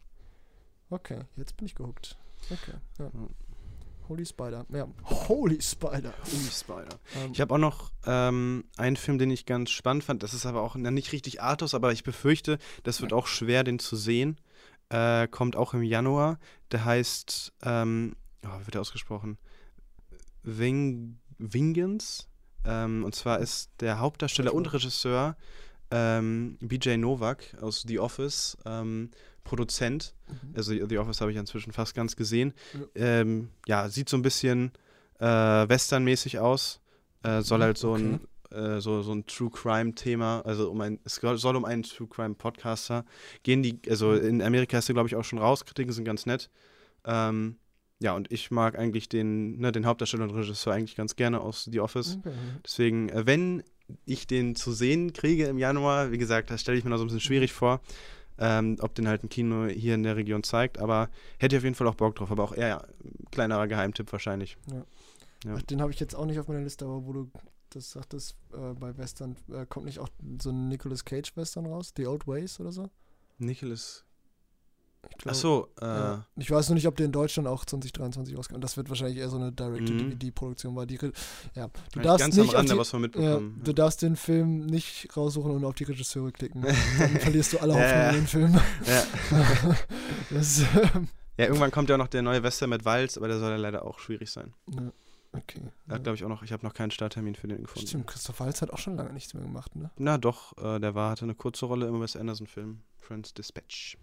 Okay, 0.90 1.22
jetzt 1.36 1.58
bin 1.58 1.68
ich 1.68 1.76
gehuckt. 1.76 2.18
Okay, 2.50 2.74
ja. 2.98 3.06
Ja. 3.06 3.12
Holy 4.14 4.28
Spider. 4.28 4.64
Ja, 4.72 4.88
Holy 5.06 5.60
Spider. 5.60 6.14
Umi 6.32 6.52
Spider. 6.52 7.00
Ähm, 7.16 7.32
Ich 7.34 7.42
habe 7.42 7.56
auch 7.56 7.58
noch 7.58 7.92
ähm, 8.06 8.64
einen 8.78 8.96
Film, 8.96 9.18
den 9.18 9.32
ich 9.32 9.48
ganz 9.48 9.72
spannend 9.72 10.04
fand. 10.04 10.22
Das 10.22 10.36
ist 10.36 10.46
aber 10.46 10.62
auch 10.62 10.76
na, 10.76 10.92
nicht 10.92 11.12
richtig 11.14 11.42
Artus, 11.42 11.74
aber 11.74 11.92
ich 11.92 12.04
befürchte, 12.04 12.60
das 12.84 13.02
wird 13.02 13.12
auch 13.12 13.26
schwer, 13.26 13.64
den 13.64 13.80
zu 13.80 13.96
sehen. 13.96 14.40
Äh, 14.90 15.28
kommt 15.30 15.56
auch 15.56 15.74
im 15.74 15.82
Januar. 15.82 16.38
Der 16.72 16.86
heißt, 16.86 17.54
ähm, 17.64 18.16
oh, 18.46 18.50
wie 18.60 18.68
wird 18.68 18.76
der 18.76 18.82
ausgesprochen? 18.82 19.40
Ving 20.44 21.18
Vingens. 21.40 22.28
Ähm, 22.66 23.04
und 23.04 23.16
zwar 23.16 23.40
ist 23.40 23.72
der 23.80 23.98
Hauptdarsteller 23.98 24.54
und 24.54 24.72
Regisseur 24.72 25.36
ähm, 25.94 26.58
BJ 26.60 26.98
Novak 26.98 27.56
aus 27.62 27.84
The 27.88 28.00
Office, 28.00 28.58
ähm, 28.66 29.12
Produzent. 29.44 30.16
mhm. 30.28 30.54
Also 30.56 30.74
The 30.88 30.98
Office 30.98 31.22
habe 31.22 31.32
ich 31.32 31.38
inzwischen 31.38 31.72
fast 31.74 31.94
ganz 31.96 32.16
gesehen. 32.16 32.54
Ja. 32.74 32.80
Ähm, 33.22 33.50
ja, 33.68 33.90
sieht 33.90 34.10
so 34.10 34.18
ein 34.18 34.22
bisschen 34.24 34.72
äh, 35.20 35.26
westernmäßig 35.26 36.40
aus. 36.40 36.80
Äh, 37.24 37.42
soll 37.42 37.62
halt 37.62 37.78
so 37.78 37.94
ein 37.96 38.22
äh, 38.52 38.80
so, 38.82 39.02
so 39.02 39.14
ein 39.14 39.26
True 39.26 39.50
Crime 39.50 39.94
Thema, 39.96 40.42
also 40.46 40.70
um 40.70 40.80
ein, 40.82 41.00
es 41.06 41.16
soll 41.16 41.56
um 41.56 41.66
einen 41.66 41.84
True 41.84 42.08
Crime 42.08 42.36
Podcaster 42.36 43.04
gehen, 43.44 43.64
die, 43.64 43.80
also 43.90 44.12
Mhm. 44.12 44.28
in 44.28 44.42
Amerika 44.42 44.78
ist 44.78 44.90
er 44.90 44.94
glaube 44.94 45.08
ich 45.08 45.16
auch 45.16 45.24
schon 45.24 45.40
raus, 45.40 45.66
Kritiken 45.66 45.92
sind 45.94 46.06
ganz 46.06 46.26
nett. 46.26 46.50
Ähm, 47.06 47.58
ja, 48.00 48.14
und 48.14 48.32
ich 48.32 48.52
mag 48.52 48.78
eigentlich 48.78 49.08
den, 49.10 49.60
ne, 49.60 49.72
den 49.72 49.86
Hauptdarsteller 49.86 50.26
und 50.26 50.32
Regisseur 50.36 50.74
eigentlich 50.74 50.96
ganz 50.96 51.16
gerne 51.16 51.40
aus 51.42 51.68
The 51.72 51.80
Office. 51.80 52.18
Okay. 52.20 52.34
Deswegen, 52.66 53.10
äh, 53.10 53.26
wenn 53.26 53.64
ich 54.06 54.28
den 54.28 54.56
zu 54.56 54.72
sehen 54.72 55.14
kriege 55.14 55.46
im 55.46 55.58
Januar, 55.58 56.12
wie 56.12 56.18
gesagt, 56.18 56.50
das 56.50 56.62
stelle 56.62 56.78
ich 56.78 56.84
mir 56.84 56.90
noch 56.90 56.98
so 56.98 57.04
ein 57.04 57.08
bisschen 57.08 57.20
schwierig 57.20 57.54
vor, 57.54 57.82
ähm, 58.38 58.78
ob 58.82 58.96
den 58.96 59.08
halt 59.08 59.24
ein 59.24 59.30
Kino 59.30 59.68
hier 59.68 59.96
in 59.96 60.04
der 60.04 60.16
Region 60.16 60.44
zeigt, 60.44 60.80
aber 60.80 61.10
hätte 61.38 61.56
ich 61.56 61.60
auf 61.60 61.64
jeden 61.64 61.76
Fall 61.76 61.88
auch 61.88 61.96
Bock 61.96 62.16
drauf, 62.16 62.32
aber 62.32 62.44
auch 62.44 62.54
eher 62.54 62.68
ja, 62.68 62.78
ein 63.04 63.26
kleinerer 63.32 63.68
Geheimtipp 63.68 64.12
wahrscheinlich. 64.12 64.58
Ja. 64.72 64.86
Ach, 65.56 65.62
den 65.64 65.82
habe 65.82 65.92
ich 65.92 66.00
jetzt 66.00 66.16
auch 66.16 66.26
nicht 66.26 66.40
auf 66.40 66.48
meiner 66.48 66.62
Liste, 66.62 66.86
aber 66.86 67.06
wo 67.06 67.14
du 67.14 67.32
das 67.70 67.92
sagtest, 67.92 68.36
äh, 68.54 68.74
bei 68.74 68.98
Western, 68.98 69.36
äh, 69.52 69.66
kommt 69.66 69.86
nicht 69.86 70.00
auch 70.00 70.10
so 70.42 70.52
ein 70.52 70.70
Nicolas 70.70 71.04
Cage 71.04 71.36
Western 71.36 71.66
raus? 71.66 71.94
The 71.98 72.08
Old 72.08 72.28
Ways 72.28 72.60
oder 72.60 72.72
so? 72.72 72.90
Nicholas. 73.40 74.06
Ich 75.10 75.18
glaub, 75.18 75.32
Ach 75.34 75.40
so, 75.40 75.68
äh, 75.82 75.86
Ja. 75.86 76.26
Ich 76.38 76.50
weiß 76.50 76.70
nur 76.70 76.76
nicht, 76.76 76.88
ob 76.88 76.96
der 76.96 77.06
in 77.06 77.12
Deutschland 77.12 77.48
auch 77.48 77.66
2023 77.66 78.38
rauskommt. 78.38 78.64
Das 78.64 78.78
wird 78.78 78.90
wahrscheinlich 78.90 79.18
eher 79.18 79.30
so 79.30 79.38
eine. 79.38 79.52
Direct-to-DVD-Produktion, 79.52 80.76
weil 80.76 80.88
die. 80.88 80.98
Ja, 81.56 81.68
du 81.92 82.00
ich 82.00 82.04
darfst 82.06 82.20
ganz 82.26 82.36
am 82.38 82.42
nicht 82.42 82.50
auf 82.50 82.56
Rande 82.60 82.74
die, 82.74 82.80
was 82.80 82.92
ja, 82.92 83.00
mitbekommen. 83.00 83.62
du 83.64 83.74
darfst 83.74 84.02
den 84.02 84.16
Film 84.16 84.66
nicht 84.66 85.16
raussuchen 85.16 85.52
und 85.52 85.66
auf 85.66 85.76
die 85.76 85.84
Regisseure 85.84 86.32
klicken. 86.32 86.62
Dann 87.00 87.20
verlierst 87.20 87.54
du 87.54 87.60
alle 87.60 87.74
Ja, 87.74 87.80
Hoffnung 87.80 88.00
ja. 88.02 88.10
in 88.10 88.16
den 88.16 88.28
Film. 88.28 88.60
ja. 88.86 89.04
das, 90.32 90.60
ähm, 90.96 91.08
ja, 91.38 91.46
irgendwann 91.46 91.72
kommt 91.72 91.90
ja 91.90 91.96
auch 91.96 92.00
noch 92.00 92.08
der 92.08 92.22
neue 92.22 92.44
Western 92.44 92.70
mit 92.70 92.86
Walz, 92.86 93.18
aber 93.18 93.28
der 93.28 93.40
soll 93.40 93.52
ja 93.52 93.58
leider 93.58 93.86
auch 93.86 94.00
schwierig 94.00 94.30
sein. 94.32 94.54
ja, 94.72 94.92
okay. 95.34 95.62
Da 95.88 95.96
Ja. 95.96 96.02
glaube 96.02 96.16
ich 96.16 96.24
auch 96.24 96.30
noch, 96.30 96.44
ich 96.44 96.52
habe 96.52 96.66
noch 96.66 96.74
keinen 96.74 96.92
Starttermin 96.92 97.36
für 97.36 97.48
den 97.48 97.64
gefunden. 97.64 97.88
Stimmt, 97.88 98.08
Christoph 98.08 98.40
Waltz 98.40 98.62
hat 98.62 98.72
auch 98.72 98.78
schon 98.80 98.96
lange 98.96 99.14
nichts 99.14 99.34
mehr 99.34 99.44
gemacht, 99.44 99.76
ne? 99.76 99.92
Na 99.98 100.18
doch, 100.18 100.58
äh, 100.58 100.80
der 100.80 100.96
war, 100.96 101.12
hatte 101.12 101.26
eine 101.26 101.36
kurze 101.36 101.66
Rolle 101.66 101.88
im 101.88 102.00
Wes 102.02 102.16
Anderson-Film, 102.16 102.82
Friends 103.00 103.34
Dispatch. 103.34 103.98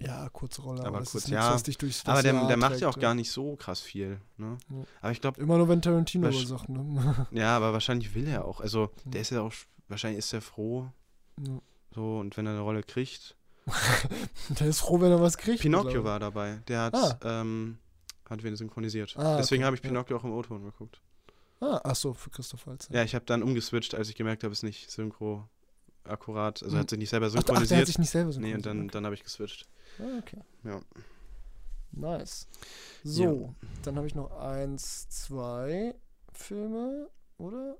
Ja, 0.00 0.28
kurze 0.30 0.60
Rolle, 0.62 0.80
aber, 0.80 0.88
Aber 0.88 0.98
kurz, 0.98 1.14
nichts, 1.14 1.30
ja. 1.30 1.52
was 1.54 1.62
dich 1.62 1.78
durch 1.78 2.02
das 2.02 2.06
Aber 2.12 2.22
der, 2.22 2.34
Jahr 2.34 2.48
der 2.48 2.56
macht 2.56 2.80
ja 2.80 2.88
auch 2.88 2.98
gar 2.98 3.14
nicht 3.14 3.30
so 3.30 3.56
krass 3.56 3.80
viel. 3.80 4.20
Ne? 4.36 4.58
Ja. 4.68 4.76
Aber 5.00 5.12
ich 5.12 5.20
glaube, 5.20 5.40
Immer 5.40 5.56
nur, 5.56 5.68
wenn 5.68 5.80
Tarantino 5.80 6.28
was 6.28 6.42
sagt, 6.48 6.68
ne? 6.68 7.26
ja, 7.30 7.56
aber 7.56 7.72
wahrscheinlich 7.72 8.14
will 8.14 8.26
er 8.26 8.44
auch. 8.44 8.60
Also, 8.60 8.90
Mhm. 9.04 9.10
der 9.12 9.20
ist 9.20 9.30
ja 9.30 9.40
auch, 9.40 9.52
sch- 9.52 9.66
wahrscheinlich 9.88 10.18
ist 10.18 10.32
er 10.32 10.40
froh, 10.42 10.90
Ja. 11.40 11.58
so, 11.94 12.18
und 12.18 12.36
wenn 12.36 12.46
er 12.46 12.52
eine 12.52 12.60
Rolle 12.60 12.82
kriegt. 12.82 13.36
Der 14.60 14.66
ist 14.66 14.80
froh, 14.80 15.00
wenn 15.00 15.10
er 15.10 15.22
was 15.22 15.38
kriegt. 15.38 15.62
Pinocchio 15.62 16.04
war 16.04 16.18
dabei, 16.20 16.60
der 16.68 16.82
hat, 16.82 16.94
Ah. 16.94 17.18
ähm, 17.40 17.78
hat 18.28 18.42
wen 18.42 18.54
synchronisiert. 18.56 19.14
Ah, 19.16 19.38
Deswegen 19.38 19.62
okay, 19.62 19.66
habe 19.66 19.76
ich. 19.76 19.80
Pinocchio 19.82 20.18
auch 20.18 20.24
im 20.24 20.32
O-Ton 20.32 20.62
geguckt. 20.64 21.00
Ah, 21.60 21.80
ach 21.82 21.96
so, 21.96 22.12
für 22.12 22.28
Christoph 22.28 22.66
Waltz. 22.66 22.88
Ja, 22.92 23.02
ich 23.04 23.14
habe 23.14 23.24
dann 23.24 23.42
umgeswitcht, 23.42 23.94
als 23.94 24.10
ich 24.10 24.16
gemerkt 24.16 24.42
habe, 24.44 24.52
es 24.52 24.58
ist 24.58 24.62
nicht 24.64 24.90
synchro 24.90 25.48
akkurat. 26.06 26.62
Also 26.62 26.76
Mhm. 26.76 26.80
hat 26.80 26.90
sich 26.90 26.98
nicht 26.98 27.10
selber 27.10 27.26
Ach, 27.26 27.34
ach, 27.34 27.42
der 27.42 27.54
hat 27.54 27.58
synchronisiert. 27.68 27.86
sich 27.86 27.98
nicht 27.98 28.10
selber 28.10 28.28
nee, 28.30 28.32
und 28.54 28.62
synchronisiert. 28.62 28.66
dann, 28.66 28.88
dann 28.88 29.04
habe 29.04 29.14
ich 29.14 29.22
geswitcht. 29.24 29.66
okay. 29.98 30.06
Ah, 30.08 30.18
okay. 30.18 30.40
Ja. 30.64 30.80
Nice. 31.92 32.48
So, 33.04 33.54
dann 33.82 33.96
habe 33.96 34.06
ich 34.06 34.14
noch 34.14 34.30
eins, 34.38 35.08
zwei 35.08 35.94
Filme, 36.32 37.08
oder? 37.38 37.76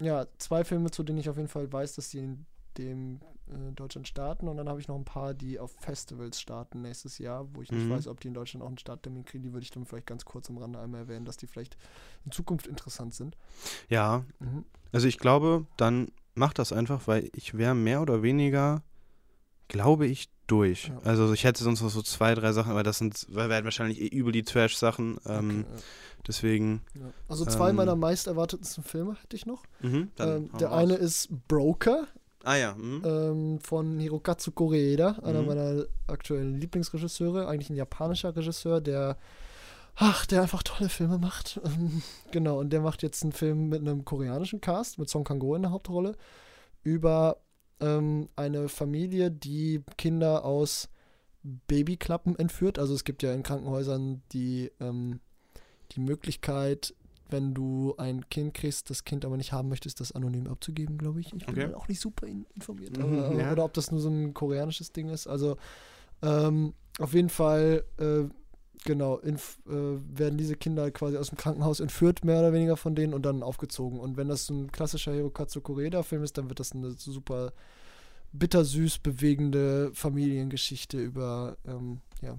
Ja, 0.00 0.26
zwei 0.38 0.64
Filme, 0.64 0.90
zu 0.90 1.02
denen 1.02 1.18
ich 1.18 1.28
auf 1.28 1.36
jeden 1.36 1.48
Fall 1.48 1.72
weiß, 1.72 1.94
dass 1.96 2.10
die 2.10 2.18
in 2.18 2.46
dem 2.78 3.20
äh, 3.48 3.72
Deutschland 3.72 4.06
starten. 4.06 4.46
Und 4.48 4.56
dann 4.56 4.68
habe 4.68 4.80
ich 4.80 4.86
noch 4.88 4.96
ein 4.96 5.04
paar, 5.04 5.34
die 5.34 5.58
auf 5.58 5.72
Festivals 5.80 6.40
starten 6.40 6.82
nächstes 6.82 7.18
Jahr, 7.18 7.46
wo 7.54 7.62
ich 7.62 7.72
nicht 7.72 7.84
Mhm. 7.86 7.90
weiß, 7.90 8.06
ob 8.08 8.20
die 8.20 8.28
in 8.28 8.34
Deutschland 8.34 8.62
auch 8.62 8.68
einen 8.68 8.78
Starttermin 8.78 9.24
kriegen. 9.24 9.42
Die 9.42 9.52
würde 9.52 9.64
ich 9.64 9.70
dann 9.70 9.84
vielleicht 9.86 10.06
ganz 10.06 10.24
kurz 10.24 10.48
am 10.48 10.58
Rande 10.58 10.78
einmal 10.78 11.00
erwähnen, 11.02 11.24
dass 11.24 11.36
die 11.36 11.46
vielleicht 11.46 11.76
in 12.24 12.32
Zukunft 12.32 12.66
interessant 12.68 13.14
sind. 13.14 13.36
Ja, 13.88 14.24
Mhm. 14.38 14.64
also 14.92 15.08
ich 15.08 15.18
glaube, 15.18 15.66
dann 15.76 16.12
mach 16.34 16.52
das 16.52 16.72
einfach, 16.72 17.06
weil 17.06 17.30
ich 17.34 17.56
wäre 17.56 17.74
mehr 17.74 18.00
oder 18.02 18.22
weniger, 18.22 18.82
glaube 19.68 20.06
ich, 20.06 20.28
durch. 20.46 20.88
Ja. 20.88 20.98
Also 21.04 21.32
ich 21.32 21.44
hätte 21.44 21.64
sonst 21.64 21.80
noch 21.80 21.88
so 21.90 22.02
zwei, 22.02 22.34
drei 22.34 22.52
Sachen, 22.52 22.70
aber 22.70 22.82
das 22.82 22.98
sind, 22.98 23.26
weil 23.30 23.48
werden 23.48 23.64
wahrscheinlich 23.64 24.00
eh 24.00 24.08
übel 24.08 24.32
die 24.32 24.42
Trash-Sachen. 24.42 25.18
Ähm, 25.26 25.64
okay, 25.70 25.82
Deswegen. 26.26 26.82
ja. 26.94 27.02
Ja. 27.02 27.06
Also 27.28 27.44
zwei 27.46 27.70
ähm, 27.70 27.76
meiner 27.76 27.96
meist 27.96 28.26
erwartetsten 28.26 28.82
Filme 28.84 29.14
hätte 29.22 29.36
ich 29.36 29.46
noch. 29.46 29.62
Mhm, 29.80 30.10
Ähm, 30.18 30.50
der 30.58 30.68
raus. 30.68 30.78
eine 30.78 30.94
ist 30.94 31.28
Broker. 31.48 32.06
Ah 32.42 32.56
ja. 32.56 32.74
Mhm. 32.74 33.02
ähm, 33.06 33.58
von 33.60 33.98
Hirokatsu 33.98 34.50
Koreeda, 34.52 35.12
einer 35.22 35.40
Mhm. 35.40 35.46
meiner 35.46 35.84
aktuellen 36.08 36.60
Lieblingsregisseure, 36.60 37.48
eigentlich 37.48 37.70
ein 37.70 37.76
japanischer 37.76 38.36
Regisseur, 38.36 38.82
der 38.82 39.16
ach, 39.96 40.26
der 40.26 40.42
einfach 40.42 40.62
tolle 40.62 40.88
Filme 40.88 41.18
macht. 41.18 41.60
Ähm, 41.64 42.02
genau, 42.30 42.58
und 42.58 42.70
der 42.70 42.80
macht 42.80 43.02
jetzt 43.02 43.22
einen 43.22 43.32
Film 43.32 43.68
mit 43.68 43.80
einem 43.80 44.04
koreanischen 44.04 44.60
Cast, 44.60 44.98
mit 44.98 45.08
Song 45.08 45.24
Kang-go 45.24 45.54
in 45.54 45.62
der 45.62 45.70
Hauptrolle, 45.70 46.16
über 46.82 47.38
ähm, 47.80 48.28
eine 48.36 48.68
Familie, 48.68 49.30
die 49.30 49.82
Kinder 49.96 50.44
aus 50.44 50.88
Babyklappen 51.42 52.38
entführt. 52.38 52.78
Also 52.78 52.94
es 52.94 53.04
gibt 53.04 53.22
ja 53.22 53.32
in 53.32 53.42
Krankenhäusern 53.42 54.22
die, 54.32 54.70
ähm, 54.80 55.20
die 55.92 56.00
Möglichkeit, 56.00 56.94
wenn 57.30 57.54
du 57.54 57.94
ein 57.96 58.28
Kind 58.28 58.54
kriegst, 58.54 58.90
das 58.90 59.04
Kind 59.04 59.24
aber 59.24 59.36
nicht 59.36 59.52
haben 59.52 59.68
möchtest, 59.68 60.00
das 60.00 60.12
anonym 60.12 60.46
abzugeben, 60.46 60.98
glaube 60.98 61.20
ich. 61.20 61.32
Ich 61.34 61.46
bin 61.46 61.64
Okay. 61.64 61.74
auch 61.74 61.88
nicht 61.88 62.00
super 62.00 62.26
in, 62.26 62.46
informiert. 62.54 62.96
Mhm, 62.98 63.18
aber, 63.18 63.40
ja. 63.40 63.52
Oder 63.52 63.64
ob 63.64 63.74
das 63.74 63.90
nur 63.90 64.00
so 64.00 64.08
ein 64.08 64.34
koreanisches 64.34 64.92
Ding 64.92 65.08
ist. 65.08 65.26
Also 65.26 65.56
ähm, 66.22 66.74
auf 66.98 67.12
jeden 67.12 67.30
Fall, 67.30 67.84
äh, 67.98 68.24
genau, 68.84 69.20
äh, 69.20 69.34
werden 69.66 70.36
diese 70.38 70.56
Kinder 70.56 70.90
quasi 70.90 71.16
aus 71.16 71.28
dem 71.28 71.38
Krankenhaus 71.38 71.80
entführt, 71.80 72.24
mehr 72.24 72.40
oder 72.40 72.52
weniger 72.52 72.76
von 72.76 72.94
denen, 72.94 73.14
und 73.14 73.22
dann 73.24 73.42
aufgezogen. 73.42 74.00
Und 74.00 74.16
wenn 74.16 74.28
das 74.28 74.48
ein 74.50 74.72
klassischer 74.72 75.12
Hirokatsu 75.12 75.60
Koreeda-Film 75.60 76.22
ist, 76.22 76.36
dann 76.38 76.48
wird 76.48 76.60
das 76.60 76.72
eine 76.72 76.90
super 76.92 77.52
bittersüß 78.32 78.98
bewegende 78.98 79.90
Familiengeschichte 79.94 80.98
über, 81.00 81.56
ähm, 81.66 82.00
ja, 82.20 82.36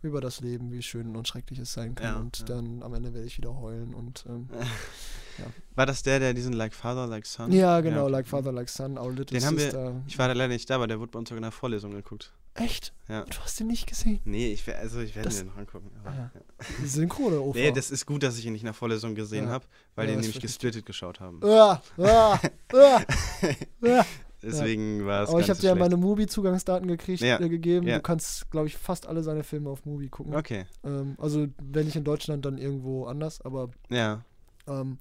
über 0.00 0.20
das 0.20 0.40
Leben, 0.40 0.72
wie 0.72 0.82
schön 0.82 1.14
und 1.14 1.28
schrecklich 1.28 1.58
es 1.58 1.72
sein 1.72 1.94
kann. 1.94 2.06
Ja, 2.14 2.20
und 2.20 2.38
ja. 2.40 2.44
dann 2.46 2.82
am 2.82 2.94
Ende 2.94 3.12
werde 3.14 3.26
ich 3.26 3.36
wieder 3.38 3.56
heulen. 3.58 3.94
Und 3.94 4.24
ähm, 4.28 4.48
War 5.76 5.86
das 5.86 6.02
der, 6.02 6.18
der 6.18 6.34
diesen 6.34 6.52
Like 6.52 6.74
Father, 6.74 7.06
Like 7.06 7.26
Son? 7.26 7.52
ja, 7.52 7.80
genau. 7.80 8.08
Like 8.08 8.26
Father, 8.26 8.52
Like 8.52 8.68
Son, 8.68 8.98
Our 8.98 9.10
Little 9.10 9.38
Den 9.38 9.44
haben 9.46 9.56
wir- 9.56 9.64
Sister. 9.64 10.02
Ich 10.06 10.18
war 10.18 10.28
da 10.28 10.34
leider 10.34 10.52
nicht 10.52 10.68
da, 10.68 10.74
aber 10.76 10.86
der 10.86 10.98
wurde 10.98 11.12
bei 11.12 11.18
uns 11.18 11.28
sogar 11.28 11.38
in 11.38 11.42
der 11.42 11.52
Vorlesung 11.52 11.92
geguckt. 11.92 12.32
Echt? 12.54 12.92
Ja. 13.08 13.24
Du 13.24 13.38
hast 13.38 13.58
den 13.60 13.66
nicht 13.68 13.86
gesehen? 13.86 14.20
Nee, 14.24 14.52
ich, 14.52 14.68
also 14.76 15.00
ich 15.00 15.16
werde 15.16 15.30
mir 15.30 15.34
den 15.36 15.46
noch 15.46 15.56
angucken. 15.56 15.90
Aber, 16.04 16.10
Ah, 16.10 16.30
ja. 16.34 16.86
Synchro 16.86 17.22
oder 17.24 17.40
OV? 17.42 17.54
Nee, 17.54 17.72
das 17.72 17.90
ist 17.90 18.04
gut, 18.04 18.22
dass 18.22 18.36
ich 18.38 18.44
ihn 18.44 18.52
nicht 18.52 18.64
der 18.64 18.74
Vorlesung 18.74 19.14
gesehen 19.14 19.46
Ja. 19.46 19.52
habe, 19.52 19.64
weil 19.94 20.06
Ja, 20.08 20.14
die 20.16 20.20
nämlich 20.20 20.40
gesplittet 20.40 20.84
geschaut 20.84 21.20
haben. 21.20 21.40
Ah, 21.44 21.80
ah, 21.98 22.38
ah. 22.74 24.04
Deswegen 24.42 25.06
war 25.06 25.22
es 25.22 25.30
Aber 25.30 25.38
ich 25.38 25.44
habe 25.44 25.52
nicht 25.52 25.62
dir 25.62 25.68
so 25.68 25.74
ja 25.74 25.74
meine 25.76 25.96
Mubi-Zugangsdaten 25.96 26.88
gekriegt, 26.88 27.20
Ja, 27.22 27.38
äh, 27.40 27.48
gegeben. 27.48 27.86
ja. 27.86 27.96
Du 27.96 28.02
kannst, 28.02 28.50
glaube 28.50 28.66
ich, 28.66 28.76
fast 28.76 29.06
alle 29.06 29.22
seine 29.22 29.44
Filme 29.44 29.70
auf 29.70 29.84
Mubi 29.86 30.08
gucken. 30.08 30.34
Okay, 30.34 30.66
Ähm, 30.84 31.16
also, 31.18 31.46
wenn 31.62 31.84
nicht 31.86 31.96
in 31.96 32.04
Deutschland, 32.04 32.44
dann 32.44 32.58
irgendwo 32.58 33.06
anders. 33.06 33.40
Aber 33.42 33.70
ja. 33.88 34.24
ähm, 34.66 34.98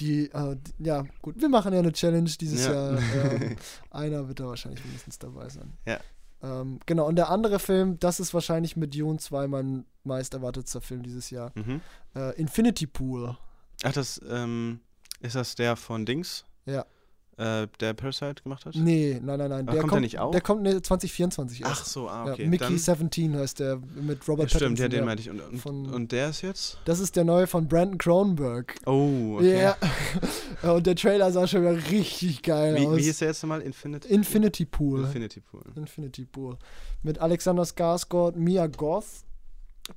die, 0.00 0.30
äh, 0.32 0.56
die, 0.78 0.84
ja, 0.86 1.04
gut, 1.20 1.38
wir 1.40 1.50
machen 1.50 1.72
ja 1.74 1.80
eine 1.80 1.92
Challenge 1.92 2.30
dieses 2.40 2.64
Ja. 2.64 2.72
Jahr. 2.92 2.98
Ähm, 3.32 3.56
einer 3.90 4.26
wird 4.28 4.40
da 4.40 4.46
wahrscheinlich 4.46 4.82
mindestens 4.84 5.18
dabei 5.18 5.48
sein. 5.50 5.74
Ja. 5.86 6.00
Ähm, 6.42 6.80
genau, 6.86 7.06
und 7.06 7.16
der 7.16 7.30
andere 7.30 7.58
Film, 7.58 7.98
das 7.98 8.20
ist 8.20 8.34
wahrscheinlich 8.34 8.76
mit 8.76 8.94
Dune 8.94 9.18
2 9.18 9.46
mein 9.46 9.84
meist 10.04 10.34
erwartetster 10.34 10.80
Film 10.80 11.02
dieses 11.02 11.30
Jahr. 11.30 11.52
Mhm. 11.54 11.80
Äh, 12.16 12.34
Infinity 12.40 12.86
Pool. 12.86 13.36
Ach, 13.84 13.92
das, 13.92 14.20
ähm, 14.28 14.80
ist 15.20 15.36
das 15.36 15.54
der 15.54 15.76
von 15.76 16.04
Dings? 16.04 16.44
Ja. 16.66 16.84
Äh, 17.42 17.66
der 17.80 17.92
Parasite 17.94 18.44
gemacht 18.44 18.64
hat? 18.66 18.76
Nee, 18.76 19.18
nein, 19.20 19.36
nein, 19.36 19.50
nein. 19.50 19.66
Ach, 19.66 19.72
der 19.72 19.80
kommt 19.80 19.92
der 19.94 20.00
nicht 20.00 20.18
auch? 20.20 20.30
Der 20.30 20.40
kommt 20.40 20.62
nee, 20.62 20.80
2024 20.80 21.62
erst. 21.62 21.72
Ach 21.72 21.84
so, 21.84 22.08
ah, 22.08 22.26
Ja, 22.26 22.32
okay. 22.34 22.46
Mickey 22.46 22.64
Dann, 22.64 22.78
17 22.78 23.36
heißt 23.36 23.58
der 23.58 23.80
mit 23.96 24.20
ja, 24.20 24.24
Robert 24.28 24.50
stimmt, 24.50 24.78
ja, 24.78 24.84
Pattinson. 24.86 24.90
den 24.90 24.98
ja. 25.00 25.04
meinte 25.04 25.22
ich. 25.22 25.30
Und, 25.30 25.40
und, 25.40 25.58
Von- 25.58 25.92
und 25.92 26.12
der 26.12 26.28
ist 26.28 26.42
jetzt? 26.42 26.78
Das 26.84 27.00
ist 27.00 27.16
der 27.16 27.24
neue 27.24 27.48
von 27.48 27.66
Brandon 27.66 27.98
Cronenberg. 27.98 28.76
Oh, 28.86 29.38
okay. 29.38 29.60
Ja. 29.60 29.76
und 30.72 30.86
der 30.86 30.94
Trailer 30.94 31.32
sah 31.32 31.48
schon 31.48 31.62
wieder 31.62 31.90
richtig 31.90 32.42
geil 32.42 32.76
Wie, 32.76 32.86
aus. 32.86 32.96
wie 32.96 33.02
hieß 33.02 33.18
der 33.18 33.28
jetzt 33.28 33.42
nochmal? 33.42 33.60
Infinity? 33.62 34.08
Infinity 34.08 34.64
Pool. 34.64 35.00
Infinity 35.00 35.40
Pool. 35.40 35.64
Infinity 35.74 36.24
Pool. 36.24 36.58
Mit 37.02 37.18
Alexander 37.18 37.64
Skarsgård, 37.64 38.36
Mia 38.36 38.68
Goth, 38.68 39.24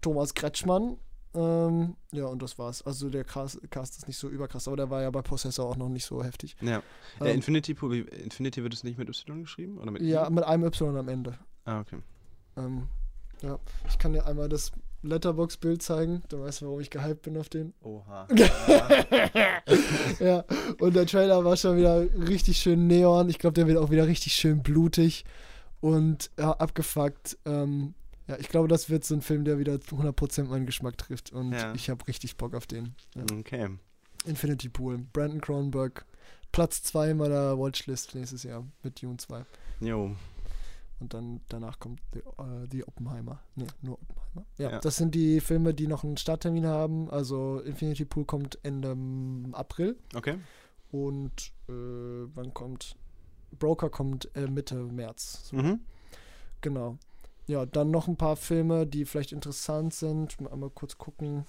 Thomas 0.01 0.33
Kretschmann. 0.33 0.97
Ähm, 1.35 1.95
ja, 2.11 2.25
und 2.25 2.41
das 2.41 2.57
war's. 2.57 2.81
Also 2.83 3.09
der 3.09 3.23
Cast, 3.23 3.59
Cast 3.69 3.97
ist 3.97 4.07
nicht 4.07 4.17
so 4.17 4.29
überkrass, 4.29 4.67
aber 4.67 4.77
der 4.77 4.89
war 4.89 5.01
ja 5.01 5.11
bei 5.11 5.21
Possessor 5.21 5.69
auch 5.69 5.75
noch 5.75 5.89
nicht 5.89 6.05
so 6.05 6.23
heftig. 6.23 6.55
Ja. 6.61 6.81
Ähm, 7.19 7.35
Infinity 7.35 7.73
Pool, 7.73 7.91
wie, 7.91 7.99
Infinity 7.99 8.63
wird 8.63 8.73
es 8.73 8.83
nicht 8.83 8.97
mit 8.97 9.09
Y 9.09 9.41
geschrieben? 9.41 9.77
Oder 9.77 9.91
mit 9.91 10.01
ja, 10.01 10.29
mit 10.29 10.43
einem 10.43 10.63
Y 10.63 10.97
am 10.97 11.09
Ende. 11.09 11.37
Ah, 11.65 11.81
okay. 11.81 11.97
Ähm, 12.57 12.87
ja, 13.41 13.59
ich 13.87 13.97
kann 13.97 14.13
dir 14.13 14.25
einmal 14.25 14.47
das 14.47 14.71
Letterbox-Bild 15.01 15.81
zeigen. 15.81 16.23
Du 16.29 16.39
weißt, 16.39 16.63
warum 16.63 16.79
ich 16.79 16.89
gehypt 16.89 17.23
bin 17.23 17.37
auf 17.37 17.49
den. 17.49 17.73
Oha. 17.83 18.27
ja, 20.19 20.43
und 20.79 20.95
der 20.95 21.05
Trailer 21.05 21.43
war 21.43 21.57
schon 21.57 21.77
wieder 21.77 22.01
richtig 22.27 22.57
schön 22.57 22.87
neon. 22.87 23.29
Ich 23.29 23.39
glaube, 23.39 23.53
der 23.53 23.67
wird 23.67 23.77
auch 23.77 23.91
wieder 23.91 24.07
richtig 24.07 24.33
schön 24.33 24.63
blutig 24.63 25.25
und 25.81 26.31
ja, 26.39 26.51
abgefuckt. 26.51 27.37
Ähm, 27.45 27.93
ja, 28.27 28.37
ich 28.39 28.49
glaube, 28.49 28.67
das 28.67 28.89
wird 28.89 29.03
so 29.03 29.13
ein 29.15 29.21
Film, 29.21 29.45
der 29.45 29.59
wieder 29.59 29.73
100% 29.75 30.45
meinen 30.45 30.65
Geschmack 30.65 30.97
trifft. 30.97 31.31
Und 31.31 31.51
Ja. 31.53 31.73
ich 31.73 31.89
habe 31.89 32.07
richtig 32.07 32.37
Bock 32.37 32.53
auf 32.55 32.65
den. 32.67 32.95
Ja. 33.15 33.23
Okay. 33.39 33.69
Infinity 34.25 34.69
Pool, 34.69 34.97
Brandon 35.13 35.39
Cronenberg, 35.41 36.05
Platz 36.51 36.81
2 36.83 37.13
meiner 37.13 37.57
Watchlist 37.59 38.15
nächstes 38.15 38.43
Jahr 38.43 38.65
mit 38.81 39.01
Dune 39.01 39.17
2. 39.17 39.45
Jo. 39.81 40.15
Und 40.99 41.13
dann 41.13 41.41
danach 41.49 41.77
kommt 41.79 41.99
die, 42.13 42.19
äh, 42.19 42.67
die 42.69 42.87
Oppenheimer. 42.87 43.41
Nee, 43.55 43.67
nur 43.81 43.99
Oppenheimer. 44.01 44.45
Ja, 44.57 44.71
Ja. 44.71 44.79
das 44.79 44.95
sind 44.95 45.13
die 45.13 45.41
Filme, 45.41 45.73
die 45.73 45.87
noch 45.87 46.03
einen 46.05 46.15
Starttermin 46.17 46.65
haben. 46.65 47.09
Also 47.11 47.59
Infinity 47.59 48.05
Pool 48.05 48.23
kommt 48.25 48.57
Ende 48.63 48.91
ähm, 48.91 49.49
April. 49.53 49.97
Okay. 50.15 50.37
Und 50.91 51.51
äh, 51.67 51.73
wann 52.33 52.53
kommt 52.53 52.95
Broker 53.59 53.89
kommt 53.89 54.33
äh, 54.35 54.47
Mitte 54.47 54.75
März. 54.75 55.49
So, 55.49 55.57
Mhm. 55.57 55.81
Genau. 56.61 56.97
Ja, 57.47 57.65
dann 57.65 57.91
noch 57.91 58.07
ein 58.07 58.17
paar 58.17 58.35
Filme, 58.35 58.87
die 58.87 59.05
vielleicht 59.05 59.31
interessant 59.31 59.93
sind. 59.93 60.39
Mal 60.41 60.51
einmal 60.51 60.71
kurz 60.71 60.97
gucken. 60.97 61.45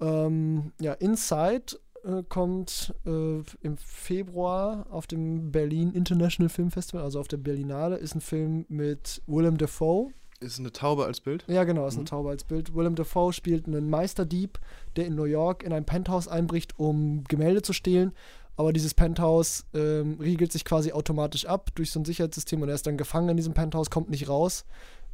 Ähm, 0.00 0.72
ja, 0.80 0.92
Inside 0.94 1.78
äh, 2.04 2.22
kommt 2.28 2.94
äh, 3.04 3.42
im 3.62 3.76
Februar 3.76 4.86
auf 4.90 5.06
dem 5.06 5.50
Berlin 5.52 5.92
International 5.92 6.48
Film 6.48 6.70
Festival, 6.70 7.02
also 7.02 7.20
auf 7.20 7.28
der 7.28 7.36
Berlinale, 7.36 7.96
ist 7.96 8.14
ein 8.14 8.20
Film 8.20 8.64
mit 8.68 9.22
Willem 9.26 9.58
Dafoe. 9.58 10.10
Ist 10.40 10.58
eine 10.58 10.72
Taube 10.72 11.04
als 11.04 11.20
Bild? 11.20 11.44
Ja, 11.48 11.64
genau, 11.64 11.86
ist 11.86 11.94
eine 11.94 12.02
Mhm. 12.04 12.06
Taube 12.06 12.30
als 12.30 12.44
Bild. 12.44 12.74
Willem 12.74 12.94
Dafoe 12.94 13.34
spielt 13.34 13.66
einen 13.66 13.90
Meisterdieb, 13.90 14.58
der 14.96 15.04
in 15.06 15.14
New 15.14 15.24
York 15.24 15.62
in 15.62 15.72
ein 15.74 15.84
Penthouse 15.84 16.28
einbricht, 16.28 16.78
um 16.78 17.24
Gemälde 17.24 17.60
zu 17.60 17.74
stehlen. 17.74 18.12
Aber 18.60 18.74
dieses 18.74 18.92
Penthouse 18.92 19.64
ähm, 19.72 20.18
riegelt 20.20 20.52
sich 20.52 20.66
quasi 20.66 20.92
automatisch 20.92 21.46
ab 21.46 21.70
durch 21.76 21.90
so 21.90 21.98
ein 21.98 22.04
Sicherheitssystem 22.04 22.60
und 22.60 22.68
er 22.68 22.74
ist 22.74 22.86
dann 22.86 22.98
gefangen 22.98 23.30
in 23.30 23.38
diesem 23.38 23.54
Penthouse, 23.54 23.88
kommt 23.88 24.10
nicht 24.10 24.28
raus. 24.28 24.66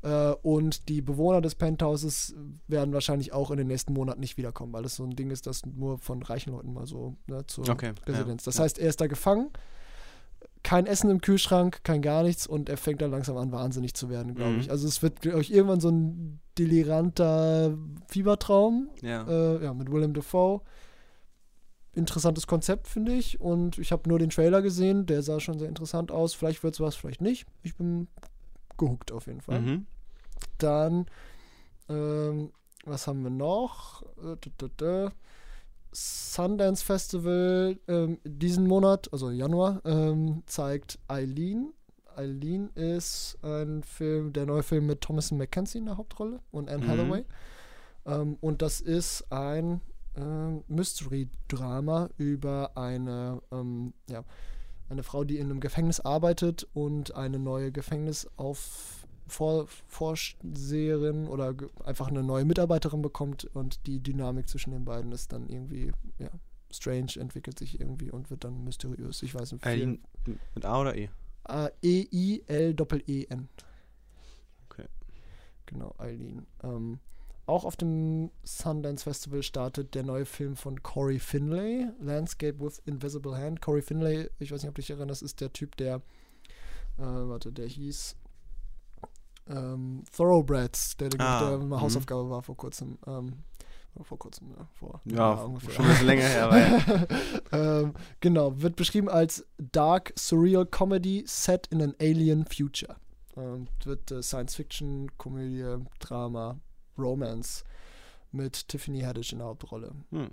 Äh, 0.02 0.32
und 0.42 0.88
die 0.88 1.00
Bewohner 1.00 1.40
des 1.40 1.54
Penthouses 1.54 2.34
werden 2.66 2.92
wahrscheinlich 2.92 3.32
auch 3.32 3.52
in 3.52 3.58
den 3.58 3.68
nächsten 3.68 3.92
Monaten 3.92 4.18
nicht 4.18 4.36
wiederkommen, 4.36 4.72
weil 4.72 4.82
das 4.82 4.96
so 4.96 5.04
ein 5.04 5.14
Ding 5.14 5.30
ist, 5.30 5.46
das 5.46 5.64
nur 5.64 5.98
von 5.98 6.24
reichen 6.24 6.50
Leuten 6.54 6.72
mal 6.72 6.86
so 6.88 7.14
ne, 7.28 7.46
zur 7.46 7.68
Okay. 7.68 7.92
Residenz. 8.04 8.44
Ja. 8.44 8.50
Das 8.50 8.58
heißt, 8.58 8.78
er 8.80 8.88
ist 8.88 9.00
da 9.00 9.06
gefangen, 9.06 9.50
kein 10.64 10.86
Essen 10.86 11.08
im 11.10 11.20
Kühlschrank, 11.20 11.84
kein 11.84 12.02
gar 12.02 12.24
nichts 12.24 12.48
und 12.48 12.68
er 12.68 12.76
fängt 12.76 13.00
dann 13.00 13.12
langsam 13.12 13.36
an, 13.36 13.52
wahnsinnig 13.52 13.94
zu 13.94 14.10
werden, 14.10 14.34
glaube 14.34 14.54
Mhm. 14.54 14.60
ich. 14.60 14.70
Also 14.72 14.88
es 14.88 15.00
wird, 15.02 15.20
glaube 15.20 15.40
ich, 15.40 15.54
irgendwann 15.54 15.78
so 15.78 15.90
ein 15.90 16.40
deliranter 16.58 17.78
Fiebertraum 18.08 18.88
Ja. 19.02 19.22
äh, 19.28 19.62
ja, 19.64 19.72
mit 19.72 19.92
Willem 19.92 20.14
Dafoe. 20.14 20.62
Interessantes 21.96 22.46
Konzept, 22.46 22.88
finde 22.88 23.12
ich. 23.14 23.40
Und 23.40 23.78
ich 23.78 23.90
habe 23.90 24.08
nur 24.08 24.18
den 24.18 24.30
Trailer 24.30 24.62
gesehen, 24.62 25.06
der 25.06 25.22
sah 25.22 25.40
schon 25.40 25.58
sehr 25.58 25.68
interessant 25.68 26.12
aus. 26.12 26.34
Vielleicht 26.34 26.62
wird 26.62 26.74
es 26.74 26.80
was, 26.80 26.94
vielleicht 26.94 27.22
nicht. 27.22 27.46
Ich 27.62 27.74
bin 27.76 28.08
gehuckt 28.76 29.12
auf 29.12 29.26
jeden 29.26 29.40
Fall. 29.40 29.60
Mhm. 29.60 29.86
Dann, 30.58 31.06
ähm, 31.88 32.52
was 32.84 33.06
haben 33.06 33.22
wir 33.22 33.30
noch? 33.30 34.02
Äh. 34.22 35.10
Sundance 35.92 36.84
Festival 36.84 37.78
ähm, 37.88 38.18
diesen 38.22 38.66
Monat, 38.66 39.10
also 39.12 39.30
Januar, 39.30 39.80
ähm, 39.86 40.42
zeigt 40.44 40.98
Eileen. 41.08 41.72
Eileen 42.14 42.68
ist 42.74 43.38
ein 43.42 43.82
Film, 43.82 44.34
der 44.34 44.44
neue 44.44 44.62
Film 44.62 44.86
mit 44.86 45.00
Thomas 45.00 45.32
Mackenzie 45.32 45.78
in 45.78 45.86
der 45.86 45.96
Hauptrolle 45.96 46.40
und 46.50 46.68
Anne 46.68 46.84
Mhm. 46.84 46.88
Hathaway. 46.88 47.24
Ähm, 48.04 48.36
und 48.42 48.60
das 48.60 48.82
ist 48.82 49.32
ein 49.32 49.80
ähm, 50.16 50.64
Mystery-Drama 50.68 52.10
über 52.16 52.76
eine, 52.76 53.40
ähm, 53.52 53.92
ja, 54.08 54.24
eine 54.88 55.02
Frau, 55.02 55.24
die 55.24 55.38
in 55.38 55.50
einem 55.50 55.60
Gefängnis 55.60 56.00
arbeitet 56.00 56.66
und 56.74 57.14
eine 57.14 57.38
neue 57.38 57.72
Gefängnisauf 57.72 59.06
Vor 59.28 59.66
Vorsteherin 59.88 61.26
oder 61.26 61.54
einfach 61.84 62.08
eine 62.08 62.22
neue 62.22 62.44
Mitarbeiterin 62.44 63.02
bekommt 63.02 63.44
und 63.54 63.86
die 63.86 64.00
Dynamik 64.00 64.48
zwischen 64.48 64.70
den 64.70 64.84
beiden 64.84 65.10
ist 65.10 65.32
dann 65.32 65.48
irgendwie, 65.48 65.92
ja, 66.18 66.30
strange, 66.70 67.12
entwickelt 67.16 67.58
sich 67.58 67.80
irgendwie 67.80 68.10
und 68.10 68.30
wird 68.30 68.44
dann 68.44 68.62
mysteriös. 68.64 69.22
Ich 69.22 69.34
weiß 69.34 69.52
nicht. 69.52 69.66
Eileen 69.66 70.00
mit 70.54 70.64
A 70.64 70.80
oder 70.80 70.96
E? 70.96 71.08
äh, 71.48 71.70
E-I-L-E-E-N. 71.82 73.48
Okay. 74.68 74.86
Genau, 75.66 75.94
Eileen. 75.98 76.46
Ähm, 76.62 76.98
auch 77.46 77.64
auf 77.64 77.76
dem 77.76 78.30
Sundance 78.42 79.04
Festival 79.04 79.42
startet 79.42 79.94
der 79.94 80.02
neue 80.02 80.26
Film 80.26 80.56
von 80.56 80.82
Corey 80.82 81.18
Finlay, 81.18 81.86
Landscape 82.00 82.58
with 82.60 82.82
Invisible 82.86 83.36
Hand. 83.36 83.60
Corey 83.62 83.82
Finlay, 83.82 84.28
ich 84.38 84.50
weiß 84.50 84.62
nicht, 84.62 84.68
ob 84.68 84.74
du 84.74 84.82
dich 84.82 84.90
erinnerst, 84.90 85.22
ist 85.22 85.40
der 85.40 85.52
Typ, 85.52 85.76
der, 85.76 85.96
äh, 86.98 87.02
warte, 87.02 87.52
der 87.52 87.66
hieß 87.68 88.16
ähm, 89.48 90.02
Thoroughbreds, 90.14 90.96
der, 90.96 91.08
Ah, 91.18 91.48
der 91.50 91.58
mal 91.58 91.76
mhm. 91.76 91.80
Hausaufgabe 91.80 92.28
war 92.28 92.42
vor 92.42 92.56
kurzem. 92.56 92.98
Ähm, 93.06 93.44
vor 94.02 94.18
kurzem, 94.18 94.50
ja, 94.50 94.66
vor 94.74 95.00
Ja, 95.04 95.32
ungefähr. 95.34 95.72
schon 95.72 95.84
ein 95.86 95.90
bisschen 95.92 96.06
länger 96.06 96.24
her, 96.24 96.44
aber 96.44 96.58
ja. 96.58 97.06
ähm, 97.82 97.94
genau, 98.20 98.60
wird 98.60 98.76
beschrieben 98.76 99.08
als 99.08 99.46
Dark 99.56 100.12
Surreal 100.18 100.66
Comedy 100.66 101.24
set 101.26 101.68
in 101.68 101.80
an 101.80 101.94
alien 102.00 102.44
future. 102.44 102.96
Ähm, 103.36 103.68
wird 103.84 104.10
äh, 104.10 104.22
Science 104.22 104.54
Fiction, 104.56 105.10
Komödie, 105.16 105.64
Drama, 105.98 106.58
Romance 106.98 107.64
mit 108.32 108.68
Tiffany 108.68 109.00
Haddish 109.00 109.32
in 109.32 109.38
der 109.38 109.48
Hauptrolle. 109.48 109.92
Hm. 110.10 110.30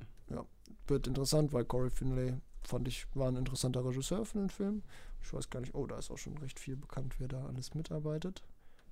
Wird 0.88 1.07
interessant, 1.07 1.53
weil 1.53 1.64
Corey 1.64 1.90
Finlay 1.90 2.35
fand 2.64 2.88
ich 2.90 3.07
war 3.15 3.30
ein 3.30 3.38
interessanter 3.38 3.85
Regisseur 3.85 4.26
für 4.26 4.40
den 4.40 4.49
Film. 4.49 4.84
Ich 5.22 5.31
weiß 5.34 5.49
gar 5.49 5.61
nicht, 5.61 5.73
oh, 5.76 5.85
da 5.88 5.98
ist 5.98 6.11
auch 6.11 6.18
schon 6.18 6.38
recht 6.40 6.60
viel 6.60 6.76
bekannt, 6.76 7.15
wer 7.19 7.30
da 7.30 7.45
alles 7.45 7.73
mitarbeitet. 7.73 8.44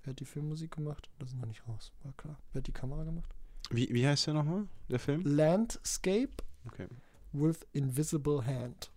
Wer 0.03 0.11
hat 0.11 0.19
die 0.19 0.25
Filmmusik 0.25 0.71
gemacht? 0.71 1.09
Das 1.19 1.29
ist 1.29 1.37
noch 1.37 1.47
nicht 1.47 1.67
raus, 1.67 1.91
war 2.03 2.13
klar. 2.13 2.37
Wer 2.53 2.59
hat 2.59 2.67
die 2.67 2.71
Kamera 2.71 3.03
gemacht? 3.03 3.29
Wie, 3.69 3.89
wie 3.93 4.07
heißt 4.07 4.27
der 4.27 4.35
nochmal, 4.35 4.67
der 4.89 4.99
Film? 4.99 5.21
Landscape 5.25 6.31
Okay. 6.67 6.87
with 7.33 7.65
Invisible 7.73 8.45
Hand. 8.45 8.89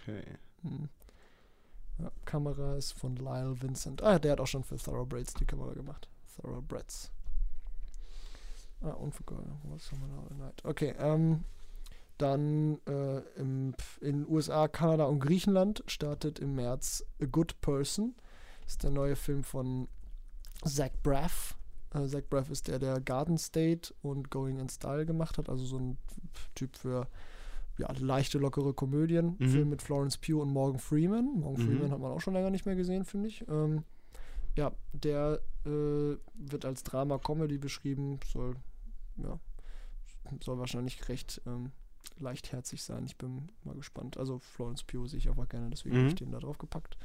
Okay. 0.00 0.22
Hm. 0.62 0.88
Ja, 1.98 2.10
Kamera 2.24 2.76
ist 2.76 2.92
von 2.92 3.16
Lyle 3.16 3.60
Vincent. 3.60 4.02
Ah, 4.02 4.18
der 4.18 4.32
hat 4.32 4.40
auch 4.40 4.46
schon 4.46 4.64
für 4.64 4.76
Thoroughbreds 4.76 5.34
die 5.34 5.44
Kamera 5.44 5.72
gemacht. 5.74 6.08
Thoroughbreds. 6.40 7.10
Ah, 8.94 9.10
Girl. 9.26 9.44
Was 9.64 9.90
haben 9.92 10.00
wir? 10.00 10.36
Night. 10.44 10.64
Okay, 10.64 10.94
ähm, 10.98 11.44
dann 12.18 12.78
äh, 12.86 13.18
im, 13.38 13.74
in 14.00 14.26
USA, 14.28 14.68
Kanada 14.68 15.04
und 15.04 15.20
Griechenland 15.20 15.82
startet 15.86 16.38
im 16.38 16.54
März 16.54 17.04
A 17.20 17.26
Good 17.26 17.60
Person. 17.60 18.14
Das 18.62 18.72
ist 18.72 18.82
der 18.82 18.90
neue 18.90 19.16
Film 19.16 19.44
von 19.44 19.88
Zach 20.64 20.90
Braff. 21.02 21.56
Äh, 21.94 22.06
Zach 22.06 22.22
Braff 22.30 22.50
ist 22.50 22.68
der, 22.68 22.78
der 22.78 23.00
Garden 23.00 23.38
State 23.38 23.94
und 24.02 24.30
Going 24.30 24.58
in 24.58 24.68
Style 24.68 25.04
gemacht 25.04 25.38
hat. 25.38 25.48
Also 25.48 25.64
so 25.64 25.78
ein 25.78 25.98
Typ 26.54 26.76
für 26.76 27.06
ja, 27.78 27.92
leichte, 27.98 28.38
lockere 28.38 28.72
Komödien. 28.72 29.36
Mhm. 29.38 29.48
Film 29.50 29.68
mit 29.68 29.82
Florence 29.82 30.16
Pugh 30.16 30.40
und 30.40 30.50
Morgan 30.50 30.78
Freeman. 30.78 31.40
Morgan 31.40 31.62
Mhm. 31.62 31.68
Freeman 31.68 31.90
hat 31.90 32.00
man 32.00 32.12
auch 32.12 32.20
schon 32.20 32.32
länger 32.34 32.50
nicht 32.50 32.66
mehr 32.66 32.76
gesehen, 32.76 33.04
finde 33.04 33.28
ich. 33.28 33.46
Ähm, 33.48 33.84
ja, 34.56 34.72
der 34.94 35.40
äh, 35.66 36.16
wird 36.34 36.64
als 36.64 36.82
Drama-Comedy 36.82 37.58
beschrieben. 37.58 38.18
Soll, 38.32 38.54
ja, 39.22 39.38
soll 40.42 40.58
wahrscheinlich 40.58 41.08
recht 41.08 41.40
ähm, 41.46 41.72
leichtherzig 42.18 42.82
sein. 42.82 43.04
Ich 43.06 43.16
bin 43.16 43.48
mal 43.64 43.74
gespannt. 43.74 44.16
Also 44.16 44.38
Florence 44.38 44.82
Pugh 44.84 45.06
sehe 45.06 45.18
ich 45.18 45.28
auch 45.28 45.36
mal 45.36 45.46
gerne, 45.46 45.70
deswegen 45.70 45.94
Mhm. 45.96 46.00
habe 46.00 46.08
ich 46.08 46.14
den 46.16 46.30
da 46.32 46.38
drauf 46.38 46.58
gepackt. 46.58 46.96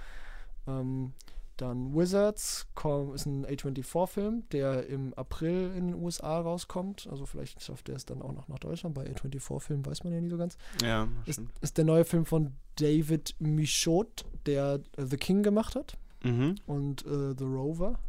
Ähm, 0.67 1.13
dann 1.57 1.93
Wizards 1.93 2.65
ist 3.13 3.25
ein 3.27 3.45
A24-Film, 3.45 4.49
der 4.51 4.87
im 4.87 5.13
April 5.13 5.71
in 5.75 5.89
den 5.89 5.95
USA 6.01 6.39
rauskommt. 6.39 7.07
Also 7.11 7.27
vielleicht 7.27 7.61
schafft 7.61 7.87
er 7.89 7.95
es 7.97 8.05
dann 8.05 8.21
auch 8.23 8.31
noch 8.33 8.47
nach 8.47 8.57
Deutschland. 8.57 8.95
Bei 8.95 9.05
A24-Filmen 9.05 9.85
weiß 9.85 10.03
man 10.03 10.13
ja 10.13 10.21
nie 10.21 10.29
so 10.29 10.37
ganz. 10.37 10.57
Ja, 10.81 11.07
Ist, 11.25 11.41
ist 11.59 11.77
der 11.77 11.85
neue 11.85 12.03
Film 12.05 12.25
von 12.25 12.53
David 12.77 13.35
Michaud, 13.39 14.25
der 14.47 14.79
äh, 14.97 15.05
The 15.05 15.17
King 15.17 15.43
gemacht 15.43 15.75
hat 15.75 15.97
Mhm. 16.23 16.55
und 16.65 17.05
äh, 17.05 17.35
The 17.37 17.43
Rover. 17.43 17.99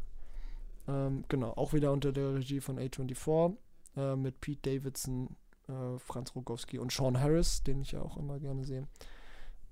Ähm, 0.89 1.25
genau, 1.29 1.51
auch 1.53 1.73
wieder 1.75 1.93
unter 1.93 2.13
der 2.13 2.35
Regie 2.35 2.61
von 2.61 2.79
A24 2.79 3.55
äh, 3.97 4.17
mit 4.17 4.41
Pete 4.41 4.71
Davidson, 4.71 5.37
äh, 5.69 5.99
Franz 5.99 6.35
Rogowski 6.35 6.79
und 6.79 6.93
Sean 6.93 7.19
Harris, 7.21 7.63
den 7.63 7.83
ich 7.83 7.93
ja 7.93 8.03
auch 8.03 8.17
immer 8.17 8.39
gerne 8.41 8.65
sehe. 8.65 8.87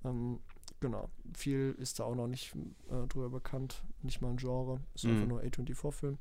Ähm, 0.03 0.39
genau, 0.79 1.09
viel 1.35 1.75
ist 1.79 1.99
da 1.99 2.05
auch 2.05 2.15
noch 2.15 2.27
nicht 2.27 2.55
äh, 2.89 3.07
drüber 3.07 3.29
bekannt, 3.29 3.83
nicht 4.01 4.21
mal 4.21 4.29
ein 4.31 4.37
Genre, 4.37 4.79
ist 4.95 5.05
Mhm. 5.05 5.11
einfach 5.11 5.27
nur 5.27 5.41
A24-Film. 5.41 6.17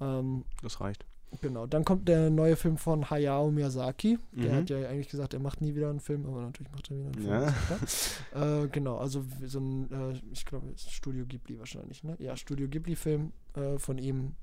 Ähm, 0.00 0.44
Das 0.62 0.80
reicht. 0.80 1.04
Genau, 1.42 1.66
dann 1.66 1.84
kommt 1.84 2.08
der 2.08 2.30
neue 2.30 2.56
Film 2.56 2.78
von 2.78 3.10
Hayao 3.10 3.50
Miyazaki. 3.50 4.18
Der 4.32 4.52
Mhm. 4.52 4.56
hat 4.56 4.70
ja 4.70 4.78
eigentlich 4.88 5.10
gesagt, 5.10 5.34
er 5.34 5.40
macht 5.40 5.60
nie 5.60 5.74
wieder 5.74 5.90
einen 5.90 6.00
Film, 6.00 6.24
aber 6.24 6.40
natürlich 6.40 6.72
macht 6.72 6.90
er 6.90 6.96
wieder 6.96 7.06
einen 7.08 7.14
Film. 7.16 7.28
Ja. 7.28 7.54
klar. 8.32 8.62
äh, 8.64 8.68
genau, 8.68 8.96
also 8.96 9.22
so 9.44 9.60
ein, 9.60 9.90
äh, 9.92 10.18
ich 10.32 10.46
glaube, 10.46 10.72
Studio 10.76 11.26
Ghibli 11.26 11.58
wahrscheinlich, 11.58 12.02
ne? 12.02 12.16
Ja, 12.18 12.34
Studio 12.34 12.66
Ghibli-Film 12.66 13.32
äh, 13.54 13.78
von 13.78 13.98
ihm, 13.98 14.36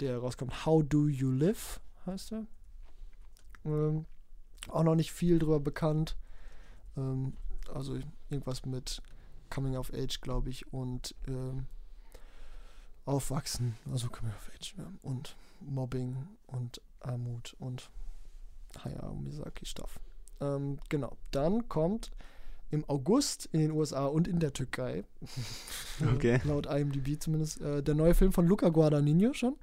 der 0.00 0.18
rauskommt. 0.18 0.66
How 0.66 0.82
Do 0.86 1.08
You 1.08 1.30
Live 1.30 1.80
heißt 2.06 2.32
er. 2.32 2.46
Ähm, 3.64 4.06
auch 4.68 4.82
noch 4.82 4.94
nicht 4.94 5.12
viel 5.12 5.38
drüber 5.38 5.60
bekannt. 5.60 6.16
Ähm, 6.96 7.34
also 7.72 7.98
irgendwas 8.30 8.64
mit 8.64 9.02
Coming 9.50 9.76
of 9.76 9.92
Age, 9.92 10.20
glaube 10.20 10.50
ich, 10.50 10.72
und 10.72 11.14
ähm, 11.28 11.66
Aufwachsen, 13.04 13.76
also 13.90 14.08
Coming 14.08 14.32
of 14.32 14.50
Age, 14.54 14.74
ja. 14.78 14.90
Und 15.02 15.36
Mobbing 15.60 16.16
und 16.46 16.80
Armut 17.00 17.54
und 17.58 17.90
Hayao 18.84 19.14
Miyazaki-Stuff. 19.14 20.00
Ähm, 20.40 20.78
genau. 20.88 21.16
Dann 21.30 21.68
kommt 21.68 22.10
im 22.70 22.84
August 22.88 23.46
in 23.52 23.60
den 23.60 23.70
USA 23.70 24.06
und 24.06 24.26
in 24.26 24.40
der 24.40 24.52
Türkei, 24.52 25.04
Okay. 26.14 26.40
laut 26.44 26.66
IMDb 26.66 27.20
zumindest, 27.20 27.60
äh, 27.60 27.82
der 27.82 27.94
neue 27.94 28.14
Film 28.14 28.32
von 28.32 28.46
Luca 28.46 28.68
Guadagnino 28.68 29.32
schon. 29.34 29.56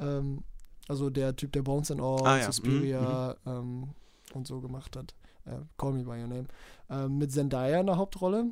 Ähm, 0.00 0.42
also 0.88 1.10
der 1.10 1.34
Typ, 1.36 1.52
der 1.52 1.62
Bones 1.62 1.90
and 1.90 2.00
All, 2.00 2.26
Ah, 2.26 2.38
ja. 2.38 2.44
Suspiria 2.46 3.36
ähm, 3.46 3.88
und 4.34 4.46
so 4.46 4.60
gemacht 4.60 4.96
hat. 4.96 5.14
Äh, 5.46 5.56
Call 5.76 5.92
Me 5.92 6.04
By 6.04 6.10
Your 6.22 6.28
Name. 6.28 6.46
Ähm, 6.90 7.18
mit 7.18 7.32
Zendaya 7.32 7.80
in 7.80 7.86
der 7.86 7.96
Hauptrolle. 7.96 8.46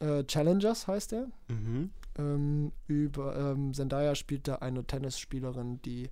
Äh, 0.00 0.24
Challengers 0.24 0.86
heißt 0.86 1.12
er. 1.12 1.28
Mhm. 1.48 1.90
Ähm, 2.18 2.72
über 2.86 3.36
ähm, 3.36 3.72
Zendaya 3.74 4.14
spielt 4.14 4.46
da 4.48 4.56
eine 4.56 4.84
Tennisspielerin, 4.84 5.80
die 5.82 6.10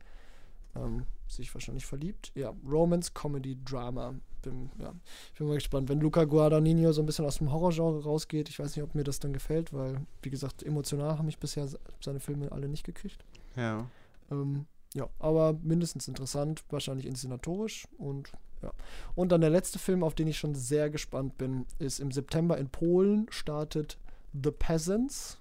ähm, 0.75 1.05
sich 1.29 1.53
wahrscheinlich 1.55 1.87
verliebt. 1.87 2.33
Ja, 2.35 2.53
Romance, 2.69 3.13
Comedy, 3.15 3.59
Drama. 3.65 4.15
Bin, 4.43 4.71
ja, 4.81 4.93
ich 5.33 5.39
bin 5.39 5.47
mal 5.47 5.55
gespannt. 5.55 5.89
Wenn 5.89 6.01
Luca 6.01 6.25
Guadagnino 6.25 6.91
so 6.93 7.01
ein 7.01 7.07
bisschen 7.07 7.25
aus 7.25 7.39
dem 7.39 7.53
Horrorgenre 7.53 8.03
rausgeht, 8.03 8.49
ich 8.49 8.59
weiß 8.59 8.75
nicht, 8.75 8.83
ob 8.83 8.95
mir 8.97 9.05
das 9.05 9.21
dann 9.21 9.33
gefällt, 9.33 9.73
weil, 9.73 10.01
wie 10.23 10.31
gesagt, 10.31 10.65
emotional 10.65 11.17
haben 11.17 11.27
mich 11.27 11.39
bisher 11.39 11.69
se- 11.69 11.79
seine 12.01 12.19
Filme 12.19 12.51
alle 12.51 12.69
nicht 12.69 12.83
gekriegt. 12.85 13.25
Ja. 13.55 13.87
Ähm, 14.33 14.67
ja, 14.95 15.09
aber 15.19 15.55
mindestens 15.63 16.09
interessant, 16.09 16.65
wahrscheinlich 16.71 17.07
inszenatorisch 17.07 17.89
und 17.99 18.33
ja. 18.63 18.73
Und 19.15 19.33
dann 19.33 19.41
der 19.41 19.51
letzte 19.51 19.79
Film, 19.79 20.05
auf 20.05 20.15
den 20.15 20.29
ich 20.29 20.39
schon 20.39 20.55
sehr 20.55 20.89
gespannt 20.89 21.37
bin, 21.37 21.67
ist 21.79 21.99
im 21.99 22.13
September 22.13 22.57
in 22.59 22.69
Polen 22.69 23.27
startet 23.31 23.99
The 24.33 24.51
Peasants. 24.51 25.39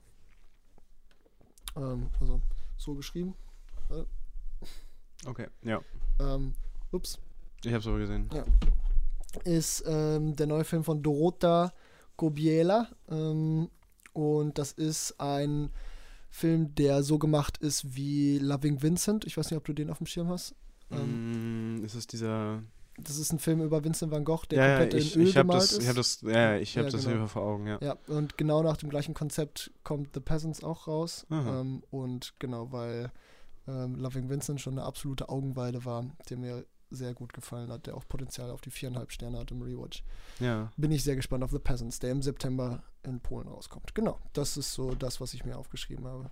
Ähm, 1.75 2.09
also 2.19 2.41
so 2.77 2.95
geschrieben. 2.95 3.35
Okay. 5.25 5.47
Ja. 5.63 5.81
Ähm, 6.19 6.53
ups. 6.91 7.19
Ich 7.63 7.73
hab's 7.73 7.85
aber 7.85 7.99
gesehen. 7.99 8.27
ist 9.43 9.83
ähm, 9.85 10.35
der 10.35 10.47
neue 10.47 10.63
Film 10.63 10.83
von 10.83 11.03
Dorota 11.03 11.73
Gobiela. 12.17 12.89
Ähm, 13.09 13.69
und 14.13 14.57
das 14.57 14.71
ist 14.71 15.19
ein 15.19 15.69
Film, 16.31 16.73
der 16.75 17.03
so 17.03 17.19
gemacht 17.19 17.57
ist 17.57 17.95
wie 17.95 18.39
Loving 18.39 18.81
Vincent. 18.81 19.25
Ich 19.25 19.37
weiß 19.37 19.51
nicht, 19.51 19.57
ob 19.57 19.65
du 19.65 19.73
den 19.73 19.89
auf 19.89 19.97
dem 19.99 20.07
Schirm 20.07 20.29
hast. 20.29 20.55
Ähm, 20.89 21.75
Mm, 21.79 21.83
ist 21.85 21.93
es 21.95 22.07
dieser. 22.07 22.63
Das 22.97 23.17
ist 23.17 23.31
ein 23.31 23.39
Film 23.39 23.61
über 23.61 23.83
Vincent 23.83 24.11
van 24.11 24.23
Gogh, 24.25 24.45
der 24.49 24.59
ja, 24.59 24.77
komplett 24.79 25.01
ich, 25.03 25.15
in 25.15 25.21
Öl 25.21 25.27
ich 25.27 25.33
gemalt 25.33 25.61
das, 25.61 25.71
ist. 25.73 25.81
ich 25.81 25.87
hab 25.87 25.95
das, 25.95 26.21
ja, 26.21 26.57
ich 26.57 26.77
hab 26.77 26.85
Ja, 26.85 26.91
das 26.91 27.05
genau. 27.05 27.27
vor 27.27 27.41
Augen, 27.43 27.67
ja. 27.67 27.79
ja, 27.81 27.97
und 28.07 28.37
genau 28.37 28.61
nach 28.63 28.77
dem 28.77 28.89
gleichen 28.89 29.13
Konzept 29.13 29.71
kommt 29.83 30.09
The 30.13 30.19
Peasants 30.19 30.63
auch 30.63 30.87
raus. 30.87 31.25
Ähm, 31.31 31.83
und 31.89 32.33
genau, 32.39 32.71
weil 32.71 33.11
ähm, 33.67 33.95
Loving 33.95 34.29
Vincent 34.29 34.59
schon 34.61 34.73
eine 34.73 34.83
absolute 34.83 35.29
Augenweide 35.29 35.83
war, 35.85 36.05
der 36.29 36.37
mir 36.37 36.65
sehr 36.91 37.13
gut 37.13 37.33
gefallen 37.33 37.71
hat, 37.71 37.87
der 37.87 37.95
auch 37.95 38.07
Potenzial 38.07 38.51
auf 38.51 38.61
die 38.61 38.69
viereinhalb 38.71 39.11
Sterne 39.11 39.39
hat 39.39 39.51
im 39.51 39.61
Rewatch. 39.61 40.03
Ja. 40.39 40.71
bin 40.77 40.91
ich 40.91 41.03
sehr 41.03 41.15
gespannt 41.15 41.43
auf 41.43 41.51
The 41.51 41.59
Peasants, 41.59 41.99
der 41.99 42.11
im 42.11 42.21
September 42.21 42.83
in 43.03 43.19
Polen 43.19 43.47
rauskommt. 43.47 43.95
Genau, 43.95 44.19
das 44.33 44.57
ist 44.57 44.73
so 44.73 44.93
das, 44.93 45.19
was 45.21 45.33
ich 45.33 45.45
mir 45.45 45.57
aufgeschrieben 45.57 46.05
habe. 46.05 46.29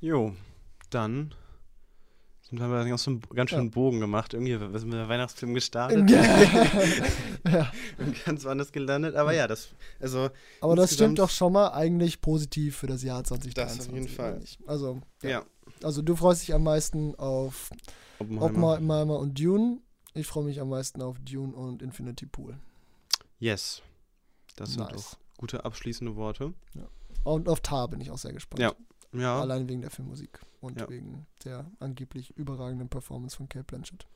Jo, 0.00 0.34
dann 0.90 1.34
sind 2.42 2.58
wir 2.58 2.66
aber 2.66 2.84
ganz, 2.84 3.04
schön- 3.04 3.20
ganz 3.34 3.50
schön 3.50 3.64
Ja. 3.66 3.70
Bogen 3.70 4.00
gemacht. 4.00 4.34
Irgendwie 4.34 4.60
wir 4.60 4.78
sind 4.78 4.90
mit 4.90 4.98
der 4.98 5.08
Weihnachtsfilm 5.08 5.54
gestartet. 5.54 6.10
ja, 7.50 7.72
und 7.98 8.24
ganz 8.24 8.44
woanders 8.44 8.72
gelandet. 8.72 9.14
Aber 9.14 9.32
ja, 9.32 9.46
das, 9.46 9.68
also, 10.00 10.28
aber 10.60 10.76
das 10.76 10.92
stimmt 10.94 11.18
doch 11.18 11.30
schon 11.30 11.52
mal 11.52 11.68
eigentlich 11.68 12.20
positiv 12.20 12.76
für 12.76 12.88
das 12.88 13.02
Jahr 13.02 13.24
2023. 13.24 13.78
Das 13.78 13.88
auf 13.88 13.94
jeden 13.94 14.08
Fall. 14.08 14.40
Also, 14.66 15.00
ja. 15.22 15.30
ja. 15.30 15.46
also 15.82 16.02
du 16.02 16.16
freust 16.16 16.42
dich 16.42 16.52
am 16.52 16.64
meisten 16.64 17.14
auf 17.14 17.70
Oppenheimer. 18.22 18.72
Oppenheimer 18.74 19.18
und 19.18 19.38
Dune. 19.38 19.80
Ich 20.14 20.26
freue 20.26 20.44
mich 20.44 20.60
am 20.60 20.68
meisten 20.68 21.00
auf 21.02 21.18
Dune 21.20 21.54
und 21.54 21.82
Infinity 21.82 22.26
Pool. 22.26 22.56
Yes. 23.38 23.82
Das 24.56 24.72
sind 24.74 24.80
Nice. 24.90 24.94
auch 25.14 25.18
gute 25.38 25.64
abschließende 25.64 26.16
Worte. 26.16 26.52
Und 27.24 27.48
auf 27.48 27.60
Tar 27.60 27.88
bin 27.88 28.00
ich 28.00 28.10
auch 28.10 28.18
sehr 28.18 28.32
gespannt. 28.32 28.60
Ja. 28.60 28.72
Ja. 29.14 29.40
Allein 29.40 29.68
wegen 29.68 29.80
der 29.82 29.90
Filmmusik 29.90 30.40
und 30.60 30.80
Ja. 30.80 30.88
wegen 30.88 31.26
der 31.44 31.70
angeblich 31.80 32.30
überragenden 32.36 32.88
Performance 32.88 33.36
von 33.36 33.48
Kate 33.48 33.64
Blanchett. 33.64 34.06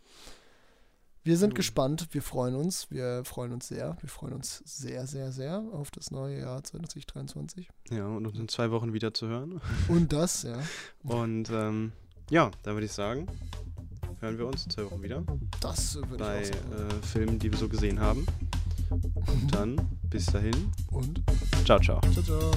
Wir 1.23 1.37
sind 1.37 1.51
Mhm. 1.51 1.57
gespannt, 1.57 2.09
wir 2.13 2.23
freuen 2.23 2.55
uns, 2.55 2.89
wir 2.91 3.25
freuen 3.25 3.53
uns 3.53 3.67
sehr, 3.69 3.97
wir 4.01 4.09
freuen 4.09 4.33
uns 4.35 4.63
sehr, 4.65 5.07
sehr, 5.09 5.33
sehr 5.33 5.59
auf 5.73 5.91
das 5.91 6.11
neue 6.13 6.39
Jahr 6.39 6.63
2023. 6.63 7.69
Ja, 7.91 8.07
und 8.07 8.27
uns 8.27 8.39
in 8.39 8.47
zwei 8.49 8.71
Wochen 8.71 8.93
wieder 8.93 9.13
zu 9.13 9.27
hören. 9.27 9.61
Und 9.89 10.13
das, 10.13 10.45
ja, 10.45 10.57
Und 11.03 11.51
ähm, 11.51 11.93
ja, 12.31 12.51
dann 12.63 12.75
würde 12.75 12.87
ich 12.87 12.93
sagen, 12.93 13.27
hören 14.21 14.39
wir 14.39 14.47
uns 14.47 14.65
in 14.65 14.71
zwei 14.71 14.85
Wochen 14.85 15.03
wieder 15.03 15.23
das 15.61 15.97
würde 15.97 16.17
bei 16.17 16.43
ich 16.43 16.51
äh, 16.51 17.03
Filmen, 17.03 17.39
die 17.39 17.51
wir 17.51 17.59
so 17.59 17.69
gesehen 17.69 18.01
haben. 18.01 18.27
Und 18.91 19.55
dann 19.55 19.77
bis 20.11 20.27
dahin. 20.27 20.71
Und 20.91 21.23
Ciao, 21.65 21.81
ciao. 21.81 22.01
ciao, 22.01 22.23
ciao. 22.23 22.53